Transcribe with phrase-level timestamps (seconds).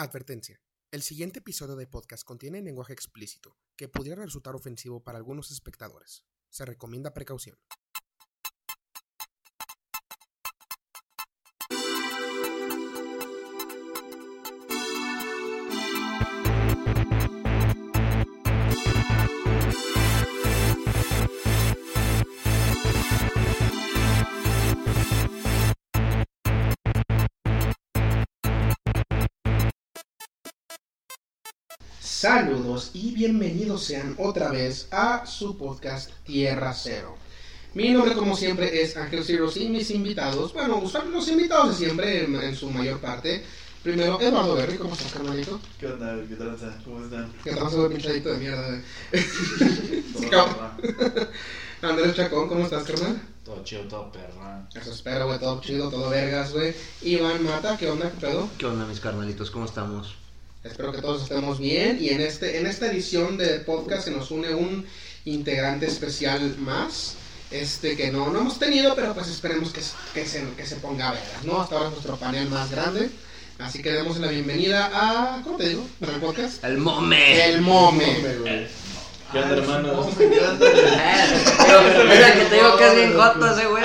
[0.00, 0.62] Advertencia.
[0.92, 6.24] El siguiente episodio de podcast contiene lenguaje explícito, que pudiera resultar ofensivo para algunos espectadores.
[6.50, 7.58] Se recomienda precaución.
[32.20, 37.16] Saludos y bienvenidos sean otra vez a su podcast Tierra Cero.
[37.74, 41.86] Mi nombre, como siempre, es Ángel Ciros y mis invitados, bueno, usualmente los invitados de
[41.86, 43.44] siempre en, en su mayor parte.
[43.84, 45.60] Primero, Eduardo Berry, ¿cómo estás, carnalito?
[45.78, 46.16] ¿Qué onda?
[46.28, 46.76] ¿Qué tranza?
[46.84, 47.32] ¿Cómo están?
[47.44, 48.68] Que estamos sobre pinchadito de mierda.
[49.12, 50.02] eh.
[51.82, 53.22] Andrés Chacón, ¿cómo estás, carnal?
[53.44, 54.68] Todo chido, todo perra.
[54.74, 56.74] Eso espero, güey, todo chido, todo vergas, güey.
[57.02, 58.50] Iván Mata, ¿qué onda, qué pedo?
[58.58, 59.52] ¿Qué onda mis carnalitos?
[59.52, 60.16] ¿Cómo estamos?
[60.64, 64.30] Espero que todos estemos bien y en, este, en esta edición de podcast se nos
[64.30, 64.84] une un
[65.24, 67.14] integrante especial más,
[67.50, 70.76] este que no, no hemos tenido, pero pues esperemos que, se- que, se, que se
[70.76, 71.60] ponga a veras, ¿no?
[71.60, 73.08] Hasta ahora es nuestro panel más grande,
[73.58, 75.86] así que demos la bienvenida a, ¿cómo te digo?
[76.00, 76.64] Para el podcast.
[76.64, 77.44] ¡El mome!
[77.46, 78.16] El Mome.
[79.30, 80.06] ¿Qué onda, hermanos?
[80.18, 80.30] Eh,
[82.08, 83.84] Mira que te digo que es bien joto ese güey.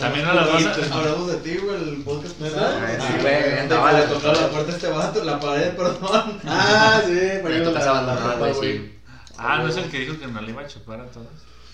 [0.00, 0.90] También a las dos.
[0.92, 2.80] Hablamos de ti, güey, el podcast ¿Verdad?
[2.80, 3.08] pasado.
[3.08, 6.40] Sí, güey, Te andaba le tocó la puerta este vato, la pared, perdón.
[6.44, 8.92] Ah, sí, Me tocas abandonado, güey, sí.
[9.38, 11.28] Ah, ¿no es el que dijo que no le iba a chupar a todos?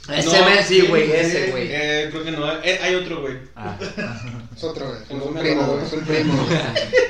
[0.09, 1.69] Ese me, sí, güey, ese güey.
[1.71, 3.39] Eh, creo que no, eh, hay otro, güey.
[3.55, 3.77] Ah,
[4.57, 5.01] Es otro, güey.
[5.01, 5.85] Es un primo, güey.
[5.85, 6.47] Es un primo.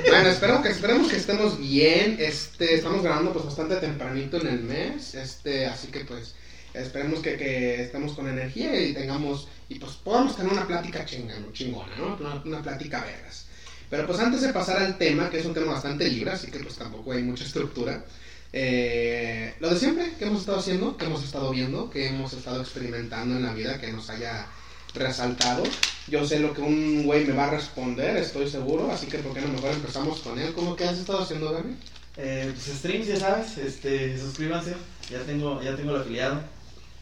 [0.08, 2.18] bueno, espero que, esperemos que estemos bien.
[2.20, 5.14] Este, estamos grabando pues bastante tempranito en el mes.
[5.14, 6.34] Este, así que pues
[6.74, 11.34] esperemos que, que estemos con energía y tengamos, y pues podamos tener una plática chinga,
[11.52, 12.16] chingona, ¿no?
[12.20, 13.46] Una, una plática vergas.
[13.90, 16.60] Pero pues antes de pasar al tema, que es un tema bastante libre, así que
[16.60, 18.04] pues tampoco hay mucha estructura.
[18.52, 22.60] eh, lo de siempre, que hemos estado haciendo, que hemos estado viendo, que hemos estado
[22.62, 24.46] experimentando en la vida, que nos haya
[24.94, 25.62] resaltado.
[26.06, 29.32] Yo sé lo que un güey me va a responder, estoy seguro, así que por
[29.34, 30.52] qué no mejor empezamos con él.
[30.54, 31.76] ¿Cómo que has estado haciendo, Gaby?
[32.16, 34.74] Eh, pues streams, ya sabes, este, suscríbanse.
[35.10, 36.42] Ya tengo, ya tengo el afiliado.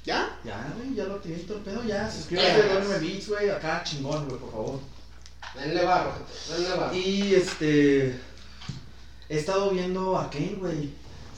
[0.05, 0.39] ¿Ya?
[0.45, 2.11] Ya, güey, ya lo activé todo el pedo, ya.
[2.11, 4.81] Suscríbanse, denme beats, güey, acá chingón, güey, por favor.
[5.55, 6.13] Denle barro,
[6.49, 6.95] denle barro.
[6.95, 8.19] Y este.
[9.29, 10.91] He estado viendo a Kane, güey.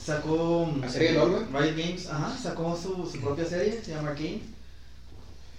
[0.03, 0.73] Sacó.
[0.81, 1.45] ¿La serie güey?
[1.53, 4.43] Riot Games, ajá, sacó su, su propia serie, se llama Kane.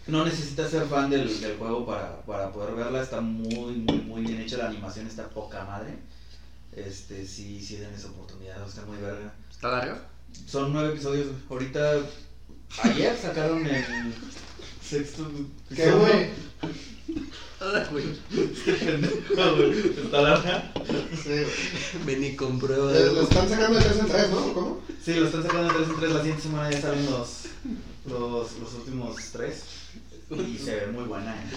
[0.05, 4.21] No necesitas ser fan del, del juego para, para poder verla, está muy, muy, muy
[4.21, 5.97] bien hecha la animación, está poca madre.
[6.75, 9.33] Este, sí, sí, den esa oportunidad, está muy verga.
[9.49, 9.97] ¿Está largo?
[10.45, 11.99] Son nueve episodios, ahorita.
[12.81, 14.13] Ayer sacaron el
[14.83, 15.29] sexto.
[15.75, 16.29] ¿Qué, güey?
[17.91, 18.05] Güey.
[19.37, 20.73] No, güey, Está larga.
[21.23, 21.45] Sí, güey.
[22.05, 22.91] Ven y comprueba.
[22.91, 24.53] Lo lo están sacando de 3 en 3, ¿no?
[24.53, 24.81] ¿Cómo?
[25.03, 26.11] Sí, lo están sacando de 3 en 3.
[26.11, 27.29] La siguiente semana ya salen los,
[28.05, 29.63] los, los últimos 3.
[30.31, 31.47] Y se ve muy buena, ¿eh?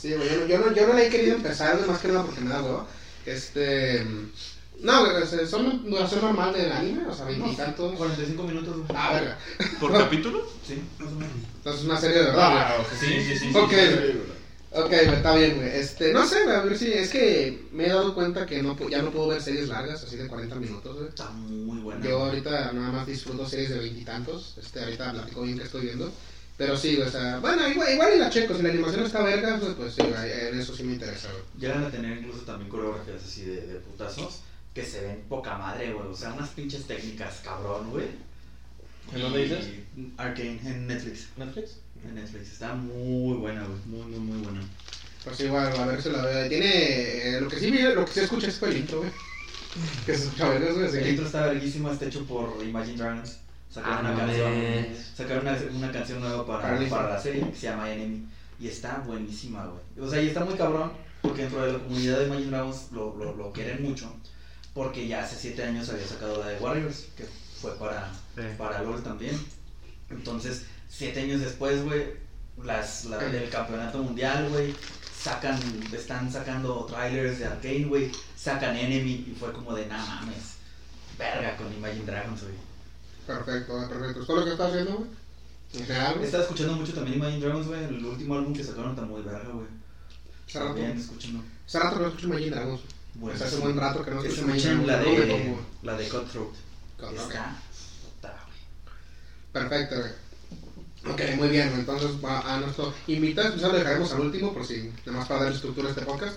[0.00, 2.08] Sí, güey, yo no, yo, no, yo no la he querido empezar, güey, más que
[2.08, 2.86] nada porque me da huevo.
[3.26, 4.06] Este.
[4.82, 7.94] No, güey, o sea, son duración normal del anime, o sea, veintitantos.
[7.96, 8.76] 45 minutos.
[8.94, 9.38] Ah, verga.
[9.78, 10.46] ¿Por capítulo?
[10.66, 11.34] Sí, más o menos.
[11.56, 12.98] Entonces es una serie de verdad, güey.
[12.98, 13.56] Sí, sí, sí.
[13.56, 13.72] Ok.
[14.72, 15.68] Ok, está bien, güey.
[15.68, 18.76] Este, no sé, güey, a ver si es que me he dado cuenta que no,
[18.76, 21.08] pu- ya no puedo ver series largas, así de 40 minutos, güey.
[21.08, 22.06] Está muy buena.
[22.06, 24.54] Yo ahorita nada más disfruto series de veintitantos.
[24.62, 26.12] Este, ahorita platico bien que estoy viendo.
[26.56, 28.54] Pero sí, güey, o sea, bueno, igual, igual y la checo.
[28.54, 31.42] Si la animación está verga, pues, pues sí, güey, en eso sí me interesa, güey.
[31.58, 34.42] Llegan a tener incluso también coreografías así de, de putazos
[34.74, 36.08] que se ven poca madre, güey.
[36.08, 38.06] O sea, unas pinches técnicas cabrón, güey.
[39.14, 39.66] ¿En dónde dices?
[40.16, 41.28] Arcane, en Netflix.
[41.36, 41.78] ¿Netflix?
[42.04, 42.52] En Netflix.
[42.52, 43.78] Está muy buena, güey.
[43.86, 44.60] Muy, muy, muy buena.
[45.24, 46.48] Pues igual, a ver si la veo.
[46.48, 46.66] Tiene.
[47.36, 49.10] eh, lo que sí lo que sí escuché fue el intro, güey.
[50.06, 50.84] Que se escucha güey.
[50.86, 53.38] así El intro está verguísima, está hecho por Imagine Dragons.
[53.70, 54.86] Sacaron Ah, una no canción.
[55.14, 58.26] Sacaron una, una canción nueva para, Para la serie que se llama Enemy.
[58.60, 60.06] Y está buenísima, güey.
[60.06, 60.92] O sea, y está muy cabrón.
[61.22, 64.12] Porque dentro de la comunidad de Imagine Dragons lo, lo, lo quieren mucho.
[64.74, 67.06] Porque ya hace 7 años había sacado la de Warriors.
[67.16, 67.26] Que
[67.60, 68.42] fue para, Sí.
[68.56, 69.38] para LOL también.
[70.10, 72.14] Entonces, 7 años después, güey.
[72.64, 74.74] Las, la, del campeonato mundial, güey.
[75.18, 75.58] Sacan,
[75.92, 78.10] están sacando trailers de Arcane, güey.
[78.36, 79.10] Sacan Enemy.
[79.30, 80.54] Y fue como de, nah mames.
[81.18, 82.54] Verga con Imagine Dragons, güey.
[83.26, 84.20] Perfecto, perfecto.
[84.20, 85.10] ¿Es todo lo que estás haciendo, güey?
[85.74, 86.24] En general, güey.
[86.26, 87.84] Estaba escuchando mucho también Imagine Dragons, güey.
[87.84, 89.66] El último álbum que sacaron está muy verga, güey.
[90.74, 91.44] Bien, escuchando.
[91.66, 92.80] hace rato que no escucho Imagine Dragons.
[93.14, 96.48] Bueno, Pues hace buen rato que no escucho Escuchen la de, la de Cutthroat.
[96.98, 97.34] Ok.
[97.34, 98.58] Está, güey.
[99.52, 100.12] Perfecto, güey.
[101.12, 104.92] Ok, muy bien, entonces va a nuestro invitado especial lo dejaremos al último por si,
[105.02, 106.36] además para dar estructura a este podcast.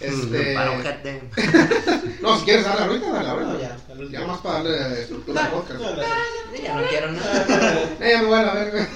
[0.00, 0.54] Este.
[0.54, 1.22] Para ojete.
[2.20, 3.60] No, si quieres darle ahorita, dale No, ahorita.
[3.60, 3.92] ya.
[3.92, 4.20] al último.
[4.20, 5.80] Ya más para darle estructura al podcast.
[5.80, 5.96] No.
[6.62, 7.82] Ya no quiero nada.
[8.00, 8.88] Eh, ya me voy a la verga.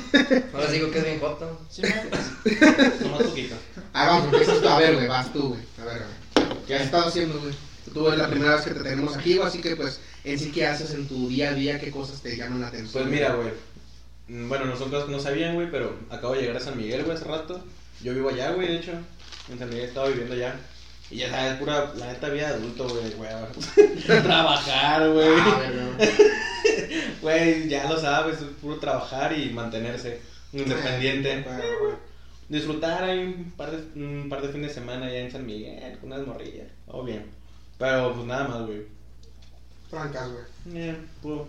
[0.55, 1.61] Ahora digo que es bien joto.
[1.71, 3.57] Sí, me- Nomás poquito.
[3.93, 4.69] Ah, vamos, empiezas tú.
[4.69, 5.61] A ver, güey, vas tú, güey.
[5.81, 6.59] A ver, güey.
[6.67, 7.55] ¿Qué has estado haciendo, güey?
[7.93, 10.53] Tú es la primera vez que te tenemos aquí, güey, así que, pues, en sí,
[10.53, 11.81] ¿qué haces en tu día a día?
[11.81, 12.93] ¿Qué cosas te llaman la atención?
[13.03, 13.49] Pues mira, güey.
[14.29, 16.77] mm, Bueno, no son cosas que no sabían, güey, pero acabo de llegar a San
[16.77, 17.65] Miguel, güey, hace rato.
[18.03, 18.93] Yo vivo allá, güey, de hecho.
[19.51, 20.55] En San Miguel estaba viviendo allá.
[21.11, 23.31] Y ya sabes, pura, la neta vida de adulto, güey, güey.
[24.23, 25.29] Trabajar, güey.
[25.39, 25.63] Ah.
[27.23, 30.21] Güey, ya lo sabes, es puro trabajar y mantenerse
[30.53, 31.45] independiente.
[32.49, 35.99] Disfrutar ahí un par de, un par de fines de semana allá en San Miguel,
[35.99, 36.69] con unas morrillas.
[36.87, 37.27] Todo bien.
[37.79, 38.83] Pero pues nada más, güey.
[39.91, 40.79] Francas, güey.
[40.89, 41.49] Eh, puro.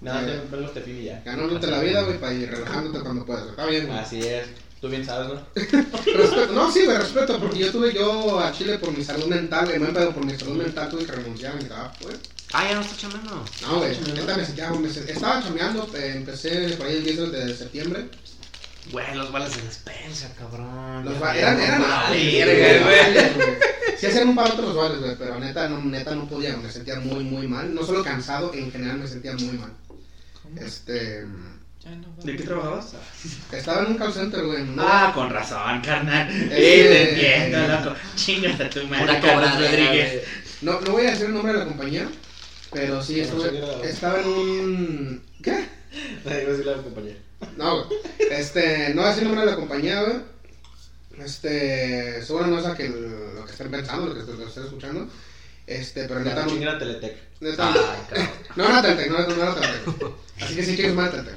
[0.00, 0.40] Nada, Eh.
[0.50, 1.22] ver los tefini ya.
[1.24, 3.48] Ganándote la vida, güey, para ir relajándote cuando puedas.
[3.48, 3.98] Está bien, güey.
[3.98, 4.46] Así es.
[4.82, 5.40] Tú bien sabes, ¿no?
[5.54, 9.70] Respeto, no, sí, güey, respeto, porque yo tuve yo a Chile por mi salud mental,
[9.94, 12.16] pero por mi salud mental tuve que renunciar a mi trabajo, güey.
[12.52, 13.44] Ah, ya no está chamando.
[13.62, 17.56] No, güey, neta me sentía, me estaba chameando, eh, empecé por ahí el 10 de
[17.56, 18.08] septiembre.
[18.90, 21.04] Güey, los balas de despensa, cabrón.
[21.04, 23.32] Los me eran, eran güey, vales.
[24.00, 26.98] Sí hacían un par otros vales, güey, pero neta no, neta no podía, me sentía
[26.98, 27.72] muy, muy mal.
[27.72, 29.72] No solo cansado, en general me sentía muy mal.
[30.56, 31.24] Este...
[32.22, 32.94] ¿De qué trabajabas?
[33.50, 34.62] Estaba en un call center, güey.
[34.64, 36.28] no- Ah, con razón, carnal.
[36.30, 37.96] Eh, Eh, te entiendo, loco.
[38.14, 40.22] Chingas a tu madre, Una Carlos Rodríguez.
[40.62, 42.08] No, no voy a decir el nombre de la compañía,
[42.72, 45.22] pero sí, estuve, estaba en un...
[45.42, 45.66] ¿Qué?
[46.24, 47.16] Iba a decir la compañía.
[47.56, 47.98] No, güey.
[48.30, 50.16] Este, no voy a decir el nombre de la compañía, güey.
[51.18, 54.64] Este, seguro no es a que lo que estén pensando, lo que, lo que estén
[54.64, 55.08] escuchando.
[55.76, 56.48] Este, pero neta no...
[56.50, 57.16] chingada Teletec.
[57.40, 57.72] Neta,
[58.56, 60.12] no era Teltec, no, era- no era Teltec.
[60.40, 61.34] Así que sí chingues más Teltec.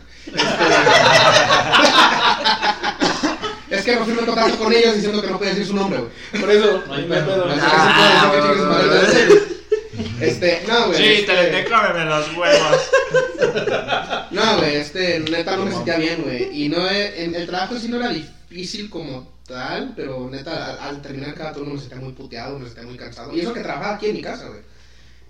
[3.69, 3.75] Este...
[3.75, 5.99] es que me fui en contacto con ellos diciendo que no podía decir su nombre,
[5.99, 6.41] güey.
[6.41, 7.47] Por eso, No hay no pedo.
[7.47, 7.55] que
[10.19, 10.27] que.
[10.27, 10.97] Este, no, güey.
[10.97, 12.81] Sí, este- Teletec, cómeme los huevos.
[14.31, 16.63] No, güey, este, neta no me sentía bien, güey.
[16.65, 21.01] Y no, eh, el trabajo sí no era difícil como tal, pero neta, al, al
[21.01, 23.33] terminar cada turno me sentía muy puteado, me sentía muy cansado.
[23.35, 24.61] Y eso que trabajaba aquí en mi casa, güey.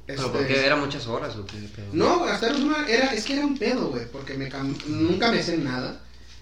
[0.05, 1.87] Pero Este, porque eran muchas horas, o qué pedo?
[1.93, 5.41] No, era, una- era, es que era un pedo, güey, porque me cam- nunca me
[5.41, 5.99] sé nada.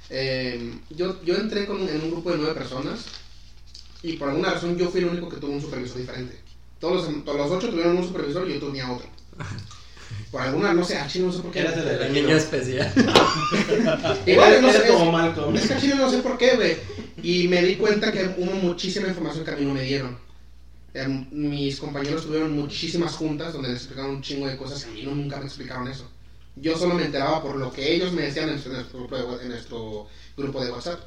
[0.09, 3.05] Eh, yo, yo entré con, en un grupo de nueve personas
[4.03, 6.37] y por alguna razón yo fui el único que tuvo un supervisor diferente.
[6.79, 9.07] Todos los, todos los ocho tuvieron un supervisor y yo tenía otro.
[10.29, 11.59] Por alguna, no sé, a chino no sé por qué.
[11.59, 12.21] Eras el El elegido.
[12.27, 12.91] niño especial.
[14.25, 15.55] Igual, no sé, como Malcolm.
[15.55, 16.77] Es que a Chile no sé por qué, güey.
[17.23, 20.17] Y me di cuenta que hubo muchísima información que a mí no me dieron.
[20.93, 24.93] Em, mis compañeros tuvieron muchísimas juntas donde les explicaron un chingo de cosas y a
[24.93, 26.07] mí no, nunca me explicaron eso.
[26.55, 29.49] Yo solo me enteraba por lo que ellos me decían en nuestro, grupo, de, en
[29.49, 30.99] nuestro grupo de WhatsApp.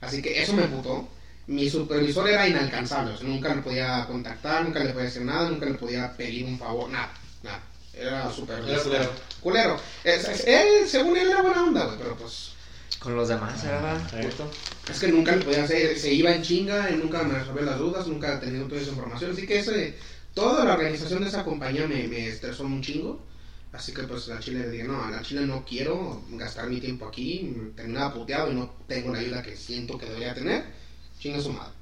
[0.00, 1.08] Así que eso me putó.
[1.48, 5.48] Mi supervisor era inalcanzable, o sea, nunca le podía contactar, nunca le podía decir nada,
[5.48, 7.10] nunca le podía pedir un favor, nada,
[7.42, 7.62] nada.
[7.94, 9.12] Era súper Era culero.
[9.40, 9.80] culero.
[10.04, 12.50] Él, según él, era buena onda, güey, pero pues
[12.98, 14.00] Con los demás, ¿verdad?
[14.14, 14.50] Exacto.
[14.90, 17.78] es que nunca le podía hacer, se iba en chinga, él nunca me resolvió las
[17.78, 19.30] dudas, nunca tenido toda esa información.
[19.30, 19.94] Así que ese,
[20.34, 23.24] toda la organización de esa compañía me, me estresó un chingo.
[23.72, 27.06] Así que pues a Chile le dije, no, a Chile no quiero gastar mi tiempo
[27.06, 30.64] aquí, terminaba puteado y no tengo la ayuda que siento que debería tener.
[31.20, 31.74] Chinga su madre.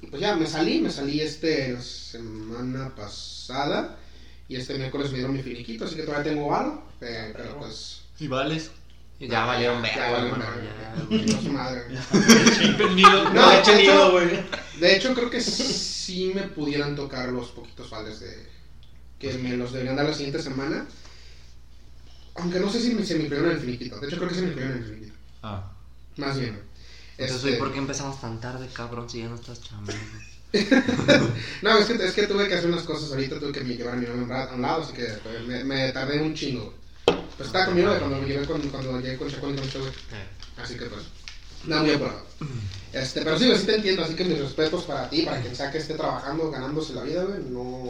[0.00, 3.98] Y pues ya me salí, me salí este la semana pasada
[4.48, 8.02] y este miércoles me dieron mi finiquito, así que todavía tengo varo, eh, pero pues...
[8.18, 8.70] ¿Y vales?
[9.20, 11.18] Ya valieron Ya verga, valieron verga, ya.
[11.18, 11.82] chinga su madre.
[12.78, 13.24] Perdido.
[13.24, 14.28] No, No, de de hecho- güey.
[14.80, 18.48] De hecho, creo que sí me pudieran tocar los poquitos vales de.
[19.18, 20.86] que me los deberían dar la siguiente semana.
[22.36, 24.00] Aunque no sé si me, se me incluyeron en el finiquito.
[24.00, 25.14] De hecho, creo que se me incluyeron en el finiquito.
[25.42, 25.70] Ah.
[26.16, 26.58] Más bien.
[27.18, 29.92] Entonces, Este, ¿y por qué empezamos tan tarde, cabrón, si ya no estás chamando?
[31.62, 33.38] No, es que, es que tuve que hacer unas cosas ahorita.
[33.38, 35.06] Tuve que llevar a mi novia a un lado, así que
[35.46, 36.74] me, me tardé un chingo.
[37.40, 39.92] Pues estaba conmigo cuando me llevé con, cuando llegué con Chacón y con este güey.
[40.62, 41.00] Así que pues,
[41.64, 42.26] nada muy apurado.
[42.92, 45.56] Este, pero sí, güey, sí te entiendo, así que mis respetos para ti, para quien
[45.56, 47.88] sea que esté trabajando, ganándose la vida, güey, no...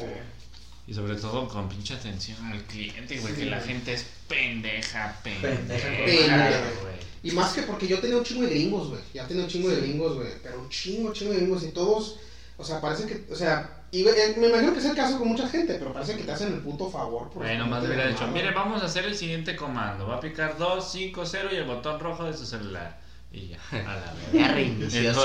[0.87, 5.19] Y sobre todo con pinche atención al cliente, güey, Sí, que la gente es pendeja,
[5.25, 6.61] pendeja, Pendeja, pendeja.
[6.83, 6.95] güey.
[7.25, 9.69] Y más que porque yo tenía un chingo de gringos, güey, ya tenía un chingo
[9.69, 12.19] de gringos, güey, pero un chingo, chingo de gringos y todos,
[12.57, 15.29] o sea, parece que, o sea, y eh, me imagino que es el caso con
[15.29, 17.29] mucha gente, pero parece que te hacen el puto favor.
[17.31, 20.07] por Bueno, más hubiera dicho, mire, vamos a hacer el siguiente comando.
[20.07, 23.01] Va a picar 2, 5, 0 y el botón rojo de su celular.
[23.33, 24.55] Y ya, a la Ya verga.
[24.55, 25.21] reinició su.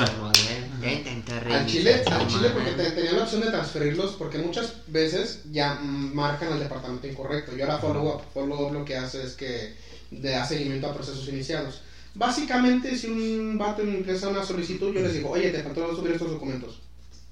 [0.81, 4.73] Ya intenté Al Chile, al Chile porque te- tenía la opción de transferirlos porque muchas
[4.87, 7.55] veces ya mm, marcan al departamento incorrecto.
[7.57, 9.75] Y ahora follow up, follow up lo que hace es que
[10.11, 11.81] le da seguimiento a procesos iniciados.
[12.13, 16.31] Básicamente, si un vato empieza una solicitud, yo les digo, oye, te faltó subir estos
[16.31, 16.81] documentos.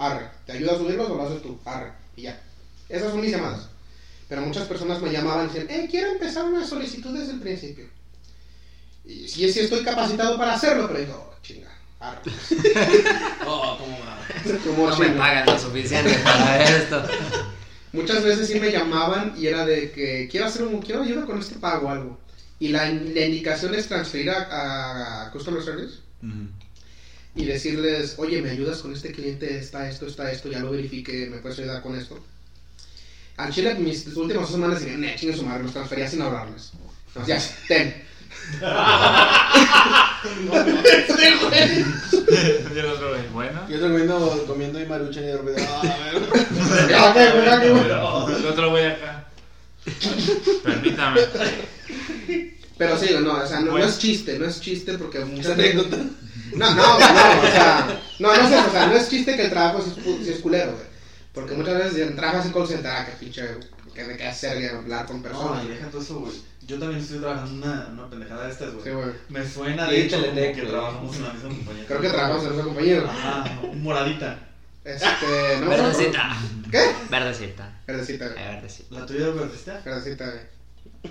[0.04, 0.28] Arre.
[0.46, 1.58] ¿Te ayuda a subirlos o lo haces tú?
[1.66, 1.94] Arre.
[2.16, 2.42] Y ya.
[2.90, 3.70] Esas son mis llamadas.
[4.28, 7.86] Pero muchas personas me llamaban y decían, eh, quiero empezar una solicitud desde el principio.
[9.06, 11.70] Y sí, sí estoy capacitado para hacerlo, pero digo, oh, chinga,
[12.00, 12.22] arre.
[13.46, 14.90] Oh, cómo va.
[14.90, 17.04] No me pagan lo suficiente para esto.
[17.94, 21.40] Muchas veces sí me llamaban y era de que quiero hacer un, quiero ayuda con
[21.40, 22.20] este pago o algo.
[22.60, 26.00] Y la, la indicación es transferir a, a Customer Service
[27.36, 31.28] y decirles, oye, me ayudas con este cliente, está esto, está esto, ya lo verifique,
[31.28, 32.24] me puedes ayudar con esto.
[33.38, 36.72] Al Chile, mis últimas semanas dirían, ne, chingue su madre, los transfería sin hablarles.
[37.16, 38.04] No, ya, ten.
[42.74, 43.68] Y el otro, güey, bueno.
[43.70, 48.40] Yo estoy comiendo, comiendo y maruchan y ah, a ver.
[48.40, 49.28] El otro güey acá.
[50.64, 51.22] Permítame.
[52.78, 55.98] Pero sí, no, o sea, no, no es chiste, no es chiste porque muchas anécdota.
[56.56, 59.50] No, no, no, o sea, no, no sé, o sea, no es chiste que el
[59.50, 60.86] trabajo sí es, sí es culero, güey.
[61.34, 63.44] Porque muchas veces trabajas en call center, ah, que pinche,
[63.94, 65.66] que de qué hacer y hablar con No, personas.
[65.66, 66.34] y deja todo eso, güey.
[66.66, 68.84] Yo también estoy trabajando en una, una pendejada de estas, güey.
[68.86, 69.10] Sí, güey.
[69.30, 71.86] Me suena de hecho como que trabajamos en la misma compañía.
[71.88, 73.04] Creo que trabajamos en esa compañía.
[73.08, 74.40] Ah, moradita.
[74.86, 75.78] Este, no me.
[75.78, 76.38] Verdecita.
[76.72, 76.92] ¿Qué?
[77.10, 77.80] Verdecita.
[77.88, 78.46] Verdecita, Eh, güey.
[78.56, 79.00] verdecita.
[79.00, 79.82] ¿La tuya de está?
[79.84, 80.40] Verdecita, güey.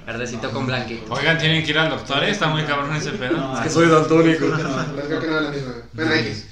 [0.06, 1.12] Verdecito con blanquito.
[1.12, 2.30] Oigan, tienen que ir al doctor, ¿eh?
[2.30, 3.36] Está muy cabrón ese pedo.
[3.36, 4.46] No, Es que soy daltónico.
[4.46, 4.86] no.
[4.96, 5.72] Pero creo que no es la misma.
[5.92, 6.46] Bueno, X.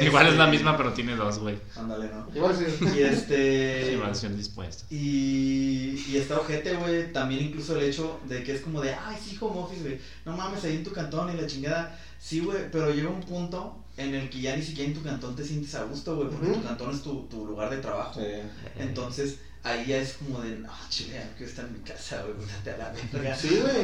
[0.00, 1.56] Igual es la Este, misma, pero tiene dos, güey.
[1.76, 2.26] Ándale, ¿no?
[2.34, 2.64] Igual sí.
[2.96, 3.92] Y este.
[3.94, 4.84] Evaluación dispuesta.
[4.90, 7.12] Y, y está ojete, güey.
[7.12, 10.00] También incluso el hecho de que es como de, ay, sí, home office, güey.
[10.24, 11.98] No mames, ahí en tu cantón y la chingada.
[12.18, 15.36] Sí, güey, pero llega un punto en el que ya ni siquiera en tu cantón
[15.36, 16.28] te sientes a gusto, güey.
[16.28, 18.20] Porque tu cantón es tu, tu lugar de trabajo.
[18.20, 18.26] Sí.
[18.78, 22.22] Entonces, ahí ya es como de, no, chile, ya no quiero estar en mi casa,
[22.22, 22.34] güey.
[22.46, 23.36] Vete a la verga.
[23.36, 23.74] Sí, güey.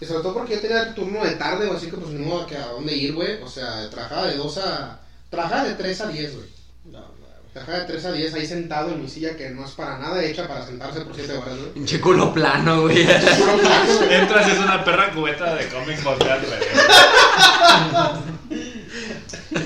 [0.00, 2.24] Y sobre todo porque yo tenía el turno de tarde, o así que pues ni
[2.24, 3.42] modo que a dónde ir, güey.
[3.42, 5.00] O sea, trabajaba de 2 a.
[5.28, 6.48] Trabajaba de 3 a 10, güey.
[6.84, 7.52] No, no, güey.
[7.52, 10.22] Trabajaba de 3 a 10 ahí sentado en mi silla que no es para nada
[10.22, 11.72] hecha para sentarse por 7 horas, güey.
[11.72, 13.04] Pinche culo plano, güey.
[13.04, 14.14] Güey.
[14.14, 16.68] Entras y es una perra cubeta de cómics volteada revés.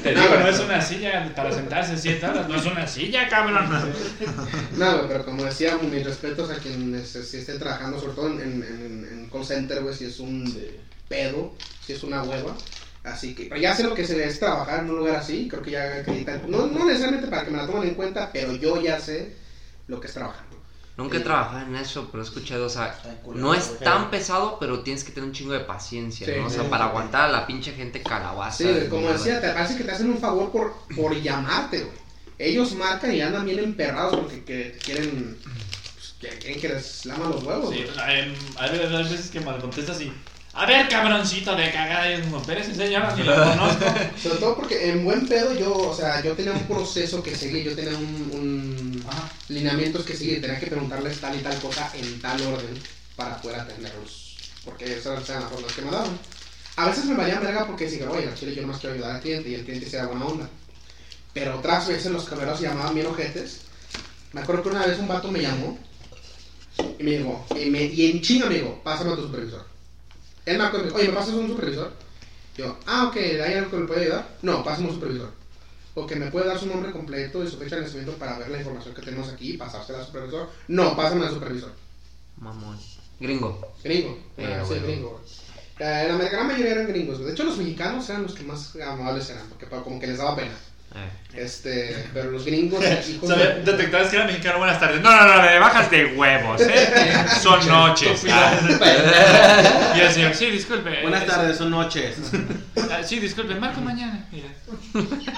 [0.02, 3.68] Te digo, no es una silla para sentarse siete horas, no es una silla, cabrón.
[4.76, 8.62] No, pero como decía, mis respetos a quienes eh, sí estén trabajando, sobre todo en,
[8.62, 10.44] en, call center, güey, si es un
[11.08, 11.54] pedo,
[11.84, 12.56] si es una hueva.
[13.04, 15.62] Así que, pero ya sé lo que se es trabajar en un lugar así, creo
[15.62, 18.80] que ya acreditan, no, no necesariamente para que me la tomen en cuenta, pero yo
[18.82, 19.34] ya sé
[19.86, 20.47] lo que es trabajar.
[20.98, 21.04] ¿No?
[21.04, 22.98] Nunca he trabajado en eso, pero he escuchado, o sea,
[23.34, 23.80] no es güey.
[23.80, 26.46] tan pesado, pero tienes que tener un chingo de paciencia, Sí, ¿no?
[26.46, 26.90] O sea, sí, para sí.
[26.90, 28.58] aguantar a la pinche gente calabaza.
[28.58, 29.16] Sí, como mierda.
[29.16, 31.96] decía, te parece que te hacen un favor por, por llamarte, güey.
[32.40, 37.30] Ellos marcan y andan bien emperrados porque que quieren, pues, que quieren que les laman
[37.30, 37.74] los huevos.
[37.74, 37.98] Sí, güey.
[37.98, 40.12] hay veces hay veces que mal contestas así.
[40.58, 43.84] A ver, cabroncito de cagada, y como, Pérez, señora, ni lo conozco.
[44.20, 47.62] Sobre todo porque en buen pedo yo, o sea, yo tenía un proceso que seguir,
[47.62, 49.30] yo tenía un, un Ajá.
[49.50, 52.76] lineamientos que seguir, tenía que preguntarles tal y tal cosa en tal orden
[53.14, 56.18] para poder atenderlos, porque esas eran las formas que me daban.
[56.74, 59.20] A veces me valían verga porque decía, oye, al chile yo nomás quiero ayudar al
[59.20, 60.50] cliente y el cliente sea buena onda.
[61.34, 63.60] Pero otras veces los cameros llamaban bien ojetes.
[64.32, 65.78] Me acuerdo que una vez un vato me llamó
[66.98, 69.67] y me dijo, y, me, y en chinga me dijo, pásame a tu supervisor.
[70.48, 71.92] Él me acuerdo, me dijo, oye, ¿me pasas un supervisor?
[72.56, 74.36] Yo, ah, ok, ¿hay algo que me puede ayudar?
[74.42, 75.30] No, pásame un supervisor.
[75.94, 78.48] O que me puede dar su nombre completo y su fecha de nacimiento para ver
[78.50, 80.48] la información que tenemos aquí y pasársela al supervisor.
[80.68, 81.72] No, pásame al supervisor.
[82.38, 82.78] Mamón.
[83.20, 83.60] Gringo.
[83.82, 84.18] Gringo.
[84.36, 84.86] Eh, Ah, sí, bueno.
[84.86, 85.20] gringo.
[85.80, 87.18] Eh, la gran mayoría eran gringos.
[87.24, 90.36] De hecho, los mexicanos eran los que más amables eran, porque como que les daba
[90.36, 90.56] pena.
[90.94, 91.10] Eh.
[91.34, 93.62] Este, pero los gringos, de...
[93.64, 95.00] Detectabas que era mexicano, buenas tardes.
[95.02, 97.26] No, no, no, le bajas de huevos, ¿eh?
[97.42, 98.24] Son noches.
[98.30, 99.92] Ah.
[99.96, 101.02] Y el señor, sí, disculpe.
[101.02, 102.16] Buenas tardes, son noches.
[102.90, 104.26] ah, Sí, disculpe, marco mañana.
[104.30, 104.48] Mira.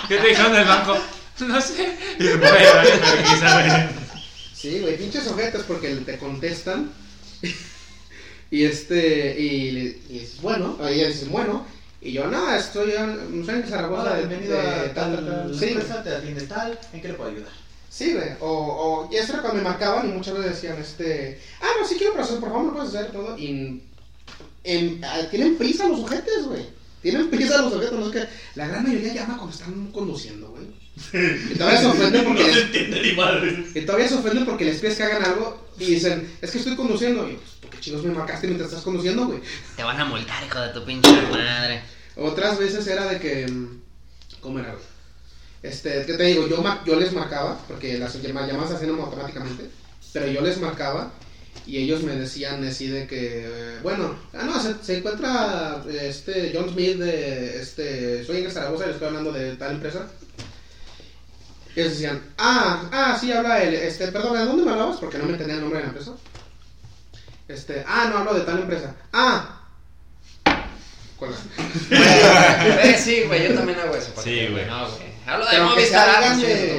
[0.07, 0.99] ¿Qué te dijeron del banco?
[1.41, 1.97] No sé.
[2.19, 3.89] Y vergüenza, güey.
[4.55, 6.91] Sí, güey, pinches ojetes porque te contestan.
[8.51, 11.67] y este, y, y es bueno, ella dice, bueno.
[12.03, 14.17] Y yo, no, estoy, en- Zaragoza.
[14.17, 15.59] Bienvenido de a tal, tal.
[15.59, 17.53] Sí, empresa, te atiende tal, ¿en qué le puedo ayudar?
[17.91, 18.29] Sí, güey.
[18.41, 21.87] O, o, y eso era cuando me marcaban y muchas veces decían, este, ah, no,
[21.87, 23.37] sí quiero procesar, por favor, me puedes hacer todo.
[23.37, 23.83] Y
[24.65, 26.65] en- ah, tienen prisa los ojetes, güey.
[27.03, 28.29] Tienen prisa los ojetes, no sé qué.
[28.55, 30.67] La gran mayoría llama cuando están conduciendo, güey.
[31.53, 33.65] Y todavía se ofenden porque les, entiende ni madre.
[33.75, 36.77] y todavía se ofenden porque les pides que hagan algo y dicen, es que estoy
[36.77, 37.29] conduciendo.
[37.29, 39.41] Y pues, ¿por qué chicos me marcaste mientras estás conduciendo, güey?
[39.77, 41.83] Te van a multar, hijo de tu pinche madre.
[42.17, 43.47] Otras veces era de que.
[43.47, 43.81] mm,
[44.41, 44.85] ¿Cómo era, güey?
[45.63, 46.49] Este, ¿qué te digo?
[46.49, 49.71] Yo, yo les marcaba, porque las llama- llamadas se hacían automáticamente,
[50.13, 51.13] pero yo les marcaba
[51.67, 56.53] Y ellos me decían así de que, eh, bueno, ah, no, se, se encuentra este
[56.55, 60.07] John Smith de, este, soy en Zaragoza y estoy hablando de tal empresa.
[61.77, 64.97] Y ellos decían, ah, ah, sí, habla él, este, perdón, ¿de dónde me hablabas?
[64.99, 66.13] Porque no me entendía el nombre de la empresa.
[67.51, 68.95] Este, ah, no hablo de tal empresa.
[69.13, 69.57] Ah.
[71.17, 71.37] Cuelga.
[71.91, 74.13] Eh, sí, güey, yo también hago eso.
[74.23, 74.67] Sí, güey.
[74.67, 75.11] No, güey.
[75.27, 76.25] Hablo de Movistar.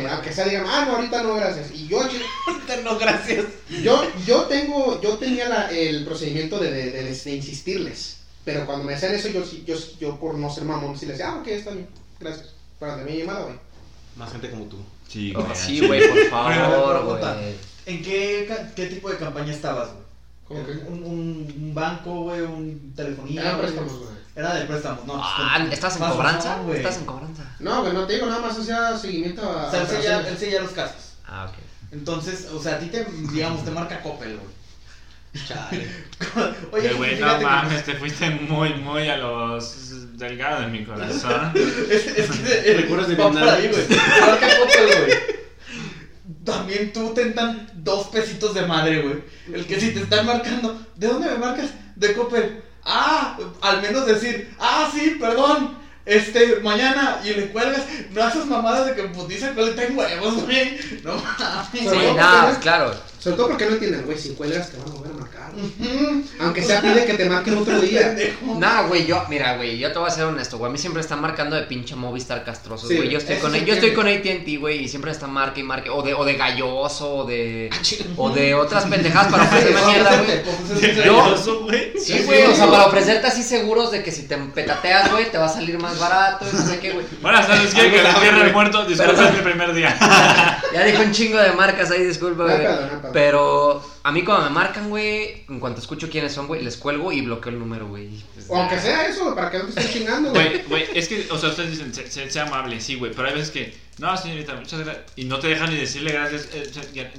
[0.09, 1.71] aunque sea digan, ah, no, ahorita no, gracias.
[1.71, 2.01] Y yo,
[2.83, 3.45] No, gracias.
[3.83, 8.17] yo, yo tengo, yo tenía la- el procedimiento de, de, de- de insistirles.
[8.43, 11.17] Pero cuando me hacían eso, yo, sí- yo, yo por no ser mamón, sí les
[11.17, 11.87] decía, ah, ok, está bien,
[12.19, 12.49] gracias.
[12.79, 13.55] Para de mi llamada, güey.
[14.15, 14.77] Más gente como tú.
[15.07, 15.55] Sí, Oh, güey.
[15.55, 17.55] sí, güey, por favor, güey.
[17.85, 20.01] ¿En qué, qué tipo de campaña estabas, güey?
[20.51, 22.41] ¿Un, un, un banco, güey?
[22.41, 23.41] ¿Un telefonía?
[23.55, 23.61] Güey?
[23.61, 24.11] préstamos, güey.
[24.35, 25.13] Era de préstamos, no.
[25.21, 26.57] Ah, pues, ¿estás en cobranza?
[26.63, 26.77] güey.
[26.77, 27.43] ¿Estás en cobranza?
[27.59, 29.67] No, güey, no te digo, nada más hacía seguimiento a.
[29.67, 31.13] O sea, él seguía, él seguía los casos.
[31.27, 31.57] Ah, ok.
[31.91, 33.03] Entonces, o sea, a ti te,
[33.33, 35.45] digamos, te marca Coppel, güey.
[35.47, 35.87] Chale.
[36.71, 41.51] Oye, güey, no que- mames, te fuiste muy, muy a los delgados de mi corazón.
[41.89, 43.39] Es, es que Recuerdos de Vietnam.
[43.43, 43.85] por ahí, güey.
[43.87, 45.40] Te marca Coppel, güey.
[46.43, 49.23] También tú tentan dos pesitos de madre, güey.
[49.53, 51.69] El que si te están marcando, ¿de dónde me marcas?
[51.95, 52.63] De Coppel.
[52.83, 55.77] Ah, al menos decir, ah, sí, perdón.
[56.03, 60.43] Este, mañana, y le cuelgas, no haces mamadas de que putiza que le tengo huevos,
[60.45, 60.79] güey.
[61.03, 61.69] No mames.
[61.71, 61.87] Sí,
[62.49, 62.95] porque- claro.
[63.21, 65.51] Sobre todo porque no entienden, güey, si cuelgas te van a volver a marcar.
[65.53, 65.65] güey.
[65.65, 66.23] Ujú.
[66.39, 68.15] Aunque sea pide que te marquen otro día.
[68.57, 70.69] No, güey, yo, mira, güey, yo te voy a ser honesto, güey.
[70.69, 73.09] A mí siempre están marcando de pinche Movistar castrosos, Sí, güey.
[73.09, 76.01] yo estoy con yo estoy con AT&T, güey, y siempre están marca y marca o
[76.01, 77.69] de o de galloso o de
[78.17, 81.05] o de otras pendejadas para ofrecerme mierda, güey.
[81.05, 81.37] Yo-.
[82.01, 85.37] Sí, güey, o sea, para ofrecerte así seguros de que si te petateas, güey, te
[85.37, 87.05] va a salir más barato y no sé qué, güey.
[87.21, 88.83] Buenas tardes, que le entierre el muerto.
[88.85, 89.95] Disculpa, es mi primer día.
[90.73, 92.65] Ya dijo un chingo de marcas ahí, disculpa, güey.
[93.13, 97.11] Pero a mí cuando me marcan, güey, en cuanto escucho quiénes son, güey, les cuelgo
[97.11, 98.09] y bloqueo el número, güey.
[98.33, 100.63] Pues, O aunque sea eso, para que no te estén chingando, güey.
[100.63, 103.33] Güey, es que, o sea, ustedes dicen, "Sé- sé- sea amable, sí, güey, pero hay
[103.33, 106.47] veces que, no, señorita, muchas gracias, y no te dejan ni decirle gracias.
[106.53, 107.11] eh, ya-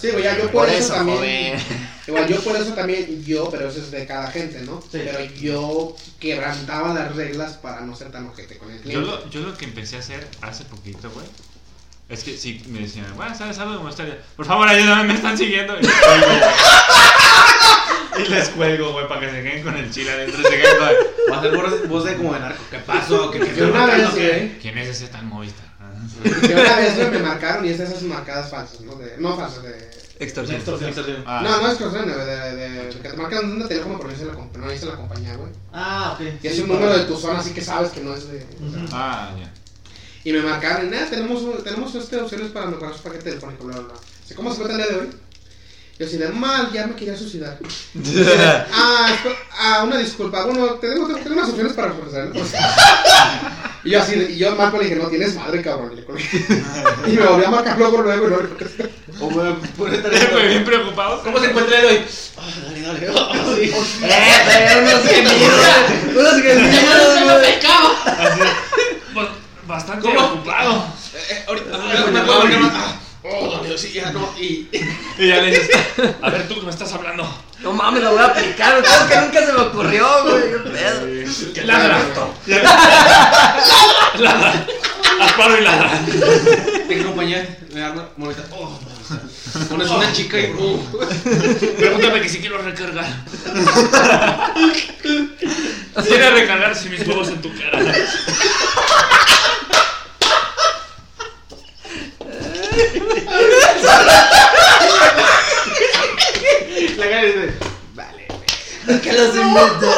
[0.00, 1.58] Sí, güey, ya yo Por por eso eso, también.
[1.58, 1.88] joven.
[2.08, 4.80] Igual yo por eso también, yo, pero eso es de cada gente, ¿no?
[4.80, 4.88] Sí.
[4.92, 9.06] Pero yo quebrantaba las reglas para no ser tan ojete con el Yo cliente.
[9.10, 11.26] lo, yo lo que empecé a hacer hace poquito, güey,
[12.08, 14.18] es que sí me decían, bueno, ¿sabes algo de molestaria?
[14.36, 15.74] Por favor, ayúdame, me están siguiendo.
[15.78, 16.40] Y les cuelgo, güey.
[18.24, 20.76] Y les cuelgo, güey, para que se queden con el chile adentro y se queden
[20.78, 20.88] con...
[21.32, 22.62] Va a ser voz, de como de narco.
[22.70, 23.30] ¿Qué pasó?
[23.30, 24.58] ¿Qué, qué una vez, ¿Qué?
[24.60, 25.62] ¿Quién es ese tan movista?
[25.80, 25.90] Ah.
[26.46, 28.96] que una vez me marcaron y es de esas marcadas falsas, ¿no?
[28.96, 29.90] De, no falsas, de...
[30.20, 30.56] Extorsión.
[30.58, 31.24] Extorsión, extorsión.
[31.26, 34.12] Ah, no, no es extorsión, de, de, de- que te marcan un teléfono pero no
[34.14, 35.50] dice la, comp- no la compañía, güey.
[35.72, 36.26] Ah, ok.
[36.42, 38.36] Y es Sí, un número de tu zona, así que sabes que no es de...
[38.38, 38.88] o sea, Ujú.
[38.92, 39.52] Ah, ya.
[40.24, 43.76] Y me marcaron, y nada, tenemos, tenemos este, opciones para mejorar su paquete telefónico, bla,
[43.76, 43.94] bla, bla.
[44.24, 45.12] Así, ¿Cómo se encuentra el día de hoy?
[45.98, 47.58] Yo así de mal, ya me quería suicidar.
[48.72, 49.14] ah,
[49.58, 50.44] ah, una disculpa.
[50.44, 52.40] Bueno, tenemos, unas opciones para ofrecerle.
[52.40, 52.52] pues.
[53.84, 55.92] y yo así, y yo Marco le dije, no tienes madre, cabrón.
[55.92, 56.24] Y, le colgué.
[57.06, 58.90] y me volví a marcar luego, luego, no contesté.
[59.20, 59.28] O
[59.76, 61.22] ponete Fue bien preocupado.
[61.22, 62.04] ¿Cómo se encuentra él hoy?
[62.38, 63.08] Ah, dale, dale.
[63.14, 63.70] Ah, sí.
[64.02, 69.01] Eh, pero unos gemidos, unos gemidos, güey.
[69.66, 70.26] Bastante ¿Cómo?
[70.26, 70.86] ocupado.
[71.14, 72.72] Eh, eh, ahorita, más.
[72.74, 74.34] Ah, Oh, dale, sí, ya no.
[74.36, 74.68] Y.
[75.16, 75.70] Y ya le dices,
[76.22, 77.24] a ver, tú que me estás hablando.
[77.60, 78.82] No mames, lo voy a aplicar.
[78.82, 80.42] Claro que nunca se me ocurrió, güey.
[80.50, 81.52] qué pedo.
[81.54, 82.00] Que ladra.
[84.18, 84.66] ladra.
[85.20, 86.00] Asparo y ladra.
[86.88, 88.42] Tengo compañía, me arma, monita.
[88.50, 88.76] Oh.
[89.68, 90.50] Pones una chica y.
[90.58, 90.82] Uh.
[91.78, 93.06] Pregúntame que si quiero recargar.
[96.02, 97.78] Quiere recargar si mis huevos en tu cara.
[106.96, 107.52] La cara dice.
[107.94, 108.26] Vale,
[109.02, 109.90] ¿Qué los inventó?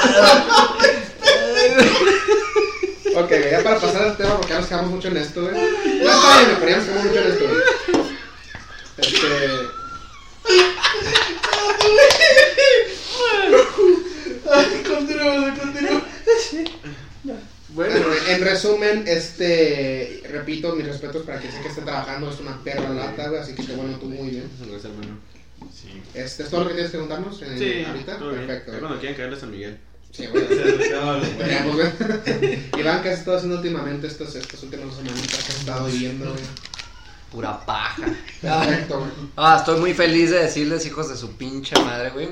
[3.17, 5.55] Ok, güey, ya para pasar al tema, porque ya nos quedamos mucho en esto, güey.
[5.55, 5.61] No
[6.13, 7.63] está bien, pero ya nos quedamos mucho en esto, güey.
[8.99, 9.29] Este.
[14.89, 16.03] Continúa, continúa.
[17.75, 22.63] Bueno, en resumen, este, repito, mis respetos para quien sé que esté trabajando, es una
[22.63, 24.49] perra lata, güey, así que qué bueno, tú muy bien.
[24.61, 25.19] Gracias, hermano.
[25.73, 26.01] Sí.
[26.15, 28.19] Este, ¿Es todo lo que tienes que contarnos eh, Sí, ahorita?
[28.19, 28.47] todo bien.
[28.47, 28.73] Perfecto.
[28.73, 29.79] Ya cuando quieran caerle a San Miguel.
[30.13, 32.71] Sí, ver.
[32.79, 36.45] Iván, ¿qué has estado haciendo últimamente estas, estas últimas semanitas que has estado viviendo, güey?
[37.33, 38.07] Pura paja.
[38.41, 39.11] Perfecto, güey.
[39.37, 42.29] Ah, estoy muy feliz de decirles, hijos de su pinche madre, güey,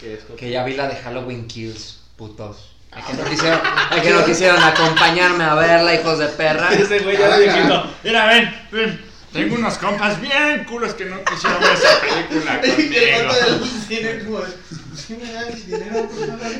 [0.00, 0.20] ¿Qué es?
[0.38, 2.73] que ya vi la de Halloween Kills, putos.
[2.96, 6.68] Ay, que no quisieron, ay, que no quisieron acompañarme a verla, hijos de perra.
[6.72, 7.90] Ese güey ya lo viejito.
[8.04, 9.14] Mira, ven, ven.
[9.32, 13.26] Tengo unos compas bien culos que no quisieron ver esa película conmigo.
[13.26, 14.52] vato del cine como de,
[14.96, 16.52] "Sí me das dinero, por favor".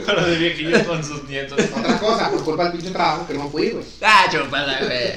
[0.06, 1.58] Pero de viejillo con sus nietos.
[1.76, 3.84] Otra cosa, por culpa del pinche trabajo que no fui, güey.
[4.02, 5.12] Ah, chupala, güey.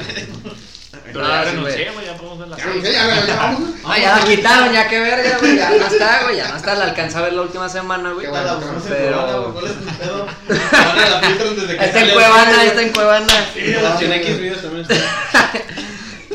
[1.05, 2.05] Pero Ah, ya renuncié, güey.
[2.05, 2.81] ya podemos ver la serie.
[2.81, 3.61] sé, ya, ya, ya vamos.
[3.83, 5.55] No, ya la quitaron, ya que verga, güey.
[5.57, 6.37] Ya no está, güey.
[6.37, 6.75] Ya no está.
[6.75, 8.25] La alcanzé a ver la última semana, güey.
[8.25, 10.27] Está bueno, en pero-
[11.79, 12.09] Está en.
[12.11, 13.33] Cuevana, está en Cuevana.
[13.53, 13.59] Sí,
[13.99, 14.97] Cien X videos también están.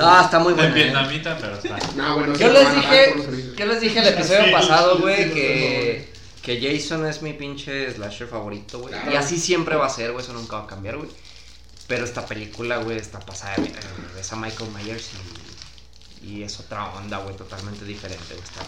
[0.01, 0.71] Ah, está muy En buena.
[0.71, 0.75] eh.
[0.85, 1.77] vietnamita, pero está.
[1.97, 3.15] No, bueno, sí, Yo les dije,
[3.57, 7.33] yo les dije el episodio Sí, pasado, sí, güey, sí, que, que Jason es mi
[7.33, 8.95] pinche slasher favorito, güey.
[8.95, 9.11] Claro.
[9.13, 11.09] Y así siempre va a ser, güey, eso nunca va a cambiar, güey.
[11.89, 13.73] Pero esta película, güey, está pasada de
[14.31, 15.09] a Michael Myers
[16.23, 18.45] y, y es otra onda, güey, totalmente diferente, güey.
[18.45, 18.61] Está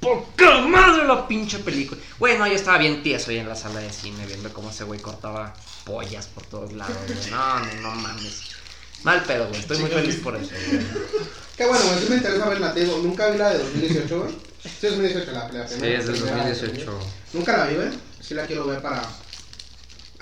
[0.00, 2.00] poca madre la pinche película.
[2.18, 4.84] Güey, no, yo estaba bien tieso ahí en la sala de cine viendo cómo ese
[4.84, 7.30] güey cortaba pollas por todos lados, güey.
[7.30, 8.42] No, no, no mames.
[9.02, 9.60] Mal pedo, güey.
[9.60, 10.80] Estoy muy feliz por eso, güey.
[11.56, 14.32] Qué bueno, güey, sí me interesa verla, te digo, nunca vi la de 2018, güey.
[14.62, 16.98] Sí, es 2018 la, la Sí, es del primera, 2018.
[17.34, 17.88] Nunca la vi, güey.
[18.20, 19.02] Sí la quiero ver para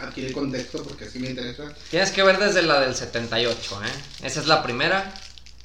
[0.02, 1.72] adquirir contexto porque sí me interesa.
[1.90, 3.88] Tienes que ver desde la del 78, ¿eh?
[4.26, 5.12] Esa es la primera.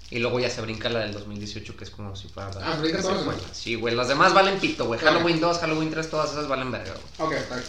[0.10, 2.76] Y luego ya se brinca la del 2018, que es como si fuera la Ah,
[2.76, 3.41] ¿se brinca todas secuela.
[3.52, 3.93] Sí, güey.
[3.93, 5.00] Las demás valen pito, güey.
[5.02, 7.30] Halloween 2, Halloween 3, todas esas valen verga, güey.
[7.30, 7.62] Ok, está.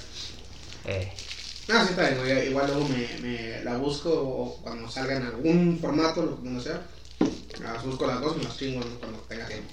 [0.87, 1.13] Eh.
[1.71, 2.49] Ah, sí, está bien, güey.
[2.49, 6.61] Igual luego me, me la busco o cuando salga en algún formato, lo que no
[6.61, 6.81] sea.
[7.61, 8.99] Las busco las dos y las chingo ¿no?
[9.01, 9.69] cuando tenga tiempo.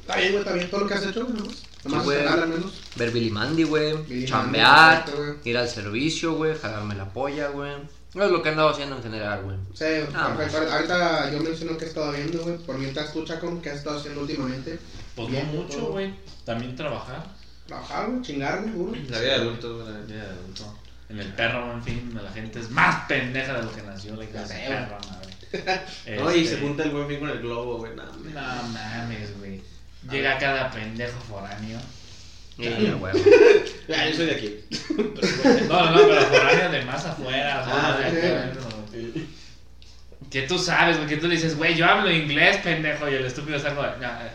[0.00, 0.70] Está bien, güey, está bien.
[0.70, 1.56] Todo lo que has hecho, güey, nomás.
[1.84, 2.26] Nomás güey.
[2.26, 2.72] al menos.
[2.96, 4.24] Ver Billy Mandy, güey.
[4.26, 5.04] Chambear.
[5.06, 6.56] Mandy, Ir al servicio, güey.
[6.58, 7.72] Jalarme la polla, güey.
[8.14, 9.56] Es lo que he andado haciendo en general, güey.
[9.74, 10.36] Sí, Ah.
[10.72, 12.56] Ahorita yo menciono que he estado viendo, güey.
[12.58, 14.78] Por mientras tú, Chaco, ¿qué has estado haciendo últimamente?
[15.16, 16.14] Pues no mucho, güey.
[16.44, 17.26] También trabajar.
[17.66, 18.92] Trabajar, güey, chingarme, seguro.
[18.92, 19.88] La vida de adulto, güey.
[19.92, 20.78] la Ya de adulto.
[21.08, 24.24] En el perro, en fin, la gente es más pendeja de lo que nació, la
[24.24, 25.34] hija de perra, madre.
[26.18, 27.94] No, y Este, se junta el buen fin con el globo, güey.
[27.94, 29.60] No, No mames, güey.
[30.10, 31.78] Llega cada pendejo foráneo.
[32.58, 33.14] Y, güey.
[33.88, 34.56] Ya, yo soy de aquí.
[35.68, 37.60] No, no, no, pero foráneo de más afuera.
[37.60, 38.26] o sea, Ah, de sí.
[38.26, 39.26] acá.
[40.30, 43.26] Que tú sabes, güey, que tú le dices, güey, yo hablo inglés, pendejo, y el
[43.26, 44.30] estúpido está como, no, eh,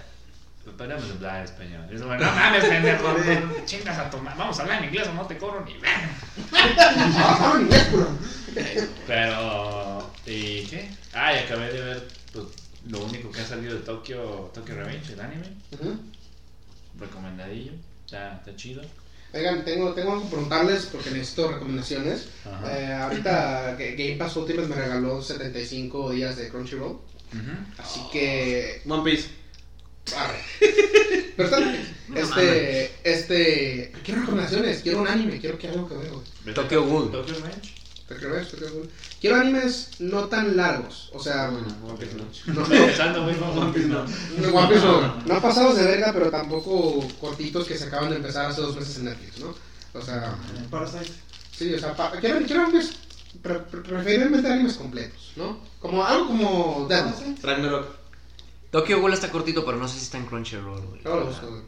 [0.78, 1.86] podemos hablar español.
[1.92, 5.08] Y es como, no mames, pendejo, no, chingas a tomar, vamos a hablar en inglés
[5.08, 6.10] o no te cobro ni verga.
[6.54, 7.88] Ah, inglés.
[9.08, 10.90] Pero, ¿y qué?
[11.14, 12.46] Ah, y acabé de ver, pues,
[12.88, 15.96] lo único que ha salido de Tokyo, Tokyo Revenge, el anime, Ujú.
[17.00, 17.72] recomendadillo,
[18.06, 18.82] está, está chido.
[19.34, 22.30] Oigan, tengo, tengo algo que preguntarles porque necesito recomendaciones.
[22.68, 26.94] Eh, ahorita Ga- Game Pass Ultimate me regaló 75 días de Crunchyroll.
[26.94, 27.52] Ujú.
[27.78, 28.82] Así que.
[28.88, 29.30] One Piece.
[30.18, 30.40] arre.
[31.38, 31.96] Pero está bien.
[32.16, 32.92] Este.
[33.04, 33.92] Este.
[34.04, 36.24] Quiero recomendaciones, quiero un anime, quiero que algo que veo.
[36.56, 37.12] Tokyo Ghoul.
[37.12, 37.76] Tokyo Revenge.
[39.22, 41.10] Quiero animes no tan largos.
[41.14, 42.54] O sea, One Piece no.
[42.54, 44.04] no, no, One Piece no.
[44.04, 48.18] no, One Piece no, no pasados de verga, pero tampoco cortitos que se acaban de
[48.18, 49.54] empezar hace dos meses en Netflix, ¿no?
[49.94, 50.36] O sea,
[50.70, 51.12] Parasite.
[51.52, 52.92] sí, o sea, pa- quiero, quiero animes,
[53.42, 55.60] pre- pre- preferiblemente animes completos, ¿no?
[55.80, 57.42] Como algo como Death.
[57.44, 57.88] Ragnarok.
[58.72, 61.02] Tokyo Ghoul está cortito, pero no sé si está en Crunchyroll, güey.
[61.04, 61.62] Luego lo busco, güey.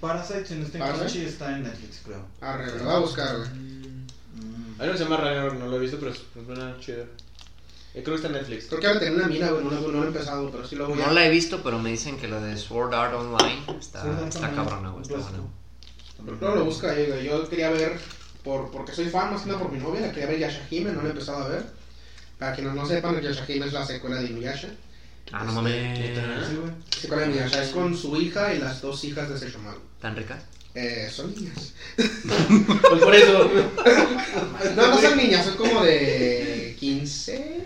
[0.00, 0.96] Parasite, si no está en.
[0.96, 2.24] Crunchy, está en Netflix, creo.
[2.40, 3.48] Arre, lo voy a buscar, güey.
[4.82, 7.04] Hay uno que se llama Ragnarok, no lo he visto, pero suena chido.
[7.94, 8.66] Eh, Creo que está en Netflix.
[8.66, 10.74] Creo que ahora tener una mira, güey, no, lo- no lo he empezado, pero sí
[10.74, 11.06] lo voy a...
[11.06, 14.50] No la he visto, pero me dicen que lo de Sword Art Online está, está
[14.50, 15.02] cabrona, güey.
[15.02, 15.38] Está buena.
[16.24, 17.24] Pero luego lo busca ahí, güey.
[17.24, 17.96] Yo quería ver,
[18.42, 21.02] por, porque soy fan, más que nada por mi novia, la quería ver Yashahime, no
[21.02, 21.64] la he empezado a ver.
[22.38, 24.68] Para quienes no sepan, Yashahime es la secuela de Inuyasha.
[25.30, 25.96] Ah, no mames.
[26.48, 26.72] Sí, güey.
[26.98, 29.78] Secuela de Inuyasha es con su hija y las dos hijas de Seishomaru.
[30.00, 30.42] ¿Tan rica?
[30.74, 31.72] Eh, son niñas.
[31.96, 33.50] Pues por eso.
[34.76, 37.56] No, no son niñas, son como de 15.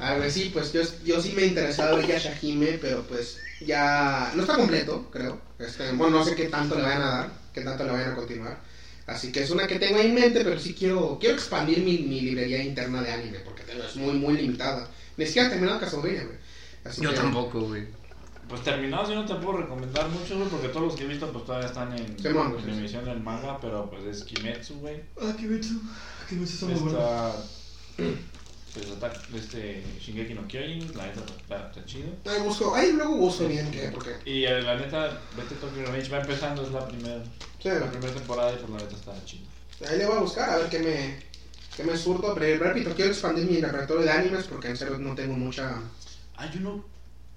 [0.00, 4.32] A ver, sí, pues yo, yo sí me he interesado ver Yashahime, pero pues ya
[4.34, 5.40] no está completo, creo.
[5.58, 8.16] Este, bueno, no sé qué tanto le vayan a dar, qué tanto le vayan a
[8.16, 8.58] continuar.
[9.06, 11.98] Así que es una que tengo ahí en mente, pero sí quiero, quiero expandir mi,
[11.98, 14.88] mi librería interna de anime, porque es muy, muy limitada.
[15.16, 16.36] Ni siquiera he terminado Castlevania, güey.
[16.84, 17.84] Así Yo que- tampoco, güey.
[18.50, 21.30] Pues terminados yo no te puedo recomendar mucho, güey, porque todos los que he visto
[21.30, 22.78] pues todavía están en, Simón, en sí, sí.
[22.78, 25.00] emisión del manga, pero pues es Kimetsu, güey.
[25.22, 25.80] Ah, Kimetsu.
[26.28, 26.98] Kimetsu está muy bueno.
[26.98, 27.32] Está...
[28.72, 32.10] Pues está este Shingeki no Kyojin, la neta está, está chido.
[32.24, 34.14] Ahí busco, ahí luego busco bien qué, porque...
[34.24, 37.20] Y eh, la neta, vete Tokyo Revenge, va empezando, es la primera
[37.60, 39.42] Sí, la primera temporada y por la neta está chido.
[39.88, 41.18] Ahí le voy a buscar a ver qué me,
[41.76, 42.32] qué me surto.
[42.34, 45.80] Pero repito, quiero expandir mi repertorio de animes porque en serio no tengo mucha.
[46.36, 46.84] Hay uno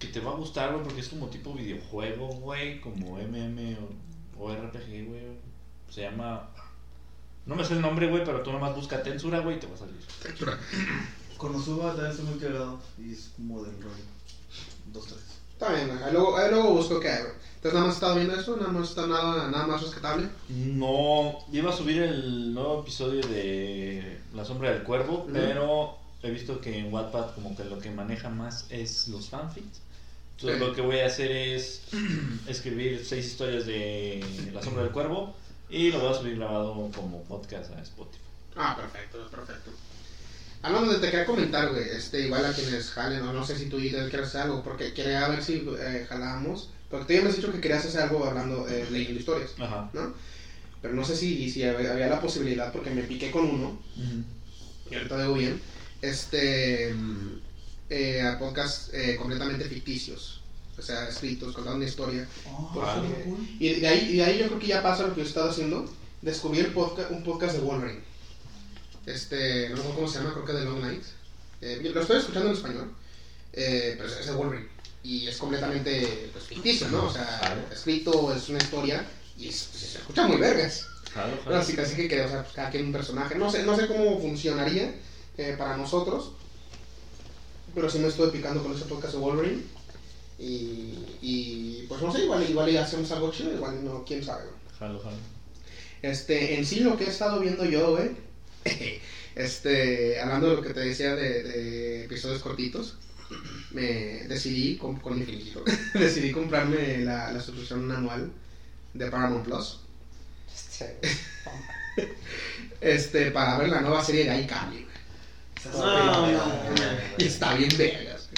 [0.03, 3.77] que te va a gustar, güey, porque es como tipo videojuego, güey, como MM
[4.37, 5.21] o, o RPG, güey.
[5.89, 6.49] Se llama...
[7.45, 9.75] No me sé el nombre, güey, pero tú nomás busca Tensura, güey, y te va
[9.75, 9.95] a salir.
[11.37, 14.03] Konosuba también está muy cagado y es como del rollo.
[14.93, 15.23] Dos, tres.
[15.53, 17.33] Está bien, ahí luego, ahí luego busco qué hay, güey.
[17.55, 20.27] Entonces, nada más estado viendo eso, nada más está nada, nada más rescatable.
[20.49, 26.59] No, iba a subir el nuevo episodio de La Sombra del Cuervo, pero he visto
[26.59, 29.81] que en Wattpad como que lo que maneja más es los fanfics.
[30.35, 31.83] Entonces lo que voy a hacer es
[32.47, 35.35] escribir seis historias de La Sombra del Cuervo
[35.69, 38.23] y lo voy a subir grabado como podcast a Spotify.
[38.55, 39.71] Ah, perfecto, perfecto.
[40.61, 43.65] Hablando de, te quería comentar, güey, este, igual a quienes jalen, o no sé si
[43.65, 47.35] tú quieres hacer algo, porque quería ver si eh, jalamos, porque tú ya me has
[47.35, 49.89] dicho que querías hacer algo hablando, eh, leyendo historias, Ajá.
[49.91, 50.13] ¿no?
[50.81, 53.77] Pero no sé si, si había la posibilidad, porque me piqué con uno,
[54.89, 55.59] y ahorita veo bien,
[56.01, 57.39] este, mm,
[57.93, 60.41] eh, a podcasts eh, completamente ficticios,
[60.77, 62.27] o sea, escritos, contando una historia,
[62.73, 63.07] Vale.
[63.59, 65.29] y de ahí, y de ahí yo creo que ya pasa lo que yo he
[65.29, 65.85] estado haciendo.
[66.21, 68.01] Descubrí el podcast, un podcast de Wolverine.
[69.05, 71.03] Este, no sé cómo se llama, creo que de Long Night.
[71.61, 72.93] Eh, lo estoy escuchando en español,
[73.53, 74.67] eh, pero es de Wolverine.
[75.03, 77.05] Y es completamente pues, ficticio, ¿no?
[77.05, 77.61] O sea, Claro.
[77.73, 79.05] escrito, es una historia
[79.37, 80.87] y es- pues, se escucha muy vergas.
[81.13, 81.57] Pero jalo.
[81.57, 83.35] así, así que, o sea, cada quien un personaje.
[83.35, 84.95] No sé, no sé cómo funcionaría
[85.37, 86.31] eh, para nosotros,
[87.73, 89.61] pero sí me estuve picando con ese podcast de Wolverine.
[90.39, 94.45] Y, y pues no sé, igual, igual y hacemos algo chido, igual no, quién sabe.
[94.77, 95.17] Jalo, jalo.
[96.01, 98.11] Este, en sí lo que he estado viendo yo, güey,
[99.35, 102.95] este, hablando de lo que te decía de, de episodios cortitos,
[103.71, 108.31] me decidí, con, con mi finiquito, decidí comprarme la, la suscripción anual
[108.93, 109.79] de Paramount Plus,
[112.81, 114.92] este, para ver la nueva serie de iCarly, güey.
[115.71, 116.43] No, no,
[117.17, 118.29] Y está bien vergas.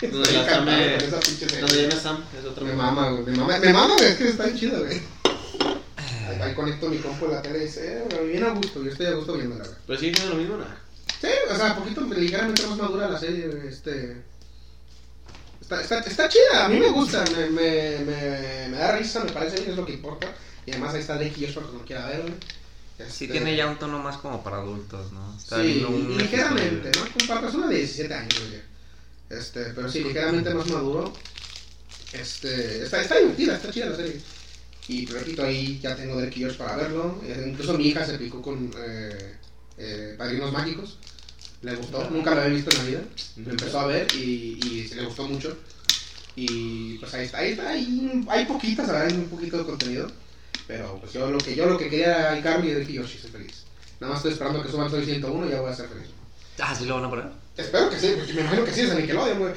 [0.00, 0.98] Donde la Sam me-.
[0.98, 4.44] Donde Sam, es otro Me mama, güey, me mama, me mama, güey, es que está
[4.44, 5.00] bien chido, güey.
[6.28, 8.90] Ahí, ahí conecto mi compu a la tele y dice, eh, bien a gusto, yo
[8.90, 9.76] estoy a gusto viéndola, güey.
[9.86, 10.78] Pero sigue siendo lo mismo, nada.
[11.20, 14.22] Sí, o sea, poquito ligeramente más madura la serie, este...
[15.60, 19.30] Está, está, está chida, a mí me gusta, me, me, me, me da risa, me
[19.30, 20.26] parece bien, es lo que importa.
[20.66, 22.34] Y además ahí está Drake y Joshua, que no quiera ver, güey.
[23.08, 25.36] Sí Este, tiene ya un tono más como para adultos, ¿no?
[25.36, 27.06] Está Sí, un ligeramente, ¿no?
[27.12, 28.60] Como para persona de 17 años, güey.
[29.30, 31.12] Este, pero sí, ligeramente más maduro.
[32.12, 34.20] Este, está, está divertida, está chida la serie.
[34.88, 37.20] Y repito, ahí ya tengo Josh para verlo.
[37.24, 39.36] Eh, incluso mi hija se picó con eh,
[39.78, 40.98] eh, Padrinos Mágicos.
[41.62, 43.02] Le gustó, nunca lo había visto en la vida.
[43.36, 45.56] Lo empezó a ver y, y se le gustó mucho.
[46.34, 50.10] Y pues ahí está, ahí está, hay, hay poquitas, verdad, hay un poquito de contenido.
[50.70, 53.16] Pero pues yo lo que, yo lo que quería era iCarly y Drake y Josh,
[53.16, 53.64] y soy feliz.
[53.98, 56.06] Nada más estoy esperando que suban Soy 101 y ya voy a ser feliz.
[56.60, 57.24] Ah, ¿sí lo van a poner?
[57.56, 59.52] Espero que sí, porque me imagino que sí es de Nickelodeon, güey.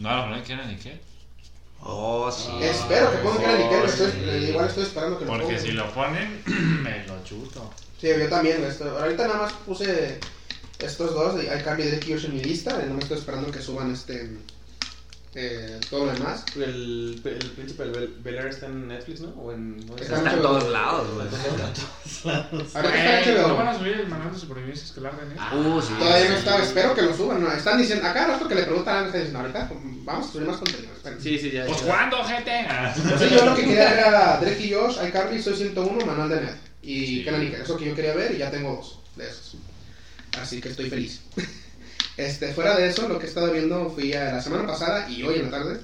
[0.00, 0.98] No, no, no quieren ni qué.
[1.82, 2.48] Oh, sí.
[2.60, 4.02] Espero que pongan que era Nickelodeon, sí.
[4.02, 5.60] estoy- eh, igual estoy esperando que lo Porque pongan.
[5.62, 6.42] si lo ponen,
[6.82, 7.70] me lo chuto.
[8.00, 10.18] Sí, yo también, esto- Ahorita nada más puse
[10.80, 13.18] estos dos, de iCarly y Drake y Josh en mi lista, y no me estoy
[13.18, 14.28] esperando que suban este...
[15.32, 16.44] Eh, todo lo demás.
[16.56, 19.28] El, el príncipe del Bel- Bel Air está en Netflix, ¿no?
[19.40, 19.86] O en.
[19.86, 21.28] ¿dónde Está Está en todos lados, güey.
[22.74, 25.52] Ahorita está ¿No van a subir el manual de supervivencia escolar de Netflix?
[25.54, 25.94] Uh, sí.
[25.98, 27.40] Todavía no está, espero que lo suban.
[27.42, 29.70] No, están diciendo, acá rato que le preguntan, están diciendo, ahorita
[30.04, 30.92] vamos a subir más contenido.
[30.94, 31.20] esperen.
[31.22, 31.64] Sí, sí, ya.
[31.66, 31.78] Pues.
[31.82, 32.50] ¿cuándo, gente?
[32.68, 32.92] Ah.
[32.94, 36.56] Sí, yo lo que quería era Drake y Josh, iCarly, Soy 101, Manual de Net.
[36.82, 37.24] Y Sí.
[37.24, 39.56] Kenan eso que yo quería ver y ya tengo dos de esos.
[40.40, 41.20] Así que estoy feliz.
[42.20, 45.22] Este, fuera de eso, lo que he estado viendo, fui a la semana pasada y
[45.22, 45.80] hoy en la tarde,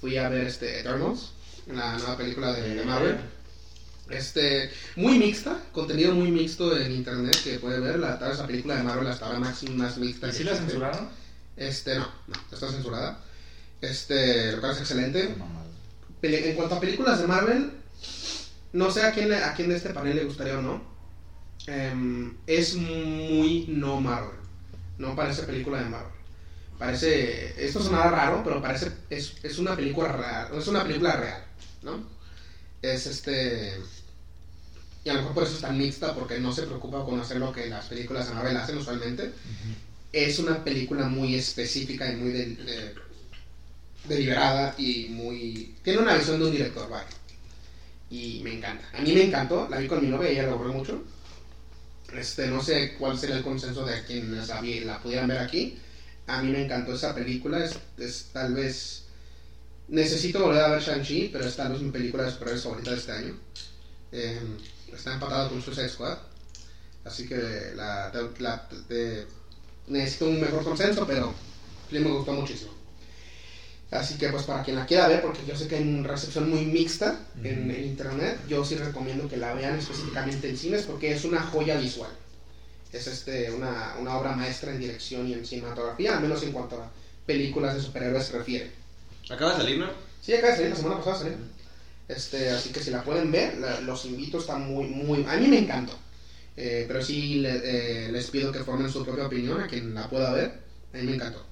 [0.00, 1.32] fui a ver este, Eternals,
[1.66, 3.16] la nueva película de, de Marvel.
[4.08, 7.98] Este, muy mixta, contenido muy mixto en internet que puede ver.
[7.98, 10.28] La, tal vez la película de Marvel hasta ahora más, más mixta.
[10.28, 10.72] ¿Y si la existe.
[10.72, 11.08] censuraron?
[11.56, 13.24] Este, no, no, está censurada.
[13.80, 15.34] Este, lo cual es excelente.
[16.22, 17.72] En cuanto a películas de Marvel,
[18.74, 20.84] no sé a quién, a quién de este panel le gustaría o no.
[21.66, 24.39] Em, es muy no Marvel.
[25.00, 26.12] No parece película de Marvel.
[26.78, 27.64] Parece.
[27.64, 28.92] Esto sonará raro, pero parece.
[29.08, 30.48] Es, es una película real.
[30.58, 31.42] Es una película real,
[31.82, 32.04] ¿no?
[32.82, 33.78] Es este.
[35.04, 37.38] Y a lo mejor por eso es tan mixta, porque no se preocupa con hacer
[37.38, 39.32] lo que las películas de Marvel hacen usualmente.
[40.12, 42.94] Es una película muy específica y muy de- de-
[44.04, 45.74] deliberada y muy...
[45.82, 47.06] Tiene una visión de un director, vaya.
[48.10, 48.84] Y me encanta.
[48.92, 51.02] A mí me encantó, la vi con mi novia y ella la aburrió mucho.
[52.16, 55.78] Este, no sé cuál sería el consenso de quienes la, la pudieran ver aquí.
[56.26, 59.04] A mí me encantó esa película, es, es tal vez...
[59.88, 62.96] Necesito volver a ver Shang-Chi, pero es tal vez mi película de superhéroes favorita de
[62.96, 63.36] este año.
[64.12, 64.40] Eh,
[64.92, 66.18] está empatado con Suicide Squad.
[67.04, 69.26] Así que la, la- de-
[69.88, 71.34] necesito un mejor consenso, pero
[71.90, 72.79] me gustó muchísimo.
[73.90, 76.48] Así que pues para quien la quiera ver, porque yo sé que hay una recepción
[76.48, 81.10] muy mixta en, en internet, yo sí recomiendo que la vean específicamente en cines porque
[81.12, 82.10] es una joya visual.
[82.92, 86.80] Es este, una, una obra maestra en dirección y en cinematografía, al menos en cuanto
[86.80, 86.90] a
[87.26, 88.70] películas de superhéroes se refiere.
[89.28, 89.90] Acaba de salir, ¿no?
[90.22, 91.36] Sí, acaba de salir, la semana pasada salió.
[92.08, 95.24] Este, así que si la pueden ver, la- los invito, está muy, muy...
[95.28, 95.96] A mí me encantó.
[96.56, 100.08] Eh, pero sí le- eh, les pido que formen su propia opinión a quien la
[100.10, 100.52] pueda ver.
[100.92, 101.44] A mí me encantó.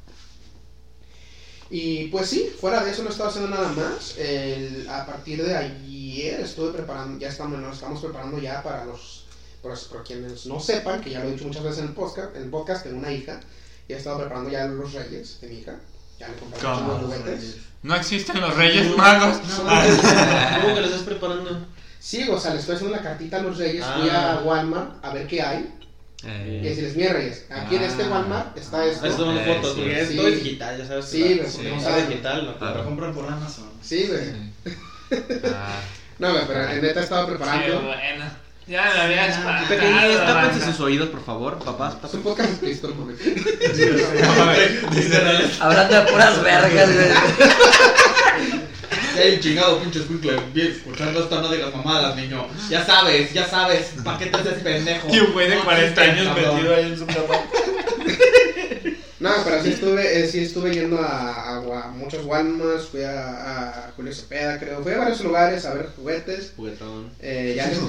[1.71, 4.17] Y pues sí, fuera de eso no estaba haciendo nada más.
[4.17, 9.25] El- a partir de ayer estuve preparando, ya estamos, nos estamos preparando ya para los,
[9.61, 12.35] por, por quienes no sepan, que ya lo he dicho muchas veces en el podcast,
[12.37, 13.41] en el podcast tengo una hija,
[13.87, 15.77] y he estado preparando ya los reyes de mi hija.
[16.19, 17.57] Ya le compré muchos juguetes.
[17.83, 19.39] No existen los Reyes Magos.
[19.39, 21.67] ¿Cómo que lo estás preparando?
[22.01, 24.39] Sí, o sea, le estoy haciendo una cartita a los reyes, fui Ah.
[24.39, 25.73] a Walmart a ver qué hay,
[26.25, 28.09] y Eh, decirles, mira reyes, aquí en este Ah.
[28.11, 29.09] Walmart está Ah, esto.
[29.09, 29.81] tomando Eh, fotos, sí.
[29.81, 30.17] porque es Sí.
[30.17, 31.05] todo es digital, ya sabes.
[31.05, 32.85] Sí, güey, porque no sabe digital, no, Lo claro.
[32.85, 33.71] compran por Amazon.
[33.83, 34.73] Sí, güey.
[35.55, 35.81] ah,
[36.19, 37.83] No, güey, pero en neta Qué preparando.
[37.83, 38.25] bueno.
[38.67, 39.69] Ya me había espantado.
[39.69, 41.95] Pequeñitos, tápense sus oídos, por favor, papás.
[42.05, 42.51] Es un podcast
[42.95, 43.19] mames.
[44.21, 45.61] No, mames.
[45.61, 47.09] Hablando de puras vergas, güey.
[49.19, 52.47] El chingado pinche escuincle, bien escuchando esto, no digas mamadas, niño.
[52.71, 55.09] Ya sabes, ya sabes, ¿para qué te haces pendejo?
[55.13, 56.55] Y un güey de No 40 existen, años cabrón.
[56.57, 57.19] metido ahí en su cama.
[59.21, 63.89] No, pero sí estuve, eh, sí estuve yendo a, a Wa- muchos Walmarts, fui a,
[63.89, 64.81] a Julio Cepeda, creo.
[64.81, 66.53] Fui a varios lugares a ver juguetes.
[66.57, 67.11] Juguetón.
[67.21, 67.81] Eh, ya les...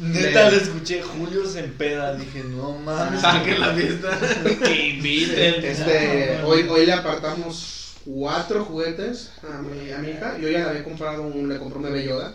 [0.00, 2.16] Neta, le escuché Julio Sempeda.
[2.16, 3.20] Dije, no mames.
[3.20, 4.18] Saquen la fiesta.
[4.64, 5.64] Que inviten.
[5.64, 10.38] Este, hoy, hoy le apartamos cuatro juguetes a mi, a mi hija.
[10.38, 12.34] Yo ya le había comprado un, le compré un bebé Yoda.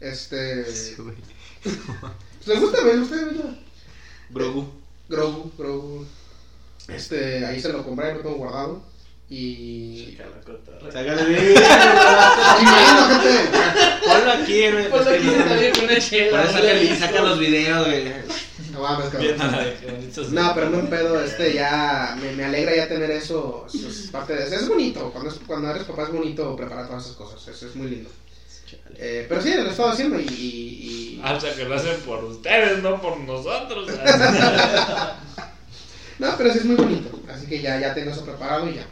[0.00, 0.56] Este,
[2.46, 3.58] ¿les gusta el bebé Yoda?
[4.30, 4.66] Grogu.
[5.08, 6.06] Grogu, Grogu.
[6.88, 8.82] Este, ahí se lo compré, lo tengo guardado.
[9.28, 10.16] Y.
[10.92, 11.24] Sácale.
[14.06, 14.88] Ponlo aquí, güey.
[14.88, 16.96] Ponlo aquí, está bien, con una chela.
[16.96, 18.04] saca los videos, güey.
[18.76, 19.36] No mames, cabrón.
[20.54, 24.34] Pero no un pedo, este ya me, me alegra ya tener eso, eso es parte
[24.34, 24.54] de eso.
[24.56, 27.74] Es bonito, cuando, es- cuando eres papá es bonito preparar todas esas cosas, eso es
[27.74, 28.10] muy lindo.
[28.98, 30.24] Eh, pero sí, lo he estado haciendo y...
[30.24, 30.28] y-
[31.16, 33.88] y- Ah, o sea, que lo hacen por ustedes, no por nosotros.
[36.18, 38.86] No, pero sí es muy bonito, así que ya, ya tengo eso preparado y ya.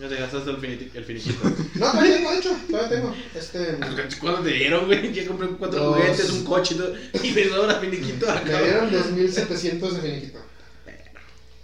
[0.00, 1.40] Ya te gastaste el, finiti- el finiquito.
[1.74, 3.14] No, todavía tengo, de hecho, todavía tengo.
[3.34, 3.78] Este,
[4.20, 5.12] ¿Cuándo te dieron, güey?
[5.12, 5.96] Ya compré cuatro Dos.
[5.96, 6.94] juguetes, un coche y todo.
[7.22, 8.62] Y me sobra finiquito me acá.
[8.62, 10.38] dieron 2.700 de finiquito.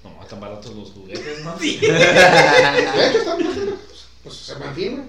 [0.03, 1.57] No, están baratos los juguetes, ¿no?
[1.59, 3.39] De hecho, están
[4.23, 5.03] pues se mantiene.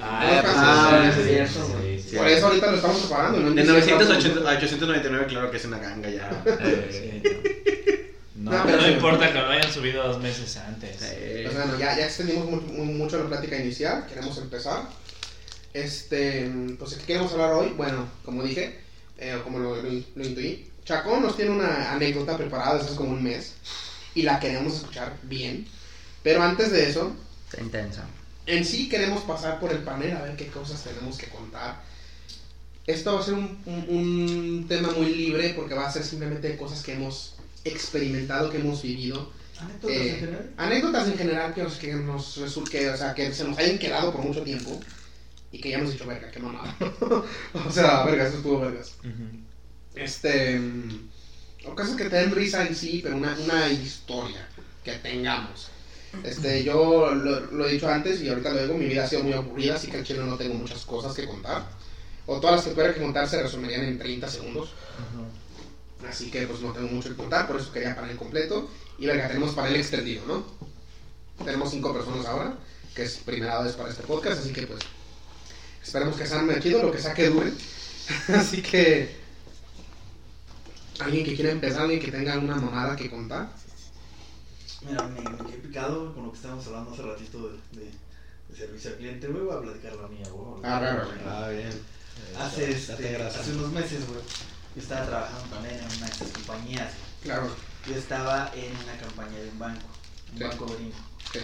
[0.00, 2.02] Ah, pues, Ah, sí, es sí, cierto, sí, güey.
[2.02, 2.16] sí.
[2.16, 3.38] Por eso ahorita lo estamos preparando.
[3.40, 3.48] ¿no?
[3.48, 6.42] En De diciembre 980 vamos- a 899, claro que es una ganga ya.
[6.46, 7.71] Eh, No, No,
[8.58, 8.90] no, pero sí.
[8.92, 10.96] importa que lo hayan subido dos meses antes.
[10.98, 14.88] Pues bueno, ya, ya extendimos mu- mu- mucho la plática inicial, queremos empezar.
[15.74, 17.70] Este, pues ¿de qué queremos hablar hoy?
[17.76, 18.78] Bueno, como dije,
[19.18, 23.12] eh, como lo, lo, lo intuí, Chacón nos tiene una anécdota preparada desde hace como
[23.12, 23.54] un mes
[24.14, 25.66] y la queremos escuchar bien.
[26.22, 27.12] Pero antes de eso,
[27.50, 28.04] Está intensa.
[28.46, 31.80] en sí queremos pasar por el panel a ver qué cosas tenemos que contar.
[32.86, 36.56] Esto va a ser un, un- un tema muy libre porque va a ser simplemente
[36.56, 39.30] cosas que hemos experimentado, que hemos vivido.
[39.60, 40.50] ¿Anécdotas Eh, en general?
[40.56, 44.12] anécdotas en general que, nos- que nos resulte, o sea, que se nos hayan quedado
[44.12, 44.80] por mucho tiempo
[45.52, 46.74] y que ya hemos dicho, verga, qué mamada.
[47.54, 48.94] o sea, verga, eso estuvo vergas.
[49.94, 50.58] Este.
[50.58, 51.08] mm,
[51.66, 54.48] O cosas que te den risa en sí, pero una, una historia
[54.82, 55.68] que tengamos.
[56.24, 59.22] Este, yo lo, lo he dicho antes y ahorita lo digo, mi vida ha sido
[59.22, 61.64] muy aburrida, así que al chile no tengo muchas cosas que contar.
[62.26, 64.72] O todas las que tuviera que contar se resumirían en 30 segundos.
[66.08, 68.68] Así que pues no tengo mucho que contar, por eso quería panel completo.
[68.98, 70.44] Y verga, tenemos panel extendido, ¿no?
[71.44, 72.54] Tenemos cinco personas ahora,
[72.94, 74.80] que es primera vez para este podcast, así que pues
[75.82, 77.52] esperemos que sean chido, lo que sea que dure.
[78.34, 79.16] así que
[81.00, 83.50] alguien que quiera empezar, alguien que tenga alguna mamada que contar.
[84.82, 87.90] Mira, me, me quedé picado con lo que estábamos hablando hace ratito de, de,
[88.48, 89.44] de servicio al cliente, güey.
[89.44, 90.60] Voy a platicar la mía, güey.
[90.64, 91.08] Ah, bueno.
[91.26, 91.70] Ah, bien.
[92.38, 94.20] Hace, este, hace unos meses, güey,
[94.74, 96.92] yo estaba trabajando también en una de estas compañías.
[97.22, 97.50] Claro,
[97.86, 99.86] Yo estaba en una campaña de un banco,
[100.32, 100.44] un Sí.
[100.44, 100.96] banco gringo.
[101.32, 101.38] sí.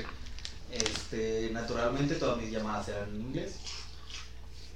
[0.71, 3.53] Este, naturalmente todas mis llamadas eran en inglés.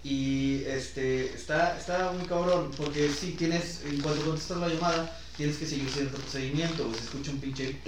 [0.04, 5.56] Y este, está, está muy cabrón, porque si tienes, en cuanto contestas la llamada, tienes
[5.58, 7.78] que seguir cierto procedimiento, pues escucha un pinche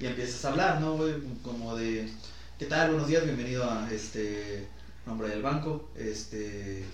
[0.00, 1.14] y empiezas a hablar, ¿no, güey?
[1.42, 2.08] Como de,
[2.58, 2.90] ¿qué tal?
[2.90, 4.66] Buenos días, bienvenido a este
[5.04, 6.84] nombre del banco, este,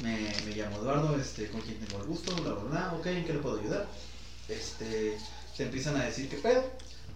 [0.00, 3.32] me, llamo Eduardo, este, con quien tengo el gusto, bla, bla, bla, ok, ¿en qué
[3.32, 3.86] le puedo ayudar?
[4.48, 5.16] Este,
[5.56, 6.64] te empiezan a decir, ¿qué pedo?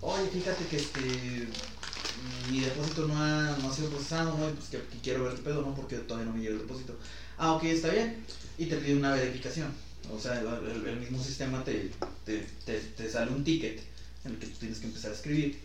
[0.00, 1.48] Oye, fíjate que este,
[2.50, 4.48] mi depósito no ha, no ha sido procesado, ¿no?
[4.54, 5.74] Pues que, quiero ver qué pedo, ¿no?
[5.74, 6.96] Porque todavía no me llega el depósito.
[7.36, 8.24] Ah, ok, está bien.
[8.56, 9.72] Y te pide una verificación.
[10.14, 11.90] O sea, el, mismo sistema te,
[12.24, 13.82] te, te, te sale un ticket
[14.24, 15.58] en el que tú tienes que empezar a escribir.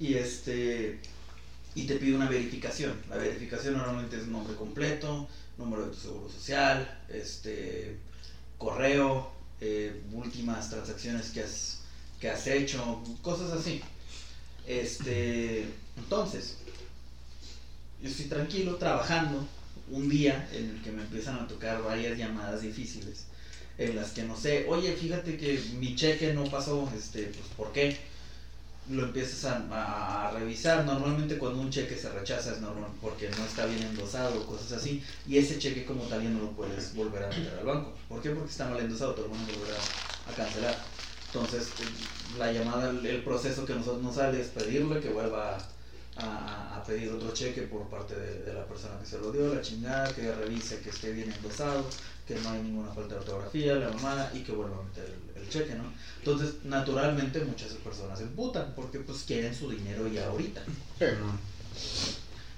[0.00, 0.98] Y este
[1.74, 2.94] y te pide una verificación.
[3.08, 5.28] La verificación normalmente es nombre completo,
[5.58, 7.96] número de tu seguro social, este
[8.56, 9.30] correo,
[9.60, 11.80] eh, últimas transacciones que has,
[12.20, 13.82] que has hecho, cosas así.
[14.66, 16.56] Este, entonces,
[18.00, 19.46] yo estoy tranquilo trabajando
[19.90, 23.26] un día en el que me empiezan a tocar varias llamadas difíciles
[23.78, 27.72] en las que no sé, oye, fíjate que mi cheque no pasó, este, pues ¿por
[27.72, 27.96] qué?
[28.90, 30.84] Lo empiezas a, revisar.
[30.84, 34.72] Normalmente cuando un cheque se rechaza es normal porque no está bien endosado o cosas
[34.72, 35.02] así.
[35.26, 37.92] Y ese cheque como tal ya no lo puedes volver a meter al banco.
[38.08, 38.30] ¿Por qué?
[38.30, 40.76] Porque está mal endosado, te lo van a volver a, cancelar.
[41.26, 41.68] Entonces,
[42.38, 45.58] la llamada, el- proceso que nosotros nos sale es pedirle que vuelva
[46.16, 49.60] a pedir otro cheque por parte de, de la persona que se lo dio, la
[49.60, 51.84] chingada, que revise que esté bien endosado,
[52.26, 55.27] que no hay ninguna falta de ortografía, la mamada, y que vuelva a meter el,
[55.40, 55.92] el cheque, ¿no?
[56.18, 60.62] Entonces, naturalmente, muchas personas se emputan porque pues quieren su dinero ya ahorita.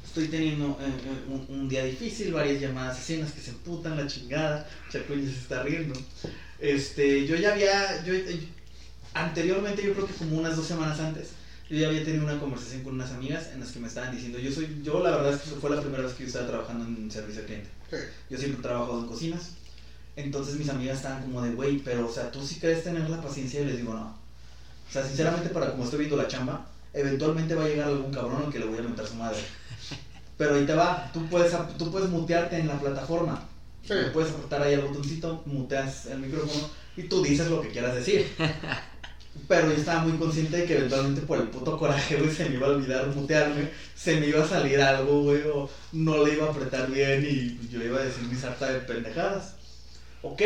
[0.05, 3.51] Estoy teniendo eh, eh, un, un día difícil, varias llamadas así en las que se
[3.51, 4.69] emputan la chingada.
[4.91, 5.95] Chacoña se está riendo.
[6.59, 8.49] Este, yo ya había, yo, eh,
[9.15, 11.29] anteriormente, yo creo que como unas dos semanas antes,
[11.69, 14.41] yo ya había tenido una conversación con unas amigas en las que me estaban diciendo,
[14.41, 16.85] yo soy, yo la verdad es que fue la primera vez que yo estaba trabajando
[16.85, 17.71] en servicio al cliente.
[17.89, 17.97] Sí.
[18.31, 19.51] Yo siempre he trabajado en cocinas.
[20.21, 23.21] Entonces mis amigas estaban como de, güey, pero o sea, tú sí crees tener la
[23.21, 24.17] paciencia y les digo, no.
[24.89, 28.43] O sea, sinceramente, para como estoy viendo la chamba, eventualmente va a llegar algún cabrón
[28.45, 29.39] al que le voy a mentar su madre.
[30.37, 33.47] Pero ahí te va, tú puedes, tú puedes mutearte en la plataforma.
[33.87, 33.95] Sí.
[34.13, 38.27] Puedes apretar ahí el botoncito, muteas el micrófono y tú dices lo que quieras decir.
[39.49, 42.57] Pero yo estaba muy consciente de que eventualmente por el puto coraje, güey, se me
[42.57, 46.47] iba a olvidar mutearme, se me iba a salir algo, güey, o no le iba
[46.47, 49.55] a apretar bien y yo iba a decir mi sarta de pendejadas.
[50.23, 50.43] Ok.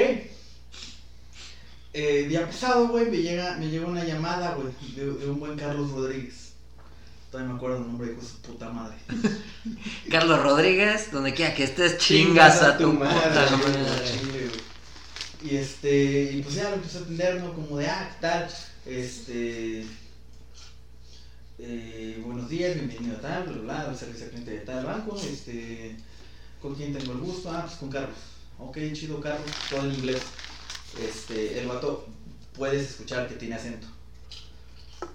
[1.97, 5.57] Eh, día pasado, güey, me llega, me llega una llamada, güey, de, de un buen
[5.57, 6.53] Carlos Rodríguez.
[7.31, 8.97] Todavía me acuerdo el nombre, hijo de su puta madre.
[10.11, 13.81] Carlos Rodríguez, donde quiera que estés, chingas a tu madre, puta.
[15.43, 17.53] Y este, y pues ya lo empezó a atender, ¿no?
[17.55, 18.49] Como de, ah, ¿qué tal?
[18.87, 19.85] Este,
[21.59, 25.21] eh, buenos días, bienvenido a tal, bla, bla, bla, servicio al cliente de tal banco,
[25.21, 25.97] este,
[26.63, 27.51] ¿con quién tengo el gusto?
[27.51, 28.34] Ah, pues con Carlos.
[28.59, 30.23] Ok, chido, Carlos, todo en inglés.
[31.03, 32.07] Este, el vato,
[32.57, 33.87] puedes escuchar que tiene acento.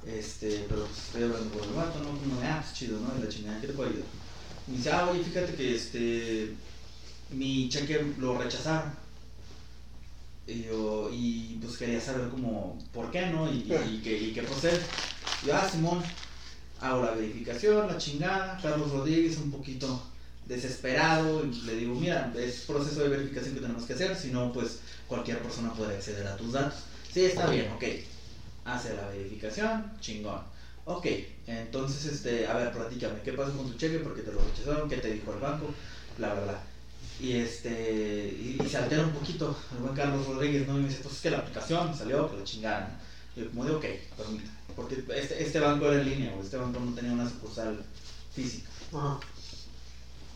[0.05, 2.11] Este, pero estoy hablando por el vato, ¿no?
[2.39, 3.17] De, ah, pues chido, ¿no?
[3.17, 4.05] Y la chingada, ¿qué te puedo ayudar?
[4.67, 6.53] Y me dice, ah, oye, fíjate que este,
[7.31, 8.91] mi cheque lo rechazaron.
[10.45, 13.51] Y yo, y pues quería saber como, ¿por qué no?
[13.51, 14.81] Y, y, qué, y qué procede.
[15.43, 16.03] Y yo, ah, Simón,
[16.81, 20.08] hago la verificación, la chingada, Carlos Rodríguez un poquito
[20.49, 24.51] desesperado, y le digo, mira, es proceso de verificación que tenemos que hacer, si no,
[24.51, 26.79] pues cualquier persona puede acceder a tus datos.
[27.13, 27.83] Sí, está bien, ok.
[28.65, 30.41] Hace la verificación, chingón.
[30.85, 31.05] Ok,
[31.45, 33.99] entonces, este, a ver, platícame, ¿qué pasó con tu cheque?
[33.99, 35.67] Porque te lo rechazaron, ¿qué te dijo el banco?
[36.17, 36.59] Bla, bla, bla.
[37.19, 40.79] Y este, y, y se altera un poquito el buen Carlos Rodríguez, ¿no?
[40.79, 42.89] Y me dice, pues es que la aplicación salió, que la chingaron.
[43.35, 43.85] Y yo como de, ok,
[44.17, 44.49] permítame.
[44.75, 47.83] Porque este, este banco era en línea, este banco no tenía una sucursal
[48.33, 48.69] física.
[48.93, 49.19] Ajá.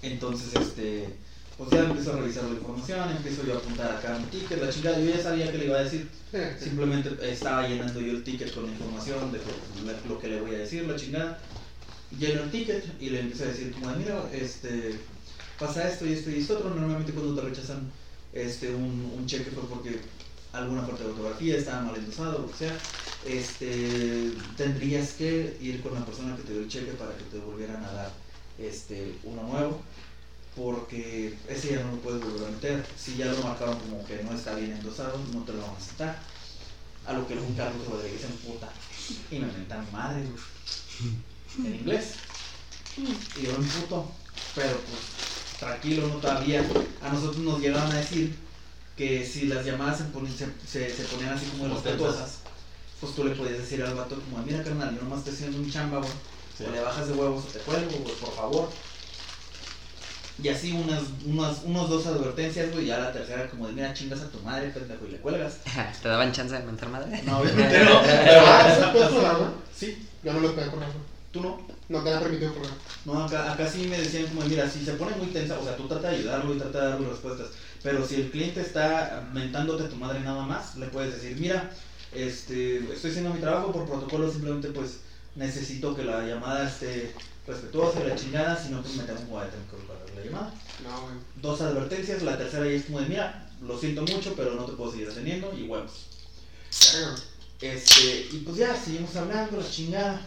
[0.03, 1.07] Entonces, este,
[1.57, 4.69] pues ya empiezo a revisar la información, empiezo yo a apuntar acá mi ticket, la
[4.69, 6.09] chingada, yo ya sabía que le iba a decir.
[6.59, 10.55] Simplemente estaba llenando yo el ticket con la información de lo, lo que le voy
[10.55, 11.39] a decir, la chingada.
[12.19, 14.99] Lleno el ticket y le empiezo a decir, como, mira, este,
[15.59, 16.71] pasa esto y esto y esto otro.
[16.71, 17.91] Normalmente cuando te rechazan
[18.33, 19.99] este, un, un cheque fue porque
[20.53, 22.77] alguna parte de ortografía estaba mal endosado, lo que sea.
[23.25, 27.37] Este, tendrías que ir con la persona que te dio el cheque para que te
[27.37, 28.11] volvieran a dar
[28.59, 29.81] este, uno nuevo
[30.55, 32.85] porque ese ya no lo puedes volver a meter.
[32.97, 35.77] Si ya lo marcaron como que no está bien endosado, no te lo van a
[35.77, 36.19] aceptar.
[37.05, 38.69] A lo que el buen Carlos Rodríguez se emputa
[39.29, 41.67] y me menta mi madre, güey.
[41.67, 42.13] En inglés.
[42.97, 44.09] Y yo me emputo.
[44.55, 46.63] Pero pues, tranquilo, no todavía.
[47.01, 48.35] A nosotros nos llegaron a decir
[48.95, 52.37] que si las llamadas se, ponían, se, se, se ponían así como respetuosas,
[53.01, 55.69] pues tú le podías decir al vato como, mira carnal, yo nomás estoy haciendo un
[55.69, 56.11] chamba, güey.
[56.65, 58.69] O le bajas de huevos o te cuelgo, güey, por favor.
[60.41, 64.21] Y así unas, unas, unos dos advertencias, güey, ya la tercera como de, mira, chingas
[64.21, 65.57] a tu madre, pendejo, y le cuelgas.
[66.01, 67.21] ¿Te daban chance de mentar madre?
[67.23, 67.99] No, obviamente no.
[68.01, 69.11] Ah, ¿eso puedes?
[69.75, 70.95] Sí, Yo no los puedo colgar, no.
[71.31, 71.73] tú no.
[71.89, 72.73] No te han permitido colgar.
[73.05, 75.75] No, acá, acá sí me decían como, mira, si se pone muy tensa, o sea,
[75.75, 77.47] tú trata de ayudarlo y trata de darle respuestas,
[77.83, 81.69] pero si el cliente está mentándote a tu madre nada más, le puedes decir, mira,
[82.13, 84.99] este, estoy haciendo mi trabajo por protocolo, simplemente pues
[85.35, 87.13] necesito que la llamada esté
[87.45, 90.53] respetuosa y la chingada, si no, pues me tengo que cortar la llamada.
[90.83, 91.15] No, güey.
[91.41, 94.73] Dos advertencias, la tercera ya es como de, mira, lo siento mucho, pero no te
[94.73, 95.91] puedo seguir atendiendo y huevos.
[97.61, 100.21] Este, y pues ya, seguimos hablando, la chingada.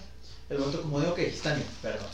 [0.48, 2.08] El vato como de, ok, está bien, perdón.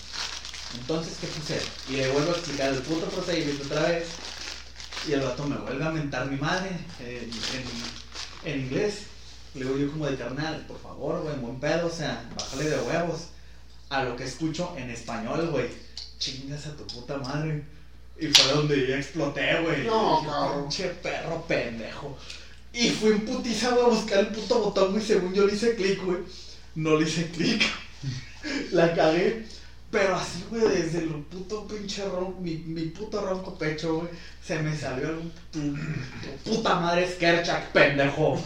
[0.81, 1.63] Entonces, ¿qué sucede?
[1.91, 4.09] Y le vuelvo a explicar el puto procedimiento otra vez.
[5.07, 9.03] Y el vato me vuelve a mentar mi madre en, en, en inglés.
[9.55, 12.81] Le digo yo como de carnal, por favor, güey, buen pedo, o sea, bájale de
[12.81, 13.27] huevos.
[13.93, 15.67] A lo que escucho en español, güey.
[16.19, 17.63] Chingas a tu puta madre.
[18.19, 19.85] Y fue donde yo exploté, güey.
[19.85, 20.63] No, cabrón.
[20.63, 22.17] Pinche perro pendejo.
[22.73, 25.05] Y fui en putiza, güey, a buscar el puto botón, güey.
[25.05, 26.21] Según yo le hice clic, güey.
[26.75, 27.63] No le hice clic.
[28.73, 29.45] La cagué.
[29.93, 34.09] Pero así, güey, desde el puto pinche ronco, mi, mi puto ronco pecho, güey,
[34.43, 38.43] se me salió el tu, tu puta madre Skerchak, pendejo.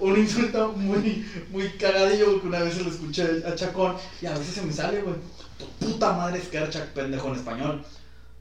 [0.00, 4.26] Un insulto muy, muy cagadillo, güey, que una vez se lo escuché a Chacón, y
[4.26, 5.14] a veces se me sale, güey,
[5.56, 7.84] tu puta madre Skerchak, pendejo, en español.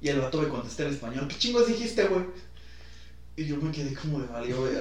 [0.01, 2.25] Y el vato me contesté en español, ¿qué chingos dijiste, güey?
[3.35, 4.73] Y yo me quedé como de valió, güey.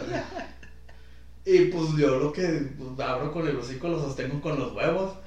[1.45, 5.18] Y pues yo lo que pues, abro con el hocico lo sostengo con los huevos.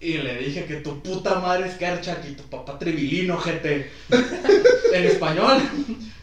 [0.00, 3.90] Y le dije que tu puta madre es Kerchak y tu papá tribilino, gente.
[4.92, 5.60] en español.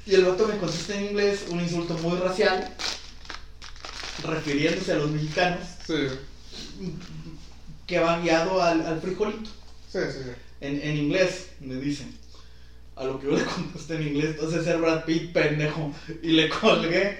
[0.05, 2.73] Y el vato me contesta en inglés un insulto muy racial.
[4.23, 5.59] Refiriéndose a los mexicanos.
[5.85, 6.07] Sí,
[7.85, 9.49] Que va guiado al, al frijolito.
[9.91, 10.19] sí, sí.
[10.23, 10.31] sí.
[10.61, 12.17] En, en inglés, me dicen.
[12.95, 15.93] A lo que yo le contesté en inglés, entonces ser Brad Pitt, pendejo.
[16.23, 17.17] Y le colgué.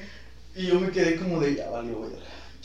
[0.56, 2.12] Y yo me quedé como de, ya valió, güey.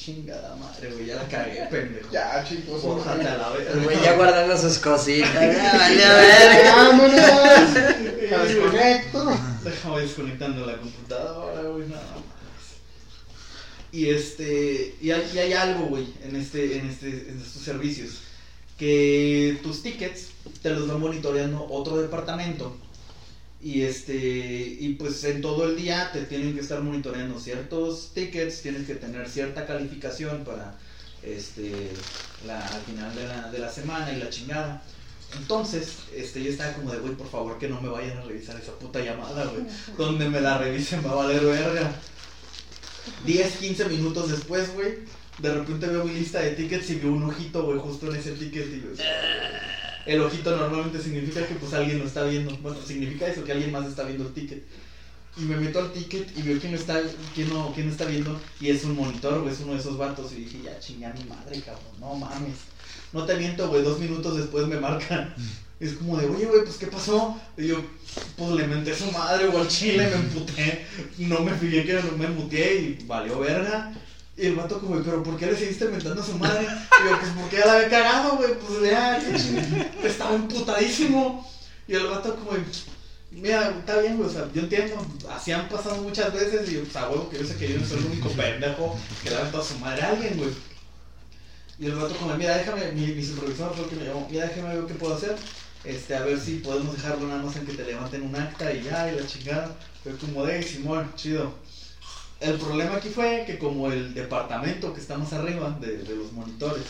[0.02, 2.10] Chingada madre, güey, ya la cagué, pendejo.
[2.10, 2.82] Ya, chicos.
[2.82, 5.34] Bójate a la El güey ya guardando sus cositas.
[5.34, 6.72] Vale, a ver.
[6.74, 7.74] ¡Vámonos!
[7.74, 9.38] Desconecto.
[9.62, 12.22] Déjame desconectando la computadora, güey, nada más.
[13.92, 18.22] Y este, y hay, y hay algo, güey, en este, en este, en estos servicios,
[18.78, 20.28] que tus tickets
[20.62, 22.74] te los va monitoreando otro departamento.
[23.62, 28.62] Y este, y pues en todo el día te tienen que estar monitoreando ciertos tickets,
[28.62, 30.78] tienes que tener cierta calificación para,
[31.22, 31.90] este,
[32.46, 34.82] la, al final de la, de la semana y la chingada.
[35.36, 38.58] Entonces, este, yo estaba como de, güey, por favor que no me vayan a revisar
[38.60, 39.64] esa puta llamada, güey.
[39.96, 41.92] Donde me la revisen va a valer verga.
[43.24, 44.98] 10, 15 minutos después, güey,
[45.38, 48.32] de repente veo mi lista de tickets y veo un ojito, güey, justo en ese
[48.32, 48.88] ticket y yo,
[50.06, 52.56] El ojito normalmente significa que pues alguien lo está viendo.
[52.58, 54.64] Bueno, significa eso, que alguien más está viendo el ticket.
[55.36, 57.00] Y me meto al ticket y veo quién está,
[57.34, 58.40] quién no, quién está viendo.
[58.60, 60.32] Y es un monitor, güey, es uno de esos vatos.
[60.32, 62.56] Y dije, ya chingue a mi madre, cabrón, no mames.
[63.12, 65.34] No te miento, güey, dos minutos después me marcan.
[65.80, 67.40] Es como de, oye, güey, pues ¿qué pasó?
[67.56, 67.82] Y yo,
[68.36, 70.84] pues le menté a su madre, güey, al chile, me emputé.
[71.18, 73.92] No me fijé que no me muteé y valió verga.
[74.40, 76.62] Y el vato como, pero ¿por qué le seguiste mentando a su madre?
[76.62, 79.18] Y yo, pues porque ya la había cagado, güey, pues ya,
[80.02, 81.46] estaba emputadísimo.
[81.86, 82.52] Y el vato como,
[83.32, 86.96] mira, está bien, güey, o sea, yo entiendo, así han pasado muchas veces y, pues,
[86.96, 89.42] a huevo, que yo sé que yo no soy el único pendejo que le ha
[89.42, 90.50] mentado a su madre a alguien, güey.
[91.78, 94.46] Y el vato como, mira, déjame, mi, mi supervisor fue el que me llamó, mira,
[94.46, 95.36] déjame ver qué puedo hacer.
[95.84, 98.84] Este, a ver si podemos dejarlo nada más en que te levanten un acta y
[98.84, 99.76] ya, y la chingada.
[100.02, 101.52] Fue como de, Simón, chido.
[102.40, 106.32] El problema aquí fue que como el departamento que está más arriba de, de los
[106.32, 106.82] monitores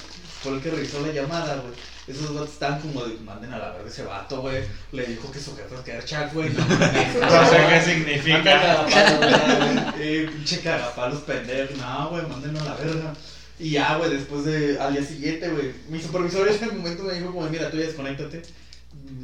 [0.42, 1.74] fue el que revisó la llamada, güey.
[2.06, 4.62] Esos vatos estaban como de, manden a la verga ese vato, güey.
[4.92, 6.50] Le dijo que su jefe es Kerchak, güey.
[6.54, 8.86] No, sé qué significa.
[9.98, 11.76] eh, pinche cagapalos pendejos.
[11.76, 13.12] No, güey, mándenlo a la verga.
[13.58, 17.12] Y ya, güey, después de, al día siguiente, güey, mi supervisor en ese momento me
[17.12, 18.42] dijo como, mira, tú ya desconéctate.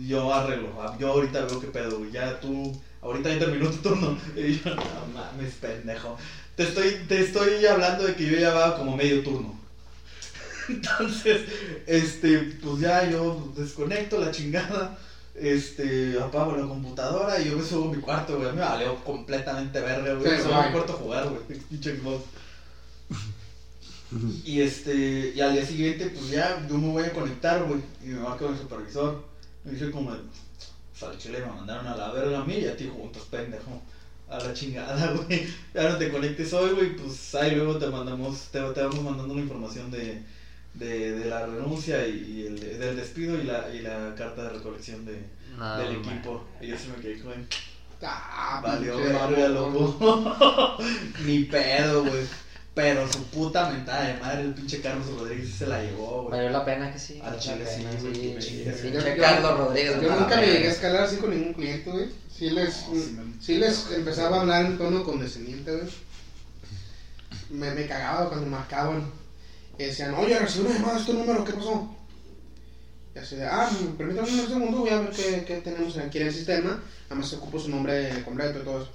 [0.07, 0.68] Yo arreglo,
[0.99, 4.18] yo ahorita veo qué pedo, güey, ya tú, ahorita ya terminó tu turno.
[4.36, 4.82] Y yo, no
[5.14, 6.16] mames, pendejo.
[6.54, 9.59] Te estoy, te estoy hablando de que yo llevaba como medio turno.
[10.68, 11.42] Entonces,
[11.86, 14.98] este, pues ya yo desconecto la chingada,
[15.34, 18.52] este, apago la computadora y yo me subo a mi cuarto, güey.
[18.52, 20.30] Me valió completamente verga, güey.
[20.30, 21.61] Sí, Me subo a mi cuarto a jugar, güey.
[24.44, 27.80] Y este, y al día siguiente, pues ya yo me voy a conectar, güey.
[28.02, 29.24] Y me marca mi supervisor.
[29.64, 30.16] Me dice como,
[30.99, 33.82] pues al chile me mandaron a la verga a mí y a ti juntos, pendejo.
[34.28, 35.47] A la chingada, güey.
[35.72, 36.97] Ya no te conectes hoy, güey.
[36.97, 40.22] Pues ahí luego te mandamos, te, te vamos mandando la información de,
[40.74, 44.49] de, de la renuncia y, y el, del despido y la, y la carta de
[44.51, 45.22] recolección de,
[45.57, 46.09] No, del man.
[46.14, 46.44] equipo.
[46.61, 47.34] Y yo se me quedé como,
[48.03, 50.76] Ah, valió verga, loco.
[51.24, 52.24] Ni pedo, güey.
[52.77, 56.33] Pero su puta mentada de madre, el pinche Carlos Rodríguez se la llevó, güey.
[56.33, 57.18] Valió la pena que sí.
[57.24, 59.99] Al chile sí, güey, sí, sí, sí, Yo- Carlos Rodríguez.
[60.03, 62.11] Yo nunca me llegué a escalar así con ningún cliente, güey.
[62.31, 65.89] Sí les, No, sí me- sí les empezaba a hablar en tono condescendiente, güey.
[67.49, 69.11] Me, me cagaba cuando marcaban.
[69.79, 71.97] Y decían, oye, recibí una llamada de este número, ¿qué pasó?
[73.14, 76.27] Y así de, ah, permítame un segundo, voy a ver qué, qué tenemos aquí en
[76.27, 76.83] el sistema.
[77.09, 78.91] Además se ocupa su nombre completo y todo eso.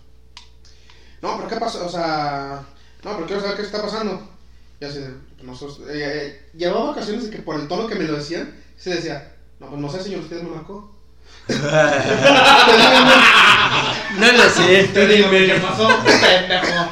[1.23, 1.83] No, pero ¿qué pasa?
[1.83, 2.63] O sea,
[3.03, 4.29] no, pero quiero saber qué está pasando.
[4.79, 7.95] Y así de, pues nosotros, eh, eh, llevaba ocasiones de que por el tono que
[7.95, 10.95] me lo decían, se decía, no, pues no sé, señor, usted me marcó.
[14.19, 14.89] No lo sé.
[14.93, 16.89] Te digo, ¿qué pasó, pendejo?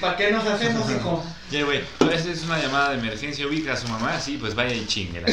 [0.00, 1.24] ¿Para qué nos hacemos, hijo?
[1.50, 4.54] Ya, güey, a veces es una llamada de emergencia, ubica a su mamá, sí, pues
[4.54, 5.26] vaya y chinguela.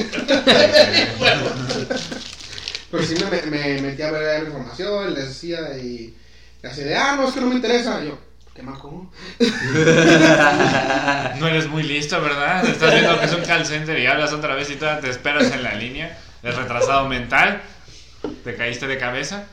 [2.91, 6.15] Pero sí me, me metí a ver la información, les decía y,
[6.61, 8.03] y así de, ah, no, es que no me interesa.
[8.03, 8.17] Y yo,
[8.55, 9.11] ¿qué marcó?
[11.39, 12.65] No eres muy listo, ¿verdad?
[12.65, 15.51] Estás viendo que es un call center y hablas otra vez y todavía te esperas
[15.51, 16.17] en la línea.
[16.43, 17.61] Es retrasado mental.
[18.43, 19.45] Te caíste de cabeza.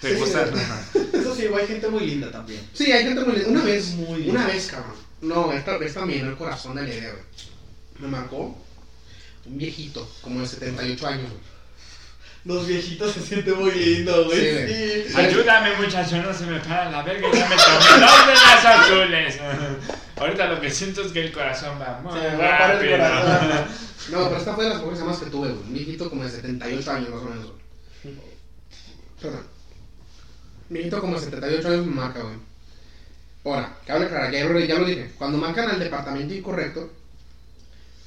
[0.00, 0.44] Te Sí, gusta.
[1.12, 2.60] Eso sí, hay gente muy linda también.
[2.74, 3.50] Sí, hay gente muy linda.
[3.50, 4.94] Una vez, Muy una vez, cabrón.
[5.22, 7.24] No, esta vez también el corazón de la idea, güey.
[7.98, 8.56] Me marcó
[9.46, 11.55] un viejito, como de 78 años, güey.
[12.46, 14.68] Los viejitos se sienten muy lindos, güey.
[14.68, 15.16] Sí, Sí.
[15.16, 18.64] Ayúdame, muchacho, no se me para la verga y ya me tomé dos de las
[18.64, 19.38] azules.
[20.16, 23.66] Ahorita lo que siento es que el corazón va muy Se va corazón.
[24.12, 25.60] No, pero esta fue de las mejores llamadas que tuve, güey.
[25.62, 28.14] Un viejito como de 78 años, más o menos, güey.
[29.20, 29.42] Perdón.
[30.70, 32.36] Un viejito como de 78 años me marca, güey.
[33.44, 35.10] Ahora, cabe aclarar, ya, lo- ya lo dije.
[35.18, 36.92] Cuando marcan al departamento incorrecto,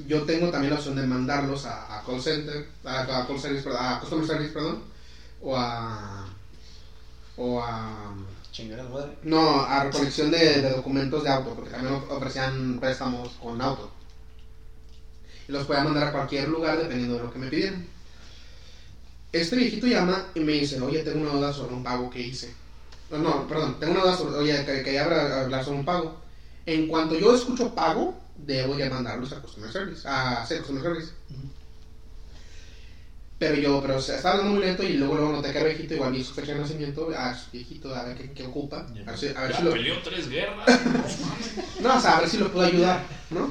[0.08, 3.68] yo tengo también la opción de mandarlos a, a call center, a, a call service,
[3.78, 4.84] a customer service, perdón,
[5.42, 6.28] o a,
[7.38, 8.16] o a,
[8.92, 9.18] madre.
[9.24, 13.90] no, a recolección de, de documentos de auto, porque también of- ofrecían préstamos con auto.
[15.48, 17.88] Y los podía mandar a cualquier lugar dependiendo de lo que me pidieran.
[19.32, 22.54] Este viejito llama y me dice, oye, tengo una duda sobre un pago que hice.
[23.12, 26.18] No, no, perdón, tengo una duda sobre, oye, que, que hablar, hablar sobre un pago.
[26.66, 28.16] En cuanto yo escucho pago,
[28.46, 31.12] debo de mandarlos a Customer Service, a hacer Customer Service.
[33.38, 35.68] Pero yo, pero o sea, estaba hablando muy lento y luego, luego noté que era
[35.70, 38.86] viejito, igual vi su fecha de nacimiento, a su viejito, a ver qué, qué ocupa.
[39.06, 40.68] A ver si, a ver si Ya lo, peleó tres guerras.
[41.82, 43.50] no, o sea, a ver si lo puedo ayudar, ¿no?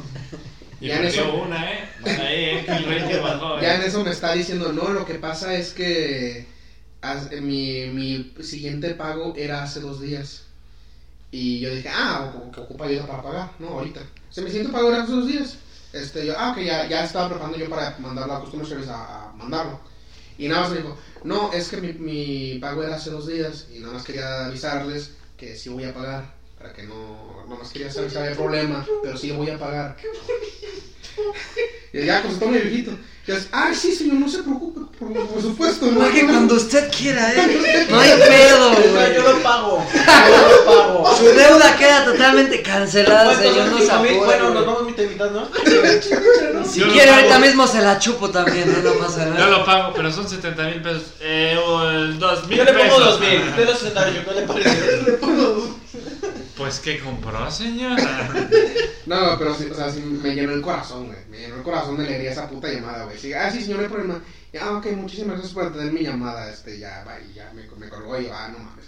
[0.81, 1.89] Y Ya en eso- una, ¿eh?
[2.05, 2.65] Ahí, ¿eh?
[2.67, 3.77] Que el rey que bajó, Ya ¿eh?
[3.77, 6.47] en eso me está diciendo, no, lo que pasa es que
[7.41, 10.43] mi, mi siguiente pago era hace dos días.
[11.31, 14.03] Y yo dije, ah, o- que ocupa ayuda para pagar, no, ahorita.
[14.29, 15.57] O sea, mi siguiente pago hace dos días.
[15.93, 19.29] Este, yo, ah, que ya, ya estaba preparando yo para mandarlo a Customer Service a,
[19.29, 19.81] a mandarlo.
[20.37, 23.67] Y nada más me dijo, no, es que mi, mi pago era hace dos días
[23.75, 26.37] y nada más quería avisarles que sí voy a pagar.
[26.59, 29.97] Para que no, nada más quería saber si había problema, pero sí voy a pagar.
[31.93, 32.93] Y ya contestó mi viejito.
[33.29, 35.85] Yo, ah, sí, señor, no se preocupe, por, por supuesto.
[35.91, 37.87] No, Porque no, cuando usted quiera, ¿eh?
[37.91, 39.15] No hay pedo, güey.
[39.17, 39.85] Yo lo pago.
[39.95, 41.17] Yo lo pago.
[41.19, 43.67] Su deuda queda totalmente cancelada, ¿Cuántos señor.
[43.69, 45.47] No se apure, Bueno, nos vamos mitad y mitad, ¿no?
[46.67, 49.47] Si Yo quiere, ahorita mismo se la chupo también, no, no pasa Yo nada.
[49.49, 51.03] lo pago, pero son 70 mil pesos.
[51.21, 53.05] Eh, o el 2 mil Yo le pongo pesos.
[53.05, 53.43] dos mil.
[53.47, 55.19] Usted los 68, ¿qué le parece?
[56.59, 58.35] Pues, ¿qué compró, señora?
[59.07, 61.19] No, pero sí, o sea, sí me llenó el corazón, güey.
[61.31, 63.17] Me llenó el corazón de alegría esa puta llamada, güey.
[63.17, 64.21] Sí, ah, sí, señor, no hay problema.
[64.53, 66.51] Y, ah, ok, muchísimas gracias por atender mi llamada.
[66.51, 68.87] Este, ya, va, y ya me, me colgó y yo, ah, no mames.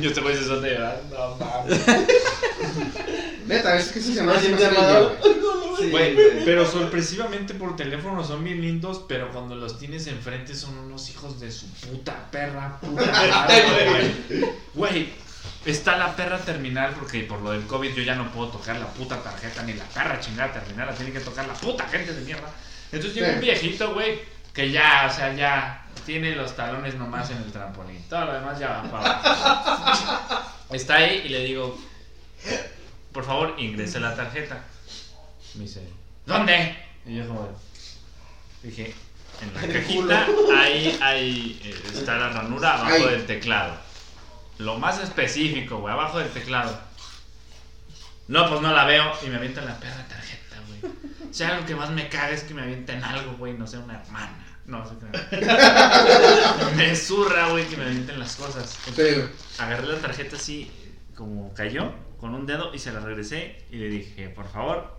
[0.00, 1.02] Yo te voy a decir de llorar.
[1.10, 1.80] No mames.
[3.48, 4.52] Neta, es que esas llamadas Así
[5.90, 6.44] güey.
[6.44, 11.40] Pero sorpresivamente por teléfono son bien lindos, pero cuando los tienes enfrente son unos hijos
[11.40, 14.14] de su puta perra, puta madre,
[14.74, 15.25] güey.
[15.66, 18.86] Está la perra terminal porque por lo del COVID yo ya no puedo tocar la
[18.86, 22.20] puta tarjeta ni la perra chingada terminal, la tiene que tocar la puta gente de
[22.22, 22.48] mierda.
[22.92, 23.34] Entonces llega Sí.
[23.34, 24.20] un viejito, güey,
[24.54, 28.00] que ya, o sea, ya tiene los talones nomás en el trampolín.
[28.08, 30.52] Todo lo demás ya va para abajo.
[30.70, 31.76] Está ahí y le digo,
[33.12, 34.62] por favor, ingrese la tarjeta.
[35.54, 35.82] Me dice,
[36.26, 36.76] ¿dónde?
[37.06, 37.48] Y yo como,
[38.62, 38.94] dije,
[39.42, 40.26] en la cajita,
[40.60, 43.84] ahí, ahí eh, está la ranura abajo del teclado.
[44.58, 46.78] Lo más específico, güey, abajo del teclado.
[48.28, 50.92] No, pues no la veo y me avientan la perra tarjeta, güey.
[51.30, 53.78] O sea, algo que más me caga es que me avienten algo, güey, no sé,
[53.78, 54.42] una hermana.
[54.66, 55.46] No, sé qué.
[56.76, 58.76] me zurra, güey, que me avienten las cosas.
[58.96, 59.22] Güey.
[59.58, 60.70] Agarré la tarjeta así,
[61.14, 64.98] como cayó, con un dedo y se la regresé y le dije, por favor,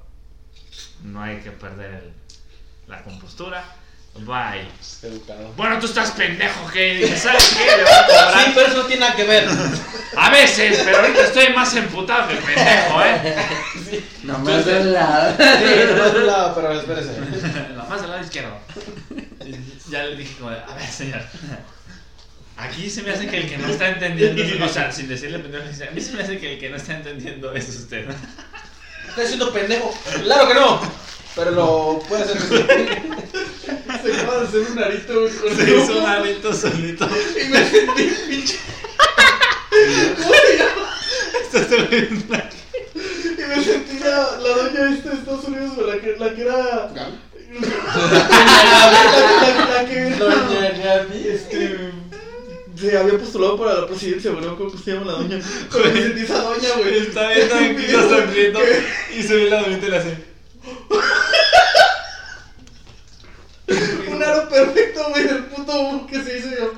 [1.04, 2.14] no hay que perder el-
[2.88, 3.66] la compostura.
[4.20, 4.68] Bye.
[5.04, 5.54] Educado.
[5.56, 7.66] Bueno, tú estás pendejo, que dije, ¿sabes qué?
[7.78, 8.46] Le voy a cobrar.
[8.46, 9.48] Sí, pero eso no tiene nada que ver.
[10.16, 14.04] A veces, pero ahorita estoy más emputado que pendejo, ¿eh?
[14.24, 15.36] Nomás de un lado.
[15.38, 17.12] Sí, no es un lado, pero espérese.
[17.76, 18.58] La más al lado izquierdo.
[19.90, 21.22] Ya le dije como, de, a ver, señor.
[22.58, 25.64] Aquí se me hace que el que no está entendiendo, o sea, sin decirle pendejo,
[25.66, 28.08] a mí se me hace que el que no está entendiendo es usted.
[29.10, 29.94] Estoy haciendo pendejo.
[30.24, 31.07] Claro que no.
[31.38, 32.38] Pero lo puede hacer.
[34.04, 37.08] Se acaba de hacer un arito, güey, con Se el hizo un alito solito.
[37.08, 38.58] Y me sentí pinche.
[41.42, 46.34] Esto se Y me sentí la, la doña esta de Estados Unidos, la que, la
[46.34, 46.92] que era.
[46.94, 47.22] Gal.
[47.62, 48.08] La,
[49.42, 50.10] la- la que.
[50.16, 51.28] Doña Gaby.
[51.28, 51.92] Este.
[52.80, 55.40] Se había postulado para la presidencia, güey, no me se llama la doña.
[55.72, 56.98] Pero me sentí esa doña, güey.
[57.00, 58.60] Está bien tranquilo sonriendo
[59.18, 60.37] y se ve la donita y le hace.
[64.10, 66.74] Un aro perfecto, güey, del puto que se hizo yo.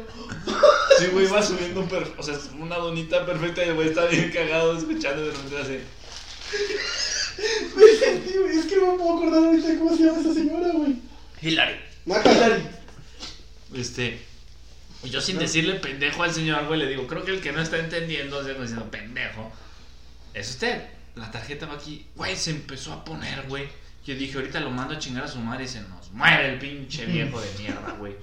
[0.98, 2.12] Sí, güey, va subiendo un per...
[2.18, 5.82] O sea, una donita perfecta y el güey está bien cagado escuchando de repente hace.
[7.76, 8.58] Me sentí, güey.
[8.58, 10.96] Es que no me puedo acordar ahorita cómo se llama esa señora, güey.
[11.42, 11.76] Hilary.
[12.06, 12.60] Mátala.
[13.74, 14.20] Este.
[15.04, 17.62] y Yo sin decirle pendejo al señor, güey, le digo, creo que el que no
[17.62, 19.52] está entendiendo, o sea, diciendo pendejo,
[20.34, 20.82] es usted.
[21.16, 23.68] La tarjeta va aquí, güey, se empezó a poner, güey.
[24.06, 26.60] Yo dije, ahorita lo mando a chingar a su madre y se nos muere el
[26.60, 28.16] pinche viejo de mierda, güey.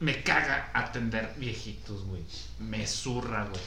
[0.00, 2.22] Me caga atender viejitos, güey.
[2.58, 3.60] Me zurra, güey.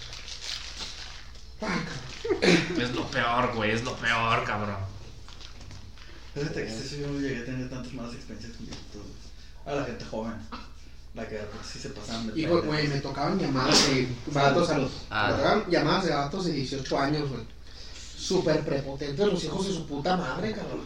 [2.77, 4.77] Es lo peor, güey, es lo peor, cabrón.
[6.33, 9.01] Fíjate que sí, yo no llegué a tener tantas malas experiencias con viejitos.
[9.65, 10.33] A la gente joven.
[11.13, 14.77] La que pues, sí se pasaban de Hijo, güey, me tocaban llamadas de vatos a
[14.77, 14.91] los.
[15.09, 15.27] Ah.
[15.29, 17.41] Me tocaban llamadas de vatos de 18 años, güey.
[18.21, 20.81] Súper prepotentes los hijos de su puta madre, cabrón.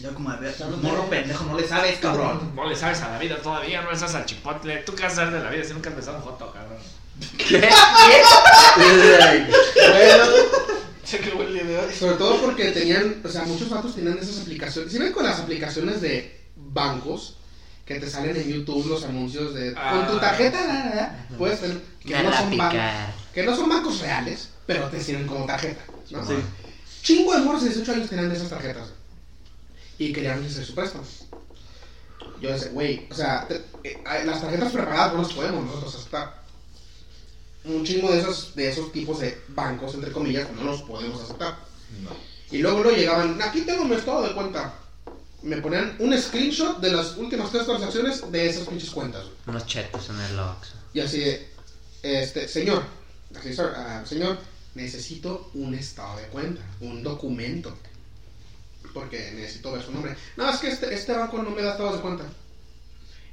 [0.00, 2.52] Yo como a ver, morro pendejo, no le sabes, cabrón.
[2.56, 4.76] No le sabes a la vida todavía, no le sabes al chipotle.
[4.78, 6.78] ¿Tú qué vas a saber de la vida si nunca has besado un joto, cabrón?
[11.04, 14.92] Sé que huele de Sobre todo porque tenían, o sea, muchos vatos tenían esas aplicaciones.
[14.92, 17.36] Si ven con las aplicaciones de bancos
[17.84, 20.20] que te salen en YouTube los anuncios de con tu Ah.
[20.20, 23.14] tarjeta, la, la, la, puedes tener que no, son ban- picar.
[23.34, 25.82] que no son bancos reales, pero te sirven como tarjeta.
[26.10, 26.24] ¿no?
[26.26, 26.34] Sí.
[27.02, 28.88] Chingo de morros de 18 años tenían esas tarjetas.
[29.98, 31.04] Y querían hacer su préstamo.
[32.40, 36.42] Yo decía, güey, o sea, te- eh, las tarjetas preparadas no las podemos nosotros aceptar.
[37.64, 41.56] Un chingo de esos, de esos tipos de bancos, entre comillas, no los podemos aceptar.
[42.50, 44.74] Y luego lo llegaban, aquí tengo mi estado de cuenta.
[45.42, 49.26] Me ponían un screenshot de las últimas tres transacciones de esas pinches cuentas.
[49.46, 50.74] Unos chetos en el Oxxo.
[50.94, 51.48] Y así de,
[52.02, 52.82] este, señor,
[53.38, 54.38] así, sir, ah, señor,
[54.74, 57.76] necesito un estado de cuenta, un documento.
[58.92, 60.14] Porque necesito ver su nombre.
[60.36, 62.24] No, es que este, este banco no me da estados de cuenta.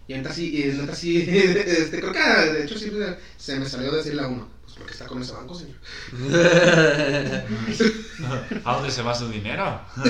[0.10, 2.92] Y entonces sí, y neta sí, este, creo que ah, de hecho sí
[3.38, 5.76] se me salió decirle a uno, pues porque está con ese banco, señor.
[8.66, 9.80] ¿A dónde se va su dinero?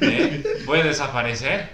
[0.00, 0.62] ¿Eh?
[0.64, 1.68] ¿Puede desaparecer?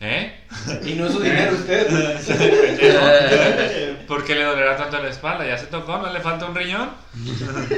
[0.00, 0.32] ¿Eh?
[0.84, 1.86] Y no es su dinero usted.
[4.06, 5.46] ¿Por qué le dolerá tanto la espalda?
[5.46, 5.98] ¿Ya se tocó?
[5.98, 6.90] ¿No le falta un riñón?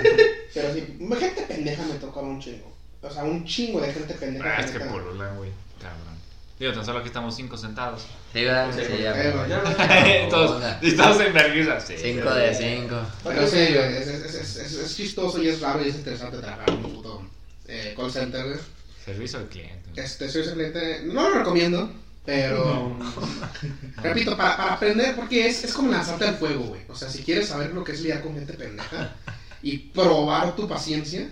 [0.55, 2.71] Pero sí, gente pendeja me tocaba un chingo.
[3.03, 4.55] O sea, un chingo de gente pendeja.
[4.57, 5.51] Ah, es que pululan, güey.
[5.81, 6.13] Cabrón.
[6.59, 8.07] Digo, tan solo aquí estamos cinco sentados.
[8.33, 8.69] Sí, ¿verdad?
[8.73, 9.21] Sí, Sí, ya.
[9.21, 9.49] eh, güey.
[9.49, 10.63] ya, todos,
[11.21, 11.81] en vergüenza.
[11.81, 11.95] Sí.
[11.99, 13.01] Cinco de cinco.
[13.25, 13.75] Pero sí, es,
[14.09, 17.23] es, es, es, es chistoso y es raro y es interesante trabajar en un puto
[17.67, 18.61] eh, call center.
[19.05, 19.91] Servicio al cliente.
[20.01, 21.91] Este, soy ese cliente, no lo recomiendo,
[22.25, 22.97] pero
[24.03, 26.83] repito, para, para aprender, porque es, es como lanzarte al fuego, güey.
[26.89, 29.13] O sea, si quieres saber lo que es lidiar con gente pendeja
[29.63, 31.29] y probar tu paciencia,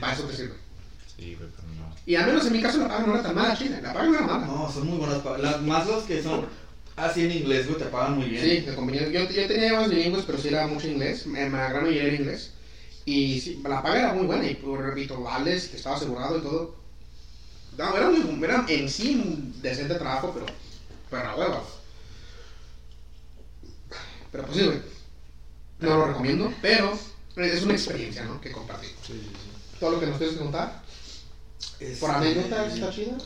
[0.00, 0.54] para eso te sirve.
[1.16, 1.94] Sí, güey, pero no.
[2.04, 4.06] Y al menos en mi caso la paga no era tan mala, chile, la paga
[4.06, 4.46] no era mala.
[4.46, 5.18] No, son muy buenas.
[5.18, 6.46] pa- Las, más los que son
[6.96, 8.44] así en inglés, güey, te pagan muy bien.
[8.44, 9.08] Sí, me convenía.
[9.08, 12.04] Yo, yo tenía llamadas bilingües, pero sí era mucho inglés, me, me la gran mayoría
[12.04, 12.52] era inglés.
[13.06, 16.42] Y sí, la paga era muy buena, y pues, repito, vales, que estaba asegurado y
[16.42, 16.74] todo.
[17.76, 20.34] No, era, muy, era en sí un decente trabajo,
[21.10, 21.62] pero, la hueva.
[24.32, 24.80] Pero pues sí, güey.
[25.80, 26.98] No lo recomiendo, pero
[27.36, 28.40] es una experiencia, ¿no?
[28.40, 28.90] Que compartir.
[29.78, 30.82] Todo lo que nos tienes que contar,
[31.78, 33.18] Este, por anécdota, está chida.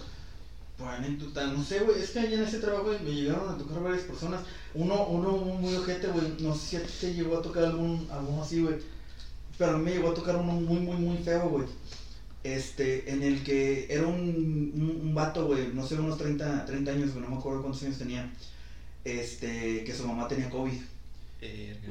[0.76, 2.00] Por anécdota, no sé, güey.
[2.00, 4.40] Es que ahí en ese trabajo me llegaron a tocar varias personas.
[4.74, 6.36] Uno, uno muy ojete, güey.
[6.40, 8.76] No sé si a ti te llegó a tocar algún, alguno así, güey.
[9.56, 11.66] Pero a mí me llegó a tocar uno muy, muy, muy feo, güey.
[12.42, 15.68] Este, en el que era un, un, un vato, güey.
[15.74, 17.24] No sé, unos 30, 30 años, güey.
[17.24, 18.30] No me acuerdo cuántos años tenía.
[19.04, 20.80] Este, que su mamá tenía COVID.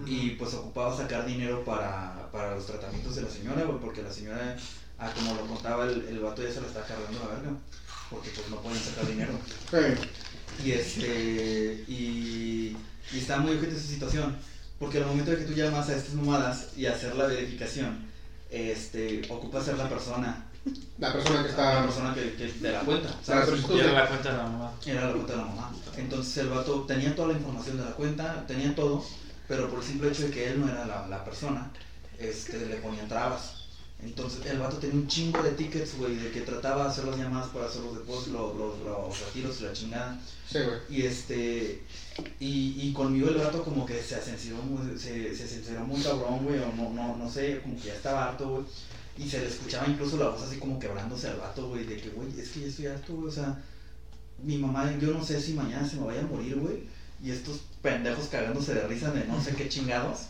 [0.05, 4.11] Y pues ocupaba sacar dinero para, para los tratamientos de la señora, güey, porque la
[4.11, 4.55] señora,
[4.99, 7.57] ah, como lo contaba, el, el vato ya se la está cargando la verga,
[8.11, 9.31] porque pues no pueden sacar dinero.
[9.71, 10.67] Sí.
[10.67, 12.77] Y este, y,
[13.11, 14.37] y está muy urgente esa situación,
[14.77, 18.07] porque al momento de que tú llamas a estas mamadas y hacer la verificación,
[18.49, 20.45] este, ocupa ser la persona,
[20.97, 21.83] La persona que la está.
[21.83, 23.35] persona que, que de la cuenta, La
[23.79, 24.71] era la cuenta de la mamá.
[24.85, 25.71] Era la cuenta de la mamá.
[25.97, 29.03] Entonces el vato tenía toda la información de la cuenta, tenía todo,
[29.47, 31.69] pero por el simple hecho de que él no era la, la persona,
[32.17, 33.58] este, le ponían trabas.
[34.01, 37.17] Entonces el vato tenía un chingo de tickets, güey, de que trataba de hacer las
[37.17, 40.21] llamadas para hacer los depósitos, los, los, los retiros y la chingada.
[40.49, 40.79] Sí, güey.
[40.89, 41.83] Y este.
[42.39, 46.45] Y, y conmigo el vato como que se asenció muy, se, se sinceró muy cabrón,
[46.45, 48.63] güey, o no, no, no sé, como que ya estaba harto, güey.
[49.17, 52.09] Y se le escuchaba incluso la voz así como quebrándose al vato, güey, de que,
[52.09, 53.61] güey, es que ya estoy harto, güey, o sea,
[54.41, 56.83] mi mamá, yo no sé si mañana se me vaya a morir, güey,
[57.21, 60.27] y estos pendejos cagándose de risa de no sé qué chingados.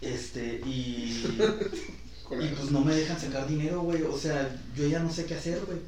[0.00, 1.38] Este, y.
[2.30, 5.34] Y pues no me dejan sacar dinero, güey, o sea, yo ya no sé qué
[5.34, 5.78] hacer, güey.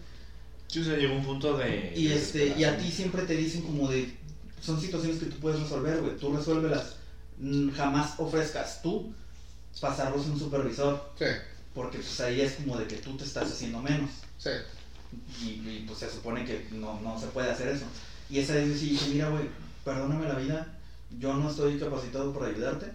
[0.66, 1.92] Sí, o sea, llegó un punto de.
[1.94, 4.16] Y este, y a ti siempre te dicen como de,
[4.60, 6.96] son situaciones que tú puedes resolver, güey, tú resuélvelas,
[7.38, 9.12] Mm, jamás ofrezcas tú
[9.80, 11.24] pasarlos a un supervisor, Sí,
[11.74, 14.50] porque pues ahí es como de que tú te estás haciendo menos, sí.
[15.42, 17.86] y, y, pues se supone que no, no se puede hacer eso.
[18.30, 19.48] Y esa vez yo sí dije, mira, güey,
[19.84, 20.78] perdóname la vida,
[21.18, 22.86] yo no estoy capacitado para ayudarte,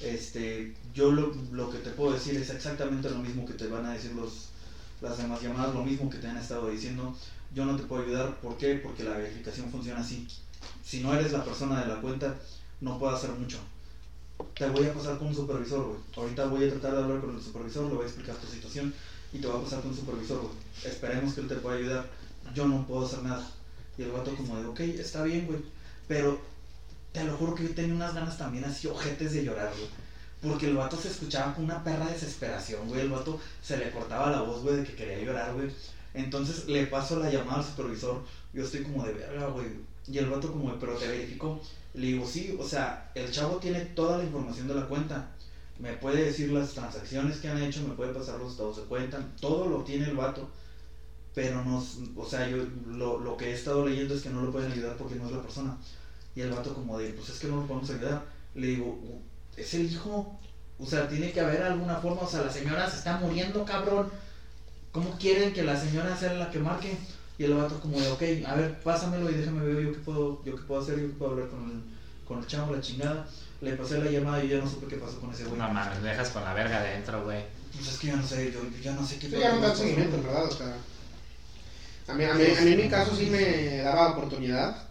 [0.00, 3.84] este, yo lo, lo que te puedo decir es exactamente lo mismo que te van
[3.84, 4.48] a decir los,
[5.00, 7.14] las demás llamadas, lo mismo que te han estado diciendo,
[7.54, 8.76] yo no te puedo ayudar, ¿por qué?
[8.76, 10.26] Porque la verificación funciona así.
[10.84, 12.34] Si no eres la persona de la cuenta,
[12.80, 13.58] no puedo hacer mucho.
[14.54, 15.98] Te voy a pasar con un supervisor, güey.
[16.16, 18.94] Ahorita voy a tratar de hablar con el supervisor, le voy a explicar tu situación
[19.32, 20.52] y te voy a pasar con un supervisor, güey.
[20.84, 22.10] Esperemos que él te pueda ayudar.
[22.54, 23.48] Yo no puedo hacer nada.
[23.98, 25.58] Y el vato como de, ok, está bien, güey.
[26.06, 26.40] Pero
[27.12, 30.03] te lo juro que yo tenía unas ganas también así ojetes de llorar, güey.
[30.44, 33.00] Porque el vato se escuchaba con una perra desesperación, güey.
[33.00, 35.70] El vato se le cortaba la voz, güey, de que quería llorar, güey.
[36.12, 38.22] Entonces le paso la llamada al supervisor.
[38.52, 39.66] Yo estoy como de verga, güey.
[40.06, 41.60] Y el vato como pero te verificó.
[41.94, 45.30] Le digo, sí, o sea, el chavo tiene toda la información de la cuenta.
[45.78, 49.26] Me puede decir las transacciones que han hecho, me puede pasar los estados de cuenta.
[49.40, 50.48] Todo lo tiene el vato.
[51.34, 51.84] Pero no,
[52.16, 54.96] o sea, yo lo, lo que he estado leyendo es que no lo pueden ayudar
[54.96, 55.78] porque no es la persona.
[56.36, 58.24] Y el vato como de, pues es que no lo podemos ayudar.
[58.54, 59.00] Le digo,
[59.56, 60.38] es el hijo.
[60.78, 62.22] O sea, tiene que haber alguna forma.
[62.22, 64.10] O sea, la señora se está muriendo, cabrón.
[64.92, 66.96] ¿Cómo quieren que la señora sea la que marque?
[67.36, 70.44] Y el vato como de, ok, a ver, pásamelo y déjame ver yo qué puedo,
[70.44, 71.82] yo qué puedo hacer, yo qué puedo hablar con el,
[72.26, 73.26] con el chavo, la chingada.
[73.60, 75.58] Le pasé la llamada y yo ya no supe qué pasó con ese güey.
[75.58, 77.44] No mames, me dejas con la verga adentro, güey.
[77.74, 79.60] Pues es que yo no sé, yo, yo ya no sé qué Sí, ya no
[79.60, 80.76] da seguimiento, en verdad, o sea.
[82.06, 84.88] A mí, a, mí, a mí en mi caso sí me daba oportunidad.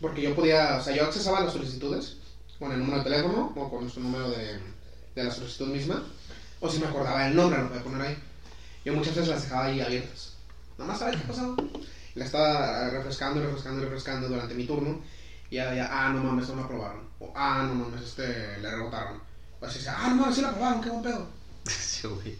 [0.00, 2.18] Porque yo podía, o sea, yo accesaba las solicitudes
[2.58, 4.58] con el número de teléfono o con su número de,
[5.14, 6.02] de la solicitud misma.
[6.60, 8.18] O si me acordaba el nombre, lo podía poner ahí.
[8.84, 10.34] Yo muchas veces las dejaba ahí abiertas.
[10.76, 11.56] Nada más a ver qué pasaba.
[12.14, 15.00] La estaba refrescando, refrescando, refrescando durante mi turno.
[15.50, 17.08] Y ya, ya, ah, no mames, no me aprobaron.
[17.20, 19.20] O, ah, no mames, este, le rebotaron.
[19.60, 21.26] O así, ah, no mames, sí la aprobaron, qué buen pedo.
[21.68, 22.36] Sí, güey.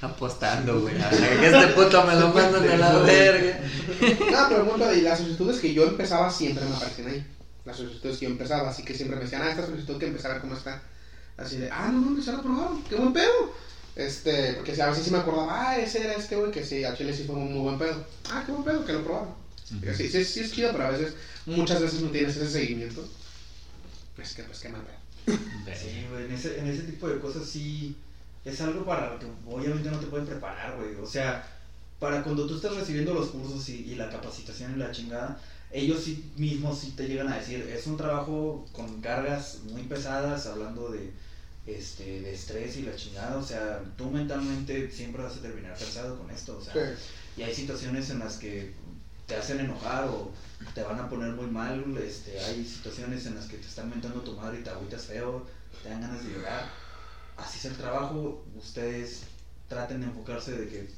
[0.00, 1.00] Apostando, güey.
[1.00, 3.60] A que este puto me lo mandan a la verga.
[4.30, 7.26] No, pero el punto de las solicitudes que yo empezaba siempre me aparecían ahí.
[7.64, 10.30] Las solicitudes que yo empezaba, así que siempre me decían, ah, esta solicitud que empezar
[10.30, 10.82] a ver cómo está.
[11.36, 13.52] Así de, ah, no mames, ya la aprobaron, qué buen pedo.
[13.94, 16.96] Este, porque a veces sí me acordaba, ah, ese era este güey, que sí, a
[16.96, 18.04] Chile sí fue un muy buen pedo.
[18.30, 19.34] Ah, qué buen pedo, que lo aprobaron.
[19.80, 21.14] Pero Sí, sí, sí es chido, pero a veces,
[21.46, 23.06] muchas veces no tienes ese seguimiento.
[24.16, 25.38] Pues que, pues qué mal pedo.
[25.74, 27.96] Sí, güey, en ese, en ese tipo de cosas sí
[28.44, 30.94] es algo para lo que obviamente no te pueden preparar, güey.
[30.96, 31.46] O sea,
[31.98, 35.38] para cuando tú estás recibiendo los cursos y, y la capacitación y la chingada,
[35.72, 40.46] ellos sí mismos sí te llegan a decir, es un trabajo con cargas muy pesadas,
[40.46, 41.10] hablando de,
[41.66, 43.36] este, de estrés y la chingada.
[43.38, 46.58] O sea, tú mentalmente siempre vas a terminar cansado con esto.
[46.58, 47.40] O sea, Sí.
[47.40, 48.74] y hay situaciones en las que
[49.26, 50.30] te hacen enojar o
[50.74, 54.20] te van a poner muy mal, este, hay situaciones en las que te están mentando
[54.20, 55.46] tu madre y te agüitas feo,
[55.82, 56.70] te dan ganas de llorar.
[57.36, 59.22] Así es el trabajo, ustedes
[59.68, 60.88] traten de enfocarse de que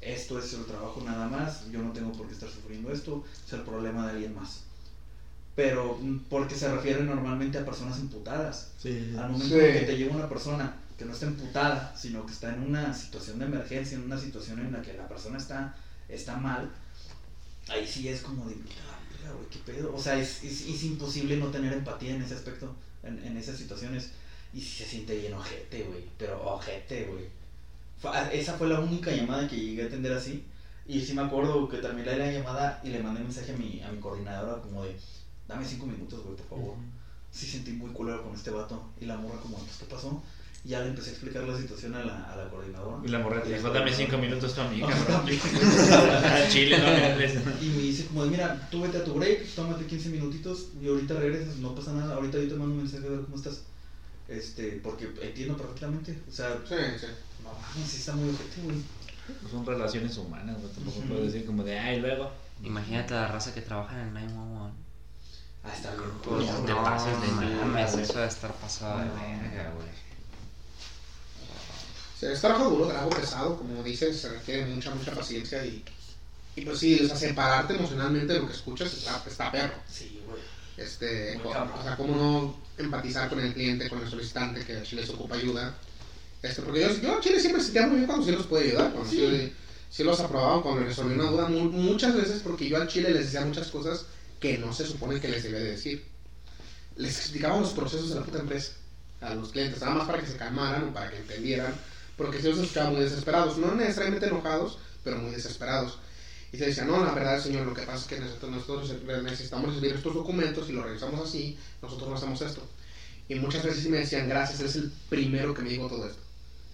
[0.00, 3.52] esto es el trabajo nada más, yo no tengo por qué estar sufriendo esto, es
[3.52, 4.60] el problema de alguien más.
[5.56, 8.68] Pero mm, porque se refiere normalmente a personas imputadas.
[8.78, 9.14] Sí.
[9.18, 9.60] Al momento Sí.
[9.60, 13.38] que te llega una persona que no está emputada, sino que está en una situación
[13.38, 15.74] de emergencia, en una situación en la que la persona está,
[16.08, 16.70] está mal,
[17.68, 19.94] ahí sí es como de, "Ah, mira, güey, qué pedo.
[19.94, 23.56] O sea, es, es, es imposible no tener empatía en ese aspecto, en, en esas
[23.58, 24.10] situaciones.
[24.52, 27.24] Y sí se siente bien ojete, güey, pero ojete, güey.
[28.04, 30.44] Ah, Esa fue la única llamada que llegué a atender así.
[30.86, 33.80] Y sí me acuerdo que terminé la llamada y le mandé un mensaje a mi,
[33.82, 34.96] a mi coordinadora como de,
[35.46, 36.74] dame cinco minutos, güey, por favor
[37.32, 38.90] sí sentí muy culero con este vato.
[39.00, 40.20] Y la morra como, pues, ¿qué pasó?
[40.64, 42.96] Y ya le empecé a explicar la situación a la, a la coordinadora.
[43.04, 45.06] Y la morra te dijo, dame cinco minutos tú a mí, Ah, cabrón.
[45.18, 45.38] también.
[46.24, 47.64] A Chile, no.
[47.64, 50.88] Y me dice como, de, mira, tú vete a tu break, tómate 15 minutitos y
[50.88, 52.16] ahorita regresas, no pasa nada.
[52.16, 53.62] Ahorita yo te mando un mensaje a ver cómo estás.
[54.28, 56.18] Este, porque entiendo perfectamente.
[56.28, 57.06] O sea, Sí, sí.
[57.52, 58.82] No mames, sí está muy ojete, güey.
[59.50, 60.72] Son relaciones humanas, güey.
[60.72, 62.30] Tampoco puedo decir como de, ay, luego.
[62.62, 64.76] Imagínate la raza que trabaja en el 911.
[65.62, 66.10] Ah, está bien.
[66.22, 69.88] Pues No, te pases de mames, eso de estar pasado de verga, güey.
[72.18, 75.82] Sí, es trabajo duro, trabajo pesado, como dices, se requiere mucha, mucha paciencia y,
[76.54, 79.74] y pues sí, o sea, separarte emocionalmente de lo que escuchas está, está perro.
[79.88, 80.42] Sí, güey.
[80.76, 85.36] Este, o sea, cómo no empatizar con el cliente, con el solicitante que se ocupa
[85.36, 85.74] ayuda.
[86.42, 88.92] Este, porque yo, yo a Chile siempre sentía muy bien cuando sí los puede ayudar,
[88.92, 89.16] cuando sí,
[89.90, 93.26] sí los aprobaba, cuando resolví una duda, mu- muchas veces porque yo al Chile les
[93.26, 94.06] decía muchas cosas
[94.40, 96.04] que no se supone que les debía de decir.
[96.96, 98.72] Les explicaba los procesos de la puta empresa
[99.20, 101.74] a los clientes, nada más para que se calmaran o para que entendieran,
[102.16, 105.98] porque si los escuchaban muy desesperados, no necesariamente enojados, pero muy desesperados.
[106.52, 109.74] Y se decía, no, la verdad, señor, lo que pasa es que nosotros, nosotros necesitamos
[109.74, 112.66] recibir estos documentos y los revisamos así, nosotros no hacemos esto.
[113.28, 116.20] Y muchas veces sí me decían, gracias, eres el primero que me dijo todo esto.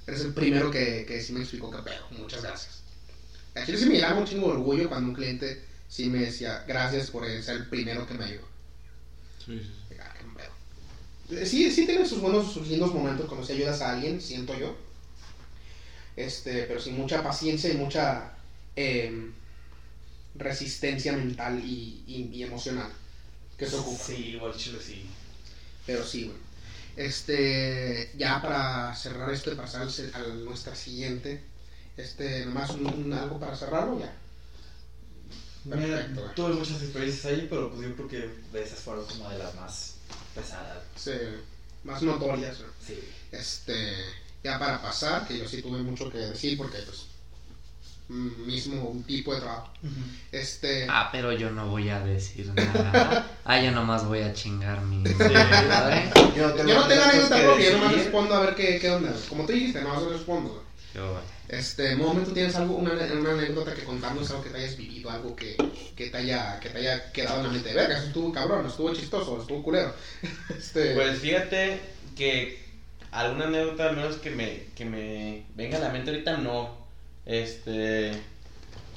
[0.07, 2.83] Eres el primero que, que sí me explicó qué pedo, muchas gracias.
[3.55, 6.65] A Chile sí me llegaba un chingo de orgullo cuando un cliente sí me decía,
[6.69, 8.47] gracias por ser el primero que me ayudó.
[9.45, 9.95] Sí, sí.
[11.31, 14.57] Eh, Sí, sí tiene sus buenos, sus lindos momentos cuando se ayudas a alguien, siento
[14.57, 14.77] yo.
[16.15, 18.33] Este, pero sin mucha paciencia y mucha
[18.77, 19.33] em,
[20.37, 22.91] resistencia mental y, y- y emocional
[23.59, 24.05] que se ocupa.
[24.05, 25.07] Sí, igual chile sí.
[25.87, 26.37] Pero sí, güey.
[26.97, 29.83] Este, ya para cerrar esto y pasar
[30.15, 31.43] a nuestra siguiente,
[31.97, 34.13] este, nomás un, un- algo para cerrarlo ya.
[35.65, 36.35] Mira, Perfecto, güey.
[36.35, 39.55] tuve muchas experiencias ahí, pero pues yo creo que de esas fueron como de las
[39.57, 39.95] más
[40.35, 40.79] pesadas.
[40.97, 41.11] Sí,
[41.85, 42.59] más notorias.
[42.87, 42.99] Sí.
[43.33, 43.95] Este,
[44.45, 47.07] ya para pasar, que yo sí tuve mucho que decir porque pues
[48.09, 49.71] mismo un tipo de trabajo.
[50.33, 53.27] Este, Ah, pero yo no voy a decir nada.
[53.45, 55.03] Ah, yo nomás voy a chingar mi.
[55.05, 58.79] Yo no tengo, yo no tengo anécdota que propia, yo nomás respondo a ver qué,
[58.81, 59.13] qué onda.
[59.29, 60.65] Como tú dijiste, nomás respondo.
[60.95, 64.77] Yo- Este, Momen, ¿tú tienes algo, una, una anécdota que contarnos, algo que te hayas
[64.77, 65.57] vivido, algo que,
[65.95, 67.73] que, te haya, que te haya quedado en la mente?
[67.73, 69.93] Verga, eso estuvo cabrón, estuvo chistoso, estuvo culero.
[70.59, 71.81] Este, Pues fíjate
[72.17, 72.65] que
[73.13, 76.86] alguna anécdota, al menos que me, que me venga a la mente ahorita, no.
[77.27, 78.13] Este.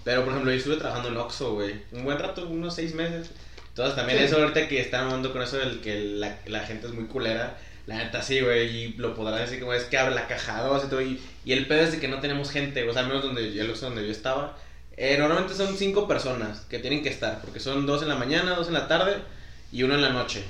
[0.04, 1.76] Pero por ejemplo, yo estuve trabajando en Oxxo, güey.
[1.92, 3.32] Un buen rato, unos seis meses.
[3.70, 4.26] Entonces también Sí.
[4.26, 7.58] eso ahorita que están hablando con eso del que la, la gente es muy culera.
[7.86, 10.84] La neta sí, güey, y lo podrán decir como es que abre la caja dos
[10.86, 11.02] y todo.
[11.02, 13.48] Y, y el pedo es de que no tenemos gente, o sea, al menos donde,
[13.60, 14.58] el Oxxo donde yo estaba.
[14.98, 18.52] eh, normalmente son cinco personas que tienen que estar, porque son dos en la mañana,
[18.56, 19.18] dos en la tarde
[19.72, 20.44] y uno en la noche.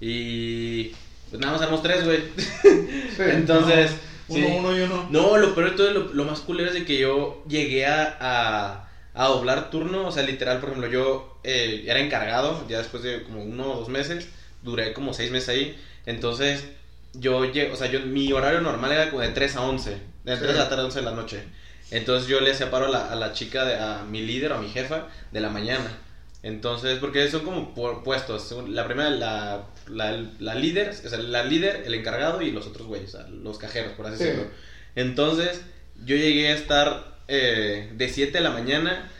[0.00, 0.88] Y
[1.30, 2.20] pues nada más éramos tres, güey.
[2.36, 3.92] sí, Entonces,
[4.28, 4.54] Uno, sí.
[4.58, 5.06] uno y uno.
[5.10, 8.16] No, lo peor de todo, lo, lo más culero es de que yo llegué a,
[8.20, 13.02] a, a doblar turno, o sea, literal, por ejemplo, yo eh, era encargado, ya después
[13.02, 14.28] de como uno o dos meses,
[14.62, 16.64] duré como seis meses ahí, entonces
[17.12, 19.90] yo llegué, o sea, yo, mi horario normal era como de 3 a 11,
[20.24, 21.42] de 3 de la tarde a 11 de la noche,
[21.90, 24.60] entonces yo le separo a la, a la chica, de, a mi líder o a
[24.60, 25.98] mi jefa de la mañana.
[26.44, 27.72] Entonces, porque son como
[28.04, 28.54] puestos.
[28.68, 32.86] La primera, la, la, la líder, o sea, la líder, el encargado y los otros
[32.86, 34.24] güeyes, o sea, los cajeros, por así Sí.
[34.24, 34.46] decirlo.
[34.94, 35.62] Entonces,
[36.04, 39.10] yo llegué a estar eh, de 7 de la mañana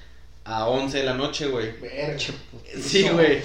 [0.45, 1.71] a 11 de la noche, güey.
[2.79, 3.41] Sí, güey.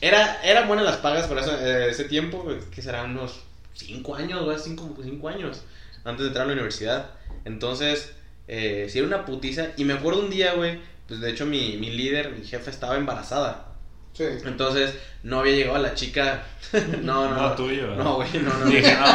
[0.00, 2.44] Era, eran buenas las pagas por eso, eh, ese tiempo,
[2.74, 3.42] que serán unos
[3.74, 5.62] 5 años, güey, 5 años,
[6.04, 7.10] antes de entrar a la universidad.
[7.44, 8.10] Entonces,
[8.48, 9.68] eh, sí era una putiza.
[9.76, 12.96] Y me acuerdo un día, güey, pues de hecho mi, mi líder, mi jefe, estaba
[12.96, 13.66] embarazada.
[14.12, 14.24] Sí.
[14.44, 14.94] Entonces,
[15.24, 16.44] no había llegado la chica.
[17.02, 18.04] no, no, No tuyo, ¿verdad?
[18.04, 18.66] No, güey, no, no.
[18.66, 19.06] Dije, no,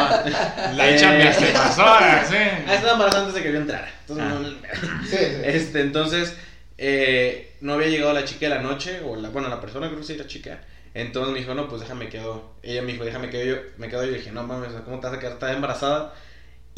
[0.74, 0.94] la Eh.
[0.94, 2.36] hecha se pasó, Ah, sí.
[2.70, 3.90] estaba embarazada antes de que yo entrara.
[4.02, 4.34] Entonces, Ah.
[4.34, 5.26] no, no- Sí, sí.
[5.44, 6.36] este, entonces,
[6.76, 10.00] eh, no había llegado la chica de la noche, o la, bueno, la persona, creo
[10.00, 10.60] que sí, la chica.
[10.92, 12.52] Entonces me dijo, no, pues déjame quedo.
[12.62, 13.62] Ella me dijo, déjame quedo yo.
[13.78, 15.32] Me quedo yo y dije, no mames, ¿cómo te vas a quedar?
[15.34, 16.14] Estaba embarazada.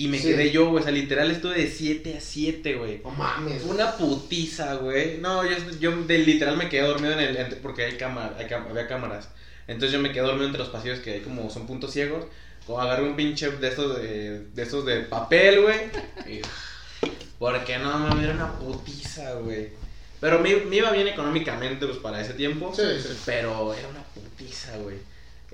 [0.03, 0.29] Y me Sí.
[0.29, 3.01] quedé yo, güey, o sea, literal estuve de 7 a 7, güey.
[3.05, 3.63] No mames.
[3.63, 5.19] Fue una putiza, güey.
[5.19, 7.57] No, yo, yo de, literal me quedé dormido en el.
[7.59, 9.29] porque hay cámara, hay había cámaras.
[9.69, 12.25] Entonces yo me quedé dormido entre los pasillos que hay como son puntos ciegos.
[12.67, 15.79] O agarré un pinche de estos de, de estos de papel, güey.
[17.39, 19.69] Porque no, mames, era una putiza, güey.
[20.21, 22.73] Pero me, me iba bien económicamente, pues para ese tiempo.
[22.75, 23.09] Sí, sí.
[23.25, 24.97] Pero era una putiza, güey.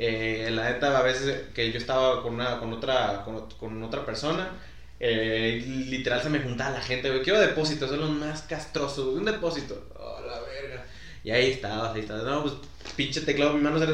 [0.00, 4.06] Eh, la neta, a veces que yo estaba con, una, con, otra, con, con otra
[4.06, 4.52] persona,
[5.00, 7.22] eh, literal se me juntaba la gente, güey.
[7.22, 9.18] Quiero depósitos, son los más castrosos, güey.
[9.18, 9.88] Un depósito.
[9.98, 10.84] Oh, la verga.
[11.24, 12.22] Y ahí estabas, ahí estabas.
[12.22, 12.54] No, pues
[12.96, 13.92] pinche teclado, mi mano era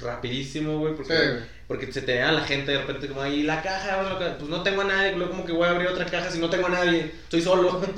[0.00, 0.94] rapidísimo, güey.
[0.94, 4.48] Porque, Sí, porque se te veía la gente de repente como ahí, la caja, pues
[4.48, 5.16] no tengo a nadie.
[5.16, 7.12] Luego como que voy a abrir otra caja si no tengo a nadie.
[7.24, 7.82] Estoy solo.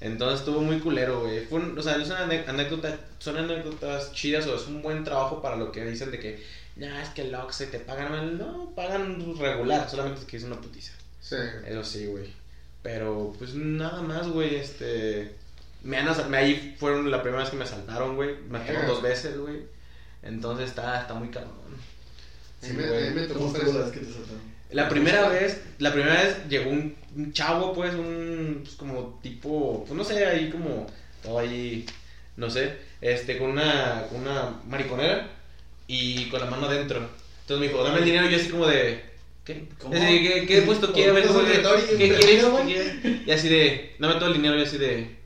[0.00, 1.44] Entonces estuvo muy culero, güey.
[1.46, 5.40] Fue un- o sea, es una anécdota, son anécdotas chidas o es un buen trabajo
[5.40, 6.44] para lo que dicen de que,
[6.76, 8.36] ya es que el Oxxo te pagan mal.
[8.38, 10.92] No, pagan regular, solamente es que es una putiza.
[11.20, 11.36] Sí.
[11.66, 12.32] Eso sí, güey.
[12.82, 15.34] Pero pues nada más, güey, este...
[15.82, 18.36] Me han asal- me ahí fueron la primera vez que me asaltaron, güey.
[18.50, 19.62] Me asaltaron dos veces, güey.
[20.22, 21.52] Entonces está, está muy cabrón.
[22.60, 23.06] Sí, me- güey.
[23.06, 24.55] a mí me tocó ¿Cómo estuvo la tres- vez que te saltaron?
[24.76, 29.82] La primera vez, la primera vez llegó un, un chavo, pues, un, pues, como tipo,
[29.86, 31.86] pues no sé, ahí como, estaba ahí,
[32.36, 35.30] no sé, este, con una, con una mariconera
[35.88, 36.98] y con la mano adentro.
[37.40, 39.02] Entonces me dijo, dame el dinero y yo así como de,
[39.46, 39.66] ¿qué?
[39.78, 39.94] ¿Cómo?
[39.94, 41.10] Así ¿Qué, qué puesto quiere?
[41.10, 41.96] A ver, ¿Puesto ¿qué?
[41.96, 42.44] ¿qué quieres?
[42.44, 43.26] ¿Pero, ¿Qué quieres?
[43.26, 45.16] Y así de, dame todo el dinero y así de,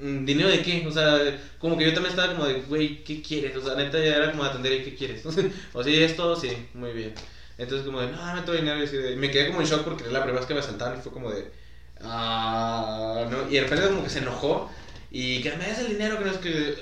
[0.00, 0.84] "Mm, ¿dinero de qué?
[0.84, 3.54] O sea, como que yo también estaba como de, güey, ¿qué quieres?
[3.56, 5.24] O sea, neta ya era como de atender, ¿y qué quieres?
[5.74, 7.14] o sea, esto, sí, muy bien.
[7.58, 9.84] Entonces como de, no, dame todo dinero y así de, me quedé como en shock
[9.84, 11.50] porque era la primera vez que me asaltaron y fue como de,
[12.00, 14.70] ah, no, y de repente como que se enojó
[15.10, 16.76] y que me des el dinero, que no es que,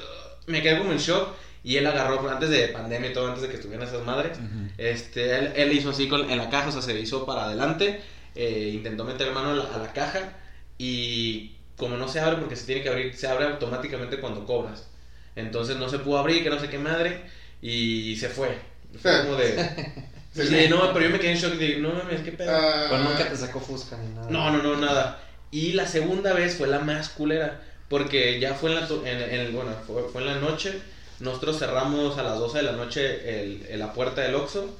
[0.46, 1.34] me quedé como en shock.
[1.62, 4.38] Y él agarró, antes de pandemia y todo, antes de que estuvieran esas madres,
[4.78, 8.00] este, él, él hizo así con, en la caja, o sea, se hizo para adelante,
[8.34, 10.32] eh, intentó meter mano a la, a la caja
[10.78, 14.88] y como no se abre porque se tiene que abrir, se abre automáticamente cuando cobras.
[15.36, 17.20] Entonces no se pudo abrir, que no sé qué madre,
[17.60, 18.56] y se fue.
[19.00, 20.06] Fue como de...
[20.34, 22.50] Sí, sí, no, pero yo me quedé en shock y dije, no mames, qué pedo.
[22.56, 24.30] Ah, Pero nunca te sacó Fusca ni nada.
[24.30, 25.20] No, no, no, nada.
[25.50, 27.60] Y la segunda vez fue la más culera.
[27.88, 30.72] Porque ya fue en la, en, en bueno, fue, fue en la noche.
[31.18, 34.76] Nosotros cerramos a las 12 de la noche el, el- la puerta del Oxxo.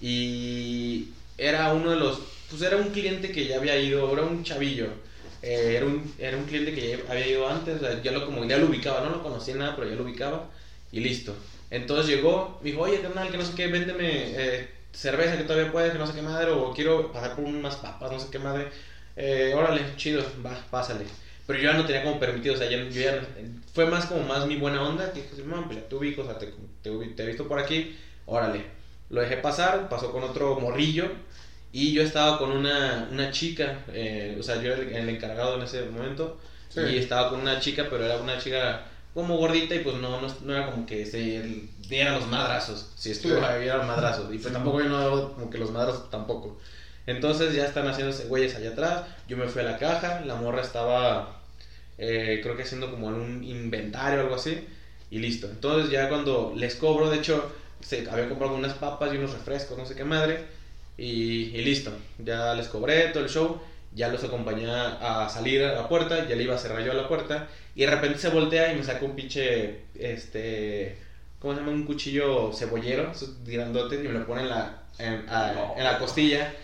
[0.00, 2.20] Y era uno de los.
[2.50, 4.86] Pues era un cliente que ya había ido, era un chavillo.
[5.42, 7.76] Eh, era, un, era un cliente que ya había ido antes.
[7.76, 10.04] o sea, ya lo, como, ya lo ubicaba, no lo conocía nada, pero ya lo
[10.04, 10.50] ubicaba.
[10.92, 11.34] Y listo.
[11.70, 15.72] Entonces llegó, me dijo, oye, carnal, que no sé qué, véndeme eh, cerveza que todavía
[15.72, 18.38] puedes, que no sé qué madre, o quiero pasar por unas papas, no sé qué
[18.38, 18.68] madre.
[19.16, 21.04] Eh, órale, chido, va, pásale.
[21.46, 23.20] Pero yo ya no tenía como permitido, o sea, ya, yo ya
[23.74, 26.24] fue más como más mi buena onda, que dije, "Man, pues ya te ubico, o
[26.24, 26.46] sea, te,
[26.82, 28.64] te, te he visto por aquí, órale.
[29.10, 31.10] Lo dejé pasar, pasó con otro morrillo,
[31.72, 35.56] y yo estaba con una, una chica, eh, o sea, yo era el, el encargado
[35.56, 36.38] en ese momento,
[36.68, 36.80] Sí.
[36.80, 40.28] y estaba con una chica, pero era una chica como gordita y pues no, no,
[40.42, 41.42] no era como que se
[41.88, 43.40] dieran los madrazos, si estuvo Sí.
[43.44, 46.56] ahí eran madrazos, y pues tampoco yo no hago como que los madrazos tampoco.
[47.06, 49.02] Entonces ya están haciéndose güeyes allá atrás.
[49.28, 50.20] Yo me fui a la caja.
[50.24, 51.36] La morra estaba,
[51.98, 54.68] eh, creo que haciendo como un inventario o algo así.
[55.10, 55.48] Y listo.
[55.50, 57.50] Entonces ya cuando les cobro, de hecho,
[57.80, 60.44] se había comprado unas papas y unos refrescos, no sé qué madre.
[60.96, 61.90] Y, y listo.
[62.18, 63.58] Ya les cobré todo el show.
[63.94, 66.26] Ya los acompañé a salir a la puerta.
[66.28, 67.48] Ya le iba a cerrar yo a la puerta.
[67.74, 70.96] Y de repente se voltea y me saca un pinche, este,
[71.38, 71.72] ¿cómo se llama?
[71.72, 75.98] Un cuchillo cebollero, esos grandotes, y me lo pone en la, en, a- en la
[75.98, 76.54] costilla.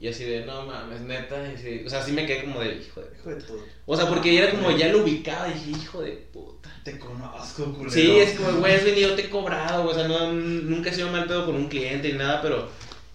[0.00, 1.36] Y así de, no mames, neta.
[1.50, 3.08] y así- o sea, sí me quedé como de, hijo de.
[3.18, 3.62] Hijo de puta.
[3.86, 6.70] O sea, porque era como ya lo ubicaba y dije, hijo de puta.
[6.82, 7.90] Te conozco, culero.
[7.90, 11.08] Sí, es como, güey, has venido, te he cobrado, o sea, no, nunca he sido
[11.10, 12.68] mal pedo con un cliente ni nada, pero.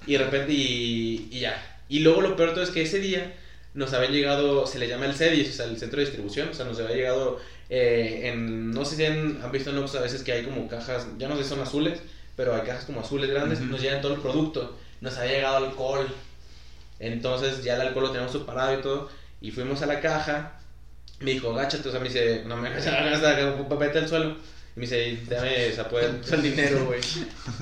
[0.08, 1.76] Y de repente, y, y ya.
[1.90, 3.36] Y luego lo peor todo es que ese día
[3.74, 6.54] nos habían llegado, se le llama el CEDIS, o sea, el centro de distribución, o
[6.54, 8.72] sea, nos había llegado eh, en.
[8.72, 11.28] No sé si han, han visto en Oxxo a veces que hay como cajas, ya
[11.28, 12.00] no sé si son azules,
[12.36, 13.70] pero hay cajas como azules grandes, Ujú.
[13.70, 14.78] nos llegan todo el producto.
[15.02, 16.08] Nos había llegado alcohol.
[17.00, 19.10] Entonces ya el alcohol lo teníamos separado y todo.
[19.42, 20.60] Y fuimos a la caja.
[21.20, 22.94] Me dijo, agáchate, o sea, me dice, no me agaches,
[23.80, 24.38] vete al suelo.
[24.76, 27.02] Y me dice, dame, o sea, pues, el dinero, güey.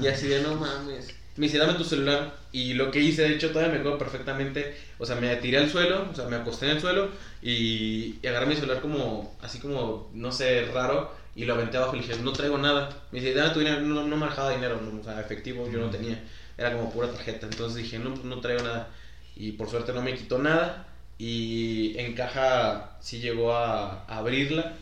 [0.01, 1.07] Y así de, no mames.
[1.35, 2.35] Me dice, dame tu celular.
[2.57, 4.75] Y lo que hice, de hecho, todavía me acuerdo perfectamente.
[4.97, 7.09] O sea, me tiré al suelo, o sea, me acosté en el suelo.
[7.41, 11.11] Y, y agarré mi celular como, así como, no sé, raro.
[11.35, 12.89] Y lo aventé abajo y le dije, no traigo nada.
[13.11, 13.81] Me dice, dame tu dinero.
[13.81, 16.19] No, no manejaba dinero, no, o sea, efectivo yo no tenía.
[16.57, 17.45] Era como pura tarjeta.
[17.47, 18.89] Entonces dije, no, no traigo nada.
[19.35, 20.87] Y por suerte no me quitó nada.
[21.17, 24.73] Y en caja sí llegó a, a abrirla.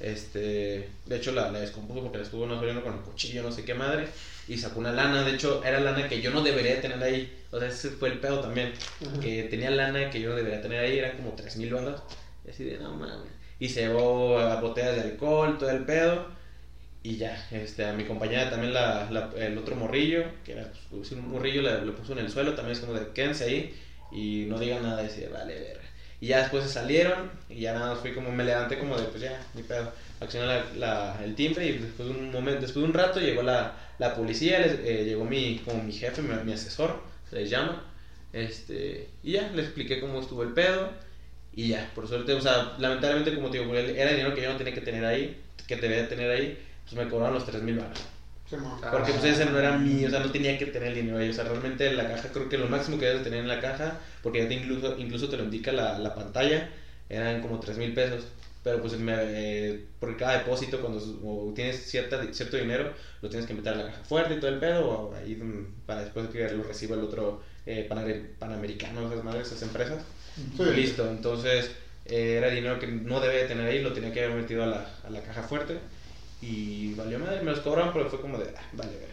[0.00, 3.52] Este, de hecho la, la descompuso porque la estuvo no abriendo con el cuchillo, no
[3.52, 4.08] sé qué madre.
[4.48, 7.32] Y sacó una lana, de hecho era lana que yo no debería tener ahí.
[7.50, 8.72] O sea, ese fue el pedo también.
[9.20, 12.02] Que tenía lana que yo no debería tener ahí, eran como 3 mil balas.
[12.46, 13.30] Y así de, no mames.
[13.60, 16.26] Y se llevó a botellas de alcohol, todo el pedo.
[17.04, 21.10] Y ya, este, a mi compañera también la, la- el otro morrillo, que era pues,
[21.12, 23.74] un morrillo, le, lo puso en el suelo, también es como de quédense ahí
[24.12, 25.76] y no digan nada, decía, vale.
[26.20, 29.20] Y ya después se salieron y ya nada fui como, me levanté como de, pues
[29.22, 29.90] ya, ni pedo.
[30.20, 33.42] Accioné la, la- el timbre y después de un momento, después de un rato llegó
[33.42, 33.72] la,
[34.02, 36.98] la policía, les- eh, llegó mi, como mi jefe, mi, mi asesor,
[37.30, 37.80] se les llama,
[38.32, 40.90] este, y ya, le expliqué cómo estuvo el pedo
[41.52, 44.56] y ya, por suerte, o sea, lamentablemente como te digo, era dinero que yo no
[44.56, 45.30] tenía que tener ahí,
[45.66, 46.52] que debía tener ahí,
[46.84, 48.06] pues me cobraron los 3 mil baros.
[48.90, 51.28] Porque pues ese no era mío, o sea, no tenía que tener el dinero ahí.
[51.28, 53.94] O sea, realmente la caja, creo que lo máximo que debes tener en la caja,
[54.20, 56.66] porque ya te incluso, incluso te lo indica la, la pantalla,
[57.08, 58.28] eran como 3 mil pesos.
[58.62, 61.00] Pero pues me, eh, por cada depósito, cuando
[61.54, 64.60] tienes cierta, cierto dinero, lo tienes que meter a la caja fuerte y todo el
[64.60, 68.04] pedo, o ahí mm, para después que lo reciba el otro eh, Pana-
[68.38, 70.00] panamericano, esas madres, esas empresas.
[70.56, 70.62] Sí.
[70.74, 71.72] Listo, entonces
[72.04, 74.66] eh, era dinero que no debía de tener ahí, lo tenía que haber metido a
[74.66, 75.80] la, a la caja fuerte
[76.40, 79.10] y valió madre, me los cobraron, pero fue como de, ah, vale, ver.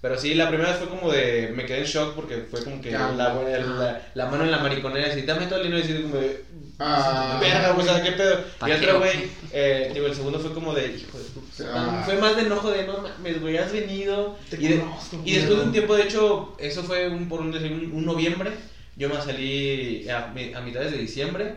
[0.00, 1.48] Pero sí, la primera vez fue como de.
[1.52, 3.08] Me quedé en shock porque fue como que Ya.
[3.10, 6.16] la, la, la mano en la mariconera, así, dame todo el dinero y así como
[6.16, 6.40] de.
[6.80, 7.38] Ah.
[7.40, 8.42] Verga, güey, sea, qué pedo.
[8.58, 12.02] ¿Pa' Y otro, güey, eh, digo, el segundo fue como de, hijo de puta Ah.
[12.04, 14.36] Fue más de enojo de, no mames, güey, has venido.
[14.48, 17.40] Te Y, de- conozco, y después de un tiempo, de hecho, eso fue un, por
[17.40, 18.50] un, decir, un, un noviembre.
[18.96, 20.26] Yo me salí a,
[20.56, 21.56] a mitades de diciembre.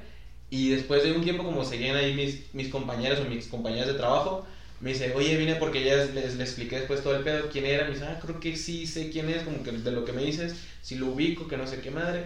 [0.50, 3.94] Y después de un tiempo, como seguían ahí mis, mis compañeros o mis compañeras de
[3.96, 4.46] trabajo,
[4.82, 7.86] me dice, oye, vine porque ya les, les expliqué después todo el pedo, quién era.
[7.86, 10.22] Me dice, ah, creo que sí sé quién es, como que de lo que me
[10.24, 12.26] dices, si lo ubico, que no sé qué madre.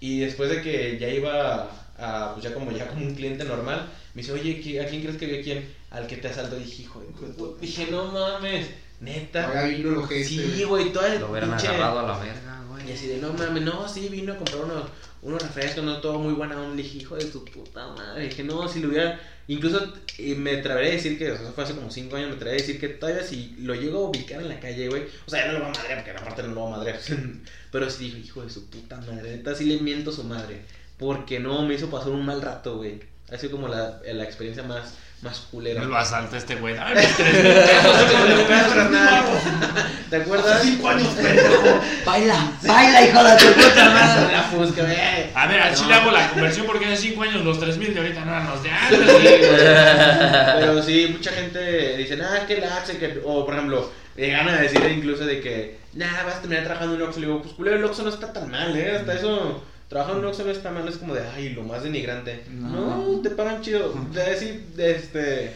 [0.00, 3.88] Y después de que ya iba a, pues ya como ya como un cliente normal,
[4.14, 5.68] me dice, oye, ¿qui- ¿a quién crees que vi a quién?
[5.90, 6.56] Al que te asaltó.
[6.56, 7.60] Dije, hijo de puta".
[7.60, 8.66] Dije, no mames,
[9.00, 9.46] neta.
[9.48, 12.62] Ahora vino lo que Sí, güey, todo el Lo hubieran pinche- agarrado a la verga,
[12.68, 12.88] güey.
[12.88, 14.84] y así de, no mames, no, sí, vino a comprar unos,
[15.22, 16.76] unos refrescos, no, todo muy buena onda.
[16.76, 18.28] Dije, hijo de tu puta madre.
[18.28, 19.20] Dije, no, si lo hubiera.
[19.48, 22.34] Incluso eh, me atreveré a decir que, o sea, fue hace como 5 años, me
[22.34, 25.04] atreveré a decir que todavía si lo llego a ubicar en la calle, güey.
[25.24, 26.98] O sea, ya no lo va a madrear, porque aparte no lo va a madrear.
[27.70, 29.36] Pero sí dijo, hijo de su puta madre.
[29.36, 30.62] Neta, sí le miento a su madre.
[30.98, 33.00] Porque no me hizo pasar un mal rato, güey.
[33.32, 35.82] Ha sido como la, la experiencia más, más culera.
[35.84, 36.74] Lo asalta este güey.
[36.74, 38.74] Dame mis tres mil pesos.
[40.10, 40.62] ¿Te acuerdas?
[40.62, 41.80] Cinco años, pendejo.
[42.04, 44.32] Baila, baila, hijo de tu puta madre.
[44.32, 44.96] La fusca, güey.
[45.34, 45.88] A ver, así No.
[45.88, 48.62] le hago la conversión porque hace 5 años los 3000 de ahorita no eran los
[48.62, 49.00] de antes.
[50.60, 53.20] Pero sí, mucha gente dice, ah, que laxe, que...
[53.24, 57.02] O, por ejemplo, llegan a decir incluso de que, nah, vas a terminar trabajando en
[57.02, 57.20] un Oxxo.
[57.20, 58.96] Le digo, pues, culero, el Oxxo no está tan mal, ¿eh?
[58.98, 60.88] Hasta eso, trabajar en un Oxxo no está mal.
[60.88, 62.44] Es como de, ay, lo más denigrante.
[62.50, 63.92] No, te pagan chido.
[64.12, 65.52] De decir, este...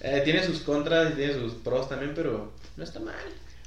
[0.00, 3.14] eh, tiene sus contras y tiene sus pros también, pero no está mal.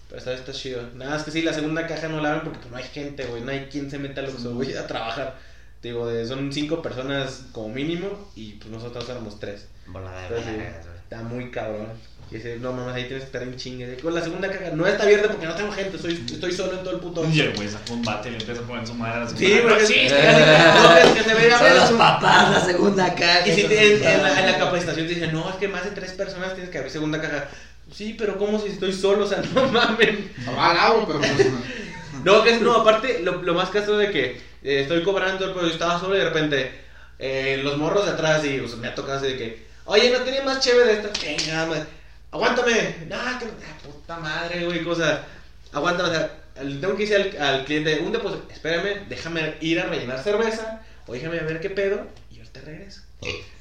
[0.08, 0.82] Pero esta vez está chido.
[0.96, 3.26] Nada más que sí, la segunda caja no la abren porque pues, no hay gente,
[3.26, 3.42] güey.
[3.44, 5.38] No hay quien se meta al Oxxo, güey, a trabajar.
[5.82, 9.68] Digo, de, son cinco personas como mínimo y pues nosotros éramos tres.
[9.88, 10.72] Bola de
[11.04, 11.88] está muy cabrón.
[12.30, 13.98] Y dice, no mames, ahí tienes que estar en chingue.
[13.98, 16.80] Con la segunda caja no está abierta porque no tengo gente, soy, estoy solo en
[16.84, 17.26] todo el puto.
[17.32, 19.30] Y el güey sacó un bate y le empezó a poner su madre a la
[19.30, 19.70] Sí, segunda.
[19.70, 23.48] porque Sí, sí, no, es que se ve los papás, la segunda caja.
[23.48, 25.86] Y si te- en, en la, en la capacitación te dicen, no, es que más
[25.86, 27.48] de tres personas tienes que abrir segunda caja.
[27.94, 29.24] Sí, pero ¿cómo si estoy solo?
[29.24, 30.18] O sea, no mames.
[30.50, 31.48] Va al agua, pero pues,
[32.26, 35.66] No, que es, no, aparte, lo, lo más caso de que eh, estoy cobrando, pero
[35.68, 36.72] yo estaba solo y de repente
[37.20, 40.42] eh, los morros de atrás y me ha tocado así de que, oye, no tenía
[40.44, 41.84] más chévere de esta, venga, madre,
[42.32, 45.24] aguántame, nah, que, ah, puta madre, güey, cosa,
[45.72, 49.86] aguántame, o sea, tengo que decir al, al cliente, un depósito, espérame, déjame ir a
[49.86, 53.02] rellenar cerveza, o déjame ver qué pedo, y ahorita regreso.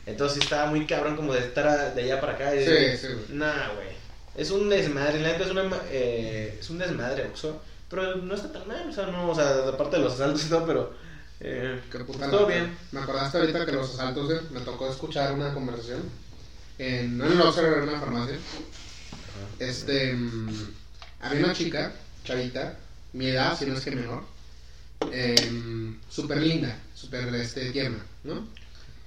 [0.07, 3.07] Entonces estaba muy cabrón como de estar a- de allá para acá y de- Sí,
[3.07, 3.39] sí, güey.
[3.39, 3.89] Nah, güey.
[4.37, 7.61] Es un desmadre, la neta es, una, eh, es un desmadre, Oxxo.
[7.89, 10.49] Pero no está tan mal, o sea, no, o sea, aparte de los asaltos y
[10.49, 10.93] todo, pero.
[11.41, 12.53] Eh, Qué puta todo lata.
[12.53, 12.77] bien.
[12.93, 16.03] Me acordaste ahorita que los asaltos, güey, me tocó escuchar una conversación.
[16.79, 18.37] En, no en el Oxxo, era en una farmacia.
[19.59, 20.13] Este.
[20.13, 20.75] mm,
[21.21, 21.95] había una chica,
[22.25, 22.79] chavita,
[23.13, 24.25] mi edad, si no es que menor.
[25.13, 28.47] em, súper linda, súper este, tierna, ¿no?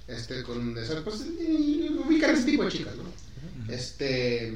[0.08, 0.76] Este, con.
[0.76, 3.72] esas, pues, eh, ubicar ese tipo de chicas, ¿no?
[3.72, 4.54] Este.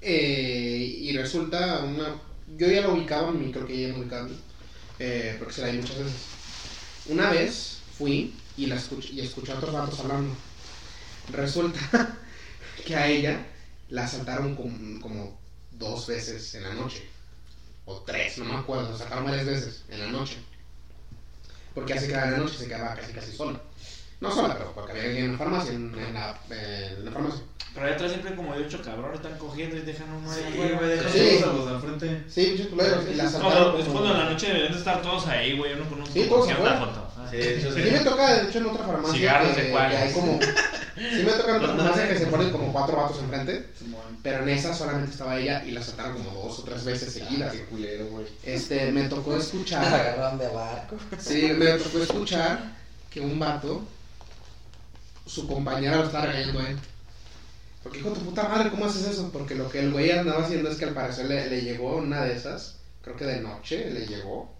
[0.00, 2.14] eh, y resulta una.
[2.56, 4.28] Yo ya la ubicaba, mí creo que ella me ubicaba
[4.98, 6.12] eh, porque se la vi muchas veces.
[7.06, 10.34] Una vez fui y, la escuché, y escuché a otros vatos hablando.
[11.32, 11.80] Resulta
[12.86, 13.46] que a ella
[13.88, 15.38] la asaltaron como, como
[15.72, 17.08] dos veces en la noche.
[17.86, 18.90] O tres, no me acuerdo.
[18.92, 20.36] La sacaron varias veces en la noche.
[21.74, 23.60] Porque así quedaba en la noche, se quedaba casi casi sola.
[24.20, 25.72] No sola, pero porque había alguien en la farmacia.
[25.72, 27.42] En, en la, eh, en la farmacia.
[27.74, 30.44] Pero allá atrás siempre como de ocho cabrones están cogiendo y dejan uno ahí.
[30.52, 31.38] Sí, güey, deja Sí.
[31.42, 32.24] todos a los de enfrente.
[32.30, 33.04] Sí, muchos culeros.
[33.10, 33.72] Y la No, asaltaron.
[33.72, 35.72] pero es cuando en la noche deben de estar todos ahí, güey.
[35.74, 36.78] Uno con un Sí, todos ¿qué afuera.
[37.30, 40.12] Sí, eso Sí me toca, de hecho, en otra farmacia Cigarros que, de que hay
[40.12, 40.38] como...
[40.96, 43.66] Sí me toca en otra farmacia que se ponen como cuatro vatos enfrente,
[44.22, 47.52] pero en esa solamente estaba ella y la asaltaron como dos o tres veces seguidas.
[47.52, 48.26] Qué culero, güey.
[48.44, 49.84] Este, me tocó La escuchar...
[49.84, 50.96] agarraron de barco.
[51.18, 52.76] Sí, me tocó escuchar
[53.10, 53.82] que un vato,
[55.26, 56.78] su compañera lo estaba regañando a él.
[57.82, 59.30] Porque hijo de tu puta madre, ¿cómo haces eso?
[59.30, 62.24] Porque lo que el güey andaba haciendo es que al parecer le, le llegó una
[62.24, 64.54] de esas, creo que de noche le llegó,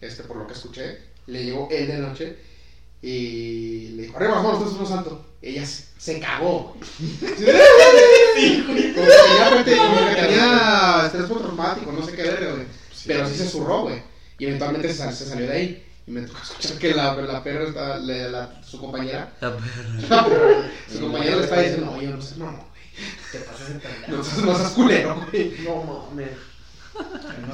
[0.00, 0.98] este por lo que escuché,
[1.30, 2.36] le llegó él de noche
[3.02, 5.26] y le dijo, arriba esto es un santo.
[5.42, 6.74] Ella se, se cagó.
[6.76, 6.80] güey.
[8.62, 12.66] Como que tenía, frente- como que tenía estrés postraumático, no sé qué verga, güey.
[13.06, 14.02] Pero sí se zurró, güey.
[14.38, 15.86] Y eventualmente se, sal- se salió de ahí.
[16.06, 20.70] Y me tocó escuchar que la, la perra la, la- su compañera, La perra.
[20.92, 22.70] su compañera le estaba diciendo, oye, no seas mamón, güey.
[23.32, 23.70] Te pasas.
[24.08, 25.54] No seas, no seas culero, güey.
[25.64, 26.30] No mames.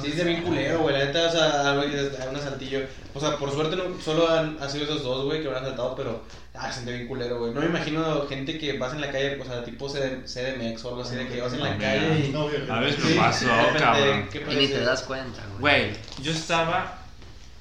[0.01, 0.97] Sí, se bien culero, güey.
[0.97, 2.81] La neta, o sea, un asaltillo.
[3.13, 5.63] O sea, por suerte no, solo han, ha sido esos dos, güey, que me han
[5.63, 6.23] asaltado, pero.
[6.53, 7.53] Ah, se siente bien culero, güey.
[7.53, 10.89] No me imagino gente que vas en la calle, o sea, tipo CD CDMX o
[10.89, 12.31] algo así, de que vas en la No, calle y.
[12.31, 12.47] No.
[12.73, 14.29] A veces me pasó, de repente, cabrón.
[14.31, 15.59] ¿qué Y ni te das cuenta, güey.
[15.59, 16.97] Güey, yo estaba.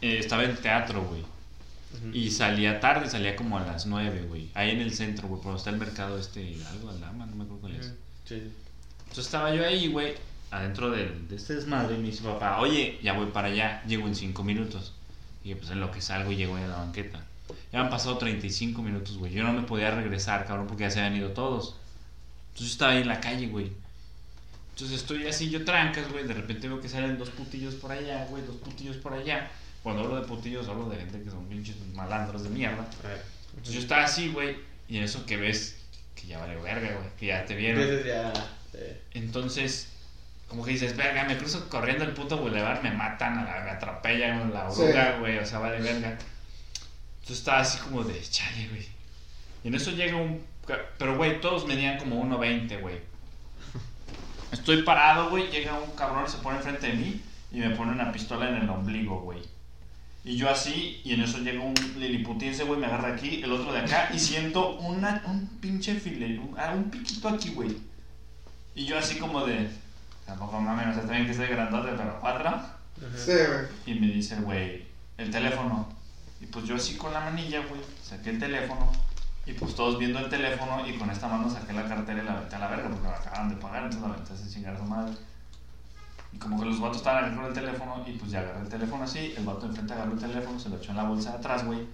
[0.01, 1.25] eh, estaba en teatro, güey.
[2.13, 4.51] Y salía tarde, salía como a las 9, güey.
[4.55, 7.45] Ahí en el centro, güey, por donde está el mercado este, algo, Aldama, no me
[7.45, 7.93] acuerdo cuál es.
[8.27, 8.53] Sí.
[9.01, 10.15] Entonces estaba yo ahí, güey,
[10.59, 14.07] adentro del- de, este desmadre y me dice papá, oye, ya voy para allá, llego
[14.07, 14.93] en 5 minutos.
[15.45, 17.25] Y pues en lo que salgo llego a la banqueta.
[17.73, 19.33] Ya han pasado 35 minutos, güey.
[19.33, 21.77] Yo no me podía regresar, cabrón, porque ya se habían ido todos.
[22.49, 23.71] Entonces yo estaba ahí en la calle, güey.
[24.73, 26.27] Entonces estoy así, yo trancas, güey.
[26.27, 29.49] De repente veo que salen dos putillos por allá, güey, dos putillos por allá.
[29.83, 32.89] Cuando hablo de putillos, hablo de gente que son pinches malandros de mierda.
[33.51, 34.57] Entonces yo estaba así, güey,
[34.89, 35.77] y en eso que ves
[36.17, 37.85] que ya vale verga, güey, que ya te vieron.
[39.15, 39.89] Entonces,
[40.49, 44.53] como que dices, verga, me cruzo corriendo el puto boulevard, me matan, la, me atropellan
[44.53, 46.17] la oruga, güey, o sea, vale verga.
[47.21, 48.87] Entonces estaba así como de, chale, güey.
[49.65, 50.45] Y en eso llega un...
[50.99, 53.01] Pero, güey, todos medían como 1.20, güey.
[54.53, 57.21] Estoy parado, güey, llega un cabrón se pone enfrente de mí
[57.51, 59.41] y me pone una pistola en el ombligo, güey.
[60.25, 63.73] Y yo así, y en eso llega un liliputiense, güey, me agarra aquí, el otro
[63.73, 67.77] de acá, y siento una, un pinche file, un, ah, un piquito aquí, güey.
[68.75, 69.69] Y yo así como de,
[70.27, 72.51] tampoco mames, o sea, también que soy grandote, pero cuatro.
[73.17, 73.67] Sí, güey.
[73.97, 74.87] Y me dice, güey,
[75.17, 75.89] el teléfono.
[76.41, 78.91] Y pues yo así con la manilla, güey, saqué el teléfono.
[79.47, 82.33] Y pues todos viendo el teléfono y con esta mano saqué la cartera y la
[82.33, 84.79] aventé a la verga porque me acaban de pagar, entonces la aventé a chingar a
[84.79, 85.15] su madre.
[86.33, 88.69] Y como que los vatos estaban aquí con el teléfono y pues ya agarré el
[88.69, 91.37] teléfono así, el vato enfrente agarró el teléfono, se lo echó en la bolsa de
[91.39, 91.87] atrás, güey.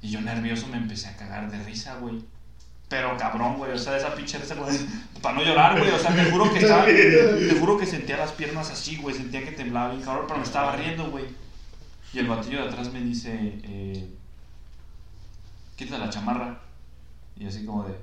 [0.00, 2.24] Y yo nervioso me empecé a cagar de risa, güey.
[2.90, 4.54] Pero cabrón, güey, o sea, esa pinche risa,
[5.22, 8.32] para no llorar, güey, o sea, te juro que estaba, te juro que sentía las
[8.32, 11.24] piernas así, güey, sentía que temblaba bien cabrón, pero me estaba riendo, güey.
[12.12, 13.30] Y el batillo de atrás me dice,
[13.62, 14.08] eh,
[15.76, 16.58] quita la chamarra.
[17.36, 17.94] Y así como de,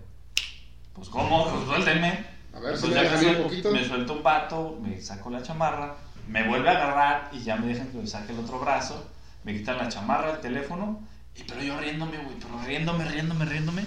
[0.93, 2.25] pues cómo, pues suéltenme.
[2.55, 3.71] A ver, si me ya dejan que ir un suel- poquito.
[3.71, 5.95] me suelta un vato, me saco la chamarra,
[6.27, 9.05] me vuelve a agarrar y ya me dejan que me saque el otro brazo,
[9.43, 11.01] me quitan la chamarra, el teléfono,
[11.35, 13.85] y pero yo riéndome, güey, pero riéndome, riéndome, riéndome.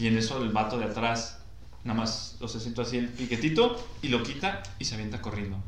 [0.00, 1.40] Y en eso el vato de atrás,
[1.84, 5.62] nada más, o sea, siento así el piquetito y lo quita y se avienta corriendo.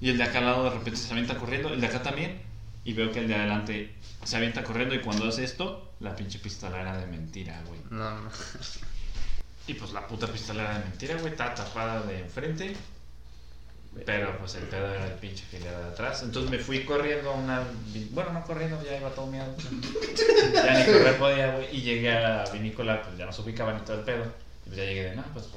[0.00, 2.40] Y el de acá al lado de repente se avienta corriendo, el de acá también,
[2.84, 6.38] y veo que el de adelante se avienta corriendo y cuando hace esto, la pinche
[6.38, 7.80] pistola era de mentira, güey.
[7.90, 8.30] No, no.
[9.66, 12.76] Y pues la puta pistola era de mentira, güey, estaba tapada de enfrente.
[14.04, 16.22] Pero pues el pedo era el pinche que le era de atrás.
[16.22, 17.62] Entonces me fui corriendo a una.
[18.10, 19.54] Bueno, no corriendo, ya iba todo miado.
[20.52, 21.76] ya ni correr podía, güey.
[21.76, 24.24] Y llegué a la vinícola, pues ya nos ubicaban y todo el pedo.
[24.24, 25.48] Y pues ya llegué de, no, pues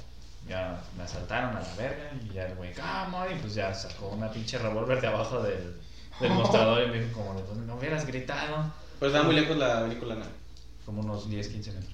[0.47, 2.11] ya me asaltaron a la verga.
[2.23, 3.25] Y ya el güey, ¿cómo?
[3.29, 5.75] Y pues ya sacó una pinche revólver de abajo del,
[6.19, 8.71] del mostrador y me dijo, como pues no hubieras gritado.
[8.99, 10.25] Pero estaba muy lejos la película, ¿no?
[10.85, 11.93] Como unos 10, 15 metros.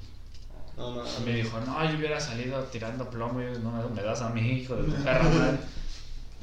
[0.77, 4.21] No, no, Y me dijo, no, yo hubiera salido tirando plomo y no me das
[4.21, 5.57] a mi hijo de tu perra madre.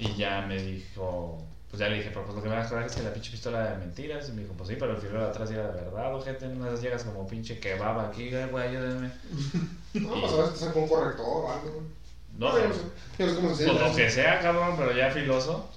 [0.01, 2.67] Y ya me dijo, pues ya le dije, pero pues lo que me vas a
[2.69, 4.29] acordar es que la pinche pistola era de mentiras.
[4.31, 6.49] Y me dijo, pues sí, pero el filo de atrás era de verdad, ojete.
[6.49, 9.11] No esas llegas como pinche kebab aquí, güey, ayúdenme.
[9.93, 11.87] No, pues a ver si te saca un corrector o algo, güey.
[12.39, 12.75] No, no
[13.17, 15.69] pues, no sé se pues lo que sea, cabrón, pero ya filoso.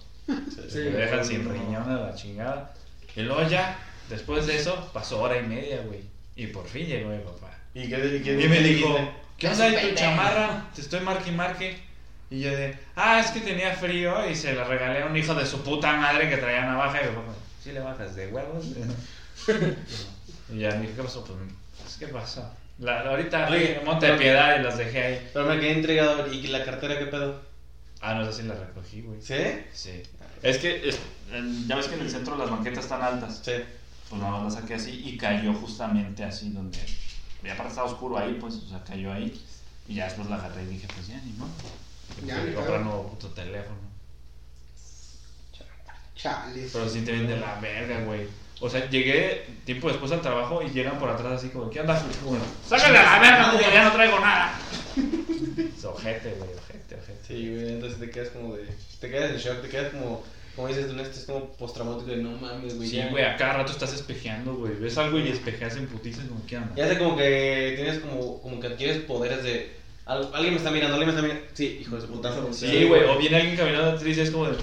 [0.69, 2.73] Sí, me dejan sin riñón a la chingada.
[3.15, 3.77] Y luego ya,
[4.09, 6.01] después de eso, pasó hora y media, güey.
[6.35, 7.57] Y por fin llegó mi papá.
[7.73, 8.95] ¿Y qué, y me dijo?
[9.37, 10.69] ¿qué onda de tu chamarra?
[10.75, 11.92] Te estoy marque y marque.
[12.33, 15.35] Y yo de, ah, es que tenía frío y se la regalé a un hijo
[15.35, 16.99] de su puta madre que traía navaja.
[17.03, 17.23] Y yo,
[17.63, 18.65] ¿sí le bajas de huevos?
[20.51, 21.23] y ya me dijo, ¿qué pasó?
[21.23, 21.37] Pues,
[21.79, 22.49] pues, ¿qué pasó?
[22.79, 25.29] La, ahorita Oye, Monte de Piedad y las dejé ahí.
[25.31, 26.33] Pero me quedé intrigado.
[26.33, 27.39] ¿Y la cartera qué pedo?
[28.01, 29.21] Ah, no sé si la recogí, güey.
[29.21, 29.61] ¿Sí?
[29.71, 30.01] Sí.
[30.41, 30.97] Es que, es-
[31.67, 33.41] ya ves que en el centro las banquetas están altas.
[33.45, 33.63] Sí.
[34.09, 36.79] Pues nada más la saqué así y cayó justamente así donde...
[37.43, 39.39] Ya para estar oscuro ahí, pues, o sea, cayó ahí.
[39.87, 41.51] Y ya después la agarré y dije, pues ya, ni modo.
[42.25, 42.37] Ya,
[42.79, 43.77] nuevo puto teléfono.
[46.15, 46.69] Chales.
[46.71, 48.27] Pero sí te ven de la verga, güey.
[48.61, 52.01] O sea, llegué tiempo después al trabajo y llegan por atrás así como, ¿qué onda?
[52.23, 54.57] Como, Sácale a la verga, porque ya no traigo nada.
[55.77, 57.19] Es ojete, güey, ojete, ojete.
[57.27, 58.67] Sí, güey, entonces te quedas como de.
[59.01, 60.23] Te quedas en shock, te quedas como.
[60.55, 62.87] Como dices tú, este es como postraumático de no mames, güey.
[62.87, 64.75] Sí, ya- güey, a cada rato estás espejeando, güey.
[64.75, 66.73] Ves algo y espejeas en putizas como, ¿qué onda?
[66.75, 69.75] Ya sé como que tienes como, como que adquieres poderes de.
[70.05, 71.51] Al- alguien me está mirando, alguien me está mirando.
[71.53, 72.33] Sí, hijo de su puta.
[72.51, 74.57] Sí, güey, o viene alguien caminando atrás y es como de...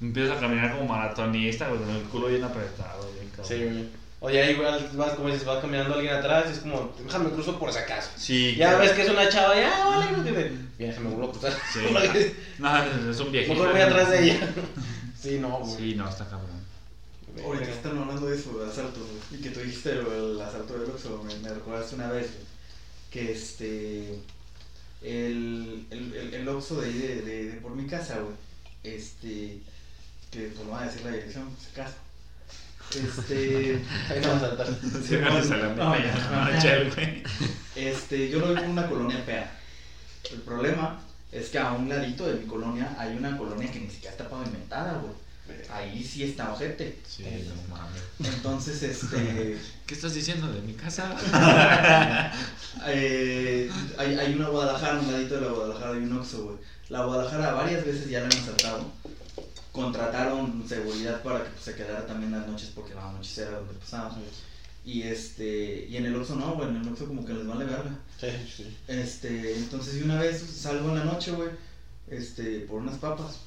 [0.00, 3.46] Empiezas a caminar como maratonista, güey, con el culo bien apretado, bien cabrón.
[3.46, 4.00] Sí, güey.
[4.22, 7.58] O ya igual vas, como dices, vas caminando alguien atrás y es como, déjame cruzo
[7.58, 8.10] por si acaso.
[8.16, 8.54] Sí.
[8.56, 8.78] Ya claro.
[8.82, 10.42] ves que es una chava, ya, vale, no tiene.
[10.44, 11.52] Bien, déjame vuelvo a cruzar.
[11.72, 11.80] Sí.
[12.58, 13.54] No, es un viejito.
[13.54, 14.54] Mejor voy atrás de ella.
[15.20, 15.76] Sí, no, güey.
[15.76, 16.60] Sí, no, está cabrón.
[17.44, 20.90] Ahorita están hablando de eso, de asaltos, güey, y que tú dijiste el asalto del
[20.90, 22.46] Oxxo, me, me recordaste una vez, güey,
[23.10, 24.18] que este,
[25.02, 28.34] el, el, el, el Oxxo de ahí de, de, de por mi casa, güey,
[28.84, 29.58] este,
[30.30, 31.96] que pues no voy a decir la dirección, se casa.
[32.90, 33.80] Este,
[34.10, 34.66] Ahí no vas a saltar.
[35.06, 36.50] Sí, me hace la No, ya, misma.
[36.50, 37.22] no, Chel, güey.
[37.76, 39.58] este, yo lo vivo en una colonia fea.
[40.32, 41.00] El problema
[41.30, 44.28] es que a un ladito de mi colonia hay una colonia que ni siquiera está
[44.28, 45.12] pavimentada, güey.
[45.72, 46.98] Ahí sí está ojete.
[47.06, 48.34] Sí, no mames.
[48.34, 51.16] Entonces, este, ¿Qué estás diciendo de mi casa?
[52.86, 53.68] Eh,
[53.98, 56.56] hay, hay una Guadalajara, un ladito de la Guadalajara hay un Oxxo, güey.
[56.88, 58.92] La Guadalajara varias veces ya la han asaltado.
[59.72, 63.74] Contrataron seguridad para que pues, se quedara también las noches porque la noche era donde
[63.74, 64.16] pasaba.
[64.84, 67.64] Y este, y en el Oxxo no, güey, en el Oxxo como que les vale
[67.64, 67.98] verga.
[68.20, 68.76] Sí, sí.
[68.86, 71.50] Este, entonces y una vez salgo en la noche, güey,
[72.08, 73.40] este, por unas papas.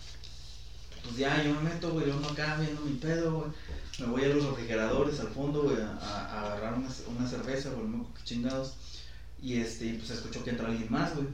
[1.04, 3.52] Pues ya yo me meto, güey, yo ando acá viendo mi pedo, güey.
[4.00, 8.08] Me voy a los refrigeradores al fondo, güey, a, agarrar una, una cerveza, güey, no
[8.24, 8.76] chingados.
[9.42, 11.28] Y este, pues escucho que entra alguien más, güey.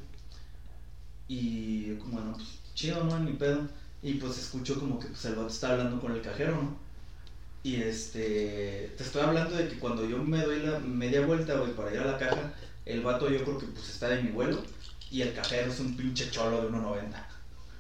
[1.28, 3.16] Y como, bueno, pues chido, ¿no?
[3.18, 3.68] En mi pedo.
[4.02, 6.78] Y pues escucho como que pues, el vato está hablando con el cajero, ¿no?
[7.62, 11.74] Y este, te estoy hablando de que cuando yo me doy la media vuelta, güey,
[11.74, 12.54] para ir a la caja,
[12.86, 14.64] el vato yo creo que pues está de mi vuelo
[15.12, 17.29] y el cajero es un pinche cholo de 1.90.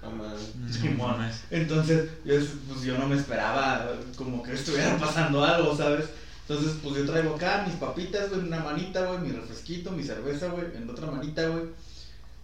[0.01, 0.53] No mames.
[0.71, 1.29] Simón.
[1.51, 2.35] Entonces, yo,
[2.67, 6.05] pues yo no me esperaba como que estuviera pasando algo, ¿sabes?
[6.47, 10.03] Entonces, pues yo traigo acá mis papitas, güey, en una manita, güey, mi refresquito, mi
[10.03, 11.65] cerveza, güey, en otra manita, güey.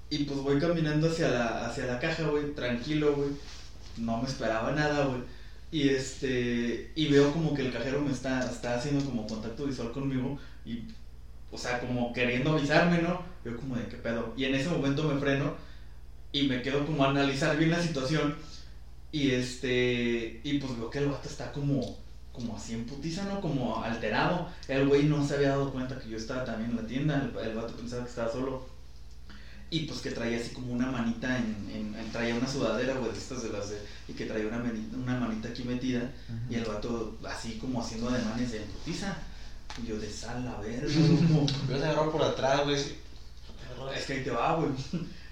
[0.09, 3.29] Y pues voy caminando hacia la, hacia la caja, güey, tranquilo, güey.
[3.97, 5.21] No me esperaba nada, güey.
[5.71, 9.91] Y este, y veo como que el cajero me está, está haciendo como contacto visual
[9.91, 10.83] conmigo y,
[11.51, 13.23] o sea, como queriendo avisarme, ¿no?
[13.43, 14.33] Yo como de qué pedo.
[14.37, 15.55] Y en ese momento me freno
[16.37, 18.35] y me quedo como a analizar bien la situación
[19.11, 21.97] y este y pues veo que el vato está como
[22.33, 23.39] como así en putiza, ¿no?
[23.39, 24.49] Como alterado.
[24.67, 27.47] El güey no se había dado cuenta que yo estaba también en la tienda, el,
[27.47, 28.65] el vato pensaba que estaba solo.
[29.69, 33.11] Y pues que traía así como una manita en, en- en- traía una sudadera, güey,
[33.13, 33.77] estas de las de,
[34.09, 36.11] y que traía una manita, una manita aquí metida
[36.49, 39.17] y el vato así como haciendo ademanes de putiza.
[39.81, 40.85] Y yo de sal, a ver,
[41.27, 42.75] como, Me vas a agarrar por atrás, güey.
[43.95, 44.69] es que ahí te va, güey.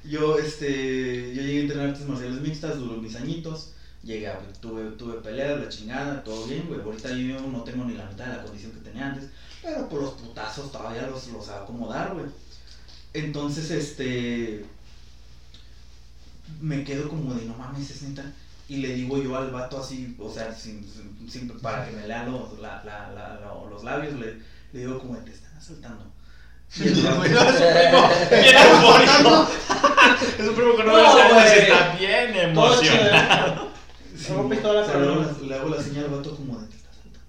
[0.03, 3.69] Yo, este, yo llegué a entrenar artes marciales mixtas, duró mis añitos.
[4.03, 6.81] Llegué, a- tuve, tuve peleas, la chingada, todo bien, güey.
[6.81, 9.29] Ahorita yo no tengo ni la mitad de la condición que tenía antes.
[9.61, 12.25] Pero por los putazos todavía los, los acomodar, güey.
[13.13, 14.65] Entonces, este,
[16.59, 18.25] me quedo como de, no mames, es neta.
[18.67, 20.83] Y le digo yo al vato así, o sea, sin,
[21.29, 23.37] sin- para que me lea los, la- la- la-
[23.69, 24.35] los labios, le,
[24.73, 26.05] le digo como, te están asaltando.
[26.75, 29.47] Y el vato- Bien eufórico.
[30.39, 31.59] Es un primo que no, No, me güey.
[31.59, 33.71] está bien emocionado.
[34.17, 34.31] Sí,
[34.85, 36.89] sea, pero le, hago la, le hago la señal al vato como de te está
[36.93, 37.19] saltando.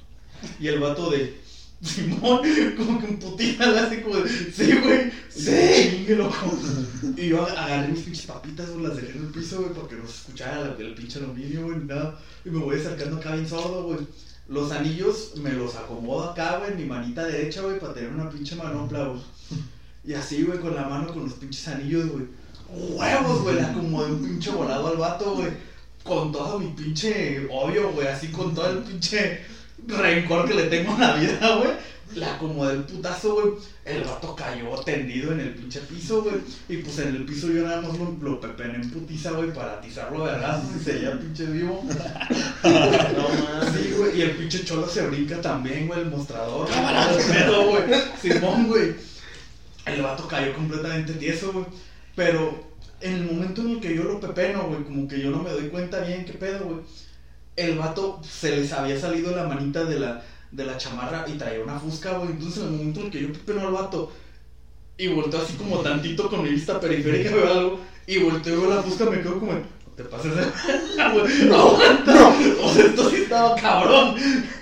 [0.61, 1.41] Y el vato de
[1.83, 2.41] Simón,
[2.77, 6.57] como que en putita le hace como de sí, güey, sí, chingue loco.
[7.17, 10.07] Y yo agarré mis pinches papitas, güey, las dejé en el piso, güey, porque no
[10.07, 12.19] se escuchara la- el pinche aluminio, güey, ni nada.
[12.45, 13.99] Y me voy acercando acá bien sordo, güey.
[14.49, 18.29] Los anillos me los acomodo acá, güey, en mi manita derecha, güey, para tener una
[18.29, 19.21] pinche manopla, güey.
[20.05, 22.27] Y así, güey, con la mano, con los pinches anillos, güey.
[22.69, 25.51] Huevos, güey, le acomodé un pinche volado al vato, güey.
[26.03, 29.41] Con todo mi pinche odio, güey, así con todo el pinche
[29.87, 31.71] rencor que le tengo a la vida, güey.
[32.15, 33.55] Le acomodé el putazo, güey.
[33.85, 36.37] El vato cayó tendido en el pinche piso, güey.
[36.71, 39.75] Y pues en el piso yo nada más lo, lo pepené en putiza, güey, para
[39.75, 41.85] atizarlo de vergazos y seguía pinche vivo.
[41.85, 43.75] No mames.
[43.75, 46.67] Sí, güey, y el pinche cholo se brinca también, güey, el mostrador.
[46.69, 47.11] ¡Cámara!
[47.15, 47.83] pedo, güey.
[48.23, 48.95] Simón, güey.
[49.85, 51.67] El vato cayó completamente tieso, güey.
[52.17, 52.65] Pero
[53.03, 55.51] en el momento en el que yo lo pepeno, güey, como que yo no me
[55.51, 56.79] doy cuenta bien qué pedo, güey.
[57.55, 60.23] El vato se les había salido la manita de la,
[60.55, 62.31] de la chamarra y traía una fusca, güey.
[62.31, 64.13] Entonces en el momento en que yo pepeno al vato
[64.97, 67.81] y volteo así como tantito con mi vista periférica, veo algo.
[68.07, 69.63] Y volteo veo la fusca, me quedo como, no
[69.97, 71.53] te pases de güey.
[71.53, 72.37] Aguanta.
[72.63, 74.15] O sea, esto sí estaba cabrón.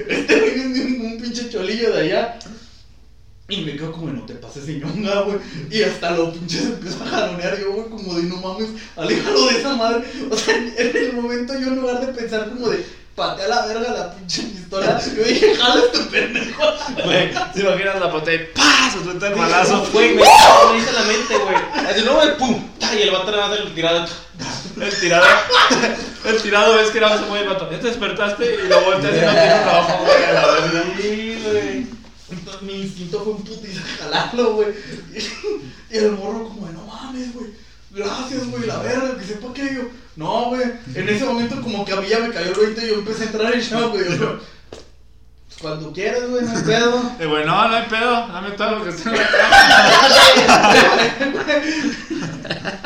[0.09, 2.39] Este güey es un, un pinche cholillo de allá.
[3.48, 5.39] Y me quedo como, no te pases ñonga, güey.
[5.70, 9.59] Y hasta lo pinches empiezo a jalonear yo, güey, como de no mames, aléjalo de
[9.59, 10.05] esa madre.
[10.31, 12.82] O sea, en el momento yo en lugar de pensar como de
[13.14, 16.62] patea la verga la pinche pistola, yo dije, jala este pendejo.
[17.05, 18.90] Güey, ¿se imaginas la patada y ¡pah!
[18.93, 19.86] Se suelta el balazo.
[19.93, 20.22] Güey, me
[20.78, 21.86] hice la mente, güey.
[21.86, 22.68] Así, no, güey, pum.
[22.78, 24.06] ta, Y el vato nada más el tirado.
[24.80, 25.26] El tirado,
[26.24, 27.70] el tirado ves que no se mueve el vato.
[27.70, 30.84] Ya te despertaste y lo volteas y no tiene un ojo, güey, a la verga.
[31.01, 31.86] Sí, güey.
[32.30, 34.68] Entonces mi instinto fue un putiza jalarlo, güey.
[35.90, 37.51] Y el morro como de, no mames, güey.
[37.94, 39.82] Gracias, güey, la verga, que sepa que yo.
[40.16, 40.62] No, güey.
[40.94, 43.24] En ese momento como que a mí ya me cayó el 20 y yo empecé
[43.24, 44.05] a entrar en shock, güey.
[44.19, 47.12] Yo, "Pues, cuando quieras, güey, no hay pedo.
[47.20, 49.56] Y güey, no, no hay pedo, dame todo lo que esté en la cama.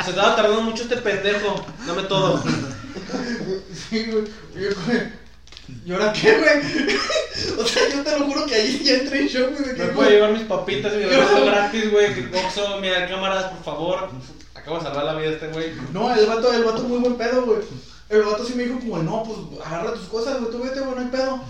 [0.04, 1.64] Se estaba tardando mucho este pendejo.
[1.86, 2.42] Dame todo.
[3.90, 4.24] Sí, güey.
[4.56, 5.26] Y yo, güey.
[5.84, 6.86] ¿Y ahora qué, güey?
[7.58, 9.66] O sea, yo te lo juro que ahí ya entré en shock, güey.
[9.66, 12.14] Me güey, puede llevar mis papitas y mi abrazo gratis, güey.
[12.14, 14.10] Kickboxo, mira, cámaras, por favor.
[14.66, 15.74] Acabo de salvar la vida a este güey.
[15.92, 17.60] No, el vato, el vato muy buen pedo, güey.
[18.08, 20.92] El vato sí me dijo como, no, pues agarra tus cosas, güey, tú vete, güey,
[20.96, 21.40] no hay pedo.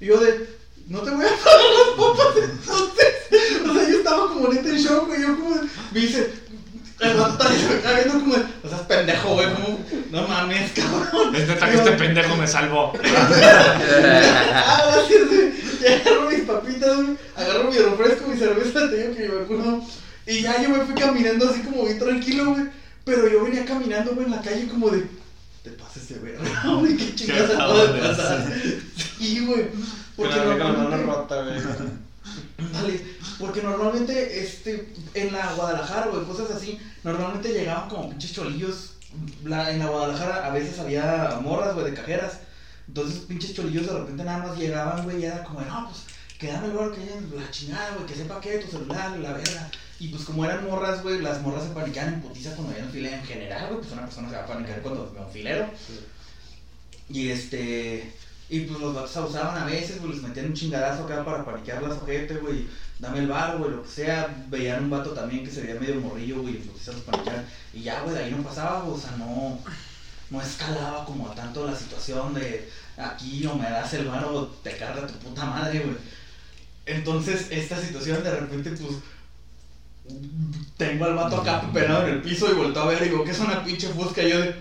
[0.00, 0.48] Y yo de,
[0.86, 3.68] no te voy a pagar las papas entonces.
[3.68, 5.20] O sea, yo estaba como neta en shock, güey.
[5.20, 5.56] Yo como,
[5.90, 6.32] me dice,
[7.00, 9.78] el vato está viendo como, o sea, es pendejo, güey, como,
[10.10, 11.36] no mames, cabrón.
[11.36, 12.94] Es neta que este pendejo me salvó.
[13.04, 15.52] Ah, gracias, güey.
[15.78, 17.18] Y agarro mis papitas, güey.
[17.36, 19.82] Agarro mi refresco, mi cerveza, te digo que yo me acuerdo.
[20.32, 22.64] Y ya yo me fui caminando así como bien tranquilo, güey.
[23.04, 25.06] Pero yo venía caminando, güey, en la calle como de.
[25.62, 28.52] Te pases de verga, güey, qué chingados ¿Qué acabo de pasar.
[29.18, 29.68] Sí, güey.
[30.16, 31.06] Porque normalmente.
[31.06, 31.60] rota, güey.
[32.72, 33.00] Dale,
[33.38, 38.90] porque normalmente, este, en la Guadalajara, güey, cosas así, normalmente llegaban como pinches cholillos.
[39.44, 42.38] La- en la Guadalajara a veces había morras, güey, de cajeras.
[42.88, 46.02] Entonces, pinches cholillos de repente nada más llegaban, güey, y era como, no, pues,
[46.38, 47.00] que dame el bar que
[47.36, 49.70] la chingada, güey, que sepa qué, tu celular, la verga.
[50.02, 52.90] Y pues, como eran morras, güey, las morras se paniquean en putiza cuando había un
[52.90, 55.70] filero en general, güey, pues una persona se va a panicar cuando ve un filero.
[57.08, 58.12] Y este.
[58.48, 61.84] Y pues los vatos abusaban a veces, güey, les metían un chingadazo acá para paniquear
[61.84, 62.66] las ojete, güey.
[62.98, 64.44] Dame el bar, güey, lo que sea.
[64.48, 67.46] Veían un vato también que se veía medio morrillo, güey, y pues los paniqueaban.
[67.72, 69.60] Y ya, güey, de ahí no pasaba, güey, o sea, no.
[70.30, 74.46] No escalaba como a tanto la situación de aquí o me das el bar o
[74.64, 75.96] te carga tu puta madre, güey.
[76.86, 78.96] Entonces, esta situación de repente, pues.
[80.76, 83.30] Tengo al vato acá pepenado en el piso y volteo a ver y digo, ¿qué
[83.30, 84.22] es una pinche fusca?
[84.22, 84.54] Y yo de.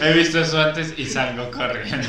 [0.00, 2.08] He visto eso antes y salgo corriendo.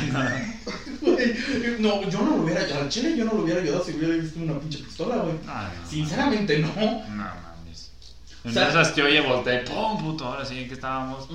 [1.78, 2.82] No, yo no lo hubiera ayudado.
[2.82, 5.34] Al chile yo no lo hubiera ayudado si hubiera visto una pinche pistola, güey.
[5.46, 6.68] No, no, Sinceramente, no.
[6.68, 7.90] No mames.
[8.44, 11.26] En O sea- esas que oye, volteé, pum, puto, ahora sí, ¿en qué estábamos?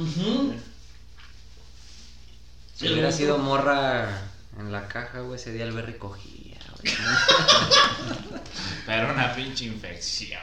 [2.75, 4.21] Si hubiera sido morra
[4.59, 6.48] en la caja, güey, ese día el güey.
[8.85, 10.39] Pero una pinche infección.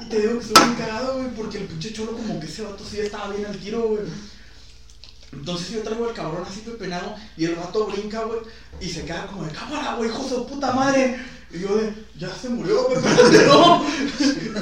[0.00, 2.62] Y te digo que estuvo bien cagado, güey, porque el pinche cholo como que ese
[2.62, 4.02] vato sí estaba bien al tiro, güey.
[5.32, 8.40] Entonces yo traigo al cabrón así pepenado y el vato brinca, güey,
[8.80, 11.18] y se queda como de cámara, güey, hijo de puta madre.
[11.50, 13.84] Y yo de, ya se murió, espérate, no.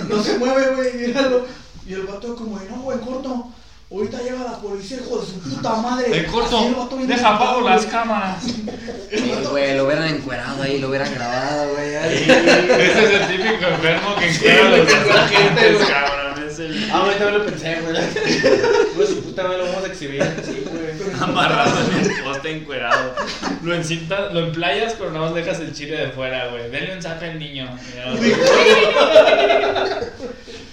[0.08, 1.46] No se mueve, güey, míralo.
[1.86, 3.52] Y el vato como de, no, güey, corto.
[3.90, 6.08] Ahorita llega la policía, hijo de su puta madre.
[6.10, 6.68] De corto,
[7.06, 8.42] deja apago las cámaras.
[9.14, 11.94] Sí, güey, lo hubieran encuerado ahí, lo hubieran grabado, güey.
[11.94, 16.48] Ese es el típico enfermo que encuentra güey, los encuera gente, cabrón.
[16.48, 17.94] Es el Ah, güey, también lo pensé, güey.
[18.96, 20.22] Güey, su puta madre lo vamos a exhibir.
[20.44, 20.64] Sí.
[21.20, 23.14] amarrado en el poste encuerado.
[23.62, 26.70] Lo encintas, lo emplayas, pero nada más dejas el chile de fuera, güey.
[26.70, 27.68] Denle un zape al niño.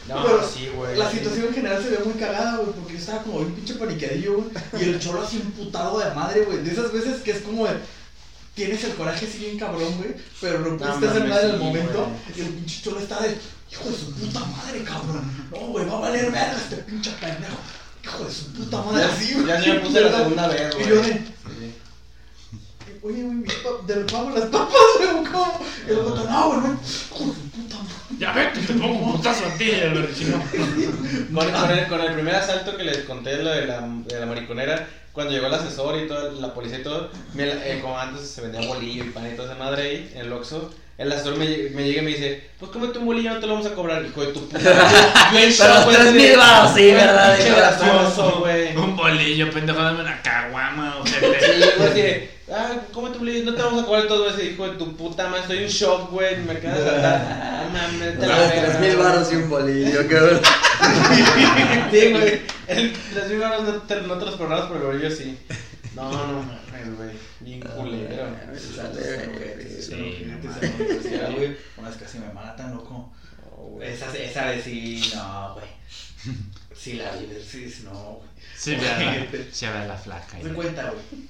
[0.07, 0.97] No, Pero sí, güey.
[0.97, 3.76] La situación en general se ve muy cagada, güey, porque yo estaba como bien pinche
[3.76, 4.49] paniqueadillo, güey.
[4.84, 6.57] Y el cholo así emputado de madre, güey.
[6.63, 7.76] De esas veces que es como de.
[8.53, 12.09] Tienes el coraje así bien cabrón, güey, pero no pudiste hacer nada en el momento.
[12.35, 13.38] Y el pinche cholo está de.
[13.72, 15.47] Hijo de su puta madre, cabrón.
[15.49, 17.55] No, güey, va a valer verga este pinche pendejo.
[18.03, 19.48] Hijo de su puta madre, así, güey.
[19.48, 20.90] Ya sí me puse la segunda vez, Y güey.
[20.90, 21.14] yo de.
[21.14, 21.34] Sí.
[23.03, 23.53] Oye, güey, mis
[23.88, 25.60] del pavo las papas, güey, ¿cómo?
[25.88, 26.68] Y el otro, no, güey, no.
[26.68, 28.18] Hijo de su puta madre.
[28.19, 30.44] Ya vete, te pongo un putazo a ti, el berchino.
[31.34, 34.26] Con, con el, con el primer asalto que les conté, lo de la, de la
[34.28, 38.29] mariconera, cuando llegó el asesor y toda la policía y todo, me- eh, como antes
[38.29, 41.35] se vendía bolillo y pan y toda esa madre ahí, en el Oxxo, el asesor
[41.38, 43.73] me, me llega y me dice, pues cómete un bolillo, no te lo vamos a
[43.73, 44.59] cobrar, hijo de tu puta.
[45.33, 47.35] Yo en shock, Pero güey, tres mil baros, sí, ¿verdad?
[47.38, 48.75] Pinche gracioso, güey.
[48.77, 53.19] Un bolillo, pendejo, dame una caguama, o Sí, sea, güey, así de, ah, cómete un
[53.26, 55.68] bolillo, no te vamos a cobrar todo ese hijo de tu puta madre, estoy en
[55.69, 56.53] shock, güey, me.
[56.56, 60.41] No mames, te la tres mil baros y un bolillo, cabrón.
[61.91, 62.41] Sí, güey.
[62.68, 65.38] El- Las mil baros no te, no te los cobramos, pero el bolillo sí.
[65.95, 67.10] No, no mames, güey.
[67.41, 68.28] Bien culero.
[68.76, 69.82] Sale, güey.
[69.82, 70.26] Sí,
[71.36, 73.11] güey, Una vez casi me matan, loco.
[73.41, 73.91] No, güey.
[73.91, 75.65] Esa, esa vez sí, no, güey.
[76.76, 78.30] Sí, la vives, sí, no, güey.
[78.57, 80.38] Sí, vea la flaca.
[80.41, 81.26] De cuenta, güey.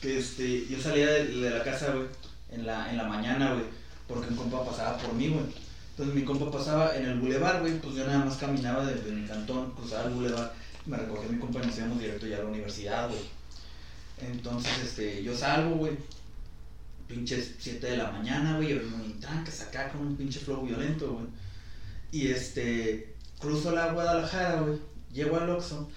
[0.00, 2.06] Que este, yo salía de, la casa, güey,
[2.50, 3.64] en la, en la mañana, güey,
[4.06, 5.44] porque un compa pasaba por mí, güey.
[5.90, 9.26] Entonces mi compa pasaba en el bulevar, güey, pues yo nada más caminaba desde mi
[9.26, 10.54] cantón, cruzaba el bulevar,
[10.86, 13.20] me recogía mi compa y nos íbamos directo ya a la universidad, güey.
[14.20, 15.92] Entonces, este, yo salgo, güey,
[17.08, 21.14] pinches 7 de la mañana, güey, yo muy trancas acá con un pinche flow violento,
[21.14, 21.26] güey.
[22.12, 24.78] Y este, cruzo la Guadalajara, güey,
[25.12, 25.88] llego al Oxxo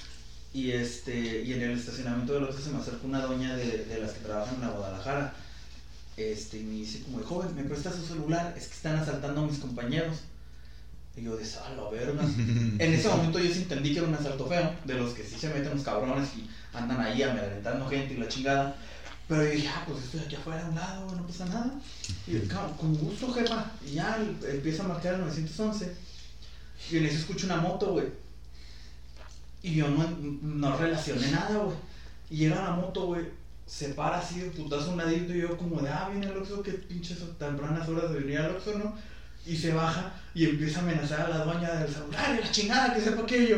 [0.54, 4.00] y este, y en el estacionamiento del Oxxo se me acerca una doña de, de
[4.00, 5.34] las que trabajan en la Guadalajara.
[6.18, 8.54] Este, y me dice como, de, joven, ¿me prestas su celular?
[8.58, 10.18] Es que están asaltando a mis compañeros.
[11.16, 12.24] Y yo de a la verga.
[12.80, 15.36] en ese momento yo sí entendí que era un asalto feo, de los que sí
[15.38, 18.76] se meten los cabrones y andan ahí amedrentando gente y la chingada.
[19.28, 21.72] Pero yo dije, ah, pues estoy aquí afuera a un lado, no pasa nada.
[22.28, 23.72] Y yo, "Cabrón, con gusto, jefa.
[23.86, 24.18] Y ya
[24.50, 25.96] empieza a marcar el 911.
[26.92, 28.08] Y en eso escucho una moto, güey.
[29.64, 30.04] Y yo no,
[30.42, 31.78] no relacioné nada, güey.
[32.30, 33.26] Y llega la moto, güey.
[33.66, 35.34] Se para así de putazo un ladito.
[35.34, 38.56] Y yo, como de, ah, viene el Oxxo, qué pinches tempranas horas de venir al
[38.56, 38.96] Oxxo, ¿no?
[39.46, 42.36] Y se baja y empieza a amenazar a la doña del celular.
[42.38, 43.58] Y la chingada, que sepa que yo.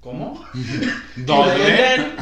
[0.00, 0.44] ¿Cómo?
[1.16, 2.12] ¿Doble?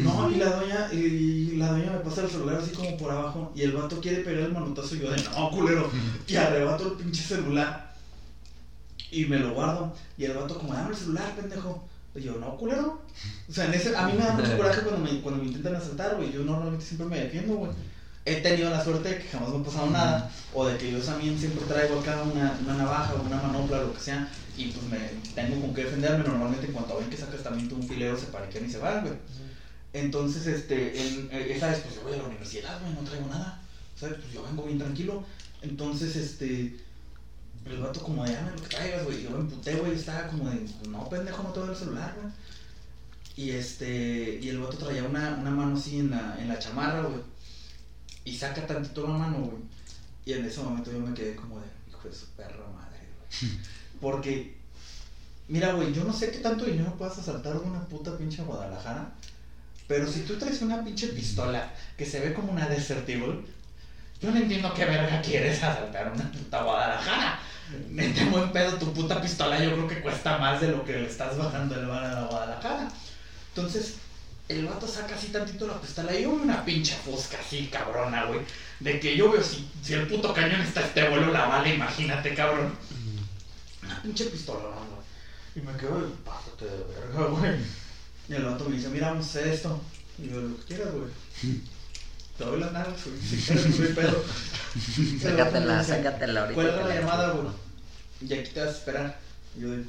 [0.00, 3.52] No, y la doña, y la doña me pasa el celular así como por abajo
[3.54, 5.88] y el vato quiere pegar el manotazo y yo de no, culero.
[6.26, 7.87] Y arrebato el pinche celular
[9.10, 9.92] y me lo guardo.
[10.16, 11.84] Y el vato como, dame el celular, pendejo.
[12.14, 13.02] Y yo, no, culero.
[13.48, 15.76] O sea, en ese, a mí me da mucho coraje cuando me, cuando me intentan
[15.76, 16.32] asaltar, güey.
[16.32, 17.72] Yo normalmente siempre me defiendo, güey.
[18.24, 20.30] He tenido la suerte de que jamás me ha pasado nada.
[20.52, 23.94] O de que yo también siempre traigo acá una, una navaja o una manopla, lo
[23.94, 24.28] que sea.
[24.56, 24.98] Y pues me
[25.34, 26.24] tengo con qué defenderme.
[26.24, 29.02] Normalmente en cuanto ven que sacas también tú un filero, se paniquean y se van,
[29.02, 29.14] güey.
[29.92, 33.26] Entonces, este, en, eh, esa vez, pues yo voy a la universidad, güey, no traigo
[33.28, 33.62] nada.
[33.96, 34.16] ¿Sabes?
[34.20, 35.24] Pues yo vengo bien tranquilo.
[35.62, 36.76] Entonces, este,
[37.70, 39.22] el vato como de, dame lo que traigas, güey.
[39.22, 42.32] Yo me emputé, güey, estaba como de, no, pendejo, no te doy el celular, güey.
[43.36, 47.02] Y este, y el vato traía una, una mano así en la, en la chamarra,
[47.02, 47.22] güey.
[48.24, 49.62] Y saca tantito la mano, güey.
[50.24, 53.52] Y en ese momento yo me quedé como de, hijo de su perra madre, güey.
[54.00, 54.56] Porque,
[55.46, 59.14] mira, güey, yo no sé qué tanto dinero puedas asaltar de una puta pinche Guadalajara.
[59.86, 63.42] Pero si tú traes una pinche pistola que se ve como una Desert Eagle,
[64.20, 67.40] yo no entiendo qué verga quieres asaltar una puta Guadalajara.
[67.90, 71.06] Neta, buen pedo, tu puta pistola yo creo que cuesta más de lo que le
[71.06, 72.88] estás bajando el bar a la Guadalajara.
[73.54, 73.96] Entonces,
[74.48, 78.24] el vato saca así tantito la pistola y yo veo una pinche fosca así, cabrona,
[78.24, 78.40] güey.
[78.80, 82.34] De que yo veo si, si el puto cañón está este vuelo la bala, imagínate,
[82.34, 82.72] cabrón.
[83.82, 84.98] Una pinche pistola, güey.
[85.56, 87.56] Y me quedo, pásate de verga, güey.
[88.28, 89.80] Y el vato me dice, mira, vamos a hacer esto.
[90.18, 91.10] Y yo, lo que quieras, güey.
[92.38, 93.20] Te doy la nalga, güey.
[93.28, 94.24] Si quieres, hay pedo.
[95.20, 96.54] Sácatela, sácatela ahorita.
[96.54, 97.48] Cuelga la llamada, güey.
[98.20, 99.18] Y aquí te vas a esperar.
[99.56, 99.80] Y yo "Pues,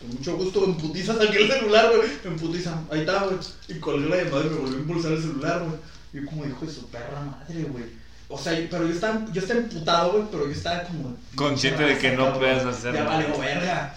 [0.00, 2.10] con mucho gusto, en putiza saqué el celular, güey.
[2.24, 3.36] En putiza, ahí está, güey.
[3.68, 5.78] Y colgué la llamada y me volvió a impulsar el celular, güey.
[6.12, 7.84] Y yo como hijo de su perra madre, güey.
[8.28, 11.16] O sea, pero yo estaba, yo estaba emputado, güey, pero yo estaba como...
[11.34, 13.16] Consciente de que no puedes hacer Ya nada.
[13.16, 13.94] valió verga.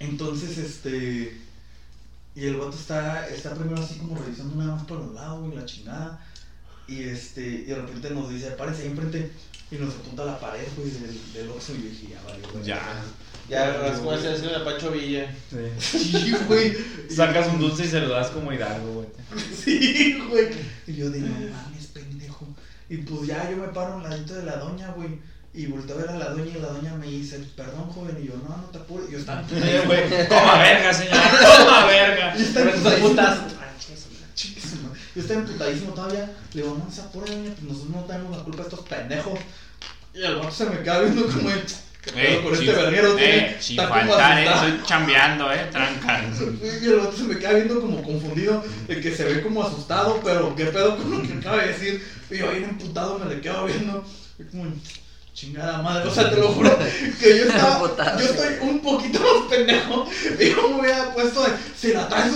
[0.00, 1.40] Entonces, este...
[2.36, 5.56] Y el vato está, está primero así como revisando nada más por los lados, güey,
[5.56, 6.26] la chingada.
[6.86, 9.30] Y este, y de repente nos dice, párese ahí enfrente.
[9.70, 11.72] Y nos apunta a la pared, güey, del, del Oxxo.
[11.74, 12.64] Y yo dije, ya valió, güey.
[12.64, 12.80] Ya.
[13.48, 15.30] Ya, rascó ese así de Pacho Villa.
[15.78, 16.74] Sí, güey.
[17.10, 19.08] Sacas un dulce y se lo das como Hidalgo, güey.
[19.54, 20.48] Sí, güey.
[20.86, 22.46] Y yo de no mames, pendejo.
[22.88, 25.18] Y pues ya yo me paro al ladito de la doña, güey.
[25.52, 28.18] Y volteo a ver a la doña y la doña me dice, perdón, joven.
[28.22, 29.08] Y yo, no, no te apures.
[29.08, 31.30] Y yo estaba güey, Toma verga, señora.
[31.58, 32.34] Toma verga.
[32.34, 33.08] Esas emputadísimo.
[33.08, 33.38] putas.
[35.14, 36.30] Yo estaba emputadísimo todavía.
[36.52, 39.38] Le digo, no se apure, doña, pues nosotros no tenemos la culpa de estos pendejos.
[40.14, 41.62] Y el vato se me queda viendo como de,
[42.02, 43.16] ¿qué pedo Eh, con este verguero?
[43.18, 44.48] eh, sin está como faltar, eh.
[44.48, 44.68] asustado".
[44.68, 45.68] Estoy chambeando, eh.
[45.72, 46.24] Tranca.
[46.82, 50.20] Y el vato se me queda viendo como confundido, de que se ve como asustado,
[50.24, 52.06] pero qué pedo con lo que acaba de decir.
[52.30, 54.04] Y yo bien emputado me le quedo viendo.
[54.38, 54.72] Y como,
[55.32, 56.76] chingada madre, o sea, te lo juro
[57.20, 60.08] que yo estaba, yo estoy un poquito más pendejo.
[60.40, 62.32] Y yo me hubiera puesto de, si la traes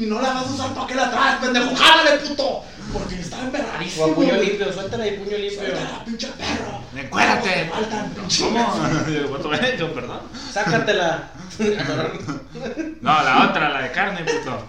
[0.00, 1.76] y no la vas a usar, ¿para qué la traes, pendejo?
[1.76, 2.64] ¡Jálale, puto!
[2.90, 4.06] Porque yo estaba O emperradísimo.
[4.06, 5.60] a puño limpio, suéltala ahí, puño limpio.
[5.60, 6.80] Suéltala, pinche perro.
[6.96, 7.50] Encuérdate.
[7.50, 8.80] Te faltan, pinche ¿Cómo?
[9.28, 10.20] ¿Cuánto me he hecho, perdón?
[10.52, 11.30] Sácatela.
[13.02, 14.66] No, la otra, la de carne, puto.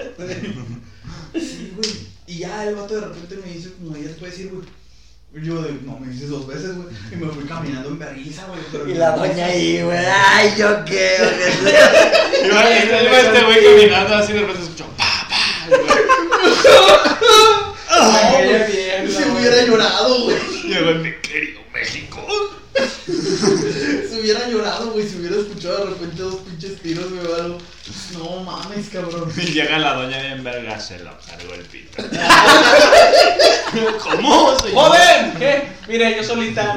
[1.34, 1.90] Sí, güey.
[2.28, 4.66] Y ya el vato de repente me dice, como ya te puedes ir, güey.
[5.34, 6.90] Y yo de, no, me dices dos veces, güey.
[7.12, 8.91] Y me fui caminando en berriza, güey.
[8.91, 9.98] Y la doña ahí, güey.
[9.98, 11.76] Ay, yo qué, güey.
[12.49, 14.86] Iba, este güey caminando así de repente escuchó.
[15.72, 15.77] No,
[17.89, 20.38] Ay, güey, bien, Si hubiera llorado, güey.
[20.64, 22.26] Llegó en mi querido México.
[23.06, 27.57] Se hubiera llorado, güey, si hubiera escuchado de repente dos pinches tiros, güey, algo.
[28.14, 29.31] No mames, cabrón.
[29.35, 32.03] Y llega la doña bien verga, se lo cargó el pito.
[34.03, 34.60] ¿Cómo?
[34.60, 34.73] señor?
[34.73, 35.34] ¡Joven!
[35.39, 35.68] ¿Qué?
[35.88, 36.76] Mire, yo solita.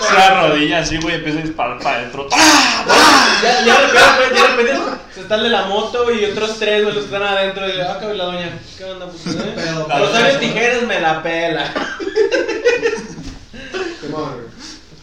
[0.00, 2.28] Se arrodilla así, güey, empieza a disparar para adentro.
[2.30, 4.72] Ya, ya, de repente, ya repente
[5.14, 7.68] se está el de la moto y otros tres, güey, los que están adentro.
[7.68, 8.58] Y le ah, cabrón, la doña.
[8.78, 9.06] ¿Qué onda?
[9.06, 9.54] Pues, ¿eh?
[9.54, 11.72] Pero, tijeras me la pela.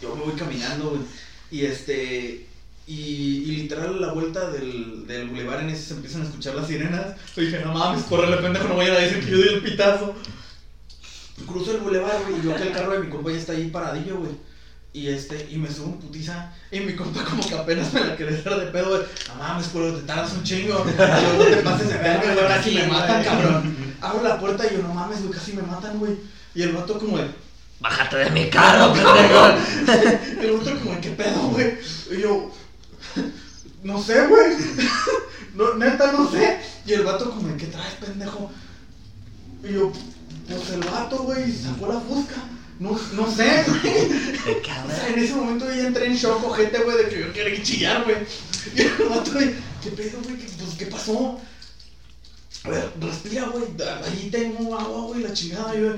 [0.02, 1.02] Yo me voy caminando, güey.
[1.50, 2.46] Y este.
[2.86, 6.56] Y, y literal a la vuelta del, del bulevar en ese se empiezan a escuchar
[6.56, 7.14] las sirenas.
[7.36, 10.14] Y dije, no mames, corre pendejo, no vayan a decir que yo di el pitazo.
[11.46, 13.70] Cruzo el bulevar, güey, y veo que el carro de mi compa ya está ahí
[13.70, 14.32] paradillo, güey.
[14.92, 16.52] Y este, y me subo en putiza.
[16.72, 19.02] Y mi compa como que apenas me la quería hacer de pedo, güey.
[19.28, 20.84] No mames, culo, te tardas un chingo.
[20.84, 23.94] Yo, no te pases de verga, güey, ahora me matan, cabrón.
[24.00, 26.16] Abro la puerta y yo, no mames, güey, casi me matan, güey.
[26.56, 27.28] Y el vato como de,
[27.80, 29.46] Bájate de mi carro, pendejo.
[30.42, 31.78] el otro como, ¿qué pedo, güey?
[32.10, 32.50] Y yo,
[33.82, 34.52] no sé, güey.
[35.52, 36.60] No, neta, no sé.
[36.86, 38.50] Y el vato como, ¿qué traes, pendejo?
[39.64, 39.92] Y yo,
[40.48, 42.36] pues el vato, güey, sacó la fusca.
[42.78, 44.08] No, no sé, güey.
[44.08, 47.08] ¿De qué O sea, en ese momento yo ya entré en shock, ojete, güey, de
[47.08, 48.16] que yo quería chillar, güey.
[48.76, 50.36] Y el vato, güey, ¿qué pedo, güey?
[50.36, 51.40] ¿Qué- Pues, ¿qué pasó?
[52.64, 53.64] A ver, respira, güey.
[54.06, 55.94] Ahí tengo agua, güey, la chingada, yo.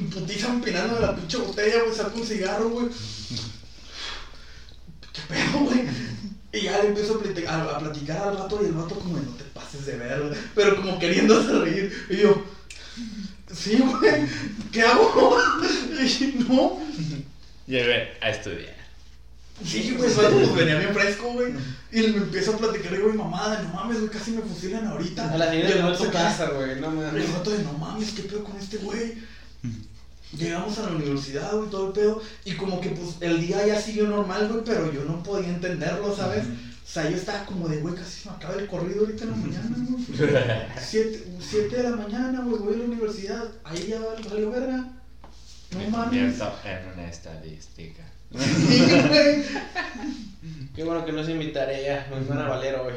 [0.00, 2.88] Putiza empinando de la pinche botella, güey, saco un cigarro, güey.
[5.12, 5.84] ¿Qué pedo, güey?
[6.52, 9.16] Y ya le empiezo a, plati- a- a platicar al vato y el vato como
[9.18, 10.34] de, no te pases de ver, güey.
[10.54, 11.92] Pero como queriéndose reír.
[12.10, 12.44] Y yo,
[13.52, 14.26] sí, güey,
[14.72, 15.38] ¿qué hago?
[16.04, 16.80] Y no.
[17.66, 18.74] Llegué a estudiar.
[19.64, 21.52] Sí, güey, el vato pues venía bien fresco, güey.
[21.92, 24.86] Y me empiezo a platicar y digo, "Ay, mamada, no mames, güey, casi me fusilan
[24.88, 25.32] ahorita.
[25.32, 26.80] A la señora el de tu se casa, güey.
[26.80, 27.32] No y el mames.
[27.32, 29.14] vato de no mames, ¿qué pedo con este güey?
[30.36, 32.22] Llegamos a la universidad, güey, todo el pedo.
[32.44, 36.14] Y como que pues el día ya siguió normal, güey, pero yo no podía entenderlo,
[36.16, 36.44] ¿sabes?
[36.44, 39.30] O sea, yo estaba como de, güey, casi se me acaba el corrido ahorita en
[39.30, 40.04] la mañana, güey.
[40.84, 43.44] Siete, siete de la mañana, güey, voy a la universidad.
[43.64, 44.76] Ahí ya valió verga.
[45.72, 46.38] No Me mames.
[46.38, 48.02] convierto en una estadística.
[48.36, 49.44] Sí, güey.
[50.74, 52.08] Qué bueno que no hice mi tarea.
[52.10, 52.94] Me van a valer hoy.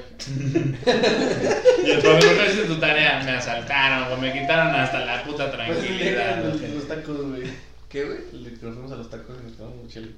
[1.85, 5.51] Y el profesor no hice tu tarea, me asaltaron, güey, me quitaron hasta la puta
[5.51, 6.43] tranquilidad.
[6.43, 7.43] Los, tacos, güey.
[7.87, 8.19] ¿Qué, güey?
[8.31, 10.11] Le conocemos a los tacos y nos tomamos un chile.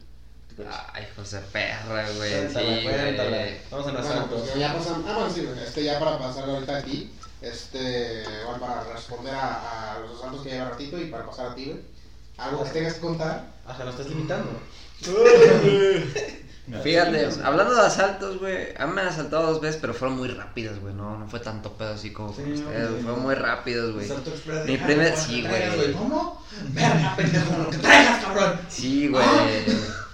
[0.94, 2.31] Ay, José perra, güey.
[2.48, 3.30] Sí, cuéntala.
[3.30, 3.57] güey.
[3.72, 4.41] Vamos a Bueno, nosotros.
[4.41, 5.06] pues ya pasamos.
[5.07, 7.11] Ah, bueno, sí, güey, este, ya para pasar ahorita a ti.
[7.41, 11.56] Este, bueno, para responder a, a los asaltos que lleva ratito y para pasar a
[11.56, 11.80] ti, güey.
[12.38, 13.48] Algo que tengas que contar.
[13.68, 14.49] O sea, nos estás limitando.
[16.84, 20.28] Fíjate, hablando de asaltos, güey, a mí me han asaltado dos veces, pero fueron muy
[20.28, 23.02] rápidos, güey, no, no fue tanto pedo así como con Sí, ustedes, güey.
[23.04, 24.08] fueron muy rápidos, güey.
[24.66, 25.94] Mi primer- sí, güey.
[25.94, 26.46] ¿Cómo?
[26.70, 28.60] Verga, pendejo, lo que traigas, cabrón.
[28.70, 29.26] Sí, güey,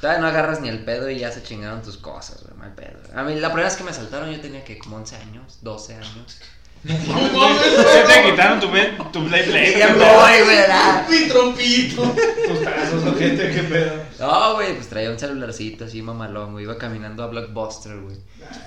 [0.02, 3.00] todavía no agarras ni el pedo y ya se chingaron tus cosas, güey, mal pedo.
[3.16, 5.96] A mí, la primera vez que me asaltaron yo tenía que como 11 años, 12
[5.96, 6.40] años.
[6.86, 9.76] Se te quitaron tu, play- tu play play.
[9.78, 11.08] Ya voy, güey, ¿verdad?
[11.10, 12.02] Mi trompito.
[12.04, 14.04] Tus tazos, gente, qué pedo.
[14.20, 16.66] No, güey, pues traía un celularcito así mamalón, güey.
[16.66, 18.18] Iba caminando a Blockbuster, güey.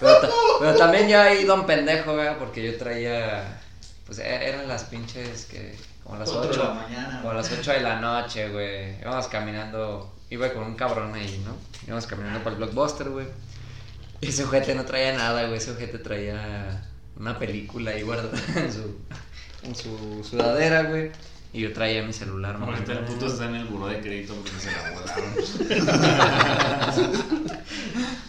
[0.00, 0.28] Pero, ta-
[0.58, 3.60] pero también yo he ido a un pendejo, güey, porque yo traía.
[4.06, 5.76] Pues e- eran las pinches que.
[6.02, 6.64] Como las Cuatro de 8.
[6.68, 7.18] la mañana.
[7.22, 8.98] Como las 8 de la noche, güey.
[9.00, 10.12] Íbamos caminando.
[10.30, 11.54] Iba con un cabrón ahí, ¿no?
[11.86, 13.26] Íbamos caminando por el Blockbuster, güey.
[14.20, 15.58] Y ese ojete no traía nada, güey.
[15.58, 16.82] Ese ojete traía
[17.18, 18.96] una película ahí guardada en su,
[19.62, 21.10] en su sudadera, güey.
[21.52, 23.08] Y yo traía mi celular, Ahorita el mamá.
[23.10, 25.34] puto está en el buró de crédito porque se la volaron.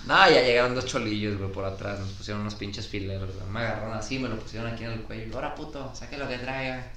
[0.08, 2.00] No, ya llegaron dos cholillos, güey, por atrás.
[2.00, 3.48] Nos pusieron unos pinches fileros, güey.
[3.52, 5.36] Me agarraron así, me lo pusieron aquí en el cuello.
[5.36, 6.92] Ahora, puto, saque lo que traiga.